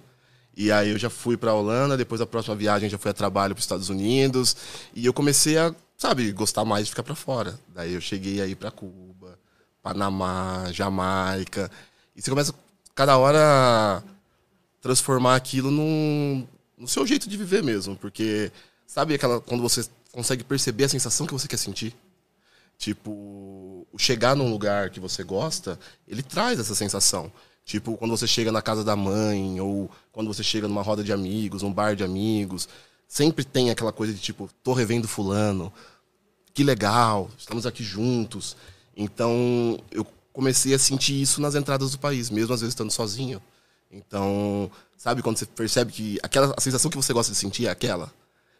E 0.56 0.70
aí 0.70 0.90
eu 0.90 0.98
já 0.98 1.10
fui 1.10 1.36
pra 1.36 1.54
Holanda, 1.54 1.96
depois 1.96 2.18
da 2.18 2.26
próxima 2.26 2.54
viagem 2.54 2.88
já 2.88 2.98
fui 2.98 3.10
a 3.10 3.14
trabalho 3.14 3.54
para 3.54 3.60
Estados 3.60 3.88
Unidos. 3.88 4.56
E 4.94 5.06
eu 5.06 5.12
comecei 5.12 5.56
a, 5.58 5.74
sabe, 5.96 6.30
gostar 6.32 6.64
mais 6.64 6.84
de 6.84 6.90
ficar 6.90 7.02
pra 7.02 7.14
fora. 7.14 7.58
Daí 7.74 7.94
eu 7.94 8.00
cheguei 8.00 8.40
aí 8.40 8.54
pra 8.54 8.70
Cuba, 8.70 9.38
Panamá, 9.82 10.66
Jamaica. 10.72 11.70
E 12.14 12.22
você 12.22 12.30
começa 12.30 12.54
cada 13.00 13.16
hora 13.16 14.04
transformar 14.78 15.34
aquilo 15.34 15.70
num, 15.70 16.46
no 16.76 16.86
seu 16.86 17.06
jeito 17.06 17.30
de 17.30 17.34
viver 17.34 17.62
mesmo, 17.62 17.96
porque 17.96 18.52
sabe 18.86 19.14
aquela 19.14 19.40
quando 19.40 19.62
você 19.62 19.88
consegue 20.12 20.44
perceber 20.44 20.84
a 20.84 20.88
sensação 20.90 21.26
que 21.26 21.32
você 21.32 21.48
quer 21.48 21.56
sentir? 21.56 21.96
Tipo, 22.76 23.86
chegar 23.96 24.36
num 24.36 24.50
lugar 24.50 24.90
que 24.90 25.00
você 25.00 25.24
gosta, 25.24 25.80
ele 26.06 26.22
traz 26.22 26.60
essa 26.60 26.74
sensação. 26.74 27.32
Tipo, 27.64 27.96
quando 27.96 28.10
você 28.10 28.26
chega 28.26 28.52
na 28.52 28.60
casa 28.60 28.84
da 28.84 28.94
mãe, 28.94 29.58
ou 29.58 29.90
quando 30.12 30.26
você 30.26 30.42
chega 30.42 30.68
numa 30.68 30.82
roda 30.82 31.02
de 31.02 31.10
amigos, 31.10 31.62
num 31.62 31.72
bar 31.72 31.96
de 31.96 32.04
amigos, 32.04 32.68
sempre 33.08 33.46
tem 33.46 33.70
aquela 33.70 33.94
coisa 33.94 34.12
de 34.12 34.20
tipo, 34.20 34.50
tô 34.62 34.74
revendo 34.74 35.08
fulano, 35.08 35.72
que 36.52 36.62
legal, 36.62 37.30
estamos 37.38 37.64
aqui 37.64 37.82
juntos. 37.82 38.58
Então, 38.94 39.78
eu 39.90 40.06
comecei 40.32 40.74
a 40.74 40.78
sentir 40.78 41.20
isso 41.20 41.40
nas 41.40 41.54
entradas 41.54 41.92
do 41.92 41.98
país, 41.98 42.30
mesmo 42.30 42.52
às 42.54 42.60
vezes 42.60 42.72
estando 42.72 42.90
sozinho. 42.90 43.40
Então, 43.90 44.70
sabe 44.96 45.22
quando 45.22 45.36
você 45.38 45.46
percebe 45.46 45.92
que 45.92 46.18
aquela 46.22 46.54
a 46.56 46.60
sensação 46.60 46.90
que 46.90 46.96
você 46.96 47.12
gosta 47.12 47.32
de 47.32 47.38
sentir 47.38 47.66
é 47.66 47.70
aquela? 47.70 48.12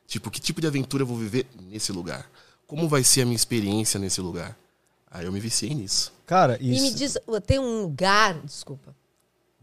Tipo, 0.07 0.31
que 0.31 0.41
tipo 0.41 0.61
de 0.61 0.67
aventura 0.67 1.03
eu 1.03 1.07
vou 1.07 1.17
viver 1.17 1.47
nesse 1.69 1.93
lugar? 1.93 2.29
Como 2.67 2.89
vai 2.89 3.05
ser 3.05 3.23
a 3.23 3.25
minha 3.25 3.37
experiência 3.37 3.99
nesse 4.01 4.21
lugar? 4.21 4.57
Aí 5.09 5.27
eu 5.27 5.33
me 5.33 5.39
viciei 5.41 5.73
nisso. 5.75 6.13
Cara, 6.27 6.57
E 6.61 6.73
isso... 6.75 6.83
me 6.83 6.91
diz, 6.95 7.19
tem 7.47 7.59
um 7.59 7.83
lugar, 7.83 8.41
desculpa. 8.43 8.95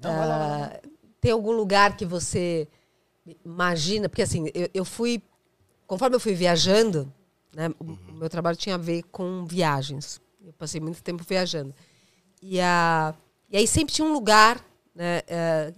Não, 0.01 0.15
vai 0.15 0.27
lá, 0.27 0.37
vai 0.37 0.49
lá. 0.49 0.65
Ah, 0.73 0.79
tem 1.19 1.31
algum 1.31 1.51
lugar 1.51 1.97
que 1.97 2.05
você 2.05 2.67
imagina? 3.43 4.07
Porque 4.09 4.21
assim, 4.21 4.49
eu, 4.53 4.69
eu 4.73 4.85
fui. 4.85 5.21
Conforme 5.85 6.15
eu 6.15 6.19
fui 6.19 6.33
viajando, 6.33 7.11
né, 7.53 7.69
o- 7.79 7.93
o 8.11 8.13
meu 8.13 8.29
trabalho 8.29 8.57
tinha 8.57 8.75
a 8.75 8.77
ver 8.77 9.03
com 9.11 9.45
viagens. 9.45 10.21
Eu 10.45 10.53
passei 10.53 10.79
muito 10.79 11.01
tempo 11.01 11.23
viajando. 11.27 11.73
E, 12.49 12.61
a, 12.61 13.13
e 13.49 13.57
aí 13.57 13.67
sempre 13.67 13.93
tinha 13.93 14.07
um 14.07 14.13
lugar 14.13 14.63
né, 14.95 15.21
eh, 15.27 15.73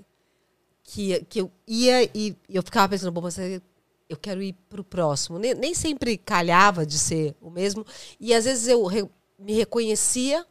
que, 0.83 1.25
que 1.25 1.41
eu 1.41 1.51
ia 1.67 2.03
e 2.13 2.35
eu 2.47 2.61
ficava 2.61 2.89
pensando, 2.89 3.11
bom, 3.11 3.21
mas 3.21 3.39
eu 3.39 4.17
quero 4.21 4.39
ir 4.43 4.53
para 4.69 4.79
o 4.79 4.83
próximo. 4.83 5.39
Nem, 5.39 5.55
nem 5.55 5.73
sempre 5.73 6.15
calhava 6.15 6.85
de 6.85 6.99
ser 6.99 7.35
o 7.41 7.49
mesmo. 7.49 7.83
E 8.19 8.35
às 8.35 8.45
vezes 8.45 8.67
eu 8.67 8.85
re- 8.85 9.09
me 9.39 9.53
reconhecia 9.53 10.45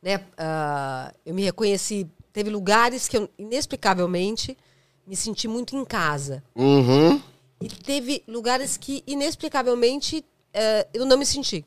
né? 0.00 0.24
ah, 0.38 1.12
eu 1.26 1.34
me 1.34 1.42
reconheci. 1.42 2.06
Teve 2.32 2.48
lugares 2.48 3.08
que 3.08 3.16
eu, 3.16 3.28
inexplicavelmente, 3.36 4.56
me 5.04 5.16
senti 5.16 5.48
muito 5.48 5.76
em 5.76 5.84
casa. 5.84 6.44
Uhum. 6.54 7.20
E 7.60 7.68
teve 7.68 8.22
lugares 8.28 8.76
que, 8.76 9.02
inexplicavelmente, 9.04 10.24
eh, 10.54 10.86
eu 10.94 11.04
não 11.04 11.18
me 11.18 11.26
senti. 11.26 11.64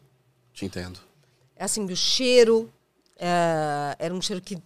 Te 0.54 0.66
entendo. 0.66 1.02
Assim, 1.60 1.84
o 1.84 1.96
cheiro 1.98 2.72
eh, 3.24 3.96
era 4.00 4.14
um 4.14 4.22
cheiro 4.22 4.42
que, 4.42 4.58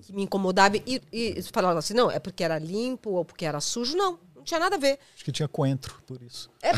que 0.00 0.12
me 0.12 0.22
incomodava. 0.22 0.78
E, 0.78 1.02
e 1.12 1.42
falavam 1.52 1.78
assim, 1.78 1.92
não, 1.92 2.10
é 2.10 2.18
porque 2.18 2.42
era 2.42 2.58
limpo 2.58 3.10
ou 3.10 3.24
porque 3.26 3.44
era 3.44 3.60
sujo. 3.60 3.94
Não, 3.94 4.18
não 4.34 4.42
tinha 4.42 4.58
nada 4.58 4.76
a 4.76 4.78
ver. 4.78 4.98
Acho 5.14 5.24
que 5.24 5.30
tinha 5.30 5.46
coentro, 5.46 6.02
por 6.06 6.22
isso. 6.22 6.50
É, 6.62 6.72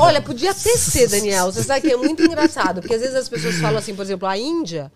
olha, 0.00 0.20
podia 0.20 0.52
ter 0.52 0.76
ser, 0.76 1.08
Daniel. 1.08 1.52
Você 1.52 1.62
sabe 1.62 1.82
que 1.82 1.92
é 1.92 1.96
muito 1.96 2.20
engraçado. 2.22 2.80
Porque 2.80 2.94
às 2.94 3.00
vezes 3.00 3.14
as 3.14 3.28
pessoas 3.28 3.56
falam 3.56 3.78
assim, 3.78 3.94
por 3.94 4.02
exemplo, 4.02 4.26
a 4.26 4.36
Índia, 4.36 4.92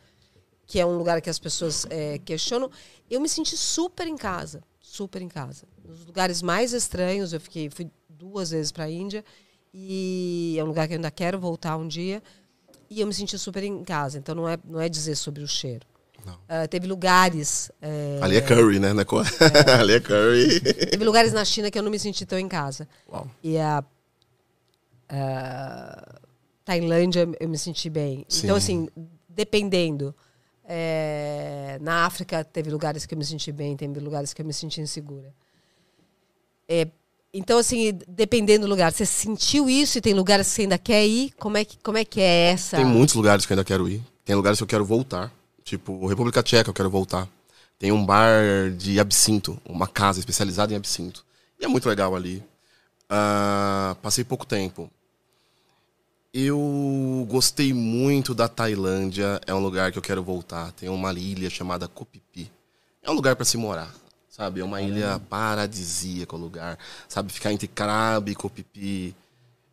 que 0.67 0.81
é 0.81 0.85
um 0.85 0.99
lugar 0.99 1.21
que 1.21 1.31
as 1.31 1.39
pessoas 1.39 1.87
é, 1.89 2.19
questionam, 2.19 2.69
eu 3.09 3.21
me 3.21 3.29
senti 3.29 3.57
super 3.57 4.09
em 4.09 4.17
casa. 4.17 4.61
Super 4.81 5.23
em 5.23 5.29
casa. 5.29 5.69
Nos 5.85 6.05
lugares 6.05 6.43
mais 6.43 6.73
estranhos, 6.73 7.33
eu 7.33 7.41
fiquei, 7.41 7.71
fui 7.71 7.89
duas 8.09 8.51
vezes 8.51 8.73
para 8.73 8.85
a 8.85 8.91
Índia. 8.91 9.25
E 9.73 10.57
é 10.59 10.65
um 10.65 10.67
lugar 10.67 10.89
que 10.89 10.95
eu 10.95 10.99
ainda 10.99 11.13
quero 11.13 11.39
voltar 11.39 11.77
um 11.77 11.87
dia. 11.87 12.21
E 12.91 13.01
eu 13.01 13.07
me 13.07 13.15
senti 13.15 13.39
super 13.39 13.63
em 13.63 13.83
casa. 13.85 14.19
Então 14.19 14.35
não 14.35 14.49
é, 14.49 14.59
não 14.65 14.81
é 14.81 14.89
dizer 14.89 15.15
sobre 15.17 15.43
o 15.43 15.49
cheiro. 15.49 15.87
Ah, 16.49 16.67
teve 16.67 16.87
lugares. 16.87 17.71
é, 17.83 18.19
Ali 18.23 18.37
é 18.37 18.41
curry, 18.41 18.79
né? 18.79 18.89
É 18.91 19.73
Ali 19.79 19.93
é 19.95 20.01
curry. 20.01 20.61
teve 20.61 21.05
lugares 21.05 21.33
na 21.35 21.45
China 21.45 21.71
que 21.71 21.79
eu 21.79 21.83
não 21.83 21.91
me 21.91 21.99
senti 21.99 22.25
tão 22.25 22.39
em 22.39 22.49
casa. 22.49 22.89
Uau. 23.11 23.29
E 23.43 23.59
a, 23.59 23.85
a 25.09 26.19
Tailândia 26.65 27.29
eu 27.39 27.49
me 27.49 27.59
senti 27.59 27.91
bem. 27.91 28.25
Sim. 28.29 28.47
Então, 28.47 28.57
assim, 28.57 28.89
dependendo. 29.29 30.15
é, 30.67 31.79
na 31.83 32.07
África 32.07 32.43
teve 32.43 32.71
lugares 32.71 33.05
que 33.05 33.15
eu 33.15 33.19
me 33.19 33.25
senti 33.25 33.53
bem, 33.53 33.77
teve 33.77 34.01
lugares 34.01 34.33
que 34.33 34.41
eu 34.41 34.47
me 34.47 34.53
senti 34.55 34.81
insegura. 34.81 35.35
É, 36.67 36.89
então, 37.37 37.59
assim, 37.59 37.99
dependendo 38.07 38.65
do 38.65 38.71
lugar, 38.71 38.93
você 38.93 39.05
sentiu 39.05 39.69
isso 39.69 39.99
e 39.99 40.01
tem 40.01 40.15
lugares 40.15 40.47
que 40.47 40.53
você 40.53 40.63
ainda 40.63 40.79
quer 40.79 41.05
ir? 41.05 41.33
Como 41.37 41.57
é 41.57 41.65
que, 41.65 41.77
como 41.79 41.99
é, 41.99 42.05
que 42.05 42.21
é 42.21 42.53
essa? 42.53 42.77
Tem 42.77 42.87
muitos 42.87 43.17
lugares 43.17 43.45
que 43.45 43.53
eu 43.53 43.57
ainda 43.57 43.65
quero 43.65 43.89
ir. 43.89 44.01
Tem 44.25 44.37
lugares 44.37 44.57
que 44.57 44.63
eu 44.63 44.69
quero 44.69 44.85
voltar. 44.85 45.33
Tipo, 45.65 46.07
República 46.07 46.45
Tcheca 46.45 46.71
eu 46.71 46.75
quero 46.75 46.89
voltar. 46.89 47.29
Tem 47.77 47.91
um 47.91 48.07
bar 48.07 48.71
de 48.79 49.01
absinto, 49.01 49.61
uma 49.69 49.89
casa 49.89 50.21
especializada 50.21 50.73
em 50.73 50.77
absinto. 50.77 51.25
E 51.59 51.65
é 51.65 51.69
muito 51.69 51.89
legal 51.89 52.15
ali. 52.15 52.41
Ah, 53.11 53.97
passei 54.01 54.23
pouco 54.23 54.47
tempo. 54.47 54.89
Eu 56.33 57.27
gostei 57.29 57.73
muito 57.73 58.33
da 58.33 58.47
Tailândia. 58.47 59.41
É 59.45 59.53
um 59.53 59.59
lugar 59.59 59.91
que 59.91 59.99
eu 59.99 60.03
quero 60.03 60.23
voltar. 60.23 60.71
Tem 60.71 60.89
uma 60.89 61.13
ilha 61.13 61.51
chamada 61.51 61.89
Koh. 61.89 62.07
É 63.03 63.11
um 63.11 63.15
lugar 63.15 63.35
para 63.35 63.45
se 63.45 63.57
morar, 63.57 63.93
sabe? 64.35 64.61
É 64.61 64.65
uma 64.65 64.83
ilha 64.83 65.21
paradisíaca 65.21 66.35
o 66.35 66.39
lugar. 66.39 66.77
Sabe, 67.09 67.33
ficar 67.33 67.53
entre 67.53 67.69
Krabi 67.69 68.33
e 68.33 68.65
Phi 68.73 69.17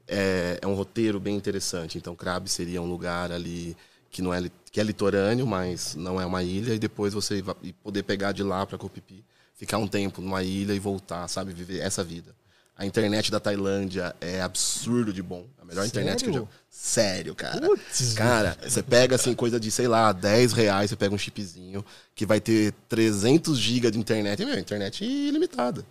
é, 0.08 0.60
é 0.62 0.68
um 0.68 0.76
roteiro 0.76 1.20
bem 1.20 1.36
interessante. 1.36 1.98
Então, 1.98 2.16
Krabi 2.16 2.48
seria 2.48 2.80
um 2.82 2.86
lugar 2.86 3.32
ali 3.32 3.76
que 4.12 4.22
não 4.22 4.32
é 4.32 4.42
que 4.72 4.80
é 4.80 4.84
litorâneo, 4.84 5.48
mas 5.48 5.96
não 5.96 6.22
é 6.22 6.26
uma 6.26 6.44
ilha 6.44 6.74
e 6.76 6.80
depois 6.80 7.14
você 7.14 7.42
va- 7.42 7.56
e 7.64 7.74
poder 7.74 8.04
pegar 8.04 8.34
de 8.34 8.44
lá 8.44 8.66
para 8.66 8.78
Phi, 8.78 9.24
ficar 9.56 9.80
um 9.80 9.88
tempo 9.88 10.22
numa 10.22 10.44
ilha 10.44 10.74
e 10.74 10.80
voltar, 10.80 11.28
sabe, 11.28 11.54
viver 11.54 11.80
essa 11.80 12.04
vida. 12.04 12.36
A 12.78 12.86
internet 12.86 13.32
da 13.32 13.40
Tailândia 13.40 14.16
é 14.20 14.42
absurdo 14.42 15.14
de 15.14 15.22
bom. 15.22 15.46
A 15.62 15.66
melhor 15.66 15.86
internet 15.86 16.24
que 16.24 16.30
eu 16.30 16.34
já... 16.34 16.40
Sério? 16.40 16.50
Sério, 16.70 17.36
cara. 17.36 17.62
Putz, 17.62 18.14
cara, 18.14 18.58
você 18.62 18.82
pega 18.82 19.16
assim 19.16 19.36
coisa 19.36 19.60
de, 19.60 19.70
sei 19.70 19.88
lá, 19.88 20.12
10 20.12 20.54
reais, 20.54 20.90
você 20.90 20.96
pega 20.96 21.14
um 21.14 21.18
chipzinho 21.18 21.86
que 22.16 22.26
vai 22.26 22.40
ter 22.40 22.74
300 22.90 23.58
GB 23.58 23.92
de 23.92 24.00
internet. 24.00 24.42
E, 24.42 24.46
meu, 24.46 24.58
internet 24.58 25.06
ilimitada. 25.06 25.86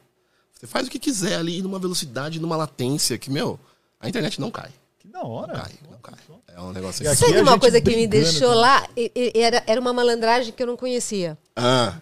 Você 0.52 0.66
faz 0.66 0.88
o 0.88 0.90
que 0.90 0.98
quiser 0.98 1.36
ali 1.36 1.62
numa 1.62 1.78
velocidade, 1.78 2.40
numa 2.40 2.56
latência 2.56 3.16
que, 3.16 3.30
meu, 3.30 3.58
a 4.00 4.08
internet 4.08 4.40
não 4.40 4.50
cai. 4.50 4.70
Que 4.98 5.06
da 5.08 5.22
hora. 5.22 5.52
Não 5.54 5.60
cai, 5.60 5.72
não 5.90 5.98
cai. 5.98 6.14
É 6.54 6.60
um 6.60 6.72
negócio 6.72 7.08
assim. 7.08 7.26
Sabe 7.26 7.40
uma 7.40 7.58
coisa 7.58 7.80
que 7.80 7.94
me 7.94 8.06
deixou 8.06 8.52
lá? 8.52 8.86
Era, 9.34 9.62
era 9.66 9.80
uma 9.80 9.92
malandragem 9.92 10.52
que 10.52 10.62
eu 10.62 10.66
não 10.66 10.76
conhecia. 10.76 11.38
Ah, 11.54 11.94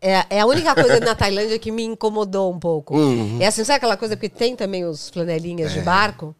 É, 0.00 0.24
é 0.30 0.40
a 0.40 0.46
única 0.46 0.74
coisa 0.74 0.98
na 1.00 1.14
Tailândia 1.14 1.58
que 1.58 1.70
me 1.70 1.84
incomodou 1.84 2.52
um 2.52 2.58
pouco. 2.58 2.96
Uhum. 2.96 3.38
É 3.40 3.46
assim, 3.46 3.62
sabe 3.64 3.76
aquela 3.76 3.96
coisa, 3.96 4.16
porque 4.16 4.28
tem 4.28 4.56
também 4.56 4.84
os 4.84 5.10
flanelinhas 5.10 5.72
É. 5.72 5.78
de 5.78 5.80
barco, 5.82 6.34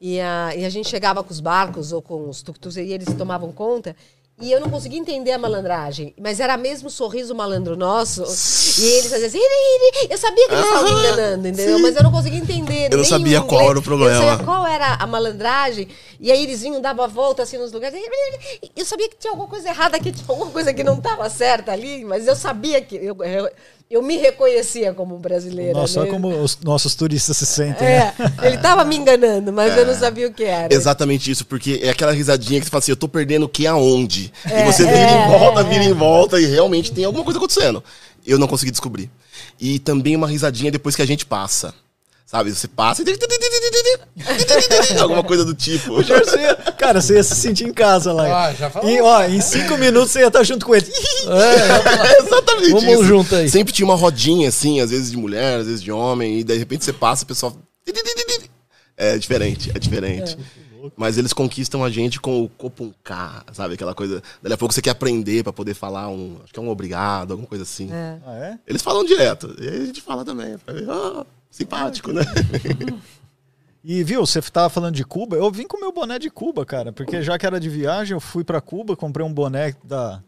e 0.00 0.20
a, 0.20 0.54
e 0.56 0.64
a 0.64 0.70
gente 0.70 0.88
chegava 0.88 1.22
com 1.22 1.30
os 1.30 1.40
barcos 1.40 1.92
ou 1.92 2.02
com 2.02 2.28
os 2.28 2.42
tuk-tuks 2.42 2.76
e 2.76 2.92
eles 2.92 3.12
tomavam 3.14 3.52
conta, 3.52 3.94
E 4.40 4.50
eu 4.50 4.60
não 4.60 4.68
conseguia 4.68 4.98
entender 4.98 5.30
a 5.30 5.38
malandragem. 5.38 6.12
Mas 6.20 6.40
era 6.40 6.56
mesmo 6.56 6.90
sorriso 6.90 7.34
malandro 7.36 7.76
nosso. 7.76 8.22
E 8.22 8.84
eles 8.84 9.08
faziam 9.08 9.28
assim. 9.28 9.38
"Iri, 9.38 10.00
iri". 10.00 10.08
Eu 10.10 10.18
sabia 10.18 10.48
que 10.48 10.54
eles 10.54 10.64
estavam 10.66 10.92
me 10.92 11.00
enganando, 11.00 11.48
entendeu? 11.48 11.78
Mas 11.78 11.94
eu 11.96 12.02
não 12.02 12.10
conseguia 12.10 12.40
entender. 12.40 12.92
Eu 12.92 12.98
não 12.98 13.04
sabia 13.04 13.40
o 13.40 13.44
qual 13.44 13.60
inglês. 13.60 13.70
era 13.70 13.78
o 13.78 13.82
problema. 13.82 14.16
Eu 14.16 14.28
sabia 14.30 14.44
qual 14.44 14.66
era 14.66 14.94
a 14.94 15.06
malandragem. 15.06 15.86
E 16.18 16.32
aí 16.32 16.42
eles 16.42 16.62
vinham, 16.62 16.80
davam 16.80 17.04
a 17.04 17.08
volta 17.08 17.44
assim 17.44 17.56
nos 17.58 17.70
lugares. 17.70 17.96
Eu 18.76 18.84
sabia 18.84 19.08
que 19.08 19.16
tinha 19.16 19.30
alguma 19.30 19.48
coisa 19.48 19.68
errada 19.68 19.96
aqui, 19.96 20.10
tinha 20.10 20.24
alguma 20.28 20.50
coisa 20.50 20.74
que 20.74 20.82
não 20.82 20.94
estava 20.94 21.30
certa 21.30 21.70
ali. 21.70 22.04
Mas 22.04 22.26
eu 22.26 22.34
sabia 22.34 22.80
que. 22.80 22.96
Eu, 22.96 23.16
eu, 23.22 23.48
eu 23.94 24.02
me 24.02 24.16
reconhecia 24.16 24.92
como 24.92 25.16
brasileira. 25.18 25.72
Nossa, 25.72 26.00
olha 26.00 26.06
né? 26.06 26.12
como 26.12 26.28
os 26.42 26.58
nossos 26.58 26.96
turistas 26.96 27.36
se 27.36 27.46
sentem. 27.46 27.86
né? 27.86 28.12
É, 28.42 28.48
ele 28.48 28.58
tava 28.58 28.84
me 28.84 28.96
enganando, 28.96 29.52
mas 29.52 29.76
eu 29.78 29.86
não 29.86 29.94
sabia 29.94 30.26
o 30.26 30.32
que 30.32 30.42
era. 30.42 30.74
Exatamente 30.74 31.30
isso, 31.30 31.46
porque 31.46 31.78
é 31.80 31.90
aquela 31.90 32.10
risadinha 32.10 32.58
que 32.58 32.66
você 32.66 32.70
fala 32.70 32.80
assim, 32.80 32.90
eu 32.90 32.96
tô 32.96 33.06
perdendo 33.06 33.44
o 33.44 33.48
que 33.48 33.68
aonde? 33.68 34.32
É, 34.44 34.62
e 34.62 34.72
você 34.72 34.84
vira 34.84 34.98
é, 34.98 35.24
em 35.24 35.28
volta, 35.28 35.60
é. 35.60 35.64
vira 35.64 35.84
em 35.84 35.92
volta 35.92 36.40
e 36.40 36.44
realmente 36.46 36.90
tem 36.90 37.04
alguma 37.04 37.22
coisa 37.22 37.38
acontecendo. 37.38 37.84
Eu 38.26 38.36
não 38.36 38.48
consegui 38.48 38.72
descobrir. 38.72 39.08
E 39.60 39.78
também 39.78 40.16
uma 40.16 40.26
risadinha 40.26 40.72
depois 40.72 40.96
que 40.96 41.02
a 41.02 41.06
gente 41.06 41.24
passa. 41.24 41.72
Sabe? 42.26 42.52
Você 42.52 42.66
passa 42.66 43.02
e. 43.02 43.04
Alguma 45.00 45.22
coisa 45.22 45.44
do 45.44 45.54
tipo. 45.54 45.94
Você 46.02 46.38
ia- 46.40 46.54
cara, 46.78 47.00
você 47.00 47.14
ia 47.14 47.22
se 47.22 47.34
sentir 47.34 47.64
em 47.66 47.72
casa 47.72 48.12
lá. 48.12 48.46
Ah, 48.46 48.54
já 48.54 48.70
falou. 48.70 48.88
E, 48.90 49.00
ó, 49.00 49.24
em 49.24 49.40
cinco 49.40 49.76
minutos 49.78 50.10
você 50.12 50.20
ia 50.20 50.28
estar 50.28 50.42
junto 50.44 50.64
com 50.66 50.74
ele. 50.74 50.86
É, 50.86 52.18
Exatamente 52.22 52.70
Vamos 52.72 52.92
isso. 52.94 53.04
junto 53.04 53.34
aí. 53.34 53.48
Sempre 53.48 53.72
tinha 53.72 53.86
uma 53.86 53.94
rodinha, 53.96 54.48
assim, 54.48 54.80
às 54.80 54.90
vezes 54.90 55.10
de 55.10 55.16
mulher, 55.16 55.60
às 55.60 55.66
vezes 55.66 55.82
de 55.82 55.90
homem, 55.92 56.40
e 56.40 56.44
de 56.44 56.56
repente 56.56 56.84
você 56.84 56.92
passa, 56.92 57.24
o 57.24 57.26
pessoal. 57.26 57.56
É 58.96 59.18
diferente, 59.18 59.70
é 59.74 59.78
diferente. 59.78 60.38
Mas 60.96 61.16
eles 61.16 61.32
conquistam 61.32 61.82
a 61.82 61.88
gente 61.90 62.20
com 62.20 62.42
o 62.44 62.48
copunká, 62.48 63.42
sabe? 63.54 63.72
Aquela 63.74 63.94
coisa. 63.94 64.22
Daqui 64.42 64.54
a 64.54 64.58
pouco 64.58 64.74
você 64.74 64.82
quer 64.82 64.90
aprender 64.90 65.42
pra 65.42 65.52
poder 65.52 65.72
falar 65.74 66.08
um. 66.08 66.36
Acho 66.44 66.52
que 66.52 66.58
é 66.58 66.62
um 66.62 66.68
obrigado, 66.68 67.30
alguma 67.32 67.48
coisa 67.48 67.64
assim. 67.64 67.90
É. 67.90 68.18
Ah, 68.26 68.34
é? 68.36 68.58
Eles 68.66 68.82
falam 68.82 69.02
direto. 69.02 69.56
E 69.58 69.66
aí 69.66 69.82
a 69.82 69.86
gente 69.86 70.02
fala 70.02 70.24
também. 70.26 70.56
Ah, 70.88 71.24
simpático, 71.50 72.12
né? 72.12 72.22
E 73.84 74.02
viu, 74.02 74.24
você 74.24 74.40
tava 74.40 74.70
falando 74.70 74.94
de 74.94 75.04
Cuba, 75.04 75.36
eu 75.36 75.50
vim 75.50 75.66
com 75.66 75.78
meu 75.78 75.92
boné 75.92 76.18
de 76.18 76.30
Cuba, 76.30 76.64
cara, 76.64 76.90
porque 76.90 77.20
já 77.22 77.38
que 77.38 77.44
era 77.44 77.60
de 77.60 77.68
viagem, 77.68 78.14
eu 78.14 78.20
fui 78.20 78.42
pra 78.42 78.58
Cuba, 78.60 78.96
comprei 78.96 79.26
um 79.26 79.32
boné 79.32 79.74
da, 79.84 80.22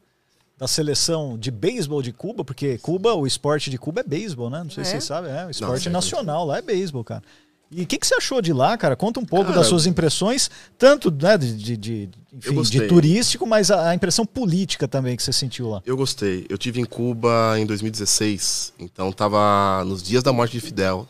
da 0.58 0.68
seleção 0.68 1.38
de 1.38 1.50
beisebol 1.50 2.02
de 2.02 2.12
Cuba, 2.12 2.44
porque 2.44 2.76
Cuba, 2.76 3.14
o 3.14 3.26
esporte 3.26 3.70
de 3.70 3.78
Cuba 3.78 4.00
é 4.00 4.04
beisebol, 4.04 4.50
né? 4.50 4.62
Não 4.62 4.70
sei 4.70 4.84
se 4.84 4.90
É? 4.90 4.92
vocês 4.92 5.04
sabem, 5.04 5.30
é, 5.32 5.46
o 5.46 5.50
esporte 5.50 5.88
nacional 5.88 6.44
lá 6.44 6.58
é 6.58 6.62
beisebol, 6.62 7.02
cara. 7.02 7.22
E 7.68 7.82
o 7.82 7.86
que, 7.86 7.98
que 7.98 8.06
você 8.06 8.14
achou 8.14 8.40
de 8.40 8.52
lá, 8.52 8.76
cara? 8.76 8.94
Conta 8.94 9.18
um 9.18 9.24
pouco 9.24 9.46
Cara, 9.46 9.56
das 9.56 9.66
suas 9.66 9.86
impressões, 9.86 10.48
tanto 10.78 11.10
né, 11.10 11.36
de, 11.36 11.52
de, 11.56 11.76
de- 11.76 12.10
enfim, 12.32 12.62
de 12.62 12.86
turístico, 12.86 13.44
mas 13.44 13.72
a, 13.72 13.88
a 13.90 13.94
impressão 13.94 14.24
política 14.24 14.86
também 14.86 15.16
que 15.16 15.22
você 15.22 15.32
sentiu 15.32 15.70
lá. 15.70 15.82
Eu 15.84 15.96
gostei. 15.96 16.46
Eu 16.48 16.56
tive 16.56 16.80
em 16.80 16.84
Cuba 16.84 17.56
em 17.58 17.66
2016, 17.66 18.74
então 18.78 19.10
tava 19.10 19.82
nos 19.84 20.00
dias 20.02 20.22
da 20.22 20.32
morte 20.32 20.52
de 20.52 20.60
Fidel. 20.60 21.08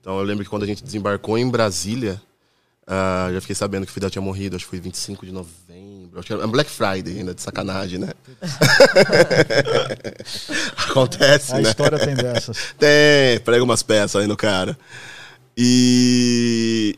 Então 0.00 0.18
eu 0.18 0.24
lembro 0.24 0.44
que 0.44 0.50
quando 0.50 0.62
a 0.62 0.66
gente 0.66 0.84
desembarcou 0.84 1.36
em 1.38 1.48
Brasília, 1.48 2.20
ah, 2.86 3.30
já 3.32 3.40
fiquei 3.40 3.56
sabendo 3.56 3.86
que 3.86 3.92
Fidel 3.92 4.10
tinha 4.10 4.22
morrido, 4.22 4.56
acho 4.56 4.64
que 4.64 4.70
foi 4.70 4.80
25 4.80 5.26
de 5.26 5.32
novembro. 5.32 6.18
Acho 6.18 6.28
que 6.28 6.32
era 6.32 6.46
Black 6.46 6.70
Friday 6.70 7.18
ainda, 7.18 7.34
de 7.34 7.42
sacanagem, 7.42 7.98
né? 7.98 8.12
Acontece, 10.88 11.52
A 11.52 11.56
né? 11.56 11.62
história 11.62 11.98
tem 11.98 12.14
dessas. 12.14 12.56
Tem, 12.78 13.40
prega 13.40 13.64
umas 13.64 13.82
peças 13.82 14.20
aí 14.20 14.26
no 14.26 14.36
cara. 14.36 14.78
E 15.56 16.96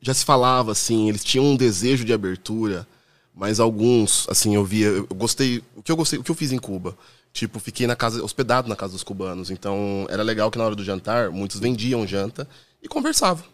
já 0.00 0.14
se 0.14 0.24
falava 0.24 0.72
assim, 0.72 1.08
eles 1.08 1.24
tinham 1.24 1.46
um 1.46 1.56
desejo 1.56 2.04
de 2.04 2.12
abertura, 2.12 2.86
mas 3.34 3.58
alguns, 3.58 4.26
assim, 4.28 4.54
eu 4.54 4.64
via, 4.64 4.88
eu 4.88 5.06
gostei, 5.14 5.62
o 5.74 5.82
que 5.82 5.90
eu 5.90 5.96
gostei, 5.96 6.18
o 6.18 6.22
que 6.22 6.30
eu 6.30 6.34
fiz 6.34 6.52
em 6.52 6.58
Cuba, 6.58 6.96
tipo, 7.32 7.58
fiquei 7.58 7.86
na 7.86 7.96
casa, 7.96 8.22
hospedado 8.22 8.68
na 8.68 8.76
casa 8.76 8.92
dos 8.92 9.02
cubanos, 9.02 9.50
então 9.50 10.06
era 10.10 10.22
legal 10.22 10.50
que 10.50 10.58
na 10.58 10.64
hora 10.64 10.76
do 10.76 10.84
jantar, 10.84 11.30
muitos 11.30 11.58
vendiam 11.58 12.06
janta 12.06 12.48
e 12.82 12.88
conversavam 12.88 13.44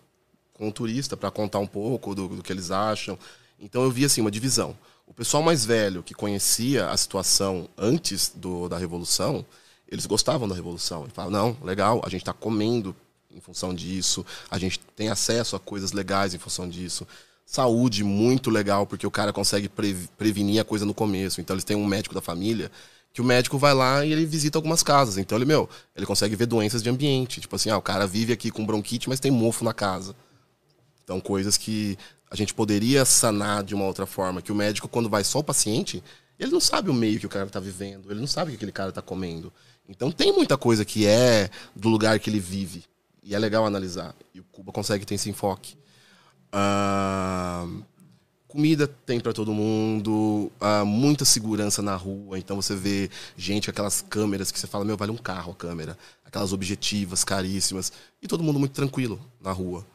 com 0.53 0.69
o 0.69 0.73
turista 0.73 1.17
para 1.17 1.31
contar 1.31 1.61
um 1.61 1.67
pouco 1.67 2.15
do, 2.15 2.29
do 2.29 2.43
que 2.43 2.53
eles 2.53 2.71
acham. 2.71 3.17
Então 3.61 3.83
eu 3.83 3.91
via 3.91 4.07
assim 4.07 4.21
uma 4.21 4.31
divisão. 4.31 4.77
O 5.07 5.15
pessoal 5.15 5.43
mais 5.43 5.65
velho 5.65 6.03
que 6.03 6.13
conhecia 6.13 6.91
a 6.91 6.97
situação 6.97 7.69
antes 7.79 8.33
do, 8.35 8.69
da 8.69 8.77
revolução, 8.77 9.45
eles 9.89 10.05
gostavam 10.05 10.49
da 10.49 10.55
revolução. 10.55 11.07
E 11.07 11.11
falavam, 11.11 11.39
não, 11.39 11.57
legal, 11.65 12.03
a 12.05 12.09
gente 12.09 12.23
está 12.23 12.33
comendo 12.33 12.95
em 13.31 13.41
função 13.41 13.73
disso, 13.73 14.27
a 14.51 14.59
gente 14.59 14.81
tem 14.97 15.09
acesso 15.09 15.55
a 15.55 15.61
coisas 15.61 15.93
legais 15.93 16.35
em 16.35 16.39
função 16.39 16.69
disso. 16.69 17.07
Saúde 17.47 18.05
muito 18.05 18.51
legal, 18.51 18.87
porque 18.87 19.07
o 19.07 19.11
cara 19.11 19.33
consegue 19.33 19.69
pre- 19.69 20.09
prevenir 20.19 20.61
a 20.61 20.65
coisa 20.65 20.85
no 20.85 20.93
começo. 20.93 21.41
Então 21.41 21.55
eles 21.55 21.65
têm 21.65 21.77
um 21.77 21.87
médico 21.87 22.15
da 22.15 22.21
família 22.21 22.71
que 23.13 23.21
o 23.21 23.25
médico 23.25 23.59
vai 23.59 23.75
lá 23.75 24.05
e 24.05 24.13
ele 24.13 24.25
visita 24.25 24.59
algumas 24.59 24.83
casas. 24.83 25.19
Então 25.19 25.37
ele, 25.37 25.45
meu, 25.45 25.69
ele 25.97 26.07
consegue 26.07 26.37
ver 26.37 26.47
doenças 26.47 26.83
de 26.83 26.91
ambiente. 26.91 27.41
Tipo 27.41 27.57
assim, 27.57 27.71
ah, 27.71 27.79
o 27.79 27.83
cara 27.83 28.07
vive 28.07 28.33
aqui 28.33 28.51
com 28.51 28.65
bronquite, 28.65 29.09
mas 29.09 29.21
tem 29.21 29.31
mofo 29.31 29.65
na 29.65 29.73
casa. 29.73 30.15
Então, 31.09 31.21
coisas 31.21 31.57
que 31.57 31.97
a 32.31 32.37
gente 32.37 32.53
poderia 32.53 33.03
sanar 33.05 33.65
de 33.65 33.75
uma 33.75 33.87
outra 33.87 34.05
forma. 34.05 34.43
Que 34.43 34.53
o 34.53 34.55
médico, 34.55 34.87
quando 34.87 35.09
vai 35.09 35.25
só 35.25 35.39
o 35.39 35.45
paciente, 35.45 36.05
ele 36.39 36.53
não 36.53 36.61
sabe 36.61 36.91
o 36.91 36.95
meio 36.95 37.19
que 37.19 37.25
o 37.25 37.31
cara 37.31 37.47
está 37.47 37.59
vivendo, 37.59 38.11
ele 38.11 38.21
não 38.21 38.27
sabe 38.27 38.49
o 38.49 38.53
que 38.53 38.57
aquele 38.57 38.73
cara 38.73 38.91
está 38.91 39.01
comendo. 39.01 39.51
Então, 39.89 40.13
tem 40.13 40.33
muita 40.33 40.59
coisa 40.59 40.85
que 40.85 41.07
é 41.07 41.49
do 41.75 41.89
lugar 41.89 42.19
que 42.19 42.29
ele 42.29 42.39
vive. 42.39 42.85
E 43.23 43.35
é 43.35 43.39
legal 43.39 43.65
analisar. 43.65 44.15
E 44.35 44.41
o 44.41 44.45
Cuba 44.45 44.71
consegue 44.71 45.07
ter 45.07 45.15
esse 45.15 45.31
enfoque. 45.31 45.79
Ah, 46.53 47.67
comida 48.59 48.89
tem 48.89 49.21
para 49.21 49.33
todo 49.33 49.55
mundo, 49.55 50.51
ah, 50.61 50.85
muita 50.85 51.25
segurança 51.25 51.81
na 51.81 51.95
rua. 51.95 52.37
Então 52.41 52.57
você 52.61 52.75
vê 52.75 53.09
gente 53.37 53.67
com 53.67 53.71
aquelas 53.71 54.03
câmeras 54.03 54.51
que 54.51 54.59
você 54.59 54.67
fala, 54.67 54.85
meu, 54.85 54.97
vale 54.97 55.13
um 55.13 55.17
carro 55.17 55.53
a 55.53 55.55
câmera. 55.55 55.97
Aquelas 56.25 56.53
objetivas 56.53 57.23
caríssimas. 57.23 57.93
E 58.21 58.27
todo 58.27 58.43
mundo 58.43 58.59
muito 58.59 58.73
tranquilo 58.73 59.21
na 59.41 59.53
rua. 59.53 59.87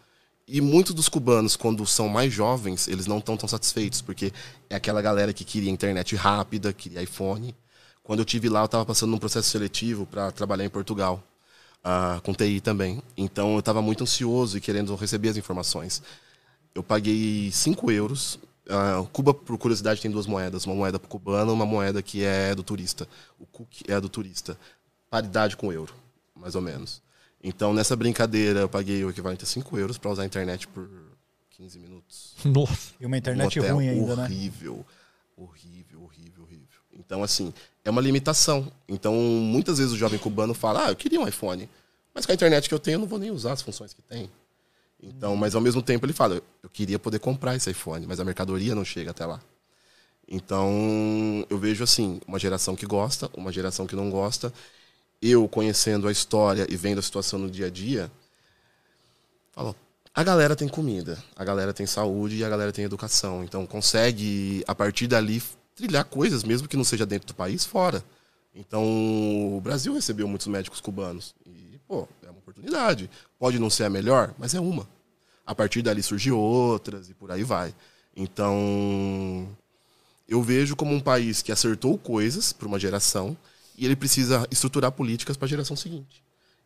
E 0.47 0.61
muitos 0.61 0.95
dos 0.95 1.09
cubanos, 1.09 1.57
quando 1.57 1.85
são 1.85 2.07
mais 2.07 2.31
jovens, 2.31 2.87
eles 2.87 3.05
não 3.05 3.17
estão 3.17 3.35
tão 3.35 3.49
satisfeitos, 3.49 4.01
porque 4.01 4.31
é 4.69 4.75
aquela 4.75 5.01
galera 5.01 5.33
que 5.33 5.43
queria 5.43 5.69
internet 5.69 6.15
rápida, 6.15 6.71
queria 6.71 7.03
iPhone. 7.03 7.53
Quando 8.01 8.19
eu 8.19 8.25
tive 8.25 8.47
lá, 8.47 8.61
eu 8.61 8.65
estava 8.65 8.85
passando 8.85 9.11
num 9.11 9.19
processo 9.19 9.49
seletivo 9.49 10.05
para 10.05 10.31
trabalhar 10.31 10.63
em 10.63 10.69
Portugal, 10.69 11.21
ah, 11.83 12.21
com 12.23 12.33
TI 12.33 12.61
também. 12.61 13.03
Então 13.17 13.53
eu 13.53 13.59
estava 13.59 13.81
muito 13.81 14.03
ansioso 14.03 14.57
e 14.57 14.61
querendo 14.61 14.95
receber 14.95 15.27
as 15.27 15.35
informações. 15.35 16.01
Eu 16.73 16.81
paguei 16.81 17.51
5 17.51 17.91
euros. 17.91 18.39
Ah, 18.69 19.05
Cuba, 19.11 19.33
por 19.33 19.57
curiosidade, 19.57 20.01
tem 20.01 20.09
duas 20.09 20.25
moedas: 20.25 20.65
uma 20.65 20.75
moeda 20.75 20.97
cubana 20.99 21.51
e 21.51 21.53
uma 21.53 21.65
moeda 21.65 22.01
que 22.01 22.23
é 22.23 22.55
do 22.55 22.63
turista. 22.63 23.07
O 23.39 23.45
CUC 23.45 23.83
é 23.87 23.93
a 23.93 23.99
do 23.99 24.09
turista. 24.09 24.57
Paridade 25.09 25.57
com 25.57 25.67
o 25.67 25.73
euro, 25.73 25.93
mais 26.35 26.55
ou 26.55 26.61
menos. 26.61 27.01
Então, 27.43 27.73
nessa 27.73 27.95
brincadeira, 27.95 28.61
eu 28.61 28.69
paguei 28.69 29.03
o 29.03 29.09
equivalente 29.09 29.43
a 29.43 29.47
5 29.47 29.77
euros 29.77 29.97
para 29.97 30.09
usar 30.09 30.23
a 30.23 30.25
internet 30.25 30.65
por 30.67 30.89
15 31.51 31.77
minutos. 31.77 32.35
Nossa. 32.45 32.93
E 32.99 33.05
uma 33.05 33.17
internet 33.17 33.59
Um 33.59 33.73
ruim 33.75 33.89
ainda, 33.89 34.15
né? 34.15 34.23
horrível, 34.23 34.85
horrível, 35.35 36.03
horrível, 36.03 36.43
horrível. 36.43 36.79
Então, 36.93 37.21
assim, 37.21 37.53
é 37.83 37.89
uma 37.89 38.01
limitação. 38.01 38.71
Então, 38.87 39.13
muitas 39.13 39.77
vezes 39.77 39.91
o 39.91 39.97
jovem 39.97 40.17
cubano 40.17 40.53
fala, 40.53 40.85
ah, 40.85 40.89
eu 40.91 40.95
queria 40.95 41.19
um 41.19 41.27
iPhone, 41.27 41.69
mas 42.13 42.25
com 42.25 42.31
a 42.31 42.35
internet 42.35 42.69
que 42.69 42.73
eu 42.73 42.79
tenho, 42.79 42.95
eu 42.95 42.99
não 42.99 43.07
vou 43.07 43.19
nem 43.19 43.29
usar 43.29 43.51
as 43.51 43.61
funções 43.61 43.93
que 43.93 44.01
tem. 44.01 44.29
Então, 45.03 45.35
mas 45.35 45.53
ao 45.53 45.61
mesmo 45.61 45.81
tempo 45.81 46.05
ele 46.05 46.13
fala, 46.13 46.41
eu 46.63 46.69
queria 46.69 46.97
poder 46.97 47.19
comprar 47.19 47.55
esse 47.55 47.69
iPhone, 47.69 48.07
mas 48.07 48.19
a 48.19 48.23
mercadoria 48.25 48.73
não 48.73 48.85
chega 48.85 49.11
até 49.11 49.25
lá. 49.25 49.41
Então, 50.27 51.45
eu 51.49 51.57
vejo 51.57 51.83
assim, 51.83 52.21
uma 52.25 52.39
geração 52.39 52.75
que 52.75 52.85
gosta, 52.85 53.29
uma 53.35 53.51
geração 53.51 53.85
que 53.85 53.95
não 53.95 54.09
gosta. 54.09 54.53
Eu 55.21 55.47
conhecendo 55.47 56.07
a 56.07 56.11
história 56.11 56.65
e 56.69 56.77
vendo 56.77 56.99
a 56.99 57.01
situação 57.01 57.37
no 57.37 57.51
dia 57.51 57.67
a 57.67 57.69
dia, 57.69 58.09
falo, 59.51 59.75
a 60.15 60.23
galera 60.23 60.55
tem 60.55 60.69
comida, 60.69 61.21
a 61.35 61.43
galera 61.43 61.73
tem 61.73 61.85
saúde 61.85 62.37
e 62.37 62.43
a 62.43 62.49
galera 62.49 62.71
tem 62.71 62.85
educação. 62.85 63.43
Então 63.43 63.65
consegue, 63.65 64.63
a 64.65 64.73
partir 64.73 65.07
dali, 65.07 65.43
trilhar 65.75 66.05
coisas, 66.05 66.43
mesmo 66.43 66.67
que 66.67 66.77
não 66.77 66.83
seja 66.83 67.05
dentro 67.05 67.27
do 67.27 67.35
país, 67.35 67.65
fora. 67.65 68.03
Então 68.55 68.83
o 69.57 69.59
Brasil 69.61 69.93
recebeu 69.93 70.27
muitos 70.27 70.47
médicos 70.47 70.79
cubanos. 70.79 71.35
E, 71.45 71.79
pô, 71.87 72.07
é 72.21 72.29
uma 72.29 72.39
oportunidade. 72.39 73.09
Pode 73.37 73.59
não 73.59 73.69
ser 73.69 73.83
a 73.83 73.89
melhor, 73.89 74.33
mas 74.37 74.53
é 74.53 74.59
uma. 74.59 74.87
A 75.45 75.53
partir 75.53 75.81
dali 75.81 76.01
surgem 76.01 76.31
outras 76.31 77.09
e 77.09 77.13
por 77.13 77.31
aí 77.31 77.43
vai. 77.43 77.73
Então, 78.15 79.47
eu 80.27 80.41
vejo 80.41 80.75
como 80.75 80.93
um 80.93 80.99
país 80.99 81.41
que 81.41 81.51
acertou 81.51 81.97
coisas 81.97 82.53
para 82.53 82.67
uma 82.67 82.79
geração 82.79 83.35
e 83.77 83.85
ele 83.85 83.95
precisa 83.95 84.47
estruturar 84.51 84.91
políticas 84.91 85.35
para 85.35 85.45
a 85.45 85.49
geração 85.49 85.75
seguinte. 85.75 86.23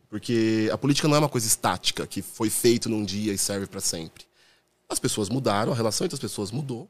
Porque 0.10 0.70
a 0.72 0.78
política 0.78 1.08
não 1.08 1.16
é 1.16 1.20
uma 1.20 1.30
coisa 1.30 1.48
estática, 1.48 2.08
que 2.08 2.22
foi 2.22 2.50
feito 2.50 2.90
num 2.90 3.04
dia 3.04 3.34
e 3.34 3.38
serve 3.38 3.68
para 3.68 3.80
sempre. 3.80 4.26
As 4.88 5.00
pessoas 5.00 5.28
mudaram, 5.28 5.74
a 5.74 5.76
relação 5.76 6.06
entre 6.06 6.16
as 6.16 6.22
pessoas 6.22 6.52
mudou, 6.52 6.88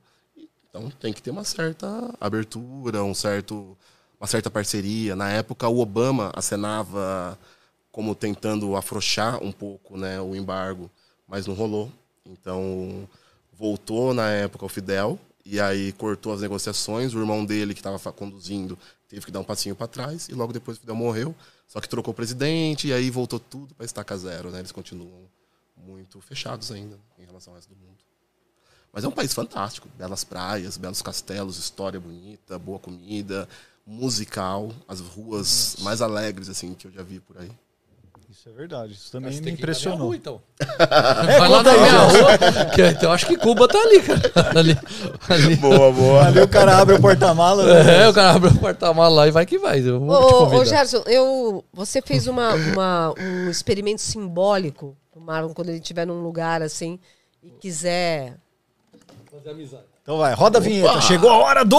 então 0.70 0.90
tem 0.92 1.12
que 1.12 1.22
ter 1.22 1.32
uma 1.32 1.44
certa 1.44 2.16
abertura, 2.20 3.04
um 3.04 3.14
certo, 3.14 3.76
uma 4.20 4.28
certa 4.28 4.52
parceria. 4.52 5.16
Na 5.16 5.30
época, 5.30 5.68
o 5.68 5.80
Obama 5.80 6.32
acenava 6.36 7.38
como 7.92 8.14
tentando 8.14 8.76
afrouxar 8.76 9.44
um 9.44 9.52
pouco 9.52 9.98
né, 9.98 10.22
o 10.22 10.36
embargo, 10.36 10.92
mas 11.28 11.46
não 11.46 11.54
rolou. 11.54 11.92
Então, 12.26 13.08
voltou 13.54 14.14
na 14.14 14.30
época 14.30 14.66
o 14.66 14.70
Fidel, 14.70 15.20
E 15.50 15.62
aí 15.62 15.94
cortou 15.94 16.34
as 16.34 16.42
negociações, 16.42 17.14
o 17.14 17.20
irmão 17.20 17.46
dele, 17.46 17.74
que 17.74 17.80
estava 17.80 17.98
conduzindo, 18.12 18.78
teve 19.08 19.26
que 19.26 19.32
dar 19.32 19.40
um 19.40 19.46
passinho 19.46 19.78
para 19.78 19.88
trás, 19.88 20.28
e 20.28 20.34
logo 20.34 20.52
depois 20.52 20.76
o 20.76 20.82
Fidel 20.82 20.96
morreu. 20.96 21.34
Só 21.70 21.80
que 21.80 21.88
trocou 21.88 22.12
o 22.12 22.16
presidente, 22.16 22.88
e 22.90 22.94
aí 22.94 23.10
voltou 23.10 23.40
tudo 23.40 23.74
para 23.74 23.86
estaca 23.86 24.18
zero, 24.18 24.52
né? 24.52 24.60
Eles 24.60 24.74
continuam 24.74 25.30
muito 25.78 26.20
fechados 26.20 26.70
ainda 26.70 27.00
em 27.18 27.24
relação 27.24 27.54
ao 27.54 27.56
resto 27.56 27.70
do 27.70 27.80
mundo. 27.80 27.96
Mas 28.92 29.06
é 29.06 29.08
um 29.08 29.12
país 29.12 29.34
fantástico. 29.34 29.88
Belas 29.98 30.26
praias, 30.26 30.76
belos 30.76 31.02
castelos, 31.02 31.58
história 31.58 31.98
bonita, 32.00 32.60
boa 32.60 32.80
comida, 32.80 33.48
musical, 33.86 34.74
as 34.86 35.00
ruas 35.00 35.78
mais 35.80 36.02
alegres, 36.02 36.50
assim, 36.50 36.74
que 36.74 36.88
eu 36.88 36.92
já 36.92 37.04
vi 37.04 37.22
por 37.22 37.38
aí. 37.38 37.52
Isso 38.40 38.50
é 38.50 38.52
verdade. 38.52 38.94
Isso 38.94 39.12
também 39.12 39.42
me 39.42 39.52
impressionou. 39.52 40.08
rua, 40.08 40.16
então. 40.16 40.42
É, 40.80 41.40
Vai 41.40 41.50
lá 41.50 41.64
na 41.64 41.72
aí, 41.72 41.80
minha 41.80 42.00
rua. 42.00 42.38
que- 42.76 42.82
então, 42.88 43.10
eu 43.10 43.12
acho 43.12 43.26
que 43.26 43.36
Cuba 43.36 43.68
tá 43.68 43.78
ali, 43.80 44.02
cara. 44.02 44.22
Ali. 44.58 44.78
ali. 45.28 45.56
Boa, 45.56 45.92
boa. 45.92 46.26
Ali 46.28 46.42
o 46.42 46.48
cara 46.48 46.78
abre 46.78 46.96
o 46.96 47.02
porta-mala. 47.02 47.66
né? 47.84 48.04
É, 48.04 48.10
o 48.10 48.14
cara 48.14 48.32
abre 48.36 48.50
o 48.50 48.58
porta-mala 48.60 49.16
lá 49.16 49.28
e 49.28 49.32
vai 49.32 49.46
que 49.46 49.58
vai. 49.58 49.80
Eu 49.82 50.02
Ô, 50.04 50.56
ô, 50.56 50.66
Gerson, 50.66 51.02
eu, 51.08 51.64
você 51.74 52.02
fez 52.02 52.28
uma, 52.28 52.54
uma- 52.54 53.14
um 53.20 53.50
experimento 53.50 54.02
simbólico 54.02 54.96
pro 55.12 55.20
Marlon 55.20 55.54
quando 55.54 55.70
ele 55.70 55.80
estiver 55.80 56.06
num 56.06 56.22
lugar 56.22 56.62
assim 56.62 57.00
e 57.44 57.50
quiser. 57.50 58.36
Fazer 59.32 59.50
amizade. 59.50 59.84
Então 60.04 60.18
vai, 60.20 60.34
roda 60.34 60.60
a 60.60 60.62
vinheta. 60.62 61.02
Chegou 61.02 61.30
a 61.30 61.38
hora 61.38 61.66
do... 61.66 61.78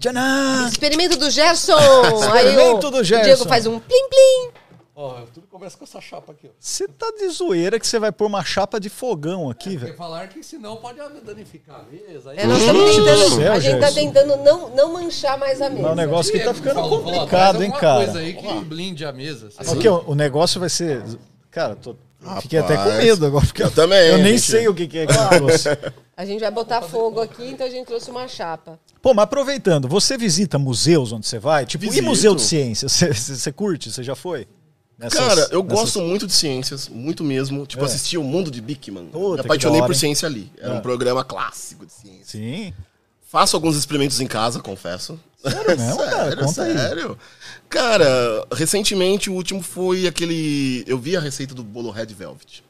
Tchanã! 0.00 0.66
Experimento 0.68 1.16
do 1.16 1.30
Gerson! 1.30 1.76
Experimento 2.18 2.88
o, 2.88 2.90
do 2.90 2.96
o 2.98 3.04
Gerson. 3.04 3.24
Diego 3.24 3.44
faz 3.48 3.66
um 3.66 3.78
plim-plim. 3.78 4.50
Ó, 4.94 5.22
tudo 5.32 5.46
começa 5.46 5.76
com 5.78 5.84
essa 5.84 6.02
chapa 6.02 6.32
aqui, 6.32 6.46
ó. 6.48 6.50
Você 6.60 6.86
tá 6.86 7.10
de 7.18 7.26
zoeira 7.30 7.80
que 7.80 7.86
você 7.86 7.98
vai 7.98 8.12
pôr 8.12 8.26
uma 8.26 8.44
chapa 8.44 8.78
de 8.78 8.90
fogão 8.90 9.48
aqui, 9.48 9.70
Porque 9.70 9.84
velho. 9.86 9.96
falar 9.96 10.28
que 10.28 10.42
senão 10.42 10.76
pode 10.76 10.98
danificar 11.24 11.80
a 11.80 11.82
mesa. 11.84 12.30
Aí 12.32 12.38
É, 12.38 12.46
nós 12.46 12.58
estamos 12.60 12.90
tentando. 12.96 13.24
do 13.30 13.30
céu, 13.36 13.52
a 13.54 13.58
gente 13.60 13.80
tá 13.80 13.90
tentando 13.92 14.36
não, 14.44 14.68
não 14.76 14.92
manchar 14.92 15.38
mais 15.38 15.62
a 15.62 15.70
mesa. 15.70 15.82
Mas 15.82 15.92
o 15.92 15.94
negócio 15.96 16.34
aqui 16.34 16.44
tá 16.44 16.52
ficando 16.52 16.74
Falou, 16.74 16.90
falou, 17.02 17.14
complicado, 17.14 17.56
traz 17.56 17.64
hein, 17.64 17.70
cara. 17.80 18.04
coisa 18.04 18.18
aí 18.18 18.34
que 18.34 18.64
blinde 18.66 19.04
a 19.06 19.12
mesa. 19.12 19.48
lá. 19.58 19.92
ó, 19.92 20.02
o 20.06 20.14
negócio 20.14 20.60
vai 20.60 20.68
ser... 20.68 21.02
Cara, 21.50 21.74
tô... 21.74 21.96
fiquei 22.42 22.58
até 22.58 22.74
com 22.76 22.82
Rapaz, 22.82 23.02
medo 23.04 23.26
agora. 23.26 23.46
Porque 23.46 23.62
eu 23.62 23.70
também, 23.70 24.08
Eu 24.08 24.18
nem 24.18 24.32
gente. 24.36 24.42
sei 24.42 24.68
o 24.68 24.74
que 24.74 24.86
que 24.86 24.98
é 24.98 25.06
que 25.06 25.14
trouxe. 25.36 25.68
A 26.14 26.26
gente 26.26 26.40
vai 26.40 26.50
botar 26.50 26.82
fogo 26.82 27.18
aqui, 27.20 27.48
então 27.48 27.66
a 27.66 27.70
gente 27.70 27.86
trouxe 27.86 28.10
uma 28.10 28.28
chapa. 28.28 28.78
Pô, 29.00 29.14
mas 29.14 29.24
aproveitando, 29.24 29.88
você 29.88 30.16
visita 30.18 30.58
museus 30.58 31.10
onde 31.10 31.26
você 31.26 31.38
vai? 31.38 31.64
Tipo, 31.64 31.84
e 31.84 31.88
Visito. 31.88 32.06
museu 32.06 32.34
de 32.34 32.42
ciência? 32.42 32.86
Você, 32.88 33.12
você- 33.12 33.34
você 33.34 33.50
curte? 33.50 33.90
Você 33.90 34.02
já 34.02 34.14
foi? 34.14 34.46
Cara, 35.00 35.48
eu 35.50 35.62
nessas- 35.64 35.78
gosto 35.80 36.00
muito 36.00 36.26
de 36.26 36.32
ciências, 36.32 36.88
muito 36.88 37.24
mesmo. 37.24 37.66
Tipo, 37.66 37.82
É. 37.82 37.86
assisti 37.86 38.16
o 38.16 38.22
Mundo 38.22 38.50
de 38.50 38.60
Bickman. 38.60 39.06
Puta, 39.06 39.42
Me 39.42 39.46
apaixonei 39.46 39.80
hora, 39.80 39.86
por 39.88 39.94
ciência 39.96 40.26
ali. 40.26 40.50
Era 40.58 40.74
É. 40.74 40.78
um 40.78 40.80
programa 40.80 41.24
clássico 41.24 41.84
de 41.84 41.92
ciência. 41.92 42.24
Sim. 42.40 42.72
Faço 43.26 43.56
alguns 43.56 43.76
experimentos 43.76 44.20
em 44.20 44.26
casa, 44.26 44.60
confesso. 44.60 45.18
Sério 45.42 45.76
mesmo, 45.76 45.96
cara? 46.04 46.36
Conta 46.36 46.62
aí. 46.64 46.76
sério. 46.76 47.18
Cara, 47.68 48.46
recentemente 48.52 49.30
o 49.30 49.32
último 49.34 49.62
foi 49.62 50.06
aquele. 50.06 50.84
Eu 50.86 50.98
vi 50.98 51.16
a 51.16 51.20
receita 51.20 51.54
do 51.54 51.64
bolo 51.64 51.90
Red 51.90 52.06
Velvet. 52.06 52.62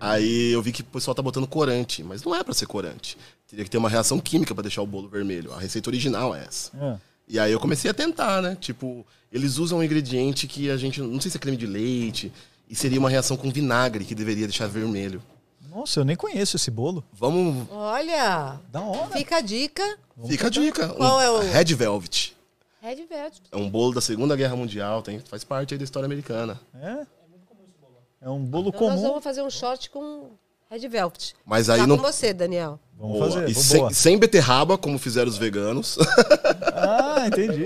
Aí 0.00 0.50
eu 0.52 0.62
vi 0.62 0.72
que 0.72 0.80
o 0.80 0.84
pessoal 0.84 1.14
tá 1.14 1.20
botando 1.22 1.46
corante, 1.46 2.02
mas 2.02 2.22
não 2.24 2.34
é 2.34 2.42
pra 2.42 2.54
ser 2.54 2.66
corante. 2.66 3.18
Teria 3.46 3.64
que 3.64 3.70
ter 3.70 3.76
uma 3.76 3.88
reação 3.90 4.18
química 4.18 4.54
pra 4.54 4.62
deixar 4.62 4.80
o 4.80 4.86
bolo 4.86 5.08
vermelho. 5.08 5.52
A 5.52 5.60
receita 5.60 5.90
original 5.90 6.34
é 6.34 6.44
essa. 6.48 6.70
É. 6.80 6.96
E 7.32 7.38
aí 7.38 7.52
eu 7.52 7.60
comecei 7.60 7.88
a 7.90 7.94
tentar, 7.94 8.42
né? 8.42 8.56
Tipo, 8.60 9.06
eles 9.30 9.56
usam 9.56 9.78
um 9.78 9.82
ingrediente 9.84 10.48
que 10.48 10.68
a 10.68 10.76
gente. 10.76 11.00
Não 11.00 11.20
sei 11.20 11.30
se 11.30 11.36
é 11.36 11.40
creme 11.40 11.56
de 11.56 11.66
leite. 11.66 12.32
E 12.68 12.74
seria 12.74 12.98
uma 12.98 13.08
reação 13.10 13.36
com 13.36 13.50
vinagre 13.50 14.04
que 14.04 14.14
deveria 14.14 14.46
deixar 14.46 14.66
vermelho. 14.68 15.22
Nossa, 15.70 16.00
eu 16.00 16.04
nem 16.04 16.16
conheço 16.16 16.56
esse 16.56 16.70
bolo. 16.70 17.04
Vamos. 17.12 17.68
Olha, 17.70 18.60
Da 18.72 18.80
hora. 18.80 19.10
fica 19.16 19.36
a 19.36 19.40
dica. 19.40 19.82
Fica 20.26 20.48
a 20.48 20.50
dica. 20.50 20.88
Qual 20.88 21.18
um 21.18 21.20
é 21.20 21.30
o- 21.30 21.38
Red 21.40 21.74
Velvet. 21.74 22.36
Red 22.82 22.96
Velvet. 23.06 23.42
É 23.52 23.56
um 23.56 23.70
bolo 23.70 23.92
da 23.94 24.00
Segunda 24.00 24.34
Guerra 24.34 24.56
Mundial, 24.56 25.02
tem, 25.02 25.20
faz 25.20 25.44
parte 25.44 25.74
aí 25.74 25.78
da 25.78 25.84
história 25.84 26.06
americana. 26.06 26.60
É? 26.74 27.06
É 28.22 28.28
um 28.28 28.44
bolo 28.44 28.68
Então 28.68 28.88
nós 28.88 28.96
comum. 28.96 29.08
vamos 29.08 29.24
fazer 29.24 29.42
um 29.42 29.50
short 29.50 29.90
com 29.90 30.30
Red 30.70 30.86
Velvet. 30.88 31.34
Mas 31.44 31.68
aí 31.70 31.80
tá 31.80 31.86
não. 31.86 31.96
com 31.96 32.02
você, 32.02 32.32
Daniel. 32.34 32.78
Vamos 33.00 33.18
Boa. 33.18 33.30
fazer. 33.30 33.48
E 33.48 33.54
boa. 33.54 33.64
sem, 33.64 33.90
sem 33.94 34.18
beterraba, 34.18 34.76
como 34.76 34.98
fizeram 34.98 35.28
os 35.30 35.38
veganos. 35.38 35.96
Ah, 36.74 37.24
entendi. 37.26 37.64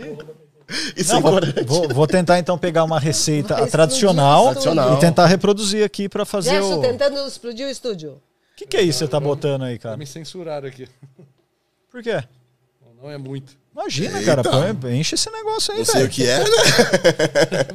e 0.96 0.98
Não, 1.00 1.04
sem 1.04 1.20
vou, 1.20 1.32
corante. 1.32 1.64
vou- 1.64 1.88
vou 1.88 2.06
tentar 2.06 2.38
então 2.38 2.56
pegar 2.56 2.84
uma 2.84 3.00
receita 3.00 3.66
tradicional, 3.66 4.42
o 4.44 4.48
Tradicional. 4.50 4.94
e 4.96 5.00
tentar 5.00 5.26
reproduzir 5.26 5.84
aqui 5.84 6.08
pra 6.08 6.24
fazer 6.24 6.50
Gerson 6.50 6.76
o. 6.76 6.78
O 6.78 6.82
tentando 6.82 7.26
explodir 7.26 7.66
o 7.66 7.70
estúdio. 7.70 8.22
que, 8.56 8.64
que 8.66 8.76
é 8.76 8.82
isso 8.82 9.00
que 9.00 9.04
você 9.06 9.10
tá 9.10 9.18
botando 9.18 9.64
aí, 9.64 9.76
cara? 9.78 9.96
Me 9.96 10.06
censuraram 10.06 10.68
aqui. 10.68 10.88
Por 11.90 12.00
quê? 12.02 12.22
Não 13.02 13.10
é 13.10 13.18
muito. 13.18 13.56
Imagina, 13.72 14.20
Eita. 14.20 14.42
cara, 14.44 14.74
põe, 14.76 14.96
enche 14.96 15.16
esse 15.16 15.28
negócio 15.30 15.72
aí, 15.72 15.78
Não 15.80 15.84
sei 15.84 15.94
o 15.94 15.98
velho. 16.08 16.10
que 16.12 16.24
é, 16.26 16.38
né? 16.38 16.44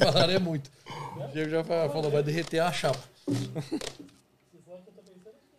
Falaram 0.02 0.32
é 0.32 0.38
muito. 0.38 0.70
O 1.16 1.28
Diego 1.32 1.50
já 1.50 1.62
fa- 1.62 1.90
falou, 1.90 2.10
vai 2.10 2.22
derreter 2.22 2.58
a 2.60 2.72
chapa. 2.72 2.98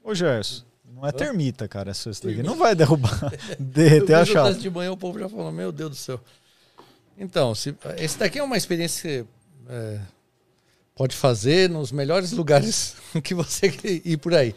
Ô, 0.04 0.16
Gerson, 0.16 0.64
não 0.94 1.08
é 1.08 1.12
termita, 1.12 1.68
cara, 1.68 1.92
essa 1.92 2.12
daqui. 2.12 2.44
Não 2.44 2.56
vai 2.56 2.76
derrubar, 2.76 3.34
derreter 3.60 4.14
a 4.16 4.26
teste 4.26 4.62
de 4.62 4.70
manhã, 4.70 4.92
o 4.92 4.98
povo 4.98 5.20
já 5.20 5.28
falou, 5.30 5.52
meu 5.52 5.72
Deus 5.72 5.92
do 5.92 5.96
céu. 5.96 6.20
Então, 7.18 7.54
se, 7.54 7.76
esse 7.98 8.18
daqui 8.18 8.40
é 8.40 8.44
uma 8.44 8.58
experiência 8.58 9.02
que 9.02 9.26
você 9.26 9.28
é, 9.70 10.00
pode 10.96 11.16
fazer 11.16 11.70
nos 11.70 11.92
melhores 11.92 12.32
lugares 12.32 12.96
que 13.24 13.34
você 13.34 13.74
ir 14.06 14.18
por 14.18 14.34
aí. 14.34 14.54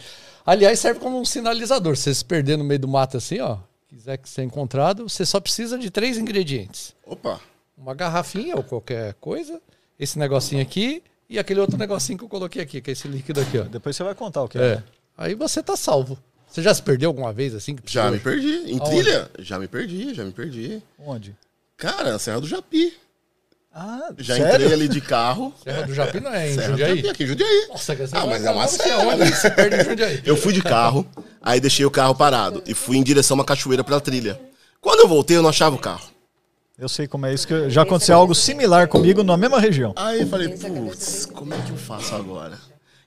Aliás, 0.46 0.78
serve 0.78 1.00
como 1.00 1.18
um 1.18 1.24
sinalizador. 1.24 1.96
Se 1.96 2.04
você 2.04 2.14
se 2.14 2.24
perder 2.24 2.58
no 2.58 2.64
meio 2.64 2.80
do 2.80 2.88
mato 2.88 3.16
assim, 3.16 3.40
ó, 3.40 3.58
quiser 3.88 4.18
que 4.18 4.28
ser 4.28 4.42
encontrado, 4.42 5.08
você 5.08 5.24
só 5.24 5.40
precisa 5.40 5.78
de 5.78 5.90
três 5.90 6.18
ingredientes. 6.18 6.94
Opa. 7.06 7.40
Uma 7.76 7.94
garrafinha 7.94 8.56
ou 8.56 8.62
qualquer 8.62 9.14
coisa, 9.14 9.60
esse 9.98 10.18
negocinho 10.18 10.60
aqui 10.62 11.02
e 11.28 11.38
aquele 11.38 11.60
outro 11.60 11.76
negocinho 11.78 12.18
que 12.18 12.24
eu 12.24 12.28
coloquei 12.28 12.62
aqui, 12.62 12.80
que 12.80 12.90
é 12.90 12.92
esse 12.92 13.08
líquido 13.08 13.40
aqui, 13.40 13.58
ó. 13.58 13.62
Depois 13.64 13.96
você 13.96 14.04
vai 14.04 14.14
contar 14.14 14.42
o 14.42 14.48
que 14.48 14.58
É. 14.58 14.82
Aí 15.16 15.34
você 15.34 15.62
tá 15.62 15.76
salvo. 15.76 16.18
Você 16.48 16.62
já 16.62 16.72
se 16.72 16.82
perdeu 16.82 17.10
alguma 17.10 17.32
vez 17.32 17.54
assim? 17.54 17.74
que 17.74 17.92
Já 17.92 18.10
me 18.10 18.18
perdi. 18.18 18.70
Em 18.72 18.78
Aonde? 18.78 18.90
trilha? 19.02 19.30
Já 19.38 19.58
me 19.58 19.66
perdi, 19.68 20.14
já 20.14 20.24
me 20.24 20.32
perdi. 20.32 20.82
Onde? 20.98 21.34
Cara, 21.76 22.12
na 22.12 22.18
Serra 22.18 22.40
do 22.40 22.46
Japi. 22.46 22.94
Ah, 23.76 24.10
Já 24.18 24.36
sério? 24.36 24.52
entrei 24.54 24.72
ali 24.72 24.88
de 24.88 25.00
carro. 25.00 25.52
Serra 25.64 25.82
do 25.82 25.92
Japi 25.92 26.20
não 26.20 26.32
é 26.32 26.48
em 26.50 26.54
Serra 26.54 26.66
do 26.66 26.70
Jundiaí? 26.72 26.96
Japi, 26.96 27.08
aqui 27.08 27.24
em 27.24 27.26
Jundiaí. 27.26 27.66
Nossa, 27.68 27.94
você 27.96 28.16
Ah, 28.16 28.26
mas 28.26 28.44
é 28.44 28.50
uma 28.52 28.68
serra, 28.68 29.16
né? 29.16 29.26
você 29.26 29.50
perde 29.50 29.76
em 29.80 29.84
Jundiaí. 29.84 30.22
Eu 30.24 30.36
fui 30.36 30.52
de 30.52 30.62
carro, 30.62 31.04
aí 31.42 31.58
deixei 31.60 31.84
o 31.84 31.90
carro 31.90 32.14
parado 32.14 32.62
e 32.66 32.72
fui 32.72 32.96
em 32.96 33.02
direção 33.02 33.34
a 33.34 33.38
uma 33.40 33.44
cachoeira 33.44 33.82
pela 33.82 34.00
trilha. 34.00 34.40
Quando 34.80 35.00
eu 35.00 35.08
voltei, 35.08 35.36
eu 35.36 35.42
não 35.42 35.48
achava 35.50 35.74
o 35.74 35.78
carro. 35.78 36.08
Eu 36.78 36.88
sei 36.88 37.08
como 37.08 37.26
é 37.26 37.34
isso, 37.34 37.48
que 37.48 37.68
já 37.70 37.82
aconteceu 37.82 38.16
algo 38.16 38.34
similar 38.34 38.86
comigo 38.86 39.24
na 39.24 39.36
mesma 39.36 39.58
região. 39.58 39.92
Aí 39.96 40.20
eu 40.20 40.26
falei, 40.28 40.48
putz, 40.50 41.26
como 41.26 41.52
é 41.54 41.60
que 41.60 41.70
eu 41.70 41.76
faço 41.76 42.14
agora? 42.14 42.58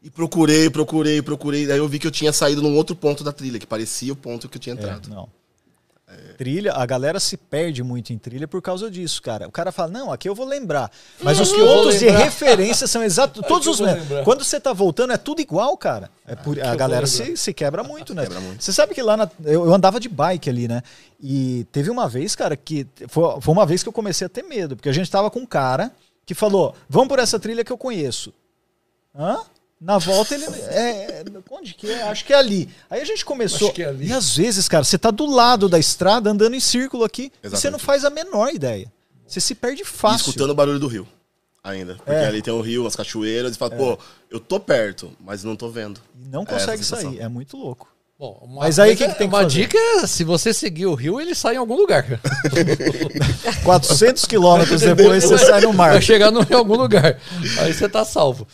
E 0.03 0.09
procurei, 0.09 0.69
procurei, 0.69 1.21
procurei. 1.21 1.71
Aí 1.71 1.77
eu 1.77 1.87
vi 1.87 1.99
que 1.99 2.07
eu 2.07 2.11
tinha 2.11 2.31
saído 2.31 2.61
num 2.61 2.75
outro 2.75 2.95
ponto 2.95 3.23
da 3.23 3.31
trilha, 3.31 3.59
que 3.59 3.65
parecia 3.67 4.13
o 4.13 4.15
ponto 4.15 4.47
que 4.47 4.57
eu 4.57 4.61
tinha 4.61 4.73
É, 4.75 4.77
entrado. 4.77 5.09
não. 5.09 5.27
Trilha, 6.37 6.71
a 6.73 6.85
galera 6.85 7.19
se 7.19 7.35
perde 7.35 7.83
muito 7.83 8.13
em 8.13 8.17
trilha 8.17 8.47
por 8.47 8.61
causa 8.61 8.89
disso, 8.89 9.21
cara. 9.21 9.47
O 9.47 9.51
cara 9.51 9.71
fala, 9.73 9.91
não, 9.91 10.11
aqui 10.13 10.29
eu 10.29 10.33
vou 10.35 10.45
lembrar. 10.45 10.89
Mas 11.21 11.37
os 11.39 11.51
eu 11.51 11.57
vou 11.65 11.67
pontos 11.83 11.99
de 11.99 12.07
referência 12.09 12.87
são 12.87 13.03
exatos, 13.03 13.43
todos 13.47 13.65
eu 13.67 13.73
os 13.73 13.79
mesmos. 13.81 14.23
Quando 14.23 14.43
você 14.43 14.57
tá 14.59 14.71
voltando, 14.71 15.11
é 15.11 15.17
tudo 15.17 15.41
igual, 15.41 15.75
cara. 15.75 16.09
É 16.25 16.35
por- 16.35 16.61
a 16.61 16.75
galera 16.75 17.05
se, 17.07 17.35
se 17.35 17.53
quebra 17.53 17.83
muito, 17.83 18.13
né? 18.13 18.21
Quebra 18.23 18.39
muito. 18.39 18.63
Você 18.63 18.71
sabe 18.71 18.93
que 18.93 19.01
lá 19.01 19.17
na- 19.17 19.29
eu, 19.43 19.65
eu 19.65 19.73
andava 19.73 19.99
de 19.99 20.07
bike 20.07 20.49
ali, 20.49 20.67
né? 20.67 20.81
E 21.21 21.65
teve 21.71 21.89
uma 21.89 22.07
vez, 22.07 22.35
cara, 22.35 22.55
que 22.55 22.87
foi, 23.09 23.41
foi 23.41 23.53
uma 23.53 23.65
vez 23.65 23.83
que 23.83 23.89
eu 23.89 23.93
comecei 23.93 24.25
a 24.27 24.29
ter 24.29 24.43
medo, 24.43 24.75
porque 24.77 24.89
a 24.89 24.93
gente 24.93 25.11
tava 25.11 25.29
com 25.29 25.39
um 25.39 25.45
cara 25.45 25.91
que 26.25 26.33
falou: 26.35 26.73
vamos 26.87 27.09
por 27.09 27.19
essa 27.19 27.37
trilha 27.39 27.65
que 27.65 27.71
eu 27.71 27.77
conheço. 27.77 28.31
Hã? 29.17 29.39
Na 29.79 29.97
volta 29.99 30.33
ele. 30.33 30.45
É, 30.69 30.79
é, 31.21 31.23
onde 31.51 31.73
que 31.75 31.89
é? 31.91 32.01
Acho 32.03 32.25
que 32.25 32.33
é 32.33 32.37
ali. 32.37 32.67
Aí 32.89 32.99
a 33.01 33.05
gente 33.05 33.23
começou. 33.23 33.67
Acho 33.67 33.75
que 33.75 33.83
é 33.83 33.89
ali. 33.89 34.07
E 34.07 34.13
às 34.13 34.35
vezes, 34.35 34.67
cara, 34.67 34.83
você 34.83 34.97
tá 34.97 35.11
do 35.11 35.25
lado 35.27 35.69
da 35.69 35.77
estrada 35.77 36.29
andando 36.31 36.55
em 36.55 36.59
círculo 36.59 37.03
aqui 37.03 37.31
e 37.43 37.47
você 37.49 37.55
Exatamente. 37.57 37.71
não 37.73 37.79
faz 37.79 38.03
a 38.03 38.09
menor 38.09 38.49
ideia. 38.53 38.91
Você 39.27 39.39
se 39.39 39.53
perde 39.53 39.83
E 39.83 39.85
fácil. 39.85 40.29
escutando 40.29 40.49
o 40.51 40.55
barulho 40.55 40.79
do 40.79 40.87
rio. 40.87 41.07
Ainda. 41.63 41.95
Porque 41.95 42.11
É. 42.11 42.25
ali 42.25 42.41
tem 42.41 42.53
o 42.53 42.61
rio, 42.61 42.87
as 42.87 42.95
cachoeiras, 42.95 43.55
e 43.55 43.57
fala, 43.57 43.75
pô, 43.75 43.99
eu 44.31 44.39
tô 44.39 44.57
perto, 44.59 45.11
mas 45.19 45.43
não 45.43 45.55
tô 45.55 45.69
vendo. 45.69 45.99
E 46.15 46.27
não 46.29 46.43
É, 46.43 46.45
consegue 46.45 46.77
sensação. 46.83 47.11
sair. 47.11 47.21
É 47.21 47.27
muito 47.27 47.57
louco. 47.57 47.87
Bom, 48.17 48.39
uma 48.41 48.61
Mas 48.61 48.79
aí, 48.79 48.93
o 48.93 48.97
que 48.97 49.03
que 49.07 49.13
tem 49.15 49.29
que 49.29 49.35
Uma 49.35 49.43
fazer? 49.43 49.61
dica 49.61 49.77
é, 49.77 50.07
se 50.07 50.23
você 50.23 50.51
seguir 50.51 50.87
o 50.87 50.95
rio, 50.95 51.21
ele 51.21 51.35
sai 51.35 51.53
em 51.53 51.57
algum 51.57 51.75
lugar, 51.75 52.01
cara. 52.07 52.19
400 53.63 54.25
quilômetros 54.25 54.81
depois 54.81 55.23
você 55.23 55.37
sai 55.45 55.61
no 55.61 55.73
mar. 55.73 55.91
Vai 55.91 56.01
chegar 56.01 56.31
no, 56.31 56.41
em 56.41 56.53
algum 56.53 56.75
lugar. 56.75 57.19
Aí 57.59 57.73
você 57.73 57.87
tá 57.87 58.03
salvo. 58.03 58.47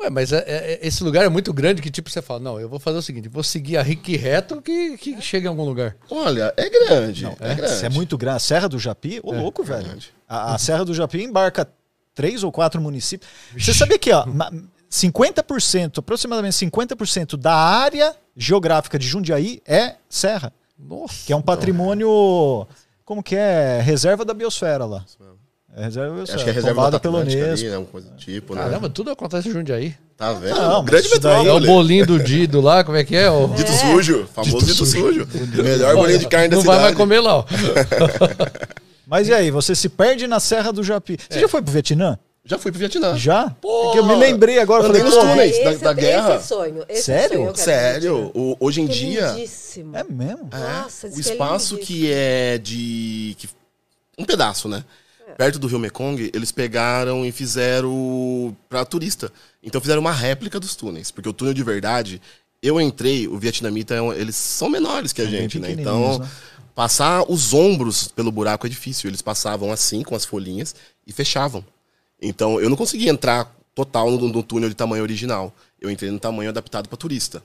Ué, 0.00 0.08
mas 0.10 0.32
é- 0.32 0.38
é- 0.46 0.72
é- 0.72 0.86
esse 0.86 1.04
lugar 1.04 1.24
é 1.24 1.28
muito 1.28 1.52
grande 1.52 1.82
que, 1.82 1.90
tipo, 1.90 2.08
você 2.08 2.22
fala, 2.22 2.40
não, 2.40 2.58
eu 2.58 2.68
vou 2.68 2.78
fazer 2.78 2.98
o 2.98 3.02
seguinte, 3.02 3.28
vou 3.28 3.42
seguir 3.42 3.76
a 3.76 3.82
rique 3.82 4.16
reto 4.16 4.62
que, 4.62 4.96
que 4.96 5.20
chega 5.20 5.46
em 5.46 5.48
algum 5.48 5.64
lugar. 5.64 5.94
Olha, 6.10 6.54
é 6.56 6.70
grande. 6.70 7.26
é, 7.26 7.36
É, 7.40 7.54
grande. 7.54 7.74
Isso 7.74 7.84
é 7.84 7.88
muito 7.90 8.16
grande. 8.16 8.36
A 8.36 8.40
Serra 8.40 8.68
do 8.68 8.78
Japi, 8.78 9.20
ô 9.22 9.30
louco, 9.42 9.62
velho. 9.62 9.86
A, 10.28 10.54
a 10.54 10.58
Serra 10.58 10.84
do 10.84 10.94
Japi 10.94 11.22
embarca 11.22 11.68
três 12.14 12.42
ou 12.42 12.50
quatro 12.50 12.80
municípios. 12.80 13.30
Você 13.56 13.74
sabia 13.74 13.98
que, 13.98 14.10
ó, 14.12 14.24
ma- 14.26 14.50
50%, 14.90 15.98
aproximadamente 15.98 16.54
50% 16.56 17.36
da 17.36 17.54
área 17.54 18.14
geográfica 18.36 18.98
de 18.98 19.06
Jundiaí 19.06 19.60
é 19.66 19.96
serra. 20.08 20.52
Nossa. 20.78 21.26
Que 21.26 21.32
é 21.32 21.36
um 21.36 21.42
patrimônio. 21.42 22.66
Como 23.04 23.22
que 23.22 23.36
é? 23.36 23.80
Reserva 23.82 24.24
da 24.24 24.32
biosfera 24.32 24.84
lá. 24.86 25.04
É 25.76 25.84
reserva 25.84 26.14
biosfera. 26.14 26.36
Acho 26.36 26.44
que 26.44 26.50
é 26.50 26.52
reserva 26.52 26.74
tombada 26.76 26.96
Mata 26.96 27.00
pelo 27.00 27.18
Unesco. 27.18 27.44
ali, 27.64 27.68
né? 27.70 27.78
Uma 27.78 27.86
coisa 27.86 28.10
do 28.10 28.16
tipo, 28.16 28.54
né? 28.54 28.60
Caramba, 28.62 28.90
tudo 28.90 29.10
acontece 29.10 29.48
em 29.48 29.52
Jundiaí. 29.52 29.94
Tá 30.16 30.32
vendo? 30.34 30.56
Não, 30.56 30.84
Grande 30.84 31.06
isso 31.06 31.18
daí- 31.20 31.32
É 31.34 31.38
o 31.38 31.42
metrópole. 31.44 31.66
bolinho 31.66 32.06
do 32.06 32.18
Dido 32.18 32.60
lá, 32.60 32.84
como 32.84 32.96
é 32.96 33.04
que 33.04 33.16
é? 33.16 33.30
O... 33.30 33.48
Dito 33.48 33.70
sujo, 33.72 34.28
famoso 34.34 34.66
dito, 34.66 34.84
sujo. 34.84 35.26
Melhor 35.62 35.94
bolinho 35.96 36.18
de 36.18 36.26
carne 36.28 36.48
da 36.48 36.56
Não 36.56 36.62
vai 36.62 36.74
cidade. 36.76 36.82
mais 36.82 36.96
comer 36.96 37.20
lá, 37.20 37.36
ó. 37.38 37.44
Mas 39.06 39.28
e 39.28 39.34
aí, 39.34 39.50
você 39.50 39.74
se 39.74 39.88
perde 39.88 40.26
na 40.26 40.38
Serra 40.38 40.72
do 40.72 40.84
Japi. 40.84 41.16
Você 41.28 41.38
É. 41.38 41.40
já 41.42 41.48
foi 41.48 41.62
pro 41.62 41.72
Vietnã? 41.72 42.18
Já 42.44 42.58
fui 42.58 42.70
pro 42.72 42.78
Vietnã. 42.78 43.16
Já? 43.16 43.46
É 43.64 43.92
que 43.92 43.98
eu 43.98 44.04
me 44.06 44.14
lembrei 44.14 44.58
agora. 44.58 44.86
Andei 44.88 45.02
Falei, 45.02 45.16
nos 45.18 45.24
túneis. 45.30 45.64
da- 45.64 45.72
esse, 45.72 45.84
da 45.84 45.92
guerra. 45.92 46.36
Esse 46.36 46.48
sonho. 46.48 46.84
Esse 46.88 47.02
Sério? 47.02 47.38
sonho 47.38 47.56
Sério, 47.56 48.30
o- 48.34 48.56
hoje 48.60 48.80
em. 48.80 48.86
Que 48.86 48.92
dia, 48.94 49.28
lindíssimo. 49.32 49.96
é 49.96 50.04
mesmo? 50.04 50.48
é, 50.52 50.82
Nossa, 50.82 51.06
o 51.06 51.10
que 51.10 51.16
é 51.16 51.20
espaço 51.20 51.76
que 51.78 52.10
é 52.12 52.58
de. 52.58 53.36
que- 53.38 53.48
um 54.18 54.24
pedaço, 54.24 54.68
né? 54.68 54.84
Perto 55.36 55.58
do 55.58 55.66
Rio 55.66 55.78
Mekong, 55.78 56.30
eles 56.32 56.52
pegaram 56.52 57.24
e 57.24 57.32
fizeram 57.32 58.56
pra 58.68 58.84
turista. 58.84 59.32
Então 59.62 59.80
fizeram 59.80 60.00
uma 60.00 60.12
réplica 60.12 60.58
dos 60.58 60.76
túneis. 60.76 61.10
Porque 61.10 61.28
o 61.28 61.32
túnel 61.32 61.54
de 61.54 61.62
verdade, 61.62 62.20
eu 62.62 62.80
entrei, 62.80 63.26
o 63.26 63.38
vietnamita, 63.38 63.94
é 63.94 64.20
eles 64.20 64.36
são 64.36 64.68
menores 64.68 65.12
que 65.12 65.22
a 65.22 65.24
bem 65.24 65.34
gente, 65.34 65.58
né? 65.58 65.72
Então, 65.72 66.18
né? 66.18 66.28
passar 66.74 67.24
os 67.30 67.52
ombros 67.52 68.08
pelo 68.08 68.32
buraco 68.32 68.66
é 68.66 68.70
difícil. 68.70 69.08
Eles 69.08 69.22
passavam 69.22 69.72
assim, 69.72 70.02
com 70.02 70.14
as 70.14 70.24
folhinhas, 70.24 70.74
e 71.06 71.12
fechavam. 71.12 71.64
Então, 72.20 72.60
eu 72.60 72.68
não 72.68 72.76
conseguia 72.76 73.10
entrar 73.10 73.54
total 73.74 74.10
no, 74.10 74.28
no 74.28 74.42
túnel 74.42 74.68
de 74.68 74.74
tamanho 74.74 75.02
original. 75.02 75.54
Eu 75.80 75.90
entrei 75.90 76.10
no 76.10 76.18
tamanho 76.18 76.50
adaptado 76.50 76.88
para 76.88 76.98
turista. 76.98 77.42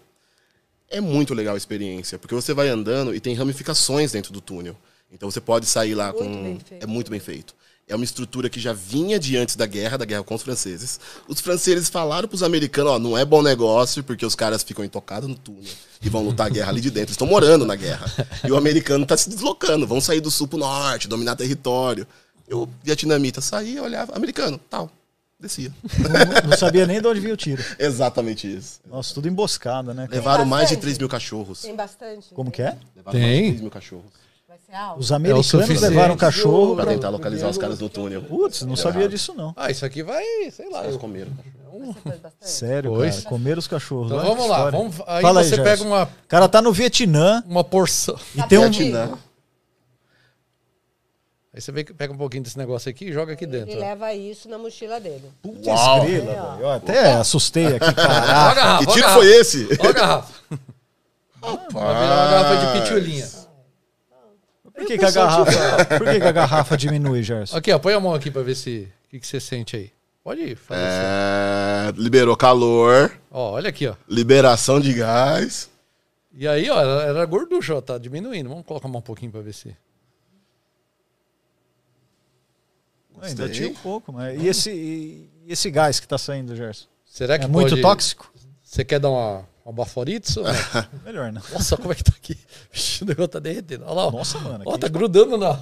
É 0.90 1.02
muito 1.02 1.34
legal 1.34 1.56
a 1.56 1.58
experiência, 1.58 2.20
porque 2.20 2.36
você 2.36 2.54
vai 2.54 2.70
andando 2.70 3.16
e 3.16 3.20
tem 3.20 3.34
ramificações 3.34 4.12
dentro 4.12 4.32
do 4.32 4.42
túnel. 4.42 4.76
Então 5.12 5.30
você 5.30 5.42
pode 5.42 5.66
sair 5.66 5.96
lá 5.96 6.12
Muito 6.12 6.24
com. 6.24 6.44
bem 6.44 6.60
feito. 6.60 6.84
É 6.84 6.86
muito 6.86 7.12
bem 7.12 7.20
feito. 7.20 7.56
É 7.88 7.96
uma 7.96 8.04
estrutura 8.04 8.50
que 8.50 8.60
já 8.60 8.74
vinha 8.74 9.20
de 9.20 9.38
antes 9.38 9.56
da 9.56 9.68
guerra, 9.68 9.96
da 9.96 10.06
guerra 10.06 10.24
com 10.24 10.34
os 10.34 10.42
franceses. 10.42 11.00
Os 11.28 11.40
franceses 11.40 11.88
falaram 11.88 12.28
pros 12.28 12.42
americanos, 12.42 12.94
ó, 12.94 12.98
não 13.00 13.16
é 13.16 13.24
bom 13.24 13.44
negócio, 13.44 14.04
porque 14.04 14.26
os 14.26 14.34
caras 14.34 14.64
ficam 14.64 14.84
intocados 14.84 15.30
no 15.30 15.36
túnel 15.36 15.72
e 16.02 16.10
vão 16.10 16.24
lutar 16.24 16.48
a 16.48 16.50
guerra 16.50 16.70
ali 16.72 16.82
de 16.82 16.90
dentro. 16.90 17.12
Estão 17.12 17.28
morando 17.28 17.64
na 17.64 17.76
guerra. 17.76 18.12
E 18.44 18.52
o 18.52 18.58
americano 18.58 19.06
tá 19.06 19.16
se 19.16 19.30
deslocando, 19.30 19.86
vão 19.86 20.02
sair 20.02 20.20
do 20.20 20.32
sul 20.32 20.48
pro 20.48 20.58
norte, 20.58 21.08
dominar 21.08 21.36
território. 21.36 22.08
E 22.50 22.56
o 22.56 22.68
vietnamita 22.84 23.40
saía, 23.40 23.84
olhava, 23.84 24.16
americano, 24.16 24.60
tal, 24.68 24.90
descia. 25.40 25.72
Não, 26.00 26.50
não 26.50 26.58
sabia 26.58 26.88
nem 26.88 27.00
de 27.00 27.08
onde 27.08 27.20
vinha 27.20 27.36
o 27.36 27.38
tiro. 27.38 27.64
Exatamente 27.78 28.52
isso. 28.52 28.80
Nossa, 28.90 29.14
tudo 29.14 29.28
emboscada, 29.28 29.94
né? 29.94 30.08
cara? 30.08 30.16
Levaram 30.16 30.46
mais 30.46 30.70
de 30.70 30.76
bastante. 30.76 30.82
3 30.82 30.98
mil 30.98 31.10
cachorros. 31.10 31.62
Tem 31.62 31.76
bastante. 31.76 32.34
Como 32.34 32.50
que 32.50 32.64
é? 32.64 32.76
Levaram 32.96 33.20
mais 33.20 33.28
de 33.28 33.42
Tem. 33.42 33.50
3 33.50 33.62
mil 33.62 33.72
cachorros. 33.72 34.25
Os 34.98 35.12
americanos 35.12 35.48
suficiente. 35.48 35.82
levaram 35.82 36.18
cachorro 36.18 36.76
Pra 36.76 36.86
pra... 36.86 36.94
tentar 36.94 37.10
localizar 37.10 37.50
os 37.50 37.58
caras 37.58 37.78
do 37.78 37.88
túnel. 37.90 38.22
Putz, 38.24 38.62
não 38.64 38.76
sabia 38.76 39.08
disso 39.08 39.34
não. 39.34 39.54
Ah, 39.56 39.72
isso 39.72 39.86
aqui 39.86 40.04
vai, 40.04 40.24
sei 40.52 40.70
lá. 40.70 40.84
Eles 40.84 40.98
comeram. 40.98 41.32
Sério, 42.40 42.92
Pois. 42.92 43.18
cara. 43.18 43.30
Comer 43.30 43.58
os 43.58 43.68
cachorros. 43.68 44.12
Então 44.12 44.24
vamos 44.26 44.48
lá, 44.50 44.70
vamos, 44.72 44.96
aí 45.08 45.22
Fala 45.22 45.44
você 45.44 45.50
Gerson. 45.56 45.64
pega 45.64 45.84
uma, 45.84 46.04
O 46.04 46.28
cara 46.28 46.48
tá 46.50 46.62
no 46.62 46.72
Vietnã 46.72 47.44
uma 47.48 47.64
porção. 47.64 48.18
e 48.36 48.42
tem 48.44 48.58
um... 48.58 48.70
Vietnã. 48.72 49.18
Aí 51.54 51.62
você 51.62 51.72
pega 51.72 52.12
um 52.12 52.18
pouquinho 52.18 52.44
desse 52.44 52.58
negócio 52.58 52.90
aqui 52.90 53.06
e 53.06 53.14
joga 53.14 53.32
aqui 53.34 53.46
dentro. 53.46 53.70
Ele 53.72 53.78
ó. 53.80 53.82
leva 53.82 54.14
isso 54.14 54.50
na 54.50 54.58
mochila 54.58 55.00
dele. 55.00 55.32
Uau. 55.66 56.02
grila, 56.02 56.26
velho. 56.26 56.62
Eu 56.62 56.70
até 56.70 57.14
assustei 57.14 57.68
aqui, 57.78 57.80
caraca. 57.96 58.86
Que 58.86 58.92
tiro 58.94 59.10
foi 59.10 59.28
esse? 59.28 59.68
Ó 59.80 59.88
a 59.88 59.92
garrafa. 59.94 60.34
Vai 61.40 61.62
virar 61.62 61.94
uma 61.94 62.32
garrafa 62.32 62.56
de 62.58 62.82
pitulinha. 62.82 63.45
Por 64.76 64.86
que, 64.88 64.98
que 64.98 65.06
a 65.06 65.12
garrafa, 65.12 65.86
por 66.00 66.08
que, 66.08 66.20
que 66.20 66.28
a 66.28 66.32
garrafa 66.32 66.78
diminui, 66.78 67.24
Gerson? 67.24 67.56
Aqui, 67.58 67.72
ó, 67.72 67.80
põe 67.80 67.94
a 67.94 68.00
mão 68.00 68.14
aqui 68.14 68.30
pra 68.30 68.42
ver 68.42 68.56
se 68.56 68.88
o 69.06 69.10
que, 69.10 69.20
que 69.20 69.26
você 69.28 69.40
sente 69.40 69.76
aí. 69.76 69.92
Pode 70.24 70.42
ir, 70.42 70.54
assim. 70.70 70.74
É, 70.74 71.94
liberou 71.96 72.36
calor, 72.36 73.12
Ó, 73.32 73.52
olha 73.52 73.70
aqui, 73.70 73.88
ó. 73.88 73.96
liberação 74.10 74.80
de 74.80 74.92
gás. 74.94 75.70
E 76.34 76.48
aí, 76.48 76.70
ó, 76.70 76.80
era, 76.82 77.04
era 77.10 77.26
gorducha, 77.26 77.76
ó, 77.76 77.82
tá 77.82 77.98
diminuindo. 77.98 78.50
Vamos 78.50 78.66
colocar 78.66 78.88
mais 78.88 78.98
um 79.00 79.06
pouquinho 79.06 79.32
pra 79.32 79.42
ver 79.42 79.54
se. 79.54 79.76
Ainda 83.22 83.44
Gostei. 83.48 83.50
tinha 83.50 83.70
um 83.70 83.82
pouco, 83.82 84.12
mas... 84.12 84.42
E 84.42 84.48
esse, 84.48 84.70
e 84.72 85.30
esse 85.48 85.72
gás 85.72 86.00
que 86.00 86.08
tá 86.08 86.18
saindo, 86.18 86.56
Gerson? 86.56 86.88
Será 87.06 87.40
que 87.40 87.46
É 87.46 87.48
muito 87.48 87.70
pode- 87.70 87.82
tóxico? 87.82 88.32
Você 88.62 88.84
quer 88.84 89.00
dar 89.00 89.10
uma, 89.10 89.48
uma 89.66 89.74
baforita? 89.74 90.32
ou 90.40 90.46
não? 90.46 90.54
Melhor 91.04 91.32
não. 91.32 91.42
Nossa, 91.52 91.76
como 91.76 91.92
é 91.92 91.96
que 91.96 92.04
tá 92.04 92.14
aqui? 92.16 92.38
Vixe, 92.72 93.04
o 93.04 93.08
negócio 93.08 93.30
tá 93.30 93.40
derretendo. 93.40 93.84
Olha 93.86 93.94
lá, 93.94 94.08
ó. 94.08 94.12
Nossa, 94.12 94.38
mano. 94.40 94.64
Ó, 94.66 94.72
aqui- 94.72 94.80
tá 94.82 94.88
grudando 94.88 95.38
na. 95.38 95.54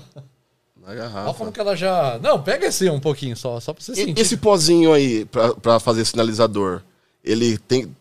Na 0.75 0.87
Olha 0.89 0.95
garrafa. 0.95 1.33
como 1.35 1.51
que 1.51 1.59
ela 1.59 1.75
já. 1.77 2.19
Não, 2.21 2.43
pega 2.43 2.67
esse 2.67 2.89
um 2.89 2.99
pouquinho 2.99 3.37
só, 3.37 3.59
só 3.61 3.73
pra 3.73 3.81
você 3.83 3.93
E- 3.93 3.95
sentir. 3.95 4.19
Esse 4.21 4.35
pozinho 4.37 4.91
aí, 4.93 5.23
pra, 5.25 5.53
pra 5.55 5.79
fazer 5.79 6.03
sinalizador, 6.05 6.81
ele 7.23 7.57
tem. 7.57 7.95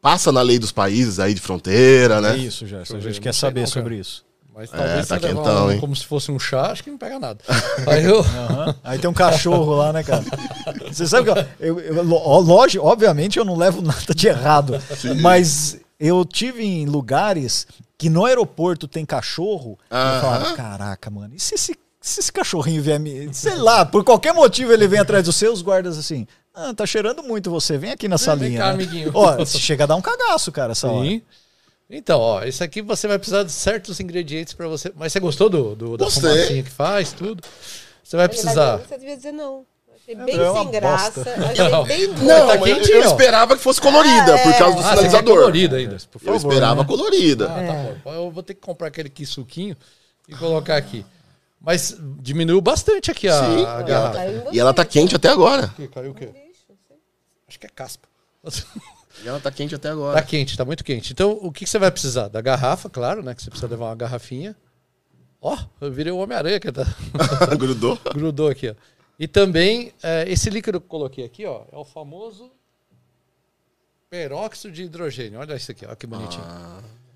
Passa 0.00 0.30
na 0.30 0.40
lei 0.42 0.58
dos 0.58 0.70
países 0.70 1.18
aí 1.18 1.34
de 1.34 1.40
fronteira, 1.40 2.20
né? 2.20 2.34
É 2.34 2.36
isso, 2.36 2.64
Gerson. 2.66 2.96
A 2.96 3.00
gente 3.00 3.20
quer 3.20 3.34
saber 3.34 3.62
não, 3.62 3.66
sobre 3.66 3.96
isso. 3.98 4.24
Mas 4.56 4.70
talvez 4.70 5.06
tá 5.06 5.18
você 5.18 5.26
levar 5.26 5.42
quentão, 5.42 5.66
um- 5.66 5.70
hein? 5.72 5.78
como 5.80 5.94
se 5.94 6.04
fosse 6.06 6.32
um 6.32 6.38
chá, 6.38 6.70
acho 6.72 6.82
que 6.82 6.90
não 6.90 6.96
pega 6.96 7.18
nada. 7.18 7.38
Aí 7.86 8.04
eu. 8.04 8.20
Aham. 8.20 8.74
Aí 8.82 8.98
tem 8.98 9.10
um 9.10 9.12
cachorro 9.14 9.74
lá, 9.74 9.92
né, 9.92 10.02
cara? 10.02 10.24
Você 10.90 11.06
sabe 11.06 11.30
que 11.30 11.46
eu, 11.60 11.78
eu, 11.78 12.02
lógico, 12.02 12.86
obviamente 12.86 13.38
eu 13.38 13.44
não 13.44 13.54
levo 13.56 13.82
nada 13.82 14.14
de 14.14 14.28
errado, 14.28 14.80
mas 15.20 15.78
eu 16.00 16.24
tive 16.24 16.64
em 16.64 16.86
lugares 16.86 17.66
que 17.98 18.08
no 18.08 18.24
aeroporto 18.24 18.88
tem 18.88 19.04
cachorro 19.04 19.78
e 19.90 19.94
eu 19.94 20.20
falava, 20.20 20.52
caraca, 20.54 21.10
mano, 21.10 21.34
e 21.34 21.40
se 21.40 21.54
esse, 21.54 21.74
se 22.00 22.20
esse 22.20 22.32
cachorrinho 22.32 22.82
vier 22.82 22.98
me... 23.00 23.28
Sei 23.32 23.54
lá, 23.56 23.84
por 23.84 24.04
qualquer 24.04 24.32
motivo 24.34 24.72
ele 24.72 24.86
vem 24.88 25.00
atrás 25.00 25.24
dos 25.24 25.36
seus 25.36 25.62
guardas 25.62 25.96
assim, 25.98 26.26
ah, 26.54 26.72
tá 26.74 26.84
cheirando 26.86 27.22
muito 27.22 27.50
você, 27.50 27.76
vem 27.78 27.90
aqui 27.92 28.08
na 28.08 28.16
salinha. 28.18 28.58
cá, 28.58 28.66
né?" 28.68 28.72
amiguinho. 28.72 29.10
Ó, 29.14 29.44
se 29.44 29.58
chega 29.58 29.84
a 29.84 29.86
dar 29.86 29.96
um 29.96 30.00
cagaço, 30.02 30.50
cara, 30.52 30.72
essa 30.72 30.88
hora. 30.88 31.06
Então, 31.88 32.18
ó, 32.20 32.42
esse 32.42 32.62
aqui 32.64 32.82
você 32.82 33.06
vai 33.06 33.16
precisar 33.18 33.44
de 33.44 33.52
certos 33.52 34.00
ingredientes 34.00 34.52
pra 34.54 34.66
você. 34.66 34.92
Mas 34.96 35.12
você 35.12 35.20
gostou 35.20 35.48
do, 35.48 35.74
do 35.76 35.96
da 35.96 36.10
fumacinha 36.10 36.62
que 36.62 36.70
faz, 36.70 37.12
tudo? 37.12 37.42
Você 38.02 38.16
vai 38.16 38.28
precisar. 38.28 38.78
Você 38.78 38.98
devia 38.98 39.16
dizer 39.16 39.32
não. 39.32 39.64
Achei 39.94 40.14
É, 40.14 40.24
bem 40.24 40.40
é 40.40 40.52
sem 40.52 40.70
graça. 40.70 41.20
Achei 41.50 41.68
Não. 41.68 41.84
bem 41.84 42.06
Não, 42.08 42.46
Tá 42.48 42.58
mas 42.58 42.88
eu- 42.88 43.00
eu 43.02 43.02
esperava 43.08 43.56
que 43.56 43.62
fosse 43.62 43.80
colorida, 43.80 44.34
Ah, 44.34 44.38
por 44.38 44.52
é. 44.52 44.58
causa 44.58 44.74
do 44.76 44.80
Ah, 44.80 44.82
você 44.82 44.88
sinalizador. 44.90 45.34
colorida 45.36 45.76
ainda, 45.76 45.96
por 46.10 46.20
eu 46.22 46.32
favor. 46.34 46.36
esperava 46.52 46.82
né? 46.82 46.88
colorida. 46.88 47.46
Ah, 47.46 47.66
tá 47.66 48.00
bom. 48.04 48.12
Eu 48.14 48.30
vou 48.30 48.42
ter 48.42 48.54
que 48.54 48.60
comprar 48.60 48.88
aquele 48.88 49.08
aqui 49.08 49.24
suquinho 49.26 49.76
e 50.28 50.34
colocar 50.36 50.76
aqui. 50.76 51.04
Mas 51.60 51.96
diminuiu 52.20 52.60
bastante 52.60 53.10
aqui 53.10 53.26
a, 53.28 53.44
Sim. 53.44 53.64
a 53.64 53.82
garrafa. 53.82 54.14
Caiu 54.18 54.42
em 54.50 54.54
E 54.54 54.60
ela 54.60 54.72
tá 54.74 54.84
quente 54.84 55.16
até 55.16 55.28
agora. 55.28 55.64
Aqui, 55.66 55.88
caiu 55.88 56.10
o 56.12 56.14
quê? 56.14 56.30
Acho 57.48 57.58
que 57.60 57.66
é 57.66 57.70
caspa. 57.70 58.06
E 59.22 59.28
ela 59.28 59.40
tá 59.40 59.50
quente 59.50 59.74
até 59.74 59.88
Tá 59.88 59.92
agora. 59.94 60.22
quente, 60.22 60.56
tá 60.56 60.64
muito 60.64 60.84
quente. 60.84 61.12
Então, 61.12 61.32
o 61.42 61.50
que 61.50 61.64
que 61.64 61.70
você 61.70 61.78
vai 61.78 61.90
precisar? 61.90 62.28
Da 62.28 62.40
garrafa, 62.40 62.88
claro, 62.90 63.22
né? 63.22 63.34
Que 63.34 63.42
você 63.42 63.50
precisa 63.50 63.68
levar 63.70 63.86
uma 63.86 63.94
garrafinha. 63.94 64.56
Ó, 65.40 65.56
eu 65.80 65.92
virei 65.92 66.12
o 66.12 66.18
Homem-Aranha 66.18 66.60
que 66.60 66.70
tá... 66.72 66.84
Grudou. 67.58 67.98
grudou 68.14 68.48
aqui, 68.48 68.70
ó. 68.70 68.74
E 69.18 69.26
também, 69.26 69.92
é, 70.02 70.30
esse 70.30 70.50
líquido 70.50 70.78
que 70.80 70.84
eu 70.86 70.88
coloquei 70.88 71.24
aqui, 71.24 71.46
ó, 71.46 71.64
é 71.72 71.76
o 71.76 71.84
famoso 71.84 72.50
peróxido 74.10 74.72
de 74.72 74.82
hidrogênio. 74.84 75.38
Olha 75.40 75.56
isso 75.56 75.70
aqui, 75.70 75.86
ó, 75.86 75.94
que 75.94 76.06
bonitinho. 76.06 76.44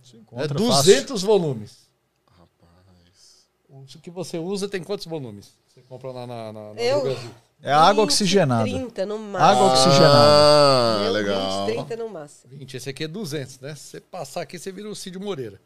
Se 0.02 0.16
é 0.16 0.20
encontra 0.20 0.48
200 0.48 1.22
volumes. 1.22 1.88
Rapaz. 2.26 3.46
O 3.68 3.84
que 4.00 4.10
você 4.10 4.38
usa 4.38 4.68
tem 4.68 4.82
quantos 4.82 5.06
volumes? 5.06 5.52
Você 5.68 5.82
compra 5.82 6.10
lá 6.10 6.26
na, 6.26 6.52
na, 6.52 6.74
na 6.74 6.80
Eu? 6.80 7.02
Drogasil. 7.02 7.30
É 7.62 7.72
água 7.72 8.04
20, 8.04 8.12
oxigenada. 8.12 8.64
30 8.64 9.06
no 9.06 9.18
máximo. 9.18 9.38
Água 9.38 9.72
oxigenada. 9.72 10.16
Ah, 10.16 10.98
Meu, 11.02 11.12
legal. 11.12 11.66
20, 11.66 11.74
30 11.74 11.96
no 11.96 12.08
máximo. 12.08 12.50
20, 12.56 12.76
esse 12.76 12.88
aqui 12.90 13.04
é 13.04 13.08
200, 13.08 13.60
né? 13.60 13.74
Se 13.74 13.82
você 13.82 14.00
passar 14.00 14.42
aqui, 14.42 14.58
você 14.58 14.72
vira 14.72 14.88
o 14.88 14.94
Cid 14.94 15.18
Moreira. 15.18 15.60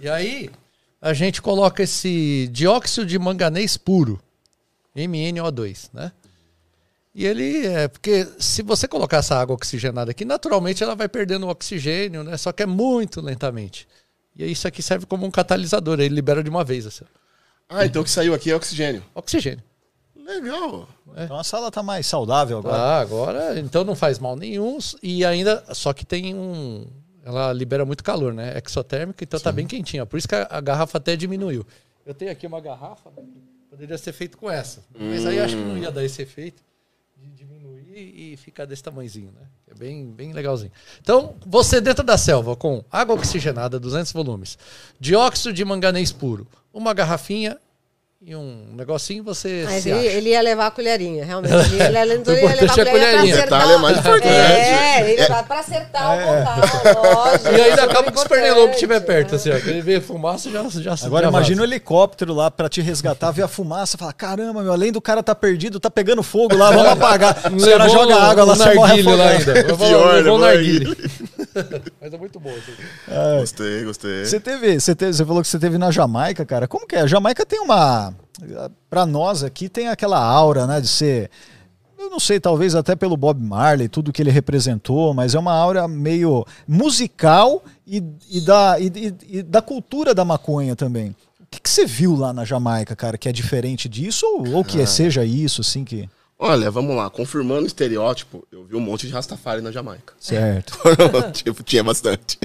e 0.00 0.08
aí, 0.08 0.50
a 1.00 1.12
gente 1.12 1.42
coloca 1.42 1.82
esse 1.82 2.48
dióxido 2.52 3.06
de 3.06 3.18
manganês 3.18 3.76
puro, 3.76 4.20
MnO2, 4.94 5.90
né? 5.92 6.12
E 7.14 7.24
ele 7.24 7.66
é 7.66 7.88
porque 7.88 8.28
se 8.38 8.62
você 8.62 8.86
colocar 8.86 9.16
essa 9.18 9.36
água 9.36 9.54
oxigenada 9.54 10.10
aqui, 10.10 10.24
naturalmente 10.24 10.82
ela 10.82 10.94
vai 10.94 11.08
perdendo 11.08 11.46
o 11.46 11.48
oxigênio, 11.48 12.22
né? 12.22 12.36
Só 12.36 12.52
que 12.52 12.62
é 12.62 12.66
muito 12.66 13.20
lentamente. 13.20 13.88
E 14.36 14.44
aí 14.44 14.52
isso 14.52 14.68
aqui 14.68 14.82
serve 14.82 15.06
como 15.06 15.24
um 15.24 15.30
catalisador, 15.30 15.98
ele 15.98 16.14
libera 16.14 16.44
de 16.44 16.50
uma 16.50 16.62
vez 16.62 16.86
assim. 16.86 17.06
Ah, 17.68 17.86
então 17.86 18.02
o 18.02 18.04
que 18.04 18.10
saiu 18.10 18.34
aqui 18.34 18.50
é 18.50 18.54
oxigênio. 18.54 19.02
Oxigênio. 19.14 19.64
Legal. 20.26 20.88
Então 21.16 21.38
a 21.38 21.44
sala 21.44 21.70
tá 21.70 21.82
mais 21.82 22.06
saudável 22.06 22.58
agora. 22.58 22.76
Ah, 22.76 23.00
agora, 23.00 23.60
então 23.60 23.84
não 23.84 23.94
faz 23.94 24.18
mal 24.18 24.34
nenhum 24.34 24.76
e 25.02 25.24
ainda, 25.24 25.62
só 25.72 25.92
que 25.92 26.04
tem 26.04 26.34
um, 26.34 26.84
ela 27.24 27.52
libera 27.52 27.84
muito 27.84 28.02
calor, 28.02 28.34
né? 28.34 28.60
Exotérmica, 28.64 29.22
então 29.22 29.38
tá 29.38 29.52
bem 29.52 29.66
quentinha. 29.66 30.04
Por 30.04 30.16
isso 30.16 30.26
que 30.28 30.34
a, 30.34 30.46
a 30.50 30.60
garrafa 30.60 30.98
até 30.98 31.14
diminuiu. 31.14 31.64
Eu 32.04 32.12
tenho 32.12 32.30
aqui 32.30 32.46
uma 32.46 32.60
garrafa, 32.60 33.10
que 33.10 33.22
poderia 33.70 33.96
ser 33.96 34.12
feito 34.12 34.36
com 34.36 34.50
essa, 34.50 34.82
mas 34.98 35.24
aí 35.24 35.38
acho 35.38 35.56
que 35.56 35.62
não 35.62 35.78
ia 35.78 35.90
dar 35.90 36.04
esse 36.04 36.22
efeito 36.22 36.62
de 37.16 37.28
diminuir 37.30 37.84
e, 37.96 38.32
e 38.32 38.36
fica 38.36 38.66
desse 38.66 38.82
tamanhozinho, 38.82 39.32
né? 39.32 39.46
É 39.68 39.74
bem, 39.74 40.06
bem 40.10 40.32
legalzinho. 40.32 40.72
Então, 41.00 41.34
você 41.44 41.80
dentro 41.80 42.04
da 42.04 42.18
selva 42.18 42.54
com 42.54 42.84
água 42.90 43.14
oxigenada, 43.14 43.78
200 43.78 44.12
volumes, 44.12 44.58
dióxido 44.98 45.52
de 45.52 45.64
manganês 45.64 46.12
puro, 46.12 46.46
uma 46.72 46.92
garrafinha 46.92 47.58
e 48.22 48.34
um 48.34 48.74
negocinho, 48.74 49.22
você 49.22 49.62
Mas 49.66 49.82
se 49.82 49.90
ele, 49.90 49.98
acha. 50.08 50.16
ele 50.16 50.30
ia 50.30 50.40
levar 50.40 50.66
a 50.66 50.70
colherinha, 50.70 51.24
realmente. 51.24 51.52
Ele 51.70 51.76
ia, 51.76 51.86
ele 51.86 51.96
ia 51.98 52.04
levar 52.04 52.22
a 52.22 52.24
é 52.24 52.24
colherinha 52.26 52.66
pra 52.66 52.84
colherinha. 52.86 53.34
acertar. 53.34 53.44
Detalhe 53.60 53.72
é 53.72 53.76
mais 53.78 53.98
importante. 53.98 54.26
É, 54.28 55.10
ele 55.12 55.26
vai 55.28 55.42
pra 55.44 55.58
acertar 55.60 56.14
o 56.14 56.16
bocal, 56.16 57.14
lógico. 57.14 57.48
E 57.52 57.60
ainda 57.60 57.76
Super 57.82 57.90
acaba 57.90 58.12
que 58.12 58.18
os 58.18 58.24
pernilongos 58.24 58.70
estiver 58.74 59.00
perto, 59.00 59.34
assim, 59.36 59.50
ó. 59.50 59.54
Ele 59.56 59.80
vê 59.82 60.00
fumaça 60.00 60.50
já 60.50 60.66
já 60.68 61.06
Agora 61.06 61.28
imagina 61.28 61.60
o 61.60 61.64
vaza. 61.64 61.74
helicóptero 61.74 62.34
lá 62.34 62.50
pra 62.50 62.68
te 62.68 62.80
resgatar, 62.80 63.30
ver 63.30 63.42
a 63.42 63.48
fumaça, 63.48 63.96
fala: 63.98 64.12
caramba, 64.12 64.62
meu, 64.62 64.72
além 64.72 64.90
do 64.90 65.00
cara 65.00 65.22
tá 65.22 65.34
perdido, 65.34 65.78
tá 65.78 65.90
pegando 65.90 66.22
fogo 66.22 66.56
lá, 66.56 66.70
vamos 66.70 66.88
apagar. 66.92 67.36
Os 67.54 67.64
caras 67.64 67.92
jogam 67.92 68.18
água 68.18 68.44
lá, 68.44 68.52
um 68.54 68.56
você 68.56 68.74
morre 68.74 69.02
lá 69.02 69.28
ainda. 69.28 69.54
Pior, 69.76 70.14
levou 70.14 70.38
um. 70.38 71.35
Mas 72.00 72.12
é 72.12 72.18
muito 72.18 72.38
bom. 72.40 72.50
Assim. 72.50 72.72
Gostei, 73.40 73.84
gostei. 73.84 74.24
Você 74.24 74.40
teve, 74.40 74.78
você 74.80 74.94
teve, 74.94 75.12
você 75.14 75.24
falou 75.24 75.42
que 75.42 75.48
você 75.48 75.58
teve 75.58 75.78
na 75.78 75.90
Jamaica, 75.90 76.44
cara. 76.44 76.66
Como 76.68 76.86
que 76.86 76.96
é? 76.96 77.00
A 77.00 77.06
Jamaica 77.06 77.44
tem 77.46 77.60
uma, 77.60 78.14
Pra 78.90 79.06
nós 79.06 79.42
aqui 79.42 79.68
tem 79.68 79.88
aquela 79.88 80.18
aura, 80.22 80.66
né, 80.66 80.80
de 80.80 80.88
ser 80.88 81.30
eu 81.98 82.10
não 82.10 82.20
sei, 82.20 82.38
talvez 82.38 82.74
até 82.76 82.94
pelo 82.94 83.16
Bob 83.16 83.42
Marley, 83.42 83.88
tudo 83.88 84.12
que 84.12 84.22
ele 84.22 84.30
representou, 84.30 85.12
mas 85.14 85.34
é 85.34 85.38
uma 85.38 85.52
aura 85.54 85.88
meio 85.88 86.44
musical 86.68 87.64
e, 87.86 88.00
e 88.30 88.40
da, 88.42 88.78
e, 88.78 88.86
e- 88.94 89.38
e 89.38 89.42
da 89.42 89.60
cultura 89.62 90.14
da 90.14 90.24
maconha 90.24 90.76
também. 90.76 91.16
O 91.40 91.46
que, 91.50 91.58
que 91.60 91.68
você 91.70 91.84
viu 91.86 92.14
lá 92.14 92.32
na 92.32 92.44
Jamaica, 92.44 92.94
cara, 92.94 93.16
que 93.18 93.28
é 93.28 93.32
diferente 93.32 93.88
disso 93.88 94.24
ou, 94.26 94.56
ou 94.56 94.64
que 94.64 94.80
é- 94.80 94.86
seja 94.86 95.24
isso, 95.24 95.62
assim, 95.62 95.84
que... 95.84 96.08
Olha, 96.38 96.70
vamos 96.70 96.94
lá. 96.94 97.08
Confirmando 97.08 97.62
o 97.62 97.66
estereótipo, 97.66 98.46
eu 98.52 98.64
vi 98.64 98.76
um 98.76 98.80
monte 98.80 99.06
de 99.06 99.12
Rastafari 99.12 99.62
na 99.62 99.72
Jamaica. 99.72 100.12
Certo. 100.20 100.78
tipo, 101.32 101.62
tinha 101.62 101.82
bastante. 101.82 102.38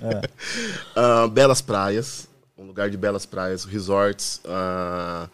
Ah, 0.96 1.28
belas 1.28 1.62
praias, 1.62 2.28
um 2.58 2.66
lugar 2.66 2.90
de 2.90 2.98
belas 2.98 3.26
praias, 3.26 3.66
resorts. 3.66 4.40
ah, 4.46 5.28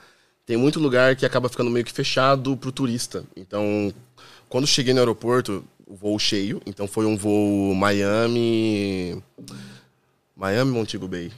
tem 0.46 0.56
muito 0.56 0.80
lugar 0.80 1.16
que 1.16 1.26
acaba 1.26 1.50
ficando 1.50 1.70
meio 1.70 1.86
que 1.86 1.92
fechado 1.92 2.56
pro 2.56 2.72
turista. 2.72 3.24
Então, 3.36 3.94
quando 4.48 4.66
cheguei 4.66 4.94
no 4.94 5.00
aeroporto, 5.02 5.64
o 5.86 5.96
voo 5.96 6.18
cheio. 6.18 6.62
Então 6.66 6.88
foi 6.88 7.06
um 7.06 7.18
voo 7.18 7.76
Miami. 7.76 9.22
Miami 10.36 10.72
Montego 10.72 11.08
Bay. 11.08 11.32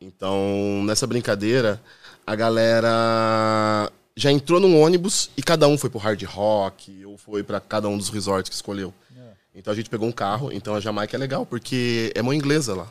Então, 0.00 0.82
nessa 0.84 1.06
brincadeira, 1.06 1.80
a 2.26 2.34
galera 2.34 3.90
já 4.18 4.32
entrou 4.32 4.58
num 4.58 4.80
ônibus 4.80 5.30
e 5.36 5.42
cada 5.42 5.68
um 5.68 5.78
foi 5.78 5.88
pro 5.88 5.98
hard 6.00 6.20
rock 6.24 7.04
ou 7.04 7.16
foi 7.16 7.44
pra 7.44 7.60
cada 7.60 7.88
um 7.88 7.96
dos 7.96 8.08
resorts 8.08 8.48
que 8.48 8.54
escolheu. 8.54 8.92
Então 9.54 9.72
a 9.72 9.76
gente 9.76 9.88
pegou 9.88 10.08
um 10.08 10.12
carro, 10.12 10.52
então 10.52 10.74
a 10.74 10.80
Jamaica 10.80 11.16
é 11.16 11.18
legal, 11.18 11.44
porque 11.44 12.12
é 12.14 12.22
mão 12.22 12.32
inglesa 12.32 12.74
lá. 12.74 12.88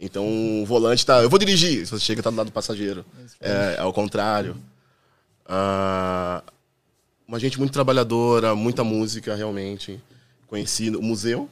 Então 0.00 0.62
o 0.62 0.66
volante 0.66 1.04
tá. 1.04 1.22
Eu 1.22 1.28
vou 1.28 1.38
dirigir. 1.38 1.86
Você 1.86 1.98
chega 1.98 2.20
e 2.20 2.22
tá 2.22 2.30
do 2.30 2.36
lado 2.36 2.46
do 2.46 2.52
passageiro. 2.52 3.04
É, 3.40 3.76
é 3.76 3.80
ao 3.80 3.92
contrário. 3.92 4.56
Ah, 5.46 6.42
uma 7.28 7.38
gente 7.38 7.58
muito 7.58 7.72
trabalhadora, 7.72 8.54
muita 8.54 8.82
música, 8.82 9.34
realmente. 9.34 10.00
Conheci 10.46 10.90
o 10.90 11.02
museu. 11.02 11.48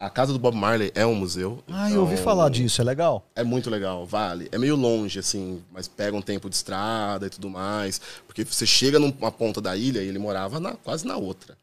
A 0.00 0.08
casa 0.08 0.32
do 0.32 0.38
Bob 0.38 0.56
Marley 0.56 0.90
é 0.94 1.04
um 1.04 1.14
museu. 1.14 1.62
Ah, 1.68 1.90
eu 1.90 2.00
ouvi 2.00 2.14
então- 2.14 2.24
falar 2.24 2.48
disso, 2.48 2.80
é 2.80 2.84
legal. 2.84 3.22
é 3.36 3.44
muito 3.44 3.68
legal, 3.68 4.06
vale. 4.06 4.48
É 4.50 4.56
meio 4.56 4.74
longe, 4.74 5.18
assim, 5.18 5.62
mas 5.70 5.86
pega 5.86 6.16
um 6.16 6.22
tempo 6.22 6.48
de 6.48 6.56
estrada 6.56 7.26
e 7.26 7.30
tudo 7.30 7.50
mais. 7.50 8.00
Porque 8.26 8.42
você 8.42 8.64
chega 8.64 8.98
numa 8.98 9.30
ponta 9.30 9.60
da 9.60 9.76
ilha 9.76 10.02
e 10.02 10.08
ele 10.08 10.18
morava 10.18 10.58
na- 10.58 10.72
quase 10.74 11.06
na 11.06 11.18
outra. 11.18 11.54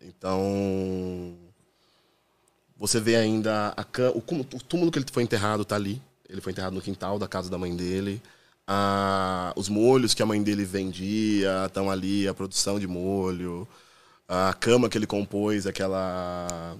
Então. 0.00 1.34
Você 2.78 3.00
vê 3.00 3.16
ainda 3.16 3.74
a 3.76 3.84
o 4.14 4.60
túmulo 4.62 4.90
que 4.92 4.98
ele 4.98 5.06
foi 5.10 5.22
enterrado 5.24 5.64
tá 5.64 5.74
ali. 5.74 6.00
Ele 6.28 6.40
foi 6.40 6.52
enterrado 6.52 6.74
no 6.74 6.80
quintal 6.80 7.18
da 7.18 7.26
casa 7.28 7.50
da 7.50 7.58
mãe 7.58 7.74
dele. 7.74 8.22
Ah, 8.66 9.52
os 9.56 9.68
molhos 9.68 10.14
que 10.14 10.22
a 10.22 10.26
mãe 10.26 10.40
dele 10.42 10.64
vendia 10.64 11.64
estão 11.66 11.90
ali, 11.90 12.26
a 12.28 12.34
produção 12.34 12.78
de 12.78 12.86
molho. 12.86 13.66
A 14.28 14.54
cama 14.54 14.88
que 14.88 14.96
ele 14.96 15.06
compôs, 15.06 15.66
aquela. 15.66 16.76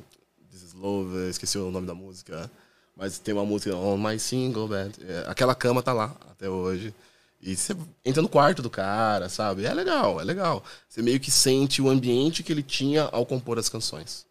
Love, 0.82 1.30
esqueci 1.30 1.56
o 1.58 1.70
nome 1.70 1.86
da 1.86 1.94
música. 1.94 2.50
Mas 2.96 3.16
tem 3.16 3.32
uma 3.32 3.44
música, 3.44 3.74
On 3.76 3.96
My 3.96 4.18
Single 4.18 4.66
Bed. 4.66 4.98
É, 5.06 5.24
aquela 5.28 5.54
cama 5.54 5.80
tá 5.80 5.92
lá 5.92 6.16
até 6.28 6.50
hoje. 6.50 6.92
E 7.40 7.54
você 7.54 7.76
entra 8.04 8.20
no 8.20 8.28
quarto 8.28 8.60
do 8.60 8.68
cara, 8.68 9.28
sabe? 9.28 9.64
É 9.64 9.72
legal, 9.72 10.20
é 10.20 10.24
legal. 10.24 10.64
Você 10.88 11.00
meio 11.00 11.20
que 11.20 11.30
sente 11.30 11.80
o 11.80 11.88
ambiente 11.88 12.42
que 12.42 12.52
ele 12.52 12.64
tinha 12.64 13.04
ao 13.04 13.24
compor 13.24 13.60
as 13.60 13.68
canções. 13.68 14.26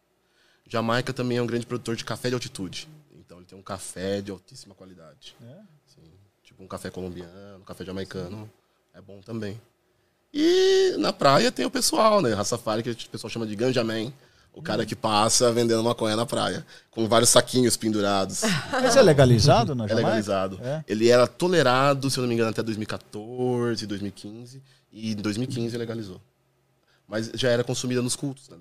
Jamaica 0.68 1.14
também 1.14 1.38
é 1.38 1.42
um 1.42 1.48
grande 1.48 1.66
produtor 1.66 1.96
de 1.96 2.04
café 2.04 2.28
de 2.28 2.36
altitude. 2.36 2.88
Então 3.14 3.38
ele 3.38 3.46
tem 3.46 3.58
um 3.58 3.64
café 3.64 4.22
de 4.22 4.32
altíssima 4.32 4.76
qualidade. 4.76 5.36
Sim. 5.88 6.12
Tipo 6.44 6.64
um 6.64 6.68
café 6.68 6.90
colombiano, 6.90 7.60
um 7.60 7.64
café 7.64 7.86
jamaicano. 7.86 8.52
É 8.94 9.00
bom 9.00 9.22
também. 9.22 9.60
E 10.34 10.96
na 10.98 11.14
praia 11.14 11.52
tem 11.52 11.66
o 11.66 11.72
pessoal, 11.72 12.22
né? 12.22 12.34
Rastafari, 12.34 12.84
que 12.84 12.92
o 12.92 13.10
pessoal 13.10 13.32
chama 13.32 13.48
de 13.48 13.56
ganjaman. 13.56 14.12
O 14.54 14.62
cara 14.62 14.86
que 14.86 14.96
passa 14.96 15.52
vendendo 15.52 15.82
maconha 15.84 16.16
na 16.16 16.26
praia. 16.26 16.66
Com 16.90 17.08
vários 17.08 17.30
saquinhos 17.30 17.78
pendurados. 17.78 18.42
Mas 18.72 18.96
é 18.98 19.02
legalizado 19.02 19.74
na 19.74 19.86
É 19.86 19.88
Jamaica? 19.88 20.08
legalizado. 20.08 20.60
É. 20.62 20.84
Ele 20.88 21.08
era 21.10 21.26
tolerado, 21.26 22.10
se 22.10 22.18
eu 22.18 22.24
não 22.24 22.28
me 22.28 22.36
engano, 22.36 22.50
até 22.50 22.62
2014, 22.62 23.88
2015. 23.88 24.62
E 24.92 25.12
em 25.14 25.16
2015 25.16 25.78
legalizou. 25.78 26.20
Mas 27.08 27.30
já 27.34 27.50
era 27.50 27.64
consumida 27.64 28.02
nos 28.02 28.16
cultos, 28.16 28.50
né? 28.50 28.58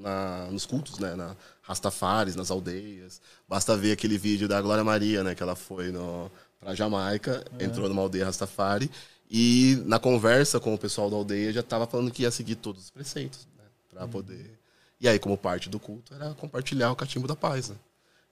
na- 0.00 0.48
nos 0.50 0.64
cultos, 0.66 0.98
né? 0.98 1.14
Na 1.16 1.34
Rastafares, 1.62 2.36
nas 2.36 2.50
aldeias. 2.50 3.20
Basta 3.48 3.76
ver 3.76 3.92
aquele 3.92 4.16
vídeo 4.18 4.48
da 4.48 4.60
Glória 4.60 4.84
Maria, 4.84 5.22
né? 5.24 5.34
Que 5.34 5.42
ela 5.42 5.54
foi 5.56 5.90
no, 5.90 6.30
pra 6.60 6.74
Jamaica, 6.74 7.44
entrou 7.60 7.88
numa 7.88 8.02
aldeia 8.02 8.24
Rastafari. 8.24 8.90
E 9.30 9.82
na 9.84 9.98
conversa 9.98 10.58
com 10.60 10.74
o 10.74 10.78
pessoal 10.78 11.10
da 11.10 11.16
aldeia 11.16 11.52
já 11.52 11.60
estava 11.60 11.86
falando 11.86 12.10
que 12.10 12.22
ia 12.22 12.30
seguir 12.30 12.54
todos 12.56 12.84
os 12.84 12.90
preceitos, 12.90 13.46
né? 13.56 13.64
Pra 13.90 14.06
poder... 14.08 14.57
E 15.00 15.08
aí, 15.08 15.18
como 15.18 15.36
parte 15.38 15.68
do 15.68 15.78
culto, 15.78 16.14
era 16.14 16.34
compartilhar 16.34 16.90
o 16.90 16.96
cachimbo 16.96 17.28
da 17.28 17.36
paz, 17.36 17.68
né? 17.68 17.76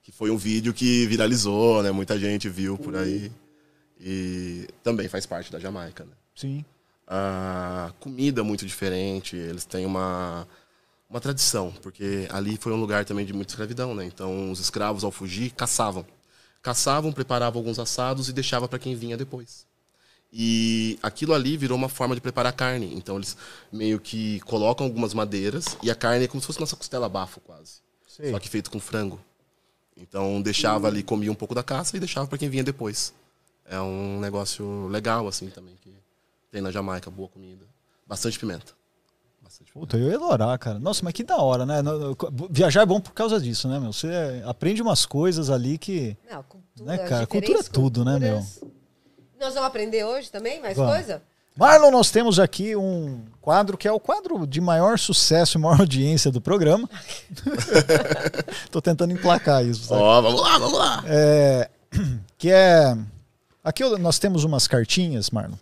Que 0.03 0.11
foi 0.11 0.29
um 0.29 0.37
vídeo 0.37 0.73
que 0.73 1.05
viralizou, 1.07 1.81
né? 1.83 1.91
Muita 1.91 2.17
gente 2.19 2.49
viu 2.49 2.77
por 2.77 2.95
aí. 2.95 3.31
E 3.99 4.67
também 4.83 5.07
faz 5.07 5.25
parte 5.25 5.51
da 5.51 5.59
Jamaica, 5.59 6.03
né? 6.03 6.11
Sim. 6.35 6.63
a 7.07 7.91
comida 7.99 8.43
muito 8.43 8.65
diferente, 8.65 9.35
eles 9.35 9.65
têm 9.65 9.85
uma, 9.85 10.47
uma 11.09 11.19
tradição, 11.21 11.71
porque 11.81 12.27
ali 12.29 12.57
foi 12.57 12.73
um 12.73 12.75
lugar 12.75 13.05
também 13.05 13.25
de 13.25 13.33
muita 13.33 13.53
escravidão, 13.53 13.95
né? 13.95 14.05
Então 14.05 14.51
os 14.51 14.59
escravos 14.59 15.03
ao 15.03 15.11
fugir 15.11 15.51
caçavam. 15.51 16.05
Caçavam, 16.61 17.13
preparavam 17.13 17.59
alguns 17.59 17.79
assados 17.79 18.27
e 18.27 18.33
deixava 18.33 18.67
para 18.67 18.77
quem 18.77 18.93
vinha 18.93 19.15
depois. 19.15 19.65
E 20.31 20.99
aquilo 21.01 21.33
ali 21.33 21.55
virou 21.55 21.77
uma 21.77 21.89
forma 21.89 22.13
de 22.13 22.21
preparar 22.21 22.51
carne. 22.53 22.93
Então 22.95 23.15
eles 23.15 23.37
meio 23.71 23.99
que 23.99 24.39
colocam 24.41 24.85
algumas 24.85 25.13
madeiras 25.13 25.77
e 25.81 25.89
a 25.89 25.95
carne 25.95 26.25
é 26.25 26.27
como 26.27 26.41
se 26.41 26.47
fosse 26.47 26.59
nossa 26.59 26.75
costela 26.75 27.07
bafo 27.07 27.39
quase. 27.41 27.79
Sei. 28.07 28.31
Só 28.31 28.39
que 28.39 28.49
feito 28.49 28.69
com 28.69 28.79
frango. 28.79 29.19
Então 29.95 30.41
deixava 30.41 30.87
ali, 30.87 31.01
comia 31.01 31.31
um 31.31 31.35
pouco 31.35 31.55
da 31.55 31.63
caça 31.63 31.95
e 31.95 31.99
deixava 31.99 32.27
para 32.27 32.37
quem 32.37 32.49
vinha 32.49 32.63
depois. 32.63 33.13
É 33.65 33.79
um 33.79 34.19
negócio 34.19 34.87
legal 34.87 35.27
assim 35.27 35.49
também 35.49 35.75
que 35.81 35.93
tem 36.51 36.61
na 36.61 36.71
Jamaica, 36.71 37.09
boa 37.09 37.27
comida. 37.27 37.65
Bastante 38.05 38.37
pimenta. 38.37 38.73
Bastante 39.41 39.71
pimenta. 39.71 39.87
Puta, 39.87 39.97
eu 39.97 40.09
ia 40.09 40.15
adorar, 40.15 40.57
cara. 40.59 40.79
Nossa, 40.79 41.03
mas 41.03 41.13
que 41.13 41.23
da 41.23 41.37
hora, 41.37 41.65
né? 41.65 41.75
Viajar 42.49 42.81
é 42.81 42.85
bom 42.85 43.01
por 43.01 43.13
causa 43.13 43.39
disso, 43.39 43.67
né, 43.67 43.79
meu? 43.79 43.91
Você 43.91 44.07
aprende 44.45 44.81
umas 44.81 45.05
coisas 45.05 45.49
ali 45.49 45.77
que. 45.77 46.15
Não, 46.29 46.43
cultura, 46.43 46.85
Né, 46.91 46.97
cara? 46.97 47.25
diferentes 47.25 47.27
Cultura 47.27 47.59
é 47.59 47.63
tudo, 47.63 48.05
né, 48.05 48.11
culturas. 48.19 48.76
Nós 49.39 49.53
vamos 49.53 49.67
aprender 49.67 50.03
hoje 50.03 50.31
também 50.31 50.59
mais 50.61 50.75
Vamos. 50.75 50.93
coisa? 50.93 51.21
Marlon, 51.55 51.89
nós 51.89 52.11
temos 52.11 52.39
aqui 52.39 52.75
um 52.75 53.19
quadro 53.41 53.77
que 53.77 53.87
é 53.87 53.91
o 53.91 53.99
quadro 53.99 54.45
de 54.45 54.61
maior 54.61 54.99
sucesso 54.99 55.57
e 55.57 55.61
maior 55.61 55.79
audiência 55.79 56.31
do 56.31 56.39
programa. 56.39 56.87
Tô 58.69 58.79
tentando 58.79 59.11
emplacar 59.13 59.65
isso. 59.65 59.91
Ó, 59.91 60.21
vamos 60.21 60.41
lá, 60.41 60.57
vamos 60.59 60.77
lá. 60.77 61.03
É, 61.07 61.69
que 62.37 62.51
é. 62.51 62.95
Aqui 63.63 63.83
nós 63.97 64.19
temos 64.19 64.43
umas 64.43 64.67
cartinhas, 64.67 65.31
Marlon. 65.31 65.57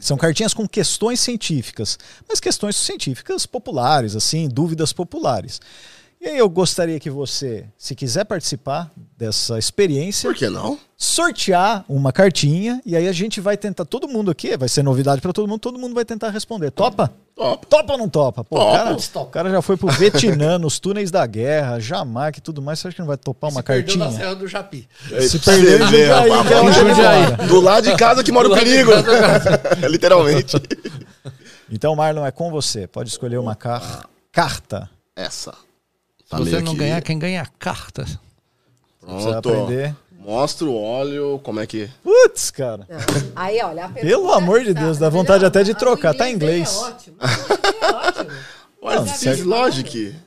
São 0.00 0.16
cartinhas 0.16 0.52
com 0.52 0.68
questões 0.68 1.18
científicas, 1.20 1.98
mas 2.28 2.38
questões 2.38 2.76
científicas 2.76 3.46
populares, 3.46 4.14
assim, 4.14 4.48
dúvidas 4.48 4.92
populares. 4.92 5.60
E 6.20 6.28
aí 6.28 6.38
eu 6.38 6.48
gostaria 6.48 6.98
que 6.98 7.08
você, 7.10 7.66
se 7.78 7.94
quiser 7.94 8.24
participar 8.24 8.90
dessa 9.16 9.58
experiência, 9.58 10.28
Por 10.28 10.36
que 10.36 10.48
não? 10.48 10.78
sortear 10.96 11.84
uma 11.88 12.10
cartinha 12.12 12.80
e 12.84 12.96
aí 12.96 13.06
a 13.06 13.12
gente 13.12 13.40
vai 13.40 13.56
tentar, 13.56 13.84
todo 13.84 14.08
mundo 14.08 14.30
aqui, 14.30 14.56
vai 14.56 14.68
ser 14.68 14.82
novidade 14.82 15.20
para 15.20 15.32
todo 15.32 15.46
mundo, 15.46 15.60
todo 15.60 15.78
mundo 15.78 15.94
vai 15.94 16.04
tentar 16.04 16.30
responder. 16.30 16.70
Topa? 16.72 17.12
Top. 17.36 17.66
Topa 17.66 17.92
ou 17.92 17.98
não 17.98 18.08
topa? 18.08 18.42
Pô, 18.42 18.56
o, 18.56 18.58
Topo. 18.60 18.72
cara, 18.72 18.96
o 19.22 19.26
cara 19.26 19.50
já 19.50 19.62
foi 19.62 19.76
pro 19.76 19.88
Vietnã, 19.88 20.56
nos 20.58 20.80
túneis 20.80 21.10
da 21.10 21.24
guerra, 21.26 21.78
Jamaica 21.78 22.38
e 22.38 22.42
tudo 22.42 22.60
mais, 22.62 22.78
você 22.80 22.88
acha 22.88 22.94
que 22.94 23.00
não 23.02 23.06
vai 23.06 23.18
topar 23.18 23.50
uma 23.50 23.60
Se 23.60 23.66
perdeu 23.66 23.96
na 23.98 24.04
cartinha? 24.06 24.20
Serra 24.24 24.34
do 24.34 24.48
Japi. 24.48 24.88
Se 25.28 25.38
perdeu 25.38 25.76
em 25.78 25.82
Jundiaí, 25.82 26.30
é 26.30 26.60
onde 26.60 26.78
ele 26.80 26.88
Jundiaí. 26.94 27.22
mora. 27.30 27.46
Do 27.46 27.60
lado 27.60 27.84
de 27.90 27.96
casa 27.96 28.24
que 28.24 28.32
mora 28.32 28.48
o 28.48 28.54
perigo. 28.54 28.90
casa, 28.90 29.60
Literalmente. 29.88 30.56
Então, 31.70 31.94
Marlon, 31.94 32.24
é 32.24 32.30
com 32.30 32.50
você. 32.50 32.86
Pode 32.86 33.10
escolher 33.10 33.38
uma 33.38 33.54
car- 33.54 34.08
carta. 34.32 34.88
essa. 35.14 35.54
Se 36.28 36.36
você 36.36 36.60
não 36.60 36.72
que- 36.72 36.78
ganhar, 36.78 37.00
quem 37.02 37.18
ganha 37.18 37.38
é 37.38 37.42
a 37.42 37.46
carta. 37.46 38.04
Pronto. 39.00 39.38
aprender. 39.38 39.94
Mostra 40.18 40.66
o 40.66 40.74
óleo, 40.76 41.38
como 41.44 41.60
é 41.60 41.66
que... 41.68 41.88
Putz, 42.02 42.50
cara. 42.50 42.84
Não. 42.88 42.98
Aí, 43.36 43.62
olha, 43.62 43.84
a 43.84 43.88
Pelo 43.88 44.08
pergunta 44.08 44.36
amor 44.36 44.64
de 44.64 44.74
Deus, 44.74 44.98
dá 44.98 45.08
vontade 45.08 45.44
até 45.44 45.62
de 45.62 45.72
trocar, 45.72 46.14
tá 46.14 46.28
em 46.28 46.34
inglês. 46.34 46.74
É 46.74 46.78
ótimo. 46.78 47.16
É 47.20 47.92
ótimo. 48.08 48.30
Where's 48.82 49.06
Não, 49.44 50.25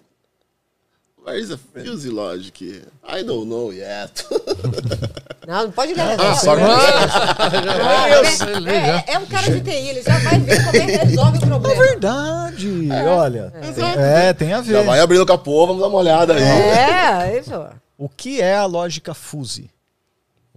Logic? 1.30 1.48
Where's 1.48 1.50
the 1.50 1.58
Fuse 1.58 2.10
Logic? 2.10 2.84
I 3.08 3.24
don't 3.24 3.48
know 3.50 3.72
yet. 3.72 4.26
Não, 5.48 5.64
não 5.64 5.72
pode 5.72 5.96
ler. 5.96 6.04
ah, 6.20 6.36
sorry. 6.36 6.62
É, 8.68 9.12
é, 9.12 9.14
é 9.16 9.18
um 9.18 9.26
cara 9.26 9.50
de 9.50 9.62
TI, 9.62 9.72
ele 9.72 10.02
já 10.04 10.18
vai 10.20 10.40
ver 10.40 10.64
como 10.64 10.78
é 10.78 10.86
que 10.86 10.92
resolve 11.06 11.38
o 11.40 11.42
É 11.44 11.46
problema. 11.48 11.84
verdade, 11.84 12.90
olha. 13.08 13.54
É, 13.98 14.32
tem 14.34 14.54
a 14.54 14.58
Já 14.58 14.62
ver. 14.62 14.84
vai 14.86 15.00
abrindo 15.00 15.22
o 15.22 15.26
capô, 15.26 15.66
vamos 15.66 15.82
dar 15.82 15.88
uma 15.88 15.98
olhada 15.98 16.36
aí. 16.36 16.44
É, 16.44 17.40
isso. 17.40 17.66
O 17.98 18.08
que 18.08 18.40
é 18.40 18.56
a 18.58 18.66
lógica 18.66 19.16
fuse? 19.16 19.72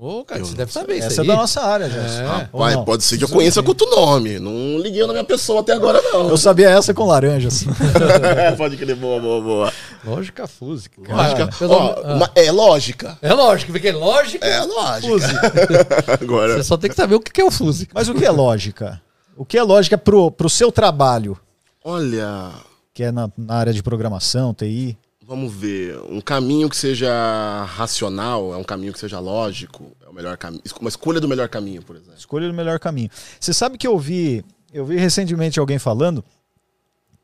Ô, 0.05 0.25
cara, 0.25 0.45
você 0.45 0.57
deve 0.57 0.73
saber 0.73 0.97
isso 0.97 1.07
Essa 1.07 1.23
é 1.23 1.25
da 1.25 1.37
nossa 1.37 1.61
área, 1.61 1.89
Gerson. 1.89 2.25
Ou 2.51 2.61
Rapaz, 2.61 2.75
não? 2.75 2.85
pode 2.85 3.05
ser 3.05 3.19
que 3.19 3.23
eu 3.23 3.29
conheça 3.29 3.63
com 3.63 3.69
outro 3.69 3.89
nome. 3.89 4.41
Não 4.41 4.77
liguei 4.77 5.07
na 5.07 5.13
minha 5.13 5.23
pessoa 5.23 5.61
até 5.61 5.75
agora, 5.75 6.03
não. 6.03 6.29
Eu 6.29 6.37
sabia 6.37 6.71
essa 6.71 6.93
com 6.93 7.07
laranjas. 7.07 7.65
pode 8.59 8.77
crer, 8.77 8.97
boa, 8.97 9.21
boa, 9.21 9.41
boa. 9.41 9.73
Lógica 10.05 10.49
fúsica. 10.49 11.01
Lógica. 11.09 11.49
Ó, 11.69 11.95
ah. 12.05 12.31
é 12.35 12.51
lógica. 12.51 13.17
É 13.23 13.33
lógico, 13.33 13.71
porque 13.71 13.91
é 13.91 13.93
lógica. 13.93 14.45
É 14.45 14.65
lógica. 14.65 15.41
agora. 16.21 16.57
Você 16.57 16.65
só 16.65 16.77
tem 16.77 16.91
que 16.91 16.97
saber 16.97 17.15
o 17.15 17.21
que 17.21 17.41
é 17.41 17.45
o 17.45 17.51
fuse. 17.53 17.89
Mas 17.95 18.09
o 18.09 18.15
que 18.15 18.25
é 18.25 18.31
lógica? 18.33 19.01
O 19.37 19.45
que 19.45 19.57
é 19.57 19.63
lógica 19.63 19.97
pro, 19.97 20.33
pro 20.33 20.51
seu 20.51 20.73
trabalho, 20.73 21.39
Olha, 21.85 22.51
que 22.93 23.05
é 23.05 23.13
na, 23.13 23.31
na 23.39 23.55
área 23.55 23.73
de 23.73 23.85
programação, 23.85 24.53
TI? 24.53 24.99
Vamos 25.27 25.53
ver. 25.53 25.99
Um 26.09 26.21
caminho 26.21 26.69
que 26.69 26.77
seja 26.77 27.65
racional, 27.65 28.53
é 28.53 28.57
um 28.57 28.65
caminho 28.65 28.93
que 28.93 28.99
seja 28.99 29.19
lógico, 29.19 29.97
é 30.05 30.09
o 30.09 30.13
melhor 30.13 30.37
caminho. 30.37 30.63
Uma 30.81 30.89
escolha 30.89 31.21
do 31.21 31.29
melhor 31.29 31.49
caminho, 31.49 31.83
por 31.83 31.97
exemplo. 31.97 32.15
Escolha 32.17 32.51
o 32.51 32.55
melhor 32.55 32.79
caminho. 32.79 33.11
Você 33.39 33.53
sabe 33.53 33.79
que 33.79 33.87
eu 33.87 33.99
vi, 33.99 34.45
eu 34.73 34.85
vi 34.85 34.97
recentemente 34.97 35.59
alguém 35.59 35.79
falando 35.79 36.25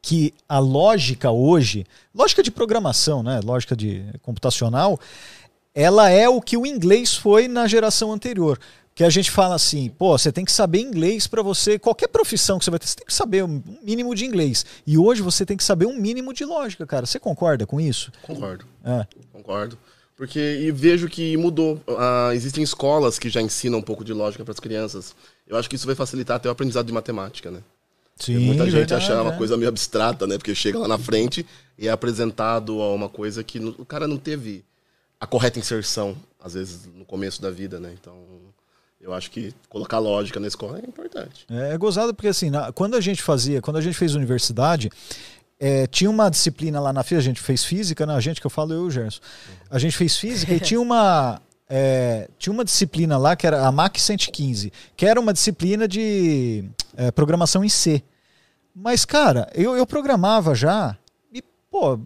que 0.00 0.32
a 0.48 0.58
lógica 0.58 1.30
hoje, 1.30 1.84
lógica 2.14 2.42
de 2.42 2.50
programação, 2.50 3.22
né, 3.22 3.40
lógica 3.44 3.76
de 3.76 4.04
computacional, 4.22 4.98
ela 5.74 6.08
é 6.08 6.28
o 6.28 6.40
que 6.40 6.56
o 6.56 6.64
inglês 6.64 7.14
foi 7.14 7.48
na 7.48 7.66
geração 7.66 8.12
anterior. 8.12 8.58
Que 8.98 9.04
a 9.04 9.10
gente 9.10 9.30
fala 9.30 9.54
assim, 9.54 9.88
pô, 9.90 10.18
você 10.18 10.32
tem 10.32 10.44
que 10.44 10.50
saber 10.50 10.80
inglês 10.80 11.28
para 11.28 11.40
você, 11.40 11.78
qualquer 11.78 12.08
profissão 12.08 12.58
que 12.58 12.64
você 12.64 12.70
vai 12.72 12.80
ter, 12.80 12.88
você 12.88 12.96
tem 12.96 13.06
que 13.06 13.14
saber 13.14 13.44
um 13.44 13.62
mínimo 13.80 14.12
de 14.12 14.24
inglês. 14.24 14.66
E 14.84 14.98
hoje 14.98 15.22
você 15.22 15.46
tem 15.46 15.56
que 15.56 15.62
saber 15.62 15.86
um 15.86 15.96
mínimo 15.96 16.34
de 16.34 16.44
lógica, 16.44 16.84
cara. 16.84 17.06
Você 17.06 17.20
concorda 17.20 17.64
com 17.64 17.80
isso? 17.80 18.10
Concordo. 18.22 18.64
É. 18.84 19.06
Concordo. 19.32 19.78
Porque 20.16 20.40
e 20.40 20.72
vejo 20.72 21.08
que 21.08 21.36
mudou. 21.36 21.80
Ah, 21.96 22.30
existem 22.34 22.64
escolas 22.64 23.20
que 23.20 23.28
já 23.28 23.40
ensinam 23.40 23.78
um 23.78 23.82
pouco 23.82 24.02
de 24.02 24.12
lógica 24.12 24.44
para 24.44 24.50
as 24.50 24.58
crianças. 24.58 25.14
Eu 25.46 25.56
acho 25.56 25.70
que 25.70 25.76
isso 25.76 25.86
vai 25.86 25.94
facilitar 25.94 26.38
até 26.38 26.48
o 26.48 26.50
aprendizado 26.50 26.86
de 26.86 26.92
matemática, 26.92 27.52
né? 27.52 27.60
Sim, 28.16 28.38
Muita 28.38 28.64
gente 28.64 28.74
verdade, 28.74 29.04
acha 29.04 29.22
uma 29.22 29.32
é. 29.32 29.38
coisa 29.38 29.56
meio 29.56 29.68
abstrata, 29.68 30.26
né? 30.26 30.38
Porque 30.38 30.56
chega 30.56 30.76
lá 30.76 30.88
na 30.88 30.98
frente 30.98 31.46
e 31.78 31.86
é 31.86 31.90
apresentado 31.92 32.82
a 32.82 32.92
uma 32.92 33.08
coisa 33.08 33.44
que 33.44 33.60
o 33.60 33.86
cara 33.86 34.08
não 34.08 34.16
teve 34.16 34.64
a 35.20 35.26
correta 35.26 35.60
inserção, 35.60 36.16
às 36.40 36.54
vezes, 36.54 36.88
no 36.92 37.04
começo 37.04 37.40
da 37.40 37.48
vida, 37.52 37.78
né? 37.78 37.94
Então, 38.00 38.16
eu 39.00 39.12
acho 39.14 39.30
que 39.30 39.54
colocar 39.68 39.98
lógica 39.98 40.40
na 40.40 40.46
escola 40.48 40.78
é 40.78 40.86
importante. 40.88 41.46
É, 41.50 41.72
é 41.74 41.78
gozado 41.78 42.14
porque 42.14 42.28
assim, 42.28 42.50
na- 42.50 42.72
quando 42.72 42.96
a 42.96 43.00
gente 43.00 43.22
fazia, 43.22 43.60
quando 43.62 43.76
a 43.76 43.80
gente 43.80 43.96
fez 43.96 44.14
universidade, 44.14 44.90
é, 45.60 45.86
tinha 45.86 46.08
uma 46.10 46.30
disciplina 46.30 46.80
lá 46.80 46.92
na 46.92 47.02
FIA, 47.02 47.18
a 47.18 47.22
gente 47.22 47.40
fez 47.40 47.64
física, 47.64 48.06
né? 48.06 48.14
A 48.14 48.20
gente 48.20 48.40
que 48.40 48.46
eu 48.46 48.50
falo 48.50 48.72
eu 48.72 48.84
e 48.84 48.86
o 48.86 48.90
Gerson. 48.90 49.20
A 49.70 49.78
gente 49.78 49.96
fez 49.96 50.16
física 50.16 50.52
e 50.54 50.58
tinha 50.60 50.80
uma 50.80 51.40
é, 51.68 52.28
tinha 52.38 52.52
uma 52.52 52.64
disciplina 52.64 53.18
lá 53.18 53.36
que 53.36 53.46
era 53.46 53.66
a 53.66 53.70
MAC 53.72 54.00
115, 54.00 54.72
que 54.96 55.04
era 55.04 55.20
uma 55.20 55.32
disciplina 55.32 55.86
de 55.86 56.64
é, 56.96 57.10
programação 57.10 57.64
em 57.64 57.68
C. 57.68 58.02
Mas, 58.74 59.04
cara, 59.04 59.50
eu, 59.54 59.76
eu 59.76 59.86
programava 59.86 60.54
já 60.54 60.96
e, 61.32 61.42
pô, 61.70 61.98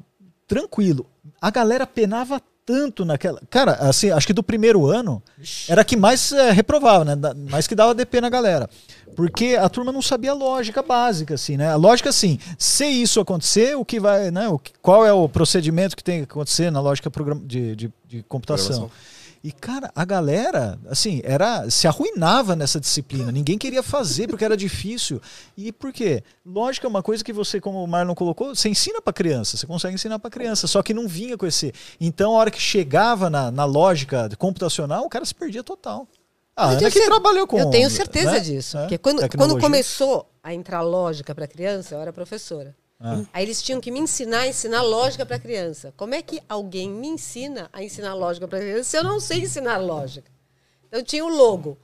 tranquilo. 0.48 1.06
A 1.40 1.50
galera 1.50 1.86
penava 1.86 2.40
tanto 2.64 3.04
naquela. 3.04 3.40
Cara, 3.50 3.72
assim, 3.74 4.10
acho 4.10 4.26
que 4.26 4.32
do 4.32 4.42
primeiro 4.42 4.86
ano 4.86 5.22
era 5.68 5.84
que 5.84 5.96
mais 5.96 6.32
é, 6.32 6.50
reprovava, 6.50 7.04
né? 7.04 7.16
Da- 7.16 7.34
Mais 7.34 7.66
que 7.66 7.74
dava 7.74 7.94
DP 7.94 8.20
na 8.20 8.28
galera. 8.28 8.68
Porque 9.14 9.56
a 9.60 9.68
turma 9.68 9.92
não 9.92 10.00
sabia 10.00 10.30
a 10.30 10.34
lógica 10.34 10.82
básica, 10.82 11.34
assim, 11.34 11.56
né? 11.58 11.68
A 11.70 11.76
lógica, 11.76 12.08
assim, 12.08 12.38
se 12.56 12.86
isso 12.86 13.20
acontecer, 13.20 13.76
o 13.76 13.84
que 13.84 14.00
vai, 14.00 14.30
né? 14.30 14.48
O 14.48 14.58
que- 14.58 14.72
qual 14.80 15.04
é 15.04 15.12
o 15.12 15.28
procedimento 15.28 15.94
que 15.96 16.02
tem 16.02 16.18
que 16.24 16.30
acontecer 16.30 16.70
na 16.70 16.80
lógica 16.80 17.10
de, 17.44 17.76
de, 17.76 17.92
de 18.08 18.22
computação. 18.22 18.88
Programação. 18.88 18.90
E, 19.44 19.50
cara, 19.50 19.90
a 19.94 20.04
galera, 20.04 20.78
assim, 20.88 21.20
era 21.24 21.68
se 21.68 21.88
arruinava 21.88 22.54
nessa 22.54 22.78
disciplina. 22.78 23.32
Ninguém 23.32 23.58
queria 23.58 23.82
fazer 23.82 24.28
porque 24.28 24.44
era 24.44 24.56
difícil. 24.56 25.20
E 25.56 25.72
por 25.72 25.92
quê? 25.92 26.22
Lógica 26.46 26.86
é 26.86 26.90
uma 26.90 27.02
coisa 27.02 27.24
que 27.24 27.32
você, 27.32 27.60
como 27.60 27.82
o 27.82 27.86
Marlon 27.88 28.14
colocou, 28.14 28.54
você 28.54 28.68
ensina 28.68 29.02
para 29.02 29.12
criança, 29.12 29.56
você 29.56 29.66
consegue 29.66 29.94
ensinar 29.94 30.20
para 30.20 30.30
criança, 30.30 30.68
só 30.68 30.80
que 30.80 30.94
não 30.94 31.08
vinha 31.08 31.36
com 31.36 31.44
esse. 31.44 31.72
Então, 32.00 32.36
a 32.36 32.38
hora 32.38 32.50
que 32.52 32.60
chegava 32.60 33.28
na, 33.28 33.50
na 33.50 33.64
lógica 33.64 34.28
computacional, 34.38 35.04
o 35.04 35.08
cara 35.08 35.24
se 35.24 35.34
perdia 35.34 35.64
total. 35.64 36.06
Ah, 36.54 36.74
Eu 36.74 36.78
Ana 36.78 36.90
que 36.90 37.00
trabalhou 37.00 37.46
com. 37.46 37.58
Eu 37.58 37.70
tenho 37.70 37.90
certeza 37.90 38.32
né? 38.32 38.40
disso. 38.40 38.76
É, 38.76 38.80
Porque 38.82 38.98
quando, 38.98 39.28
quando 39.36 39.58
começou 39.58 40.30
a 40.42 40.54
entrar 40.54 40.82
lógica 40.82 41.34
para 41.34 41.48
criança, 41.48 41.94
eu 41.94 42.00
era 42.00 42.12
professora. 42.12 42.76
Ah. 43.02 43.24
Aí 43.32 43.44
eles 43.44 43.60
tinham 43.60 43.80
que 43.80 43.90
me 43.90 43.98
ensinar 43.98 44.40
a 44.40 44.48
ensinar 44.48 44.82
lógica 44.82 45.26
para 45.26 45.38
criança. 45.38 45.92
Como 45.96 46.14
é 46.14 46.22
que 46.22 46.40
alguém 46.48 46.88
me 46.88 47.08
ensina 47.08 47.68
a 47.72 47.82
ensinar 47.82 48.14
lógica 48.14 48.46
para 48.46 48.60
criança 48.60 48.84
se 48.84 48.96
eu 48.96 49.02
não 49.02 49.18
sei 49.18 49.40
ensinar 49.40 49.78
lógica? 49.78 50.30
Então 50.86 51.02
tinha 51.02 51.24
o 51.24 51.28
logo. 51.28 51.76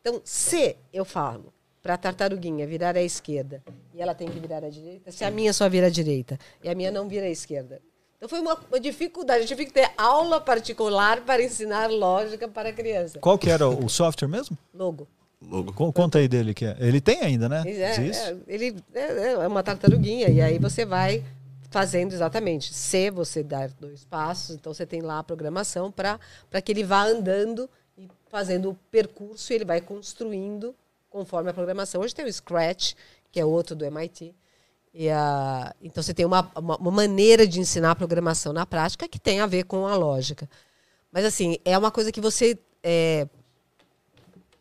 Então, 0.00 0.20
se 0.24 0.76
eu 0.92 1.04
falo 1.04 1.52
para 1.80 1.94
a 1.94 1.98
tartaruguinha 1.98 2.66
virar 2.66 2.96
à 2.96 3.02
esquerda 3.02 3.62
e 3.94 4.02
ela 4.02 4.14
tem 4.14 4.28
que 4.28 4.38
virar 4.40 4.64
à 4.64 4.68
direita, 4.68 5.12
se 5.12 5.24
a 5.24 5.30
minha 5.30 5.52
só 5.52 5.68
vira 5.68 5.86
à 5.86 5.90
direita 5.90 6.38
e 6.62 6.68
a 6.68 6.74
minha 6.74 6.90
não 6.90 7.08
vira 7.08 7.26
à 7.26 7.30
esquerda. 7.30 7.80
Então 8.16 8.28
foi 8.28 8.40
uma, 8.40 8.54
uma 8.54 8.80
dificuldade. 8.80 9.42
Eu 9.42 9.46
tive 9.46 9.66
que 9.66 9.72
ter 9.72 9.90
aula 9.96 10.40
particular 10.40 11.20
para 11.20 11.42
ensinar 11.42 11.90
lógica 11.90 12.48
para 12.48 12.70
a 12.70 12.72
criança. 12.72 13.18
Qual 13.20 13.38
que 13.38 13.50
era 13.50 13.68
o 13.68 13.88
software 13.88 14.28
mesmo? 14.28 14.56
Logo. 14.72 15.06
Logo. 15.50 15.72
Co- 15.72 15.92
Conta 15.92 16.18
aí 16.18 16.28
dele 16.28 16.52
que 16.54 16.64
é. 16.64 16.76
Ele 16.80 17.00
tem 17.00 17.20
ainda, 17.22 17.48
né? 17.48 17.62
É, 17.66 17.94
é, 18.16 18.36
ele 18.46 18.76
é, 18.94 19.32
é 19.32 19.46
uma 19.48 19.62
tartaruguinha 19.62 20.28
e 20.28 20.40
aí 20.40 20.58
você 20.58 20.84
vai 20.84 21.22
fazendo 21.70 22.12
exatamente. 22.12 22.72
Se 22.72 23.10
você 23.10 23.42
dar 23.42 23.68
dois 23.70 24.04
passos, 24.04 24.54
então 24.56 24.72
você 24.72 24.86
tem 24.86 25.00
lá 25.00 25.18
a 25.18 25.24
programação 25.24 25.90
para 25.90 26.18
que 26.62 26.72
ele 26.72 26.84
vá 26.84 27.02
andando 27.04 27.68
e 27.98 28.08
fazendo 28.30 28.70
o 28.70 28.74
percurso 28.90 29.52
e 29.52 29.56
ele 29.56 29.64
vai 29.64 29.80
construindo 29.80 30.74
conforme 31.10 31.50
a 31.50 31.54
programação. 31.54 32.00
Hoje 32.00 32.14
tem 32.14 32.24
o 32.24 32.32
Scratch, 32.32 32.94
que 33.30 33.38
é 33.40 33.44
outro 33.44 33.74
do 33.76 33.84
MIT. 33.84 34.34
E, 34.96 35.10
a, 35.10 35.74
então 35.82 36.00
você 36.02 36.14
tem 36.14 36.24
uma, 36.24 36.48
uma, 36.56 36.76
uma 36.76 36.90
maneira 36.90 37.46
de 37.46 37.58
ensinar 37.58 37.90
a 37.90 37.96
programação 37.96 38.52
na 38.52 38.64
prática 38.64 39.08
que 39.08 39.18
tem 39.18 39.40
a 39.40 39.46
ver 39.46 39.64
com 39.64 39.86
a 39.86 39.96
lógica. 39.96 40.48
Mas 41.10 41.24
assim, 41.24 41.58
é 41.64 41.76
uma 41.76 41.90
coisa 41.90 42.12
que 42.12 42.20
você 42.20 42.56
é, 42.82 43.26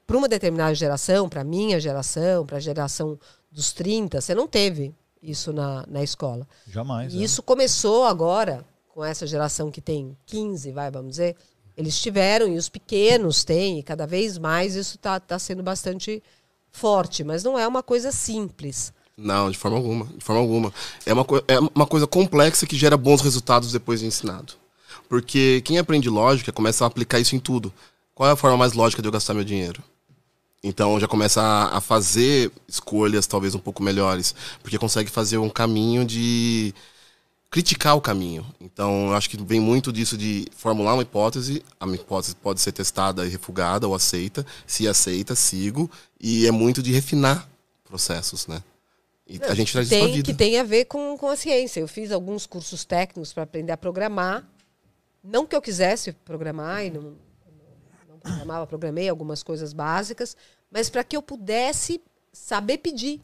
para 0.05 0.17
uma 0.17 0.27
determinada 0.27 0.73
geração, 0.75 1.29
para 1.29 1.41
a 1.41 1.45
minha 1.45 1.79
geração, 1.79 2.45
para 2.45 2.57
a 2.57 2.59
geração 2.59 3.19
dos 3.51 3.71
30, 3.71 4.19
você 4.19 4.35
não 4.35 4.47
teve 4.47 4.93
isso 5.21 5.53
na, 5.53 5.85
na 5.87 6.03
escola. 6.03 6.47
Jamais. 6.67 7.13
E 7.13 7.21
é. 7.21 7.23
isso 7.23 7.41
começou 7.41 8.05
agora, 8.05 8.65
com 8.89 9.03
essa 9.03 9.25
geração 9.25 9.71
que 9.71 9.81
tem 9.81 10.17
15, 10.25 10.71
vai, 10.71 10.91
vamos 10.91 11.11
dizer. 11.11 11.35
Eles 11.75 11.99
tiveram, 11.99 12.47
e 12.47 12.57
os 12.57 12.69
pequenos 12.69 13.43
têm, 13.43 13.79
e 13.79 13.83
cada 13.83 14.05
vez 14.05 14.37
mais 14.37 14.75
isso 14.75 14.97
está 14.97 15.19
tá 15.19 15.39
sendo 15.39 15.63
bastante 15.63 16.21
forte. 16.71 17.23
Mas 17.23 17.43
não 17.43 17.57
é 17.57 17.67
uma 17.67 17.81
coisa 17.81 18.11
simples. 18.11 18.93
Não, 19.15 19.49
de 19.49 19.57
forma 19.57 19.77
alguma. 19.77 20.05
De 20.05 20.23
forma 20.23 20.41
alguma. 20.41 20.73
É 21.05 21.13
uma, 21.13 21.25
é 21.47 21.59
uma 21.59 21.87
coisa 21.87 22.05
complexa 22.05 22.65
que 22.67 22.75
gera 22.75 22.97
bons 22.97 23.21
resultados 23.21 23.71
depois 23.71 24.01
de 24.01 24.07
ensinado. 24.07 24.53
Porque 25.07 25.61
quem 25.63 25.77
aprende 25.77 26.09
lógica 26.09 26.51
começa 26.51 26.83
a 26.83 26.87
aplicar 26.87 27.19
isso 27.19 27.35
em 27.35 27.39
tudo. 27.39 27.73
Qual 28.13 28.29
é 28.29 28.33
a 28.33 28.35
forma 28.35 28.57
mais 28.57 28.73
lógica 28.73 29.01
de 29.01 29.07
eu 29.07 29.11
gastar 29.11 29.33
meu 29.33 29.43
dinheiro? 29.43 29.81
Então 30.63 30.97
já 30.99 31.07
começa 31.07 31.41
a, 31.41 31.77
a 31.77 31.81
fazer 31.81 32.51
escolhas 32.67 33.27
talvez 33.27 33.53
um 33.53 33.59
pouco 33.59 33.83
melhores. 33.83 34.33
Porque 34.61 34.77
consegue 34.77 35.11
fazer 35.11 35.37
um 35.37 35.49
caminho 35.49 36.05
de 36.05 36.73
criticar 37.51 37.95
o 37.95 38.01
caminho. 38.01 38.45
Então 38.61 39.09
eu 39.09 39.13
acho 39.13 39.29
que 39.29 39.37
vem 39.43 39.59
muito 39.59 39.91
disso 39.91 40.17
de 40.17 40.47
formular 40.55 40.93
uma 40.93 41.03
hipótese. 41.03 41.63
A 41.79 41.85
minha 41.85 41.99
hipótese 41.99 42.35
pode 42.35 42.61
ser 42.61 42.71
testada 42.71 43.25
e 43.25 43.29
refugada 43.29 43.87
ou 43.87 43.93
aceita. 43.93 44.45
Se 44.65 44.87
aceita, 44.87 45.35
sigo. 45.35 45.91
E 46.19 46.47
é 46.47 46.51
muito 46.51 46.81
de 46.81 46.91
refinar 46.91 47.47
processos, 47.83 48.47
né? 48.47 48.63
E 49.27 49.39
a 49.43 49.53
gente 49.53 49.71
traz 49.71 49.87
isso 49.87 49.95
pra 49.95 50.05
tem, 50.05 50.15
vida. 50.15 50.25
que 50.25 50.33
tem 50.33 50.59
a 50.59 50.63
ver 50.63 50.85
com, 50.85 51.17
com 51.17 51.27
a 51.27 51.35
ciência. 51.35 51.79
Eu 51.79 51.87
fiz 51.87 52.11
alguns 52.11 52.45
cursos 52.45 52.85
técnicos 52.85 53.33
para 53.33 53.43
aprender 53.43 53.71
a 53.71 53.77
programar. 53.77 54.47
Não 55.23 55.45
que 55.45 55.55
eu 55.55 55.61
quisesse 55.61 56.11
programar, 56.11 56.85
e 56.85 56.89
não, 56.89 57.01
não 57.01 57.32
programava, 58.23 58.65
programei 58.65 59.09
algumas 59.09 59.43
coisas 59.43 59.73
básicas, 59.73 60.35
mas 60.71 60.89
para 60.89 61.03
que 61.03 61.15
eu 61.15 61.21
pudesse 61.21 62.01
saber 62.31 62.79
pedir. 62.79 63.21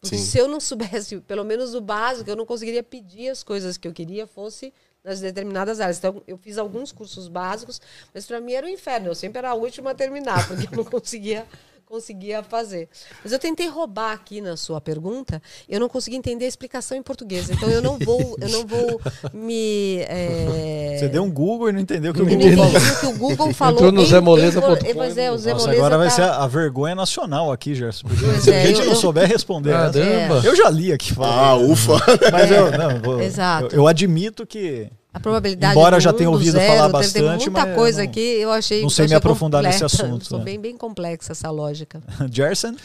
Porque 0.00 0.16
Sim. 0.16 0.24
se 0.24 0.38
eu 0.38 0.48
não 0.48 0.60
soubesse, 0.60 1.20
pelo 1.26 1.44
menos 1.44 1.74
o 1.74 1.80
básico, 1.80 2.30
eu 2.30 2.36
não 2.36 2.46
conseguiria 2.46 2.82
pedir 2.82 3.28
as 3.28 3.42
coisas 3.42 3.76
que 3.76 3.86
eu 3.86 3.92
queria 3.92 4.26
fosse 4.26 4.72
nas 5.02 5.20
determinadas 5.20 5.80
áreas. 5.80 5.98
Então, 5.98 6.22
eu 6.26 6.38
fiz 6.38 6.58
alguns 6.58 6.92
cursos 6.92 7.28
básicos, 7.28 7.80
mas 8.14 8.26
para 8.26 8.40
mim 8.40 8.52
era 8.52 8.66
um 8.66 8.70
inferno. 8.70 9.08
Eu 9.08 9.14
sempre 9.14 9.38
era 9.38 9.50
a 9.50 9.54
última 9.54 9.90
a 9.90 9.94
terminar, 9.94 10.46
porque 10.46 10.66
eu 10.66 10.76
não 10.76 10.84
conseguia 10.90 11.46
conseguia 11.88 12.42
fazer. 12.42 12.88
Mas 13.22 13.32
eu 13.32 13.38
tentei 13.38 13.66
roubar 13.68 14.12
aqui 14.12 14.40
na 14.40 14.56
sua 14.56 14.80
pergunta, 14.80 15.40
eu 15.68 15.80
não 15.80 15.88
consegui 15.88 16.16
entender 16.16 16.44
a 16.44 16.48
explicação 16.48 16.96
em 16.96 17.02
português. 17.02 17.48
Então 17.48 17.68
eu 17.70 17.80
não 17.80 17.98
vou, 17.98 18.36
eu 18.40 18.48
não 18.50 18.66
vou 18.66 19.00
me 19.32 20.00
é, 20.08 20.96
Você 20.98 21.08
deu 21.08 21.22
um 21.24 21.30
Google 21.30 21.70
e 21.70 21.72
não 21.72 21.80
entendeu 21.80 22.12
o 22.12 22.14
que 22.14 22.20
que 22.24 23.06
o 23.06 23.12
Google 23.18 23.52
falou. 23.54 23.74
Entrou 23.76 23.92
no 23.92 24.02
em- 24.02 24.06
zemoleza.com. 24.06 24.86
em- 24.86 24.94
Mas 24.94 25.16
é, 25.16 25.30
o 25.32 25.38
Zé 25.38 25.52
Nossa, 25.52 25.70
agora 25.70 25.96
vai 25.96 26.08
tá- 26.08 26.14
ser 26.14 26.22
a, 26.22 26.36
a 26.42 26.46
vergonha 26.46 26.94
nacional 26.94 27.50
aqui, 27.50 27.74
Gerson. 27.74 28.06
Se 28.40 28.50
é, 28.50 28.62
a 28.62 28.66
gente 28.66 28.80
eu- 28.80 28.86
não 28.86 28.94
souber 28.94 29.26
responder, 29.28 29.70
essa- 29.70 29.98
Caramba. 29.98 30.42
eu 30.44 30.54
já 30.54 30.68
li 30.68 30.92
aqui. 30.92 31.12
Ah, 31.12 31.14
falando. 31.54 31.70
ufa. 31.70 31.92
Mas 32.32 32.50
eu, 32.50 32.70
não, 32.76 33.00
vou- 33.00 33.20
Exato. 33.22 33.74
eu, 33.74 33.80
eu 33.82 33.86
admito 33.86 34.46
que 34.46 34.88
A 35.18 35.20
probabilidade 35.20 35.72
Embora 35.72 35.96
do 35.96 36.00
já 36.00 36.12
tenha 36.12 36.28
do 36.28 36.32
ouvido 36.34 36.52
zero, 36.52 36.72
falar 36.76 36.88
bastante, 36.88 37.12
Tem 37.24 37.36
muita 37.36 37.50
mas 37.66 37.74
coisa 37.74 38.02
não- 38.04 38.08
aqui, 38.10 38.20
eu 38.20 38.52
achei. 38.52 38.82
não 38.82 38.88
sei 38.88 39.02
eu 39.04 39.08
me 39.08 39.14
achei 39.14 39.16
aprofundar 39.18 39.62
nesse 39.62 39.80
completa. 39.80 40.04
assunto, 40.04 40.24
Sou 40.26 40.38
né? 40.38 40.44
bem, 40.44 40.60
bem 40.60 40.76
complexa 40.76 41.32
essa 41.32 41.50
lógica. 41.50 42.00
Gerson, 42.30 42.76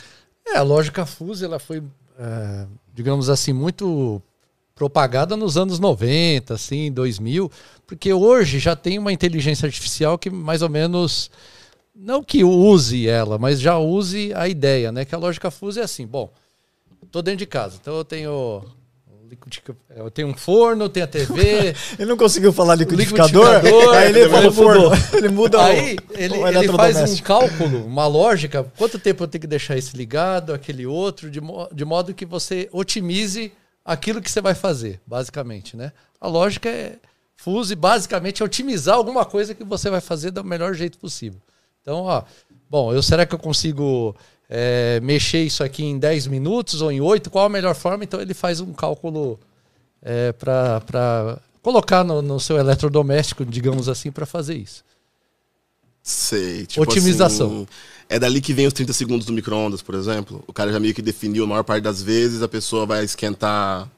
É, 0.46 0.58
a 0.58 0.62
lógica 0.64 1.06
Fuse, 1.06 1.46
ela 1.46 1.60
foi, 1.60 1.84
é, 2.20 2.66
digamos 2.94 3.30
assim, 3.30 3.54
muito 3.54 4.22
propagada 4.76 5.38
nos 5.38 5.56
anos 5.58 5.80
90, 5.80 6.56
assim, 6.56 6.92
2000, 6.92 7.50
porque 7.86 8.12
hoje 8.12 8.58
já 8.60 8.76
tem 8.76 8.98
uma 8.98 9.14
inteligência 9.14 9.68
artificial 9.68 10.18
que 10.18 10.30
mais 10.32 10.62
ou 10.64 10.70
menos, 10.70 11.30
não 11.96 12.24
que 12.24 12.44
use 12.44 13.08
ela, 13.08 13.38
mas 13.38 13.62
já 13.62 13.78
use 13.78 14.34
a 14.36 14.48
ideia, 14.48 14.92
né? 14.92 15.06
Que 15.06 15.14
a 15.14 15.18
lógica 15.20 15.52
Fuse 15.52 15.80
é 15.80 15.84
assim, 15.84 16.08
bom, 16.08 16.32
tô 17.12 17.22
dentro 17.22 17.38
de 17.40 17.46
casa, 17.46 17.78
então 17.80 17.96
eu 17.96 18.04
tenho... 18.04 18.64
liquidificador- 19.34 19.82
Eu 19.96 20.10
tenho 20.12 20.28
um 20.30 20.34
forno, 20.34 20.88
tenho 20.90 21.06
a 21.06 21.08
TV, 21.08 21.74
ele 22.00 22.10
não 22.10 22.18
conseguiu 22.18 22.52
falar 22.54 22.76
liquidificador, 22.76 23.46
Liquidificador, 23.56 23.96
aí 23.96 24.10
ele 24.10 24.30
falou 24.30 24.52
forno. 24.52 24.92
Ele 25.18 25.30
muda 25.30 25.58
o- 25.58 25.62
Aí 25.62 25.98
ele, 26.12 26.38
o 26.38 26.48
ele 26.48 26.68
faz 26.74 27.12
um 27.12 27.18
cálculo, 27.24 27.86
uma 27.86 28.08
lógica, 28.08 28.64
quanto 28.78 28.98
tempo 29.00 29.24
eu 29.24 29.28
tenho 29.28 29.42
que 29.42 29.48
deixar 29.48 29.78
esse 29.78 29.96
ligado, 29.96 30.54
aquele 30.54 30.86
outro, 30.86 31.30
de, 31.30 31.40
mo- 31.42 31.68
de 31.74 31.86
modo 31.86 32.14
que 32.14 32.26
você 32.26 32.68
otimize 32.72 33.52
aquilo 33.86 34.22
que 34.22 34.32
você 34.32 34.42
vai 34.42 34.54
fazer, 34.56 35.00
basicamente, 35.06 35.76
né? 35.76 35.92
A 36.20 36.28
lógica 36.28 36.70
é 36.70 36.96
fuse, 37.36 37.76
basicamente, 37.76 38.42
é 38.42 38.46
otimizar 38.46 38.96
alguma 38.96 39.26
coisa 39.26 39.54
que 39.54 39.64
você 39.64 39.90
vai 39.90 40.00
fazer 40.00 40.32
do 40.32 40.44
melhor 40.44 40.74
jeito 40.74 40.98
possível. 40.98 41.40
Então, 41.82 42.04
ó, 42.04 42.24
bom, 42.70 42.94
eu 42.94 43.04
será 43.04 43.26
que 43.26 43.36
eu 43.36 43.40
consigo 43.40 44.16
é, 44.50 45.00
mexer 45.02 45.44
isso 45.44 45.64
aqui 45.64 45.84
em 45.84 45.98
10 45.98 46.28
minutos 46.28 46.82
ou 46.82 46.92
em 46.92 47.02
8? 47.02 47.30
Qual 47.30 47.46
a 47.46 47.50
melhor 47.50 47.76
forma? 47.76 48.04
Então 48.04 48.22
ele 48.22 48.34
faz 48.34 48.60
um 48.60 48.74
cálculo 48.74 49.40
é, 50.02 50.32
para 50.34 51.40
colocar 51.62 52.04
no, 52.04 52.22
no 52.22 52.40
seu 52.40 52.58
eletrodoméstico, 52.58 53.46
digamos 53.46 53.88
assim, 53.88 54.12
para 54.12 54.26
fazer 54.26 54.56
isso. 54.56 54.84
Sei. 56.04 56.66
Tipo 56.66 56.84
Otimização. 56.84 57.48
assim, 57.48 57.68
é 58.10 58.20
dali 58.20 58.42
que 58.42 58.54
vem 58.54 58.68
os 58.68 58.74
30 58.74 58.92
segundos 58.92 59.26
do 59.26 59.32
micro-ondas, 59.32 59.82
por 59.82 59.96
exemplo. 59.96 60.44
O 60.46 60.52
cara 60.52 60.72
já 60.72 60.80
meio 60.80 60.94
que 60.94 61.02
definiu, 61.02 61.46
a 61.46 61.48
maior 61.48 61.64
parte 61.64 61.84
das 61.84 62.04
vezes 62.04 62.42
a 62.42 62.48
pessoa 62.48 62.86
vai 62.86 63.06
esquentar. 63.06 63.90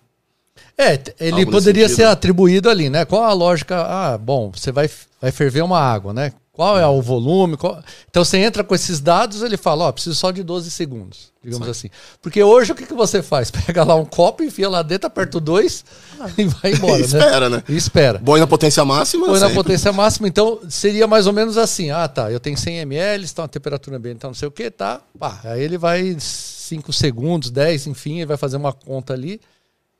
É, 0.77 1.01
ele 1.19 1.45
poderia 1.45 1.89
ser 1.89 2.03
atribuído 2.03 2.69
ali, 2.69 2.89
né? 2.89 3.05
Qual 3.05 3.23
a 3.23 3.33
lógica? 3.33 3.81
Ah, 3.81 4.17
bom, 4.17 4.51
você 4.51 4.71
vai, 4.71 4.89
vai 5.19 5.31
ferver 5.31 5.63
uma 5.63 5.79
água, 5.79 6.13
né? 6.13 6.31
Qual 6.55 6.79
é 6.79 6.87
o 6.87 7.01
volume? 7.01 7.57
qual- 7.57 7.83
Então 8.09 8.23
você 8.23 8.37
entra 8.37 8.63
com 8.63 8.73
esses 8.73 9.01
dados, 9.01 9.41
ele 9.41 9.57
fala, 9.57 9.85
ó, 9.85 9.91
preciso 9.91 10.15
só 10.15 10.31
de 10.31 10.41
12 10.41 10.71
segundos, 10.71 11.33
digamos 11.43 11.67
assim. 11.67 11.89
Porque 12.21 12.41
hoje 12.41 12.71
o 12.71 12.75
que, 12.75 12.85
que 12.85 12.93
você 12.93 13.21
faz? 13.21 13.51
Pega 13.51 13.83
lá 13.83 13.95
um 13.95 14.05
copo, 14.05 14.41
enfia 14.41 14.69
lá 14.69 14.81
dentro, 14.81 15.07
aperta 15.07 15.37
o 15.37 15.41
2 15.41 15.83
e 16.37 16.45
vai 16.45 16.71
embora, 16.73 16.97
E 16.97 17.01
né? 17.01 17.05
espera, 17.05 17.49
né? 17.49 17.63
E 17.67 17.75
espera. 17.75 18.19
Põe 18.19 18.39
na 18.39 18.47
potência 18.47 18.85
máxima. 18.85 19.25
Põe 19.27 19.39
na 19.39 19.49
potência 19.49 19.91
máxima, 19.91 20.27
então 20.29 20.61
seria 20.69 21.05
mais 21.07 21.27
ou 21.27 21.33
menos 21.33 21.57
assim. 21.57 21.91
Ah, 21.91 22.07
tá, 22.07 22.31
eu 22.31 22.39
tenho 22.39 22.57
100 22.57 22.77
ml, 22.79 23.25
está 23.25 23.41
uma 23.41 23.47
temperatura 23.49 23.97
ambiente, 23.97 24.19
tá 24.19 24.27
não 24.27 24.33
sei 24.33 24.47
o 24.47 24.51
que, 24.51 24.71
tá. 24.71 25.01
Pá, 25.19 25.41
aí 25.43 25.61
ele 25.61 25.77
vai 25.77 26.15
5 26.17 26.93
segundos, 26.93 27.51
10, 27.51 27.87
enfim, 27.87 28.15
ele 28.17 28.25
vai 28.27 28.37
fazer 28.37 28.55
uma 28.57 28.71
conta 28.71 29.11
ali 29.13 29.41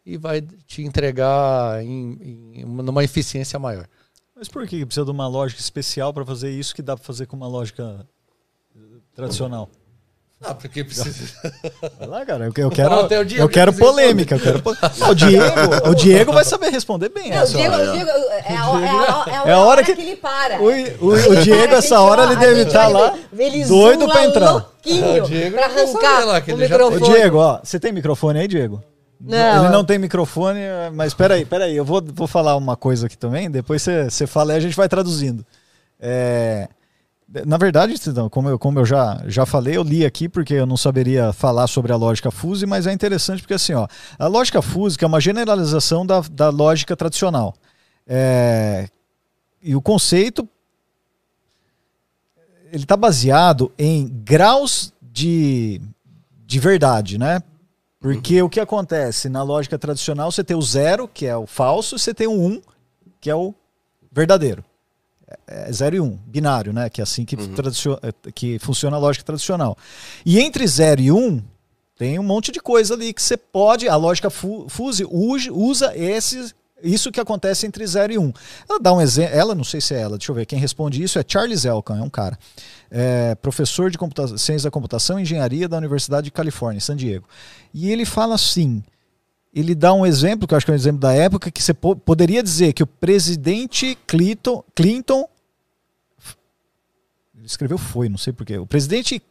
e 0.05 0.17
vai 0.17 0.41
te 0.67 0.83
entregar 0.83 1.83
em, 1.83 2.53
em 2.53 2.63
uma- 2.63 2.81
numa 2.81 3.03
eficiência 3.03 3.59
maior. 3.59 3.85
Mas 4.35 4.47
por 4.49 4.67
que 4.67 4.85
precisa 4.85 5.05
de 5.05 5.11
uma 5.11 5.27
lógica 5.27 5.61
especial 5.61 6.13
para 6.13 6.25
fazer 6.25 6.51
isso 6.51 6.75
que 6.75 6.81
dá 6.81 6.95
para 6.95 7.05
fazer 7.05 7.25
com 7.25 7.37
uma 7.37 7.47
lógica 7.47 8.05
eh, 8.75 8.79
tradicional? 9.15 9.69
Ah, 10.43 10.53
porque 10.53 10.83
precisa. 10.83 11.33
Vai 11.97 12.07
lá, 12.07 12.25
cara. 12.25 12.45
Eu, 12.45 12.53
eu 12.57 12.69
quero, 12.69 12.93
o 13.05 13.23
Diego 13.25 13.43
eu 13.43 13.49
quero 13.49 13.73
polêmica. 13.73 14.35
Eu 14.35 14.39
quero 14.41 14.61
po- 14.61 14.75
Não, 14.99 15.09
o, 15.11 15.15
Diego, 15.15 15.89
o 15.89 15.95
Diego 15.95 16.33
vai 16.33 16.43
saber 16.43 16.69
responder 16.69 17.07
bem 17.09 17.29
Não, 17.29 17.37
o 17.37 17.43
essa. 17.43 17.53
Diego, 17.57 17.73
hora. 17.73 17.89
o 17.89 17.93
Diego, 17.93 18.09
é, 18.09 18.13
a, 18.13 18.51
é, 18.51 18.57
a, 18.57 19.23
é 19.27 19.37
a 19.37 19.43
É 19.47 19.51
a 19.53 19.59
hora 19.59 19.83
que- 19.83 19.95
que, 19.95 20.01
ele 20.01 20.17
para. 20.17 20.59
O, 20.61 20.65
o- 20.65 21.31
o 21.31 21.35
Diego, 21.41 21.67
Para, 21.69 21.77
essa 21.77 22.01
hora, 22.01 22.23
ele 22.25 22.35
deve 22.35 22.61
estar 22.63 22.89
olha, 22.89 22.97
lá 22.97 23.17
doido 23.67 24.05
lá 24.05 24.25
entrar. 24.25 24.51
louquinho 24.51 25.05
Ah, 25.21 25.23
o 25.23 25.27
Diego 25.27 25.55
pra 25.55 25.65
arrancar 25.65 26.25
lá 26.25 26.41
que 26.41 26.51
o 26.51 26.55
ele 26.55 26.67
já- 26.67 26.75
Ô, 26.75 26.89
microfone. 26.91 27.13
Diego, 27.17 27.37
ó, 27.37 27.59
você 27.63 27.79
tem 27.79 27.93
microfone 27.93 28.39
aí, 28.39 28.47
Diego? 28.47 28.83
Não. 29.19 29.63
Ele 29.63 29.73
não 29.73 29.85
tem 29.85 29.97
microfone, 29.97 30.59
mas 30.93 31.13
peraí, 31.13 31.45
peraí, 31.45 31.75
eu 31.75 31.85
vou, 31.85 32.03
vou 32.13 32.27
falar 32.27 32.55
uma 32.55 32.75
coisa 32.75 33.07
aqui 33.07 33.17
também, 33.17 33.49
depois 33.49 33.81
você, 34.09 34.27
fala 34.27 34.53
e 34.53 34.57
a 34.57 34.59
gente 34.59 34.75
vai 34.75 34.89
traduzindo. 34.89 35.45
É, 35.99 36.67
na 37.45 37.57
verdade, 37.57 37.97
Cidão, 37.97 38.29
como 38.29 38.49
eu, 38.49 38.59
como 38.59 38.79
eu 38.79 38.85
já, 38.85 39.21
já 39.25 39.45
falei, 39.45 39.75
eu 39.77 39.83
li 39.83 40.05
aqui 40.05 40.29
porque 40.29 40.53
eu 40.53 40.65
não 40.65 40.77
saberia 40.77 41.33
falar 41.33 41.67
sobre 41.67 41.91
a 41.91 41.95
lógica 41.95 42.29
fuse, 42.29 42.65
mas 42.65 42.85
é 42.85 42.93
interessante 42.93 43.41
porque 43.41 43.55
assim, 43.55 43.73
ó, 43.73 43.87
a 44.19 44.27
lógica 44.27 44.61
fuse 44.61 44.97
é 45.01 45.07
uma 45.07 45.19
generalização 45.19 46.05
da, 46.05 46.21
da 46.31 46.49
lógica 46.49 46.95
tradicional. 46.95 47.55
É, 48.07 48.87
e 49.61 49.75
o 49.75 49.81
conceito 49.81 50.47
ele 52.71 52.83
está 52.83 52.95
baseado 52.95 53.71
em 53.77 54.07
graus 54.07 54.93
de, 55.01 55.81
de 56.45 56.59
verdade, 56.59 57.17
né? 57.17 57.41
Porque 58.13 58.41
o 58.41 58.49
que 58.49 58.59
acontece 58.59 59.29
na 59.29 59.41
lógica 59.43 59.77
tradicional, 59.79 60.31
você 60.31 60.43
tem 60.43 60.55
o 60.55 60.61
zero, 60.61 61.07
que 61.07 61.25
é 61.25 61.35
o 61.35 61.45
falso, 61.47 61.95
e 61.95 61.99
você 61.99 62.13
tem 62.13 62.27
o 62.27 62.31
um, 62.33 62.61
que 63.19 63.29
é 63.29 63.35
o 63.35 63.53
verdadeiro. 64.11 64.63
É 65.47 65.71
zero 65.71 65.95
e 65.95 65.99
um, 65.99 66.11
binário, 66.27 66.71
né? 66.71 66.89
Que 66.89 67.01
é 67.01 67.03
assim 67.03 67.25
que, 67.25 67.35
tradicio- 67.35 67.99
eh, 68.03 68.13
que 68.33 68.59
funciona 68.59 68.95
a 68.95 68.99
lógica 68.99 69.25
tradicional. 69.25 69.75
E 70.25 70.39
entre 70.39 70.67
zero 70.67 71.01
e 71.01 71.11
um, 71.11 71.41
tem 71.97 72.19
um 72.19 72.23
monte 72.23 72.51
de 72.51 72.59
coisa 72.59 72.93
ali 72.93 73.11
que 73.13 73.21
você 73.21 73.35
pode. 73.35 73.89
A 73.89 73.95
lógica 73.95 74.29
fu- 74.29 74.67
fuse 74.69 75.03
usa, 75.09 75.51
usa 75.51 75.97
esse, 75.97 76.53
isso 76.85 77.11
que 77.11 77.19
acontece 77.19 77.65
entre 77.65 77.85
0 77.85 78.13
e 78.13 78.17
1. 78.17 78.21
Um. 78.23 78.33
Ela 78.69 78.79
dá 78.79 78.93
um 78.93 79.01
exemplo. 79.01 79.35
Ela, 79.35 79.55
não 79.55 79.63
sei 79.63 79.81
se 79.81 79.93
é 79.93 79.99
ela, 79.99 80.17
deixa 80.17 80.31
eu 80.31 80.35
ver. 80.35 80.45
Quem 80.45 80.59
responde 80.59 81.01
isso 81.03 81.19
é 81.19 81.23
Charles 81.27 81.65
Elkan, 81.65 81.97
é 81.99 82.01
um 82.01 82.09
cara. 82.09 82.37
É, 82.89 83.35
professor 83.35 83.89
de 83.91 83.97
ciência 84.39 84.67
da 84.67 84.71
computação 84.71 85.19
e 85.19 85.23
engenharia 85.23 85.67
da 85.67 85.77
Universidade 85.77 86.25
de 86.25 86.31
Califórnia, 86.31 86.79
San 86.79 86.95
Diego. 86.95 87.27
E 87.73 87.91
ele 87.91 88.05
fala 88.05 88.35
assim. 88.35 88.83
Ele 89.53 89.73
dá 89.73 89.93
um 89.93 90.05
exemplo, 90.05 90.45
que 90.45 90.53
eu 90.53 90.57
acho 90.57 90.65
que 90.65 90.71
é 90.71 90.73
um 90.73 90.75
exemplo 90.75 90.99
da 90.99 91.13
época, 91.13 91.49
que 91.49 91.63
você 91.63 91.73
po- 91.73 91.95
poderia 91.95 92.43
dizer 92.43 92.73
que 92.73 92.83
o 92.83 92.87
presidente 92.87 93.97
Clinton, 94.05 94.61
Clinton 94.75 95.29
escreveu 97.43 97.77
foi, 97.77 98.09
não 98.09 98.17
sei 98.17 98.33
porquê. 98.33 98.57
O 98.57 98.65
presidente 98.65 99.21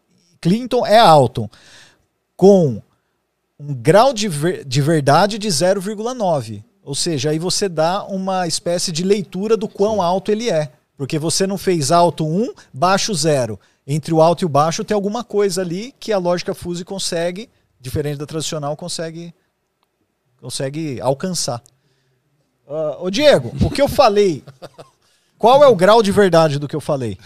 Clinton 0.40 0.86
é 0.86 0.98
alto, 0.98 1.50
com 2.36 2.80
um 3.58 3.74
grau 3.74 4.12
de, 4.12 4.28
ver- 4.28 4.64
de 4.64 4.80
verdade 4.80 5.38
de 5.38 5.48
0,9. 5.48 6.62
Ou 6.84 6.94
seja, 6.94 7.30
aí 7.30 7.38
você 7.38 7.66
dá 7.66 8.04
uma 8.04 8.46
espécie 8.46 8.92
de 8.92 9.02
leitura 9.02 9.56
do 9.56 9.66
quão 9.66 10.02
alto 10.02 10.30
ele 10.30 10.50
é. 10.50 10.70
Porque 10.98 11.18
você 11.18 11.46
não 11.46 11.56
fez 11.56 11.90
alto 11.90 12.26
1, 12.26 12.52
baixo 12.72 13.14
0. 13.14 13.58
Entre 13.86 14.12
o 14.12 14.20
alto 14.20 14.42
e 14.42 14.44
o 14.44 14.50
baixo 14.50 14.84
tem 14.84 14.94
alguma 14.94 15.24
coisa 15.24 15.62
ali 15.62 15.94
que 15.98 16.12
a 16.12 16.18
lógica 16.18 16.54
fuse 16.54 16.84
consegue, 16.84 17.48
diferente 17.80 18.18
da 18.18 18.26
tradicional, 18.26 18.76
consegue, 18.76 19.34
consegue 20.40 21.00
alcançar. 21.00 21.62
Ah, 22.68 22.98
ô 23.00 23.10
Diego, 23.10 23.52
o 23.64 23.70
que 23.70 23.80
eu 23.80 23.88
falei, 23.88 24.44
qual 25.38 25.64
é 25.64 25.66
o 25.66 25.76
grau 25.76 26.02
de 26.02 26.12
verdade 26.12 26.58
do 26.58 26.68
que 26.68 26.76
eu 26.76 26.80
falei? 26.80 27.18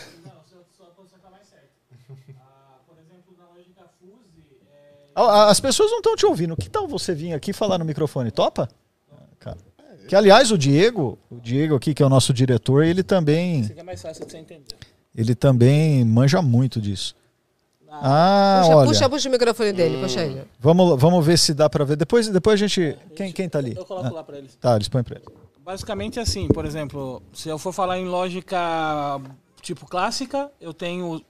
As 5.15 5.59
pessoas 5.59 5.91
não 5.91 5.99
estão 5.99 6.15
te 6.15 6.25
ouvindo. 6.25 6.57
Que 6.57 6.71
tal 6.71 6.87
você 6.87 7.13
vir 7.13 7.33
aqui 7.33 7.53
falar 7.53 7.77
no 7.77 7.85
microfone? 7.85 8.31
Topa? 8.31 8.69
Ah. 10.09 10.11
Que 10.11 10.17
aliás, 10.17 10.51
o 10.51 10.59
Diego, 10.59 11.19
o 11.31 11.37
Diego 11.41 11.75
aqui, 11.75 11.93
que 11.95 12.03
é 12.03 12.07
o 12.07 12.09
nosso 12.09 12.33
diretor, 12.33 12.83
ele 12.85 13.03
também, 13.03 13.65
Fica 13.65 13.85
mais 13.85 14.01
fácil 14.01 14.25
de 14.25 14.33
você 14.33 14.39
entender. 14.39 14.65
ele 15.15 15.35
também 15.35 16.05
manja 16.05 16.41
muito 16.43 16.81
disso. 16.81 17.15
Ah, 17.91 18.61
Puxa, 18.63 18.77
olha. 18.77 18.89
puxa, 18.89 19.09
puxa 19.09 19.29
o 19.29 19.33
microfone 19.33 19.73
dele, 19.73 19.99
puxa 20.01 20.23
ele. 20.25 20.43
Vamos, 20.61 21.01
vamos 21.01 21.25
ver 21.27 21.39
se 21.39 21.53
dá 21.55 21.69
pra 21.71 21.85
ver. 21.85 21.97
Depois, 21.97 22.29
depois 22.29 22.55
a 22.63 22.67
gente. 22.67 22.97
Quem, 23.17 23.33
quem 23.33 23.49
tá 23.49 23.59
ali? 23.59 23.75
Eu 23.77 23.85
coloco 23.85 24.07
Ah, 24.09 24.11
lá 24.13 24.23
pra 24.23 24.39
eles. 24.39 24.55
Tá, 24.61 24.77
eles 24.77 24.89
põem 24.89 25.03
pra 25.03 25.17
ele. 25.17 25.25
Basicamente 25.65 26.21
assim, 26.21 26.47
por 26.49 26.65
exemplo, 26.65 27.23
se 27.33 27.49
eu 27.49 27.59
for 27.59 27.73
falar 27.73 27.99
em 27.99 28.07
lógica 28.07 28.59
tipo 29.63 29.87
clássica, 29.87 30.51
eu 30.61 30.73
tenho 30.73 31.21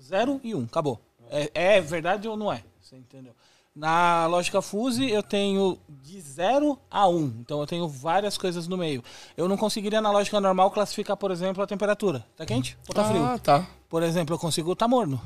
0 0.00 0.40
e 0.42 0.54
1, 0.54 0.58
um, 0.58 0.64
acabou. 0.64 1.00
É, 1.30 1.50
é 1.76 1.80
verdade 1.80 2.26
ou 2.28 2.36
não 2.36 2.52
é? 2.52 2.62
Você 2.80 2.96
entendeu? 2.96 3.32
Na 3.76 4.26
lógica 4.26 4.62
Fuse 4.62 5.10
eu 5.10 5.22
tenho 5.22 5.78
de 5.86 6.18
0 6.18 6.78
a 6.90 7.06
1. 7.06 7.14
Um, 7.14 7.26
então 7.40 7.60
eu 7.60 7.66
tenho 7.66 7.86
várias 7.86 8.38
coisas 8.38 8.66
no 8.66 8.74
meio. 8.78 9.04
Eu 9.36 9.46
não 9.46 9.56
conseguiria 9.58 10.00
na 10.00 10.10
lógica 10.10 10.40
normal 10.40 10.70
classificar, 10.70 11.14
por 11.14 11.30
exemplo, 11.30 11.62
a 11.62 11.66
temperatura. 11.66 12.24
Tá 12.34 12.46
quente 12.46 12.78
ou 12.88 12.94
tá 12.94 13.04
frio? 13.04 13.22
Ah, 13.22 13.38
tá. 13.38 13.66
Por 13.86 14.02
exemplo, 14.02 14.34
eu 14.34 14.38
consigo 14.38 14.72
estar 14.72 14.88
morno. 14.88 15.20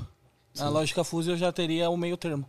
Na 0.56 0.68
lógica 0.68 1.04
Fuse 1.04 1.30
eu 1.30 1.36
já 1.36 1.52
teria 1.52 1.88
o 1.90 1.96
meio 1.96 2.16
termo. 2.16 2.44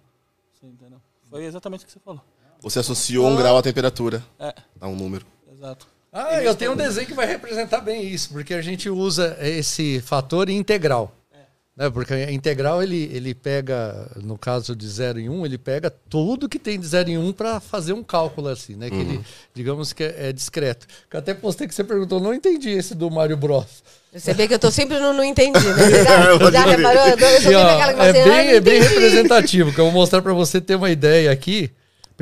Você 0.52 0.66
entendeu? 0.66 1.00
Foi 1.30 1.46
exatamente 1.46 1.84
o 1.84 1.86
que 1.86 1.94
você 1.94 2.00
falou. 2.00 2.22
Você 2.62 2.80
associou 2.80 3.28
um 3.28 3.36
grau 3.36 3.56
à 3.58 3.62
temperatura. 3.62 4.26
É, 4.40 4.56
Dá 4.76 4.88
um 4.88 4.96
número. 4.96 5.24
exato. 5.52 5.88
Ah, 6.12 6.42
eu 6.42 6.56
tenho 6.56 6.74
um 6.74 6.76
desenho 6.76 7.06
que 7.06 7.14
vai 7.14 7.28
representar 7.28 7.80
bem 7.80 8.04
isso, 8.04 8.32
porque 8.32 8.56
a 8.56 8.62
gente 8.62 8.90
usa 8.90 9.38
esse 9.40 10.02
fator 10.02 10.50
integral. 10.50 11.12
Né? 11.82 11.90
Porque 11.90 12.14
a 12.14 12.32
integral 12.32 12.84
ele, 12.84 13.10
ele 13.12 13.34
pega, 13.34 14.08
no 14.22 14.38
caso 14.38 14.76
de 14.76 14.88
0 14.88 15.20
em 15.20 15.30
1, 15.30 15.34
um, 15.34 15.46
ele 15.48 15.58
pega 15.58 15.92
tudo 16.08 16.48
que 16.48 16.60
tem 16.60 16.80
de 16.80 16.86
0 16.86 17.10
em 17.10 17.18
1 17.18 17.28
um 17.28 17.34
para 17.34 17.60
fazer 17.60 17.94
um 17.94 18.04
cálculo 18.04 18.50
assim, 18.50 18.76
né? 18.76 18.88
Que 18.88 18.98
ele, 18.98 19.22
digamos 19.52 19.92
que 19.92 20.04
é, 20.04 20.30
é 20.30 20.32
discreto. 20.32 20.86
Que 21.10 21.16
eu 21.16 21.20
até 21.20 21.34
postei 21.34 21.68
que 21.68 21.74
você 21.74 21.84
perguntou, 21.84 22.20
não 22.20 22.36
entendi 22.36 22.70
esse 22.70 22.94
do 22.94 23.10
Mario 23.10 23.36
Bros. 23.36 23.66
Você 24.14 24.32
vê 24.32 24.48
que 24.48 24.54
eu 24.54 24.60
tô 24.60 24.70
sempre 24.70 25.00
no 25.00 25.12
não 25.12 25.24
entendi, 25.24 25.58
né? 25.58 25.74
Você 25.74 26.04
já, 26.04 26.52
já 26.52 26.66
reparou? 26.66 27.08
Eu 27.08 27.18
tô 27.18 27.26
eu 27.26 27.42
sou 27.42 27.52
E, 27.52 27.56
sempre 27.56 27.56
ó, 27.56 27.70
aquela 27.70 27.94
que 27.94 27.98
fala 27.98 28.10
é 28.10 28.14
bem, 28.14 28.22
"Ah, 28.22 28.26
não 28.26 28.34
é 28.36 28.60
bem 28.60 28.78
entendi." 28.78 28.94
representativo, 28.94 29.74
que 29.74 29.80
eu 29.80 29.86
vou 29.86 29.94
mostrar 29.94 30.22
para 30.22 30.34
você 30.34 30.62
ter 30.62 30.76
uma 30.76 30.92
ideia 30.92 31.32
aqui. 31.32 31.72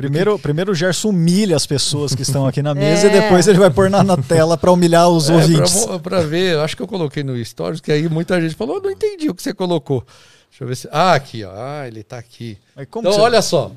Primeiro, 0.00 0.38
primeiro 0.38 0.72
o 0.72 0.74
Gerson 0.74 1.08
humilha 1.10 1.56
as 1.56 1.66
pessoas 1.66 2.14
que 2.14 2.22
estão 2.22 2.46
aqui 2.46 2.62
na 2.62 2.74
mesa 2.74 3.06
É. 3.06 3.10
e 3.16 3.20
depois 3.20 3.46
ele 3.46 3.58
vai 3.58 3.70
pôr 3.70 3.88
na, 3.90 4.02
na 4.02 4.16
tela 4.16 4.56
para 4.56 4.70
humilhar 4.72 5.08
os 5.08 5.28
É, 5.30 5.34
ouvintes. 5.34 5.84
pra, 5.86 5.98
pra 5.98 6.20
ver, 6.22 6.58
acho 6.58 6.76
que 6.76 6.82
eu 6.82 6.88
coloquei 6.88 7.22
no 7.22 7.42
Stories, 7.44 7.80
que 7.80 7.92
aí 7.92 8.08
muita 8.08 8.40
gente 8.40 8.54
falou, 8.54 8.76
"Eu 8.76 8.82
não 8.82 8.90
entendi 8.90 9.28
o 9.28 9.34
que 9.34 9.42
você 9.42 9.52
colocou. 9.54 10.04
Deixa 10.50 10.64
eu 10.64 10.68
ver 10.68 10.76
se. 10.76 10.88
Ah, 10.90 11.14
aqui, 11.14 11.44
ó. 11.44 11.50
Ah, 11.54 11.86
ele 11.86 12.02
tá 12.02 12.18
aqui. 12.18 12.58
Mas 12.74 12.86
como 12.90 13.06
Então, 13.06 13.18
você- 13.18 13.24
olha 13.24 13.40
só. 13.42 13.70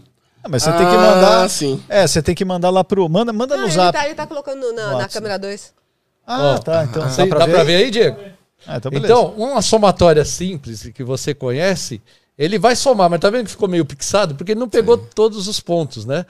Ah, 0.44 0.50
mas 0.50 0.64
você 0.64 0.72
tem 0.72 0.80
que 0.88 0.96
Ah, 0.96 0.98
mandar. 1.16 1.50
sim. 1.50 1.82
É, 1.88 2.06
você 2.08 2.22
tem 2.22 2.36
que 2.36 2.44
mandar 2.44 2.70
lá 2.70 2.84
pro. 2.84 3.08
Manda, 3.08 3.32
manda 3.32 3.56
Não, 3.56 3.62
no 3.64 3.68
ele, 3.70 3.76
zap. 3.76 3.98
tá, 3.98 4.06
ele 4.06 4.16
tá 4.16 4.26
colocando 4.28 4.74
na, 4.74 4.98
na 4.98 5.08
câmera 5.08 5.38
2. 5.40 5.72
Ah, 6.28 6.56
Ó, 6.56 6.58
tá. 6.58 6.84
Então, 6.84 7.04
Você- 7.10 7.26
dá 7.28 7.48
pra 7.48 7.64
ver? 7.64 7.76
aí, 7.76 7.92
Diego? 7.92 8.18
Ah, 8.66 8.78
então. 8.78 8.92
Então, 8.94 9.34
uma 9.38 9.62
somatória 9.62 10.26
simples 10.26 10.84
que 10.94 11.04
você 11.04 11.34
conhece, 11.34 12.02
ele 12.38 12.58
vai 12.58 12.76
somar, 12.76 13.10
mas 13.10 13.20
tá 13.20 13.30
vendo 13.30 13.46
que 13.46 13.52
ficou 13.52 13.68
meio 13.68 13.86
pixado? 13.86 14.36
Porque 14.36 14.54
ele 14.54 14.60
não 14.60 14.70
pegou 14.70 14.98
todos 14.98 15.48
os 15.48 15.60
pontos, 15.60 16.06
né? 16.06 16.26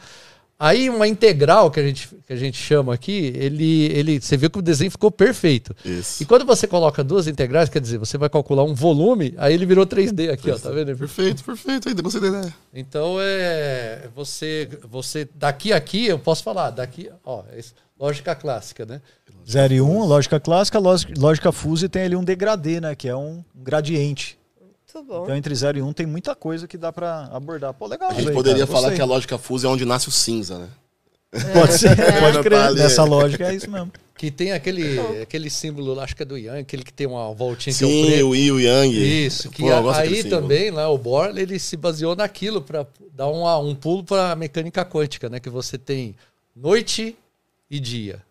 Aí 0.60 0.90
uma 0.90 1.08
integral 1.08 1.70
que 1.70 1.80
a 1.80 1.84
gente, 1.84 2.08
que 2.26 2.32
a 2.32 2.36
gente 2.36 2.58
chama 2.58 2.94
aqui, 2.94 3.34
ele, 3.36 3.86
ele, 3.92 4.22
você 4.22 4.38
viu 4.38 4.50
que 4.50 4.60
o 4.60 4.62
desenho 4.62 4.92
ficou 4.92 5.12
perfeito. 5.12 5.76
Isso. 5.84 6.24
E 6.24 6.26
quando 6.26 6.46
você 6.46 6.68
coloca 6.68 7.04
duas 7.04 7.28
integrais, 7.28 7.68
quer 7.68 7.82
dizer, 7.82 7.98
você 7.98 8.18
vai 8.18 8.30
calcular 8.30 8.64
um 8.64 8.74
volume, 8.74 9.34
aí 9.38 9.54
ele 9.54 9.66
virou 9.66 9.86
3D 9.86 10.32
aqui, 10.32 10.50
ó, 10.52 10.58
tá 10.58 10.70
vendo? 10.70 10.96
Perfeito, 10.96 11.44
perfeito. 11.44 11.90
Ainda 11.90 12.02
gostei 12.02 12.22
da 12.22 12.28
ideia. 12.28 12.56
Então 12.74 13.18
é 13.20 14.08
você, 14.16 14.70
você 14.90 15.28
daqui 15.36 15.74
a 15.74 15.78
aqui 15.78 16.06
eu 16.06 16.20
posso 16.20 16.44
falar, 16.44 16.70
daqui, 16.70 17.10
ó, 17.26 17.44
é 17.52 17.60
isso, 17.60 17.74
lógica 18.00 18.34
clássica, 18.34 18.86
né? 18.86 19.02
0 19.50 19.74
e 19.74 19.82
1, 19.82 19.86
um, 19.86 20.06
lógica 20.06 20.40
clássica, 20.40 20.80
lógica, 20.80 21.14
lógica 21.18 21.52
fuse 21.52 21.90
tem 21.90 22.04
ali 22.04 22.16
um 22.16 22.24
degradê, 22.24 22.80
né? 22.80 22.96
Que 22.96 23.10
é 23.10 23.16
um 23.16 23.44
gradiente. 23.54 24.38
Muito 24.94 25.08
bom. 25.08 25.24
Então 25.24 25.36
entre 25.36 25.54
0 25.56 25.78
e 25.78 25.82
1 25.82 25.88
um, 25.88 25.94
tem 25.94 26.06
muita 26.06 26.36
coisa 26.36 26.68
que 26.68 26.78
dá 26.78 26.92
pra 26.92 27.30
abordar. 27.32 27.74
Pô, 27.74 27.88
legal. 27.88 28.10
A 28.12 28.14
gente 28.14 28.26
velho, 28.26 28.36
poderia 28.36 28.60
cara, 28.66 28.68
falar 28.68 28.82
gostei. 28.90 28.96
que 28.98 29.02
a 29.02 29.06
lógica 29.06 29.38
fusa 29.38 29.68
é 29.68 29.70
onde 29.70 29.86
nasce 29.86 30.08
o 30.08 30.12
cinza, 30.12 30.60
né? 30.60 30.70
Pode 31.52 31.74
ser, 31.80 31.96
pode 32.20 32.38
Tá 32.38 32.44
crer. 32.44 32.60
ali. 32.60 32.80
Nessa 32.80 33.04
lógica 33.04 33.52
é 33.52 33.56
isso 33.56 33.70
mesmo. 33.70 33.92
Que 34.16 34.30
tem 34.30 34.52
aquele, 34.52 35.00
aquele 35.22 35.50
símbolo, 35.50 35.94
lá, 35.96 36.04
acho 36.04 36.16
que 36.16 36.22
é 36.22 36.26
do 36.26 36.38
Yang, 36.38 36.60
aquele 36.60 36.84
que 36.84 36.94
tem 36.94 37.08
uma 37.08 37.34
voltinha 37.34 37.76
que 37.76 37.84
é 37.84 37.88
o 37.88 37.90
Sim, 37.90 38.24
o 38.24 38.36
Yin 38.36 38.44
e 38.46 38.52
o 38.52 38.60
Yang. 38.60 39.26
Isso, 39.26 39.50
que 39.50 39.64
Pô, 39.64 39.90
aí 39.90 40.24
também, 40.24 40.70
lá, 40.70 40.88
o 40.90 40.98
Bohr, 40.98 41.36
ele 41.36 41.58
se 41.58 41.76
baseou 41.76 42.16
naquilo 42.16 42.62
para 42.62 42.86
dar 43.12 43.28
um, 43.28 43.46
um 43.68 43.74
pulo 43.76 44.04
para 44.04 44.32
a 44.32 44.36
mecânica 44.36 44.86
quântica, 44.86 45.28
né? 45.28 45.40
Que 45.40 45.50
você 45.50 45.78
tem 45.78 46.16
noite 46.56 47.18
e 47.70 47.80
dia. 47.80 48.22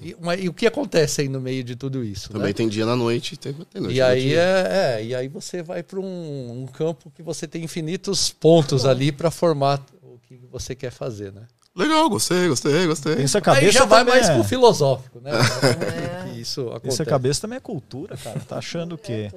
E, 0.00 0.14
uma- 0.14 0.34
e 0.34 0.48
o 0.48 0.52
que 0.52 0.66
acontece 0.66 1.20
aí 1.20 1.28
no 1.28 1.40
meio 1.40 1.62
de 1.62 1.76
tudo 1.76 2.02
isso? 2.04 2.30
Também 2.30 2.48
né? 2.48 2.52
tem 2.52 2.68
dia 2.68 2.84
na 2.84 2.96
noite 2.96 3.34
e 3.34 3.36
tem, 3.36 3.52
tem 3.52 3.82
noite 3.82 3.96
E 3.96 4.02
aí, 4.02 4.20
dia. 4.22 4.40
é, 4.40 5.00
é, 5.00 5.04
e 5.04 5.14
aí 5.14 5.28
você 5.28 5.62
vai 5.62 5.82
para 5.82 6.00
um, 6.00 6.62
um 6.62 6.66
campo 6.66 7.10
que 7.14 7.22
você 7.22 7.46
tem 7.46 7.62
infinitos 7.62 8.30
pontos 8.30 8.84
ali 8.84 9.12
para 9.12 9.30
formar 9.30 9.80
o 10.02 10.18
que 10.26 10.40
você 10.50 10.74
quer 10.74 10.90
fazer, 10.90 11.32
né? 11.32 11.42
Legal, 11.74 12.08
gostei, 12.08 12.48
gostei, 12.48 12.86
gostei. 12.86 13.16
Pensa 13.16 13.38
a 13.38 13.40
cabeça 13.40 13.66
aí 13.66 13.72
já 13.72 13.84
vai 13.84 14.02
mais 14.02 14.28
é... 14.28 14.34
pro 14.34 14.42
filosófico, 14.42 15.20
né? 15.20 15.30
que 16.32 16.40
isso 16.40 16.62
acontece. 16.62 16.82
Pensa 16.82 17.02
a 17.02 17.06
cabeça 17.06 17.40
também 17.42 17.58
é 17.58 17.60
cultura, 17.60 18.16
cara. 18.16 18.40
Tá 18.40 18.56
achando 18.56 18.96
que... 18.98 19.30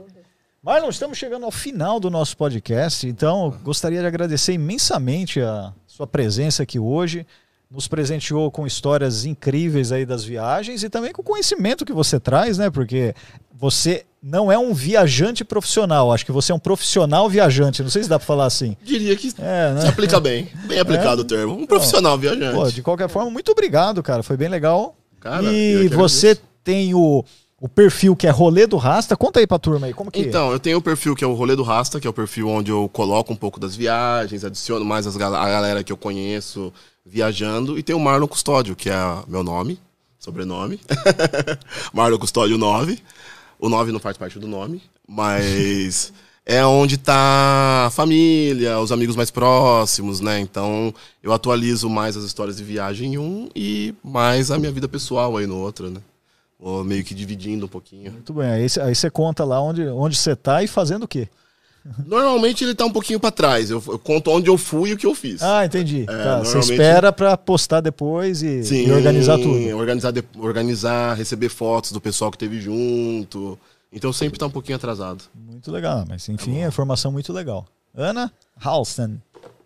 Marlon, 0.63 0.89
estamos 0.89 1.17
chegando 1.17 1.45
ao 1.45 1.51
final 1.51 1.99
do 1.99 2.09
nosso 2.09 2.35
podcast, 2.35 3.07
então 3.07 3.57
gostaria 3.63 3.99
de 3.99 4.05
agradecer 4.05 4.53
imensamente 4.53 5.41
a 5.41 5.73
sua 5.85 6.07
presença 6.07 6.63
aqui 6.63 6.79
hoje. 6.79 7.25
Nos 7.71 7.87
presenteou 7.87 8.49
com 8.49 8.65
histórias 8.65 9.25
incríveis 9.25 9.91
aí 9.91 10.03
das 10.03 10.23
viagens 10.23 10.81
e 10.81 10.89
também 10.89 11.11
com 11.11 11.21
o 11.21 11.25
conhecimento 11.25 11.85
que 11.85 11.93
você 11.93 12.19
traz, 12.19 12.57
né? 12.57 12.67
Porque 12.71 13.13
você 13.53 14.05
não 14.23 14.51
é 14.51 14.57
um 14.57 14.73
viajante 14.73 15.43
profissional, 15.45 16.11
acho 16.11 16.25
que 16.25 16.31
você 16.31 16.51
é 16.51 16.55
um 16.55 16.59
profissional 16.59 17.29
viajante, 17.29 17.83
não 17.83 17.89
sei 17.91 18.01
se 18.01 18.09
dá 18.09 18.17
pra 18.17 18.25
falar 18.25 18.45
assim. 18.45 18.75
Diria 18.83 19.15
que 19.15 19.31
É, 19.37 19.73
né? 19.73 19.81
se 19.81 19.87
aplica 19.87 20.19
bem. 20.19 20.47
Bem 20.67 20.79
aplicado 20.79 21.21
o 21.21 21.25
termo. 21.25 21.53
Um 21.53 21.67
profissional 21.67 22.17
viajante. 22.17 22.55
Pô, 22.55 22.71
de 22.71 22.81
qualquer 22.81 23.07
forma, 23.07 23.29
muito 23.29 23.51
obrigado, 23.51 24.01
cara. 24.01 24.23
Foi 24.23 24.35
bem 24.35 24.49
legal. 24.49 24.95
Cara, 25.19 25.43
e 25.43 25.87
você 25.89 26.35
tem 26.63 26.95
o, 26.95 27.23
o 27.61 27.69
perfil 27.69 28.15
que 28.15 28.25
é 28.25 28.31
Rolê 28.31 28.65
do 28.65 28.77
Rasta. 28.77 29.15
Conta 29.15 29.39
aí 29.41 29.45
pra 29.45 29.59
turma 29.59 29.85
aí, 29.85 29.93
como 29.93 30.09
que 30.09 30.21
é? 30.21 30.23
Então, 30.23 30.51
eu 30.51 30.59
tenho 30.59 30.79
o 30.79 30.81
perfil 30.81 31.15
que 31.15 31.23
é 31.23 31.27
o 31.27 31.35
Rolê 31.35 31.55
do 31.55 31.61
Rasta, 31.63 31.99
que 31.99 32.07
é 32.07 32.09
o 32.09 32.13
perfil 32.13 32.49
onde 32.49 32.71
eu 32.71 32.89
coloco 32.91 33.31
um 33.31 33.35
pouco 33.35 33.59
das 33.59 33.75
viagens, 33.75 34.43
adiciono 34.43 34.83
mais 34.83 35.05
as 35.05 35.15
a 35.15 35.19
galera 35.19 35.83
que 35.83 35.91
eu 35.91 35.97
conheço 35.97 36.73
viajando. 37.09 37.77
E 37.77 37.83
tem 37.83 37.95
o 37.95 37.99
Marlon 37.99 38.27
Custódio, 38.27 38.75
que 38.75 38.89
é 38.89 38.95
meu 39.27 39.43
nome, 39.43 39.79
sobrenome. 40.17 40.79
Marlon 41.91 42.17
Custódio 42.17 42.57
9. 42.57 42.99
O 43.59 43.67
9 43.67 43.91
não 43.91 43.99
faz 43.99 44.15
parte 44.15 44.39
do 44.39 44.47
nome, 44.47 44.81
mas 45.05 46.13
é 46.45 46.65
onde 46.65 46.97
tá 46.97 47.87
a 47.87 47.89
família, 47.89 48.79
os 48.79 48.91
amigos 48.91 49.15
mais 49.15 49.29
próximos, 49.29 50.21
né? 50.21 50.39
Então 50.39 50.93
eu 51.21 51.33
atualizo 51.33 51.89
mais 51.89 52.15
as 52.15 52.23
histórias 52.23 52.55
de 52.55 52.63
viagem 52.63 53.15
em 53.15 53.17
um 53.17 53.49
e 53.53 53.93
mais 54.01 54.49
a 54.49 54.57
minha 54.57 54.71
vida 54.71 54.87
pessoal 54.87 55.35
aí 55.35 55.45
no 55.45 55.57
outro, 55.57 55.89
né? 55.89 55.99
Vou 56.57 56.83
meio 56.83 57.03
que 57.03 57.13
dividindo 57.13 57.65
um 57.65 57.69
pouquinho. 57.69 58.11
Muito 58.11 58.33
bem, 58.33 58.49
aí 58.49 58.69
você 58.69 59.09
conta 59.09 59.43
lá 59.43 59.61
onde, 59.61 59.85
onde 59.87 60.15
você 60.15 60.35
tá 60.35 60.63
e 60.63 60.67
fazendo 60.67 61.03
o 61.03 61.07
quê? 61.07 61.27
Normalmente 62.05 62.63
ele 62.63 62.75
tá 62.75 62.85
um 62.85 62.91
pouquinho 62.91 63.19
pra 63.19 63.31
trás. 63.31 63.69
Eu, 63.69 63.81
eu 63.87 63.97
conto 63.99 64.29
onde 64.31 64.49
eu 64.49 64.57
fui 64.57 64.89
e 64.91 64.93
o 64.93 64.97
que 64.97 65.05
eu 65.07 65.15
fiz. 65.15 65.41
Ah, 65.41 65.65
entendi. 65.65 66.05
tá, 66.05 66.13
você 66.39 66.53
normalmente- 66.55 66.71
espera 66.71 67.11
pra 67.11 67.37
postar 67.37 67.81
depois 67.81 68.41
e, 68.43 68.61
e 68.85 68.91
organizar 68.91 69.37
tudo. 69.37 69.77
Organizar, 69.77 70.11
de- 70.11 70.23
organizar, 70.37 71.13
receber 71.15 71.49
fotos 71.49 71.91
do 71.91 72.01
pessoal 72.01 72.31
que 72.31 72.37
teve 72.37 72.59
junto. 72.59 73.57
Então 73.91 74.13
sempre 74.13 74.37
tá 74.37 74.45
um 74.45 74.51
pouquinho 74.51 74.75
atrasado. 74.75 75.23
Muito 75.33 75.71
legal, 75.71 76.05
mas 76.07 76.27
enfim, 76.29 76.59
é 76.61 76.67
informação 76.67 77.11
muito 77.11 77.33
legal. 77.33 77.65
Ana 77.95 78.31
Halsten. 78.63 79.19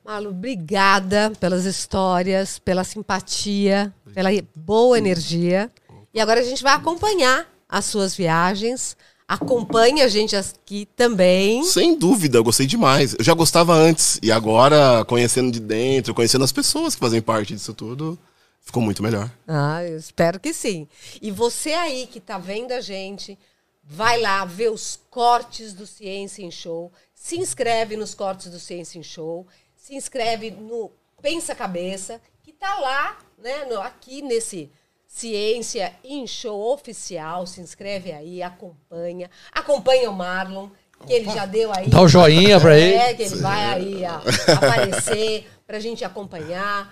Malu, 0.06 0.30
obrigada 0.30 1.31
pelas 1.40 1.65
histórias, 1.65 2.60
pela 2.60 2.84
simpatia, 2.84 3.94
pela 4.14 4.30
boa 4.56 4.98
energia. 4.98 5.69
E 6.14 6.19
agora 6.22 6.40
a 6.41 6.44
gente 6.44 6.61
vai 6.64 6.73
acompanhar 6.73 7.45
as 7.68 7.85
suas 7.85 8.15
viagens. 8.15 8.95
Acompanhe 9.27 10.01
a 10.01 10.07
gente 10.07 10.35
aqui 10.35 10.85
também. 10.95 11.63
Sem 11.63 11.97
dúvida, 11.97 12.37
eu 12.37 12.43
gostei 12.43 12.65
demais. 12.67 13.15
Eu 13.17 13.23
já 13.23 13.33
gostava 13.33 13.73
antes. 13.73 14.19
E 14.21 14.31
agora, 14.31 15.03
conhecendo 15.05 15.51
de 15.51 15.59
dentro, 15.59 16.13
conhecendo 16.13 16.43
as 16.43 16.51
pessoas 16.51 16.93
que 16.93 16.99
fazem 16.99 17.21
parte 17.21 17.53
disso 17.53 17.73
tudo, 17.73 18.17
ficou 18.61 18.81
muito 18.83 19.01
melhor. 19.01 19.31
Ah, 19.47 19.83
eu 19.83 19.97
espero 19.97 20.39
que 20.39 20.53
sim. 20.53 20.87
E 21.21 21.31
você 21.31 21.73
aí 21.73 22.05
que 22.07 22.19
está 22.19 22.37
vendo 22.37 22.71
a 22.73 22.81
gente, 22.81 23.37
vai 23.83 24.19
lá 24.21 24.43
ver 24.45 24.71
os 24.71 24.99
cortes 25.09 25.73
do 25.73 25.87
Ciência 25.87 26.43
em 26.43 26.51
Show. 26.51 26.91
Se 27.15 27.37
inscreve 27.37 27.95
nos 27.95 28.13
cortes 28.13 28.51
do 28.51 28.59
Ciência 28.59 28.99
em 28.99 29.03
Show. 29.03 29.47
Se 29.77 29.95
inscreve 29.95 30.51
no 30.51 30.91
Pensa 31.21 31.55
Cabeça, 31.55 32.19
que 32.43 32.51
tá 32.51 32.77
lá, 32.79 33.17
né, 33.41 33.65
no- 33.65 33.81
aqui 33.81 34.21
nesse 34.21 34.69
Ciência 35.14 35.95
em 36.03 36.26
Show 36.26 36.73
oficial. 36.73 37.45
Se 37.45 37.61
inscreve 37.61 38.11
aí, 38.11 38.41
acompanha. 38.41 39.30
Acompanha 39.52 40.10
o 40.10 40.14
Marlon, 40.14 40.72
que 41.06 41.14
ele 41.14 41.30
já 41.30 41.45
deu 41.45 41.72
aí. 41.72 41.88
Dá 41.88 42.02
o 42.02 42.07
joinha 42.07 42.60
pra 42.60 42.76
ele. 42.76 42.95
É, 42.95 43.14
que 43.14 43.22
ele 43.22 43.35
vai 43.35 43.64
aí 43.64 44.03
ó, 44.06 44.22
aparecer 44.53 45.48
pra 45.68 45.80
gente 45.80 46.03
acompanhar, 46.03 46.91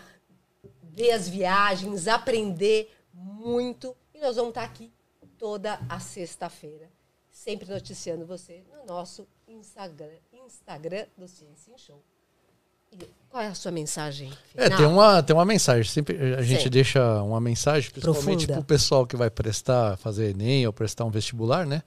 ver 0.83 1.13
as 1.13 1.27
viagens, 1.27 2.07
aprender 2.07 2.95
muito. 3.11 3.97
E 4.13 4.19
nós 4.19 4.35
vamos 4.35 4.49
estar 4.49 4.65
aqui 4.65 4.93
toda 5.35 5.79
a 5.89 5.99
sexta-feira, 5.99 6.91
sempre 7.31 7.67
noticiando 7.67 8.23
você 8.23 8.63
no 8.71 8.85
nosso 8.85 9.27
Instagram, 9.47 10.13
Instagram 10.31 11.07
do 11.17 11.27
Ciência 11.27 11.73
em 11.73 11.77
Show. 11.79 12.03
Qual 13.29 13.41
é 13.41 13.47
a 13.47 13.53
sua 13.55 13.71
mensagem? 13.71 14.29
É, 14.55 14.69
tem 14.69 14.85
uma, 14.85 15.23
tem 15.23 15.33
uma 15.33 15.45
mensagem. 15.45 15.89
Sempre 15.89 16.35
a 16.35 16.41
gente 16.41 16.63
Sim. 16.63 16.69
deixa 16.69 17.23
uma 17.23 17.39
mensagem, 17.39 17.89
principalmente 17.89 18.45
Profunda. 18.45 18.53
pro 18.53 18.63
pessoal 18.63 19.07
que 19.07 19.15
vai 19.15 19.29
prestar, 19.29 19.95
fazer 19.97 20.31
Enem 20.31 20.67
ou 20.67 20.73
prestar 20.73 21.05
um 21.05 21.09
vestibular, 21.09 21.65
né? 21.65 21.81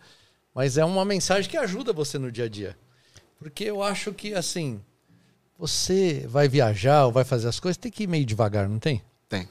Mas 0.54 0.78
é 0.78 0.84
uma 0.84 1.04
mensagem 1.04 1.50
que 1.50 1.56
ajuda 1.58 1.92
você 1.92 2.18
no 2.18 2.32
dia 2.32 2.44
a 2.44 2.48
dia. 2.48 2.74
Porque 3.38 3.64
eu 3.64 3.82
acho 3.82 4.12
que, 4.14 4.32
assim, 4.32 4.80
Você 5.58 6.26
vai 6.28 6.48
viajar 6.48 7.06
ou 7.06 7.12
vai 7.12 7.24
fazer 7.24 7.46
as 7.48 7.60
coisas, 7.60 7.76
tem 7.76 7.90
que 7.92 8.02
ir 8.04 8.06
meio 8.08 8.24
devagar, 8.24 8.68
não 8.68 8.78
tem? 8.78 9.02
Tem. 9.28 9.48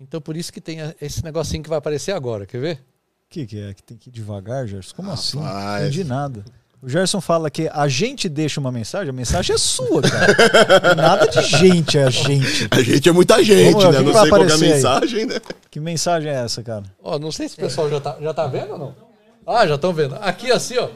Então 0.00 0.20
por 0.20 0.36
isso 0.36 0.50
que 0.52 0.60
tem 0.60 0.78
esse 1.00 1.22
negocinho 1.22 1.62
que 1.62 1.68
vai 1.68 1.78
aparecer 1.78 2.12
agora, 2.12 2.46
quer 2.46 2.60
ver? 2.60 2.76
O 2.76 2.80
que, 3.28 3.46
que 3.46 3.60
é? 3.60 3.74
Que 3.74 3.82
tem 3.82 3.96
que 3.96 4.08
ir 4.08 4.12
devagar, 4.12 4.66
Gerson? 4.66 4.96
Como 4.96 5.10
assim? 5.10 5.36
Não 5.36 5.44
Rapaz. 5.44 5.82
entendi 5.82 6.04
nada. 6.04 6.44
O 6.82 6.88
Gerson 6.88 7.20
fala 7.20 7.50
que 7.50 7.68
a 7.70 7.86
gente 7.88 8.26
deixa 8.26 8.58
uma 8.58 8.72
mensagem, 8.72 9.10
a 9.10 9.12
mensagem 9.12 9.54
é 9.54 9.58
sua, 9.58 10.00
cara. 10.00 10.94
Nada 10.94 11.26
de 11.26 11.42
gente, 11.42 11.98
é 11.98 12.04
a 12.04 12.10
gente. 12.10 12.68
A 12.70 12.82
gente 12.82 13.06
é 13.06 13.12
muita 13.12 13.44
gente, 13.44 13.74
Vamos 13.74 13.84
né? 13.84 13.90
o 13.90 13.98
que 13.98 14.04
Não 14.06 14.12
vai 14.14 14.22
sei 14.22 14.30
qual 14.30 14.40
é 14.40 14.44
a 14.44 14.46
aparecer 14.46 14.64
aí? 14.64 14.72
mensagem, 14.72 15.26
né? 15.26 15.40
Que 15.70 15.78
mensagem 15.78 16.32
é 16.32 16.36
essa, 16.36 16.62
cara? 16.62 16.84
Ó, 17.02 17.18
não 17.18 17.30
sei 17.30 17.48
se 17.50 17.56
o 17.56 17.58
pessoal 17.58 17.90
já 17.90 18.00
tá, 18.00 18.16
já 18.18 18.32
tá 18.32 18.46
vendo 18.46 18.72
ou 18.72 18.78
não. 18.78 18.94
Ah, 19.46 19.66
já 19.66 19.74
estão 19.74 19.92
vendo. 19.92 20.14
Aqui 20.22 20.50
assim, 20.50 20.78
ó. 20.78 20.88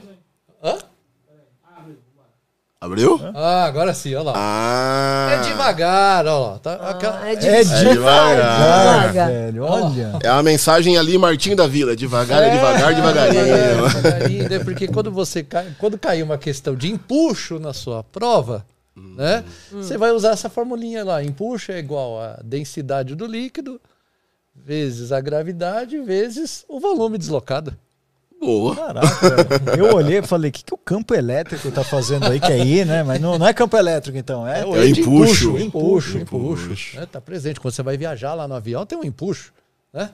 Abriu? 2.85 3.19
Ah, 3.35 3.65
agora 3.65 3.95
sim, 3.95 4.15
olha 4.15 4.25
lá. 4.27 4.33
Ah. 4.37 5.29
É 5.33 5.49
devagar, 5.49 6.27
ó 6.27 6.51
lá. 6.53 6.59
Tá, 6.59 6.75
aquela- 6.75 7.19
Ah, 7.23 7.29
é 7.29 7.33
É 7.33 7.37
difícil. 7.37 7.91
devagar. 7.95 9.01
Devagar. 9.01 9.29
velho, 9.31 9.65
olha. 9.65 10.19
É 10.23 10.29
a 10.29 10.43
mensagem 10.43 10.99
ali, 10.99 11.17
Martinho 11.17 11.57
da 11.57 11.67
Vila. 11.67 11.97
Devagar, 11.97 12.43
é, 12.43 12.51
devagar, 12.51 12.93
É, 12.93 12.95
devagarinho. 12.95 13.43
devagarinho, 13.89 14.49
né? 14.51 14.59
Porque 14.59 14.87
quando 14.87 15.11
você 15.11 15.43
cai, 15.43 15.67
quando 15.79 15.99
cair 15.99 16.23
uma 16.23 16.37
questão 16.37 16.75
de 16.77 16.91
empuxo 16.93 17.59
na 17.59 17.73
sua 17.73 18.05
prova, 18.05 18.67
né? 18.95 19.43
Você 19.73 19.97
vai 19.97 20.13
usar 20.13 20.33
essa 20.33 20.51
formulinha 20.51 21.03
lá. 21.05 21.23
Empuxo 21.25 21.73
é 21.73 21.79
igual 21.79 22.21
a 22.21 22.39
densidade 22.45 23.15
do 23.15 23.25
líquido 23.27 23.81
vezes 24.55 25.11
a 25.11 25.21
gravidade 25.21 25.99
vezes 26.01 26.65
o 26.69 26.79
volume 26.79 27.17
deslocado. 27.19 27.75
Boa. 28.45 28.77
Caraca, 28.77 29.77
eu 29.77 29.95
olhei 29.95 30.19
e 30.19 30.23
falei, 30.23 30.51
o 30.51 30.53
que, 30.53 30.63
que 30.65 30.75
o 30.75 30.79
campo 30.79 31.15
elétrico 31.15 31.71
tá 31.71 31.83
fazendo 31.83 32.27
aí? 32.27 32.39
Que 32.39 32.53
é 32.53 32.59
ir, 32.65 32.85
né? 32.87 33.03
Mas 33.03 33.21
não, 33.21 33.39
não 33.39 33.47
é 33.47 33.55
campo 33.55 33.77
elétrico, 33.77 34.19
então. 34.19 34.47
É, 34.47 34.61
É 34.61 34.87
de 34.93 35.01
empuxo. 35.01 35.59
Empuxo, 35.59 36.19
Empuxo. 36.19 36.19
empuxo. 36.67 36.97
né? 36.97 37.07
Tá 37.11 37.21
presente. 37.21 37.59
Quando 37.59 37.73
você 37.75 37.83
vai 37.83 37.97
viajar 37.97 38.35
lá 38.35 38.47
no 38.47 38.55
avião, 38.55 38.85
tem 38.85 38.99
um 38.99 39.05
empuxo. 39.05 39.53
Né? 39.93 40.11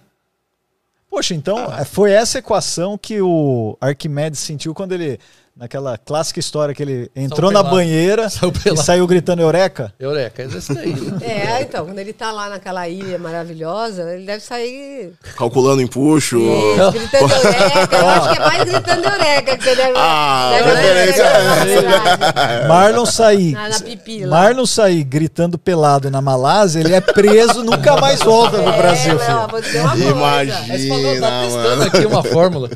Poxa, 1.11 1.35
então 1.35 1.59
é, 1.75 1.85
foi 1.85 2.13
essa 2.13 2.39
equação 2.39 2.97
que 2.97 3.21
o 3.21 3.77
Arquimedes 3.81 4.39
sentiu 4.39 4.73
quando 4.73 4.93
ele. 4.93 5.19
Naquela 5.61 5.99
clássica 5.99 6.41
história 6.41 6.75
que 6.75 6.83
ele 6.83 7.11
entrou 7.15 7.51
na 7.51 7.63
banheira 7.63 8.31
Saiu 8.33 8.51
e 8.65 8.77
saiu 8.79 9.07
gritando 9.07 9.43
Eureka. 9.43 9.93
Eureka, 10.01 10.43
é 10.43 10.47
esse 10.47 10.73
daí. 10.73 10.95
né? 10.95 11.19
É, 11.21 11.61
então, 11.61 11.85
quando 11.85 11.99
ele 11.99 12.15
tá 12.15 12.33
lá 12.33 12.49
naquela 12.49 12.89
ilha 12.89 13.19
maravilhosa, 13.19 14.11
ele 14.11 14.25
deve 14.25 14.43
sair 14.43 15.13
Calculando 15.37 15.83
empuxo. 15.83 16.39
isso, 16.39 16.93
gritando 16.93 17.31
eureka. 17.45 17.97
Eu 17.97 18.09
acho 18.09 18.31
que 18.31 18.37
é 18.39 18.47
mais 18.47 18.65
gritando 18.65 19.05
eureka 19.05 19.57
que 19.59 19.65
você 19.65 19.77
deve. 19.77 19.93
Ah, 19.97 20.51
deve 20.55 20.71
referência 20.71 21.23
é 21.25 22.67
Marlon 22.67 23.05
sair. 23.05 23.53
Na, 23.53 23.69
na 23.69 23.81
pipi 23.81 24.25
lá. 24.25 24.41
Marlon 24.41 24.65
sair 24.67 25.05
gritando 25.05 25.59
pelado 25.59 26.11
na 26.11 26.23
Malásia, 26.23 26.81
ele 26.81 26.95
é 26.95 27.03
preso, 27.03 27.63
nunca 27.63 27.97
mais 28.01 28.21
volta 28.21 28.57
pro 28.63 28.73
Brasil, 28.73 29.17
é, 29.17 29.19
filho. 29.19 29.37
não, 29.37 29.49
vou 29.49 29.61
dizer 29.61 29.81
uma 29.81 29.91
coisa. 29.91 30.57
Aí 30.71 30.81
você 30.81 30.89
falou, 30.89 31.01
Imagina, 31.15 31.27
tá 31.27 31.43
testando 31.43 31.69
mano. 31.69 31.83
aqui 31.83 32.07
uma 32.07 32.23
fórmula. 32.25 32.71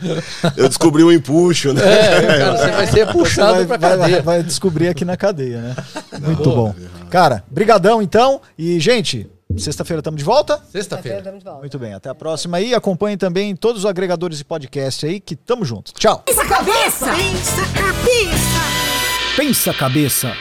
Eu 0.54 0.68
descobri 0.68 1.02
o 1.02 1.10
empuxo, 1.10 1.72
né? 1.72 1.82
É, 1.82 2.38
cara, 2.38 2.56
você 2.56 2.73
vai 2.74 2.86
ser 2.86 3.06
puxado 3.12 3.54
vai, 3.54 3.66
pra 3.66 3.76
vai- 3.76 3.98
cadeia. 3.98 4.22
vai 4.22 4.42
descobrir 4.42 4.88
aqui 4.88 5.04
na 5.04 5.16
cadeia, 5.16 5.60
né? 5.60 5.76
Muito 6.20 6.50
bom. 6.50 6.74
Cara, 7.10 7.44
brigadão 7.50 8.00
então. 8.02 8.40
E, 8.58 8.78
gente, 8.80 9.28
sexta-feira 9.56 10.00
estamos 10.00 10.18
de 10.18 10.24
volta? 10.24 10.60
Sexta-feira. 10.70 11.22
Volta. 11.42 11.60
Muito 11.60 11.78
bem, 11.78 11.94
até 11.94 12.08
a 12.08 12.14
próxima 12.14 12.56
aí. 12.56 12.74
Acompanhem 12.74 13.16
também 13.16 13.54
todos 13.54 13.84
os 13.84 13.86
agregadores 13.86 14.38
de 14.38 14.44
podcast 14.44 15.06
aí, 15.06 15.20
que 15.20 15.36
tamo 15.36 15.64
junto. 15.64 15.92
Tchau. 15.92 16.22
Pensa 16.26 16.44
cabeça! 16.46 17.06
Pensa 17.06 17.62
cabeça! 17.74 19.36
Pensa 19.36 19.74
cabeça. 19.74 20.32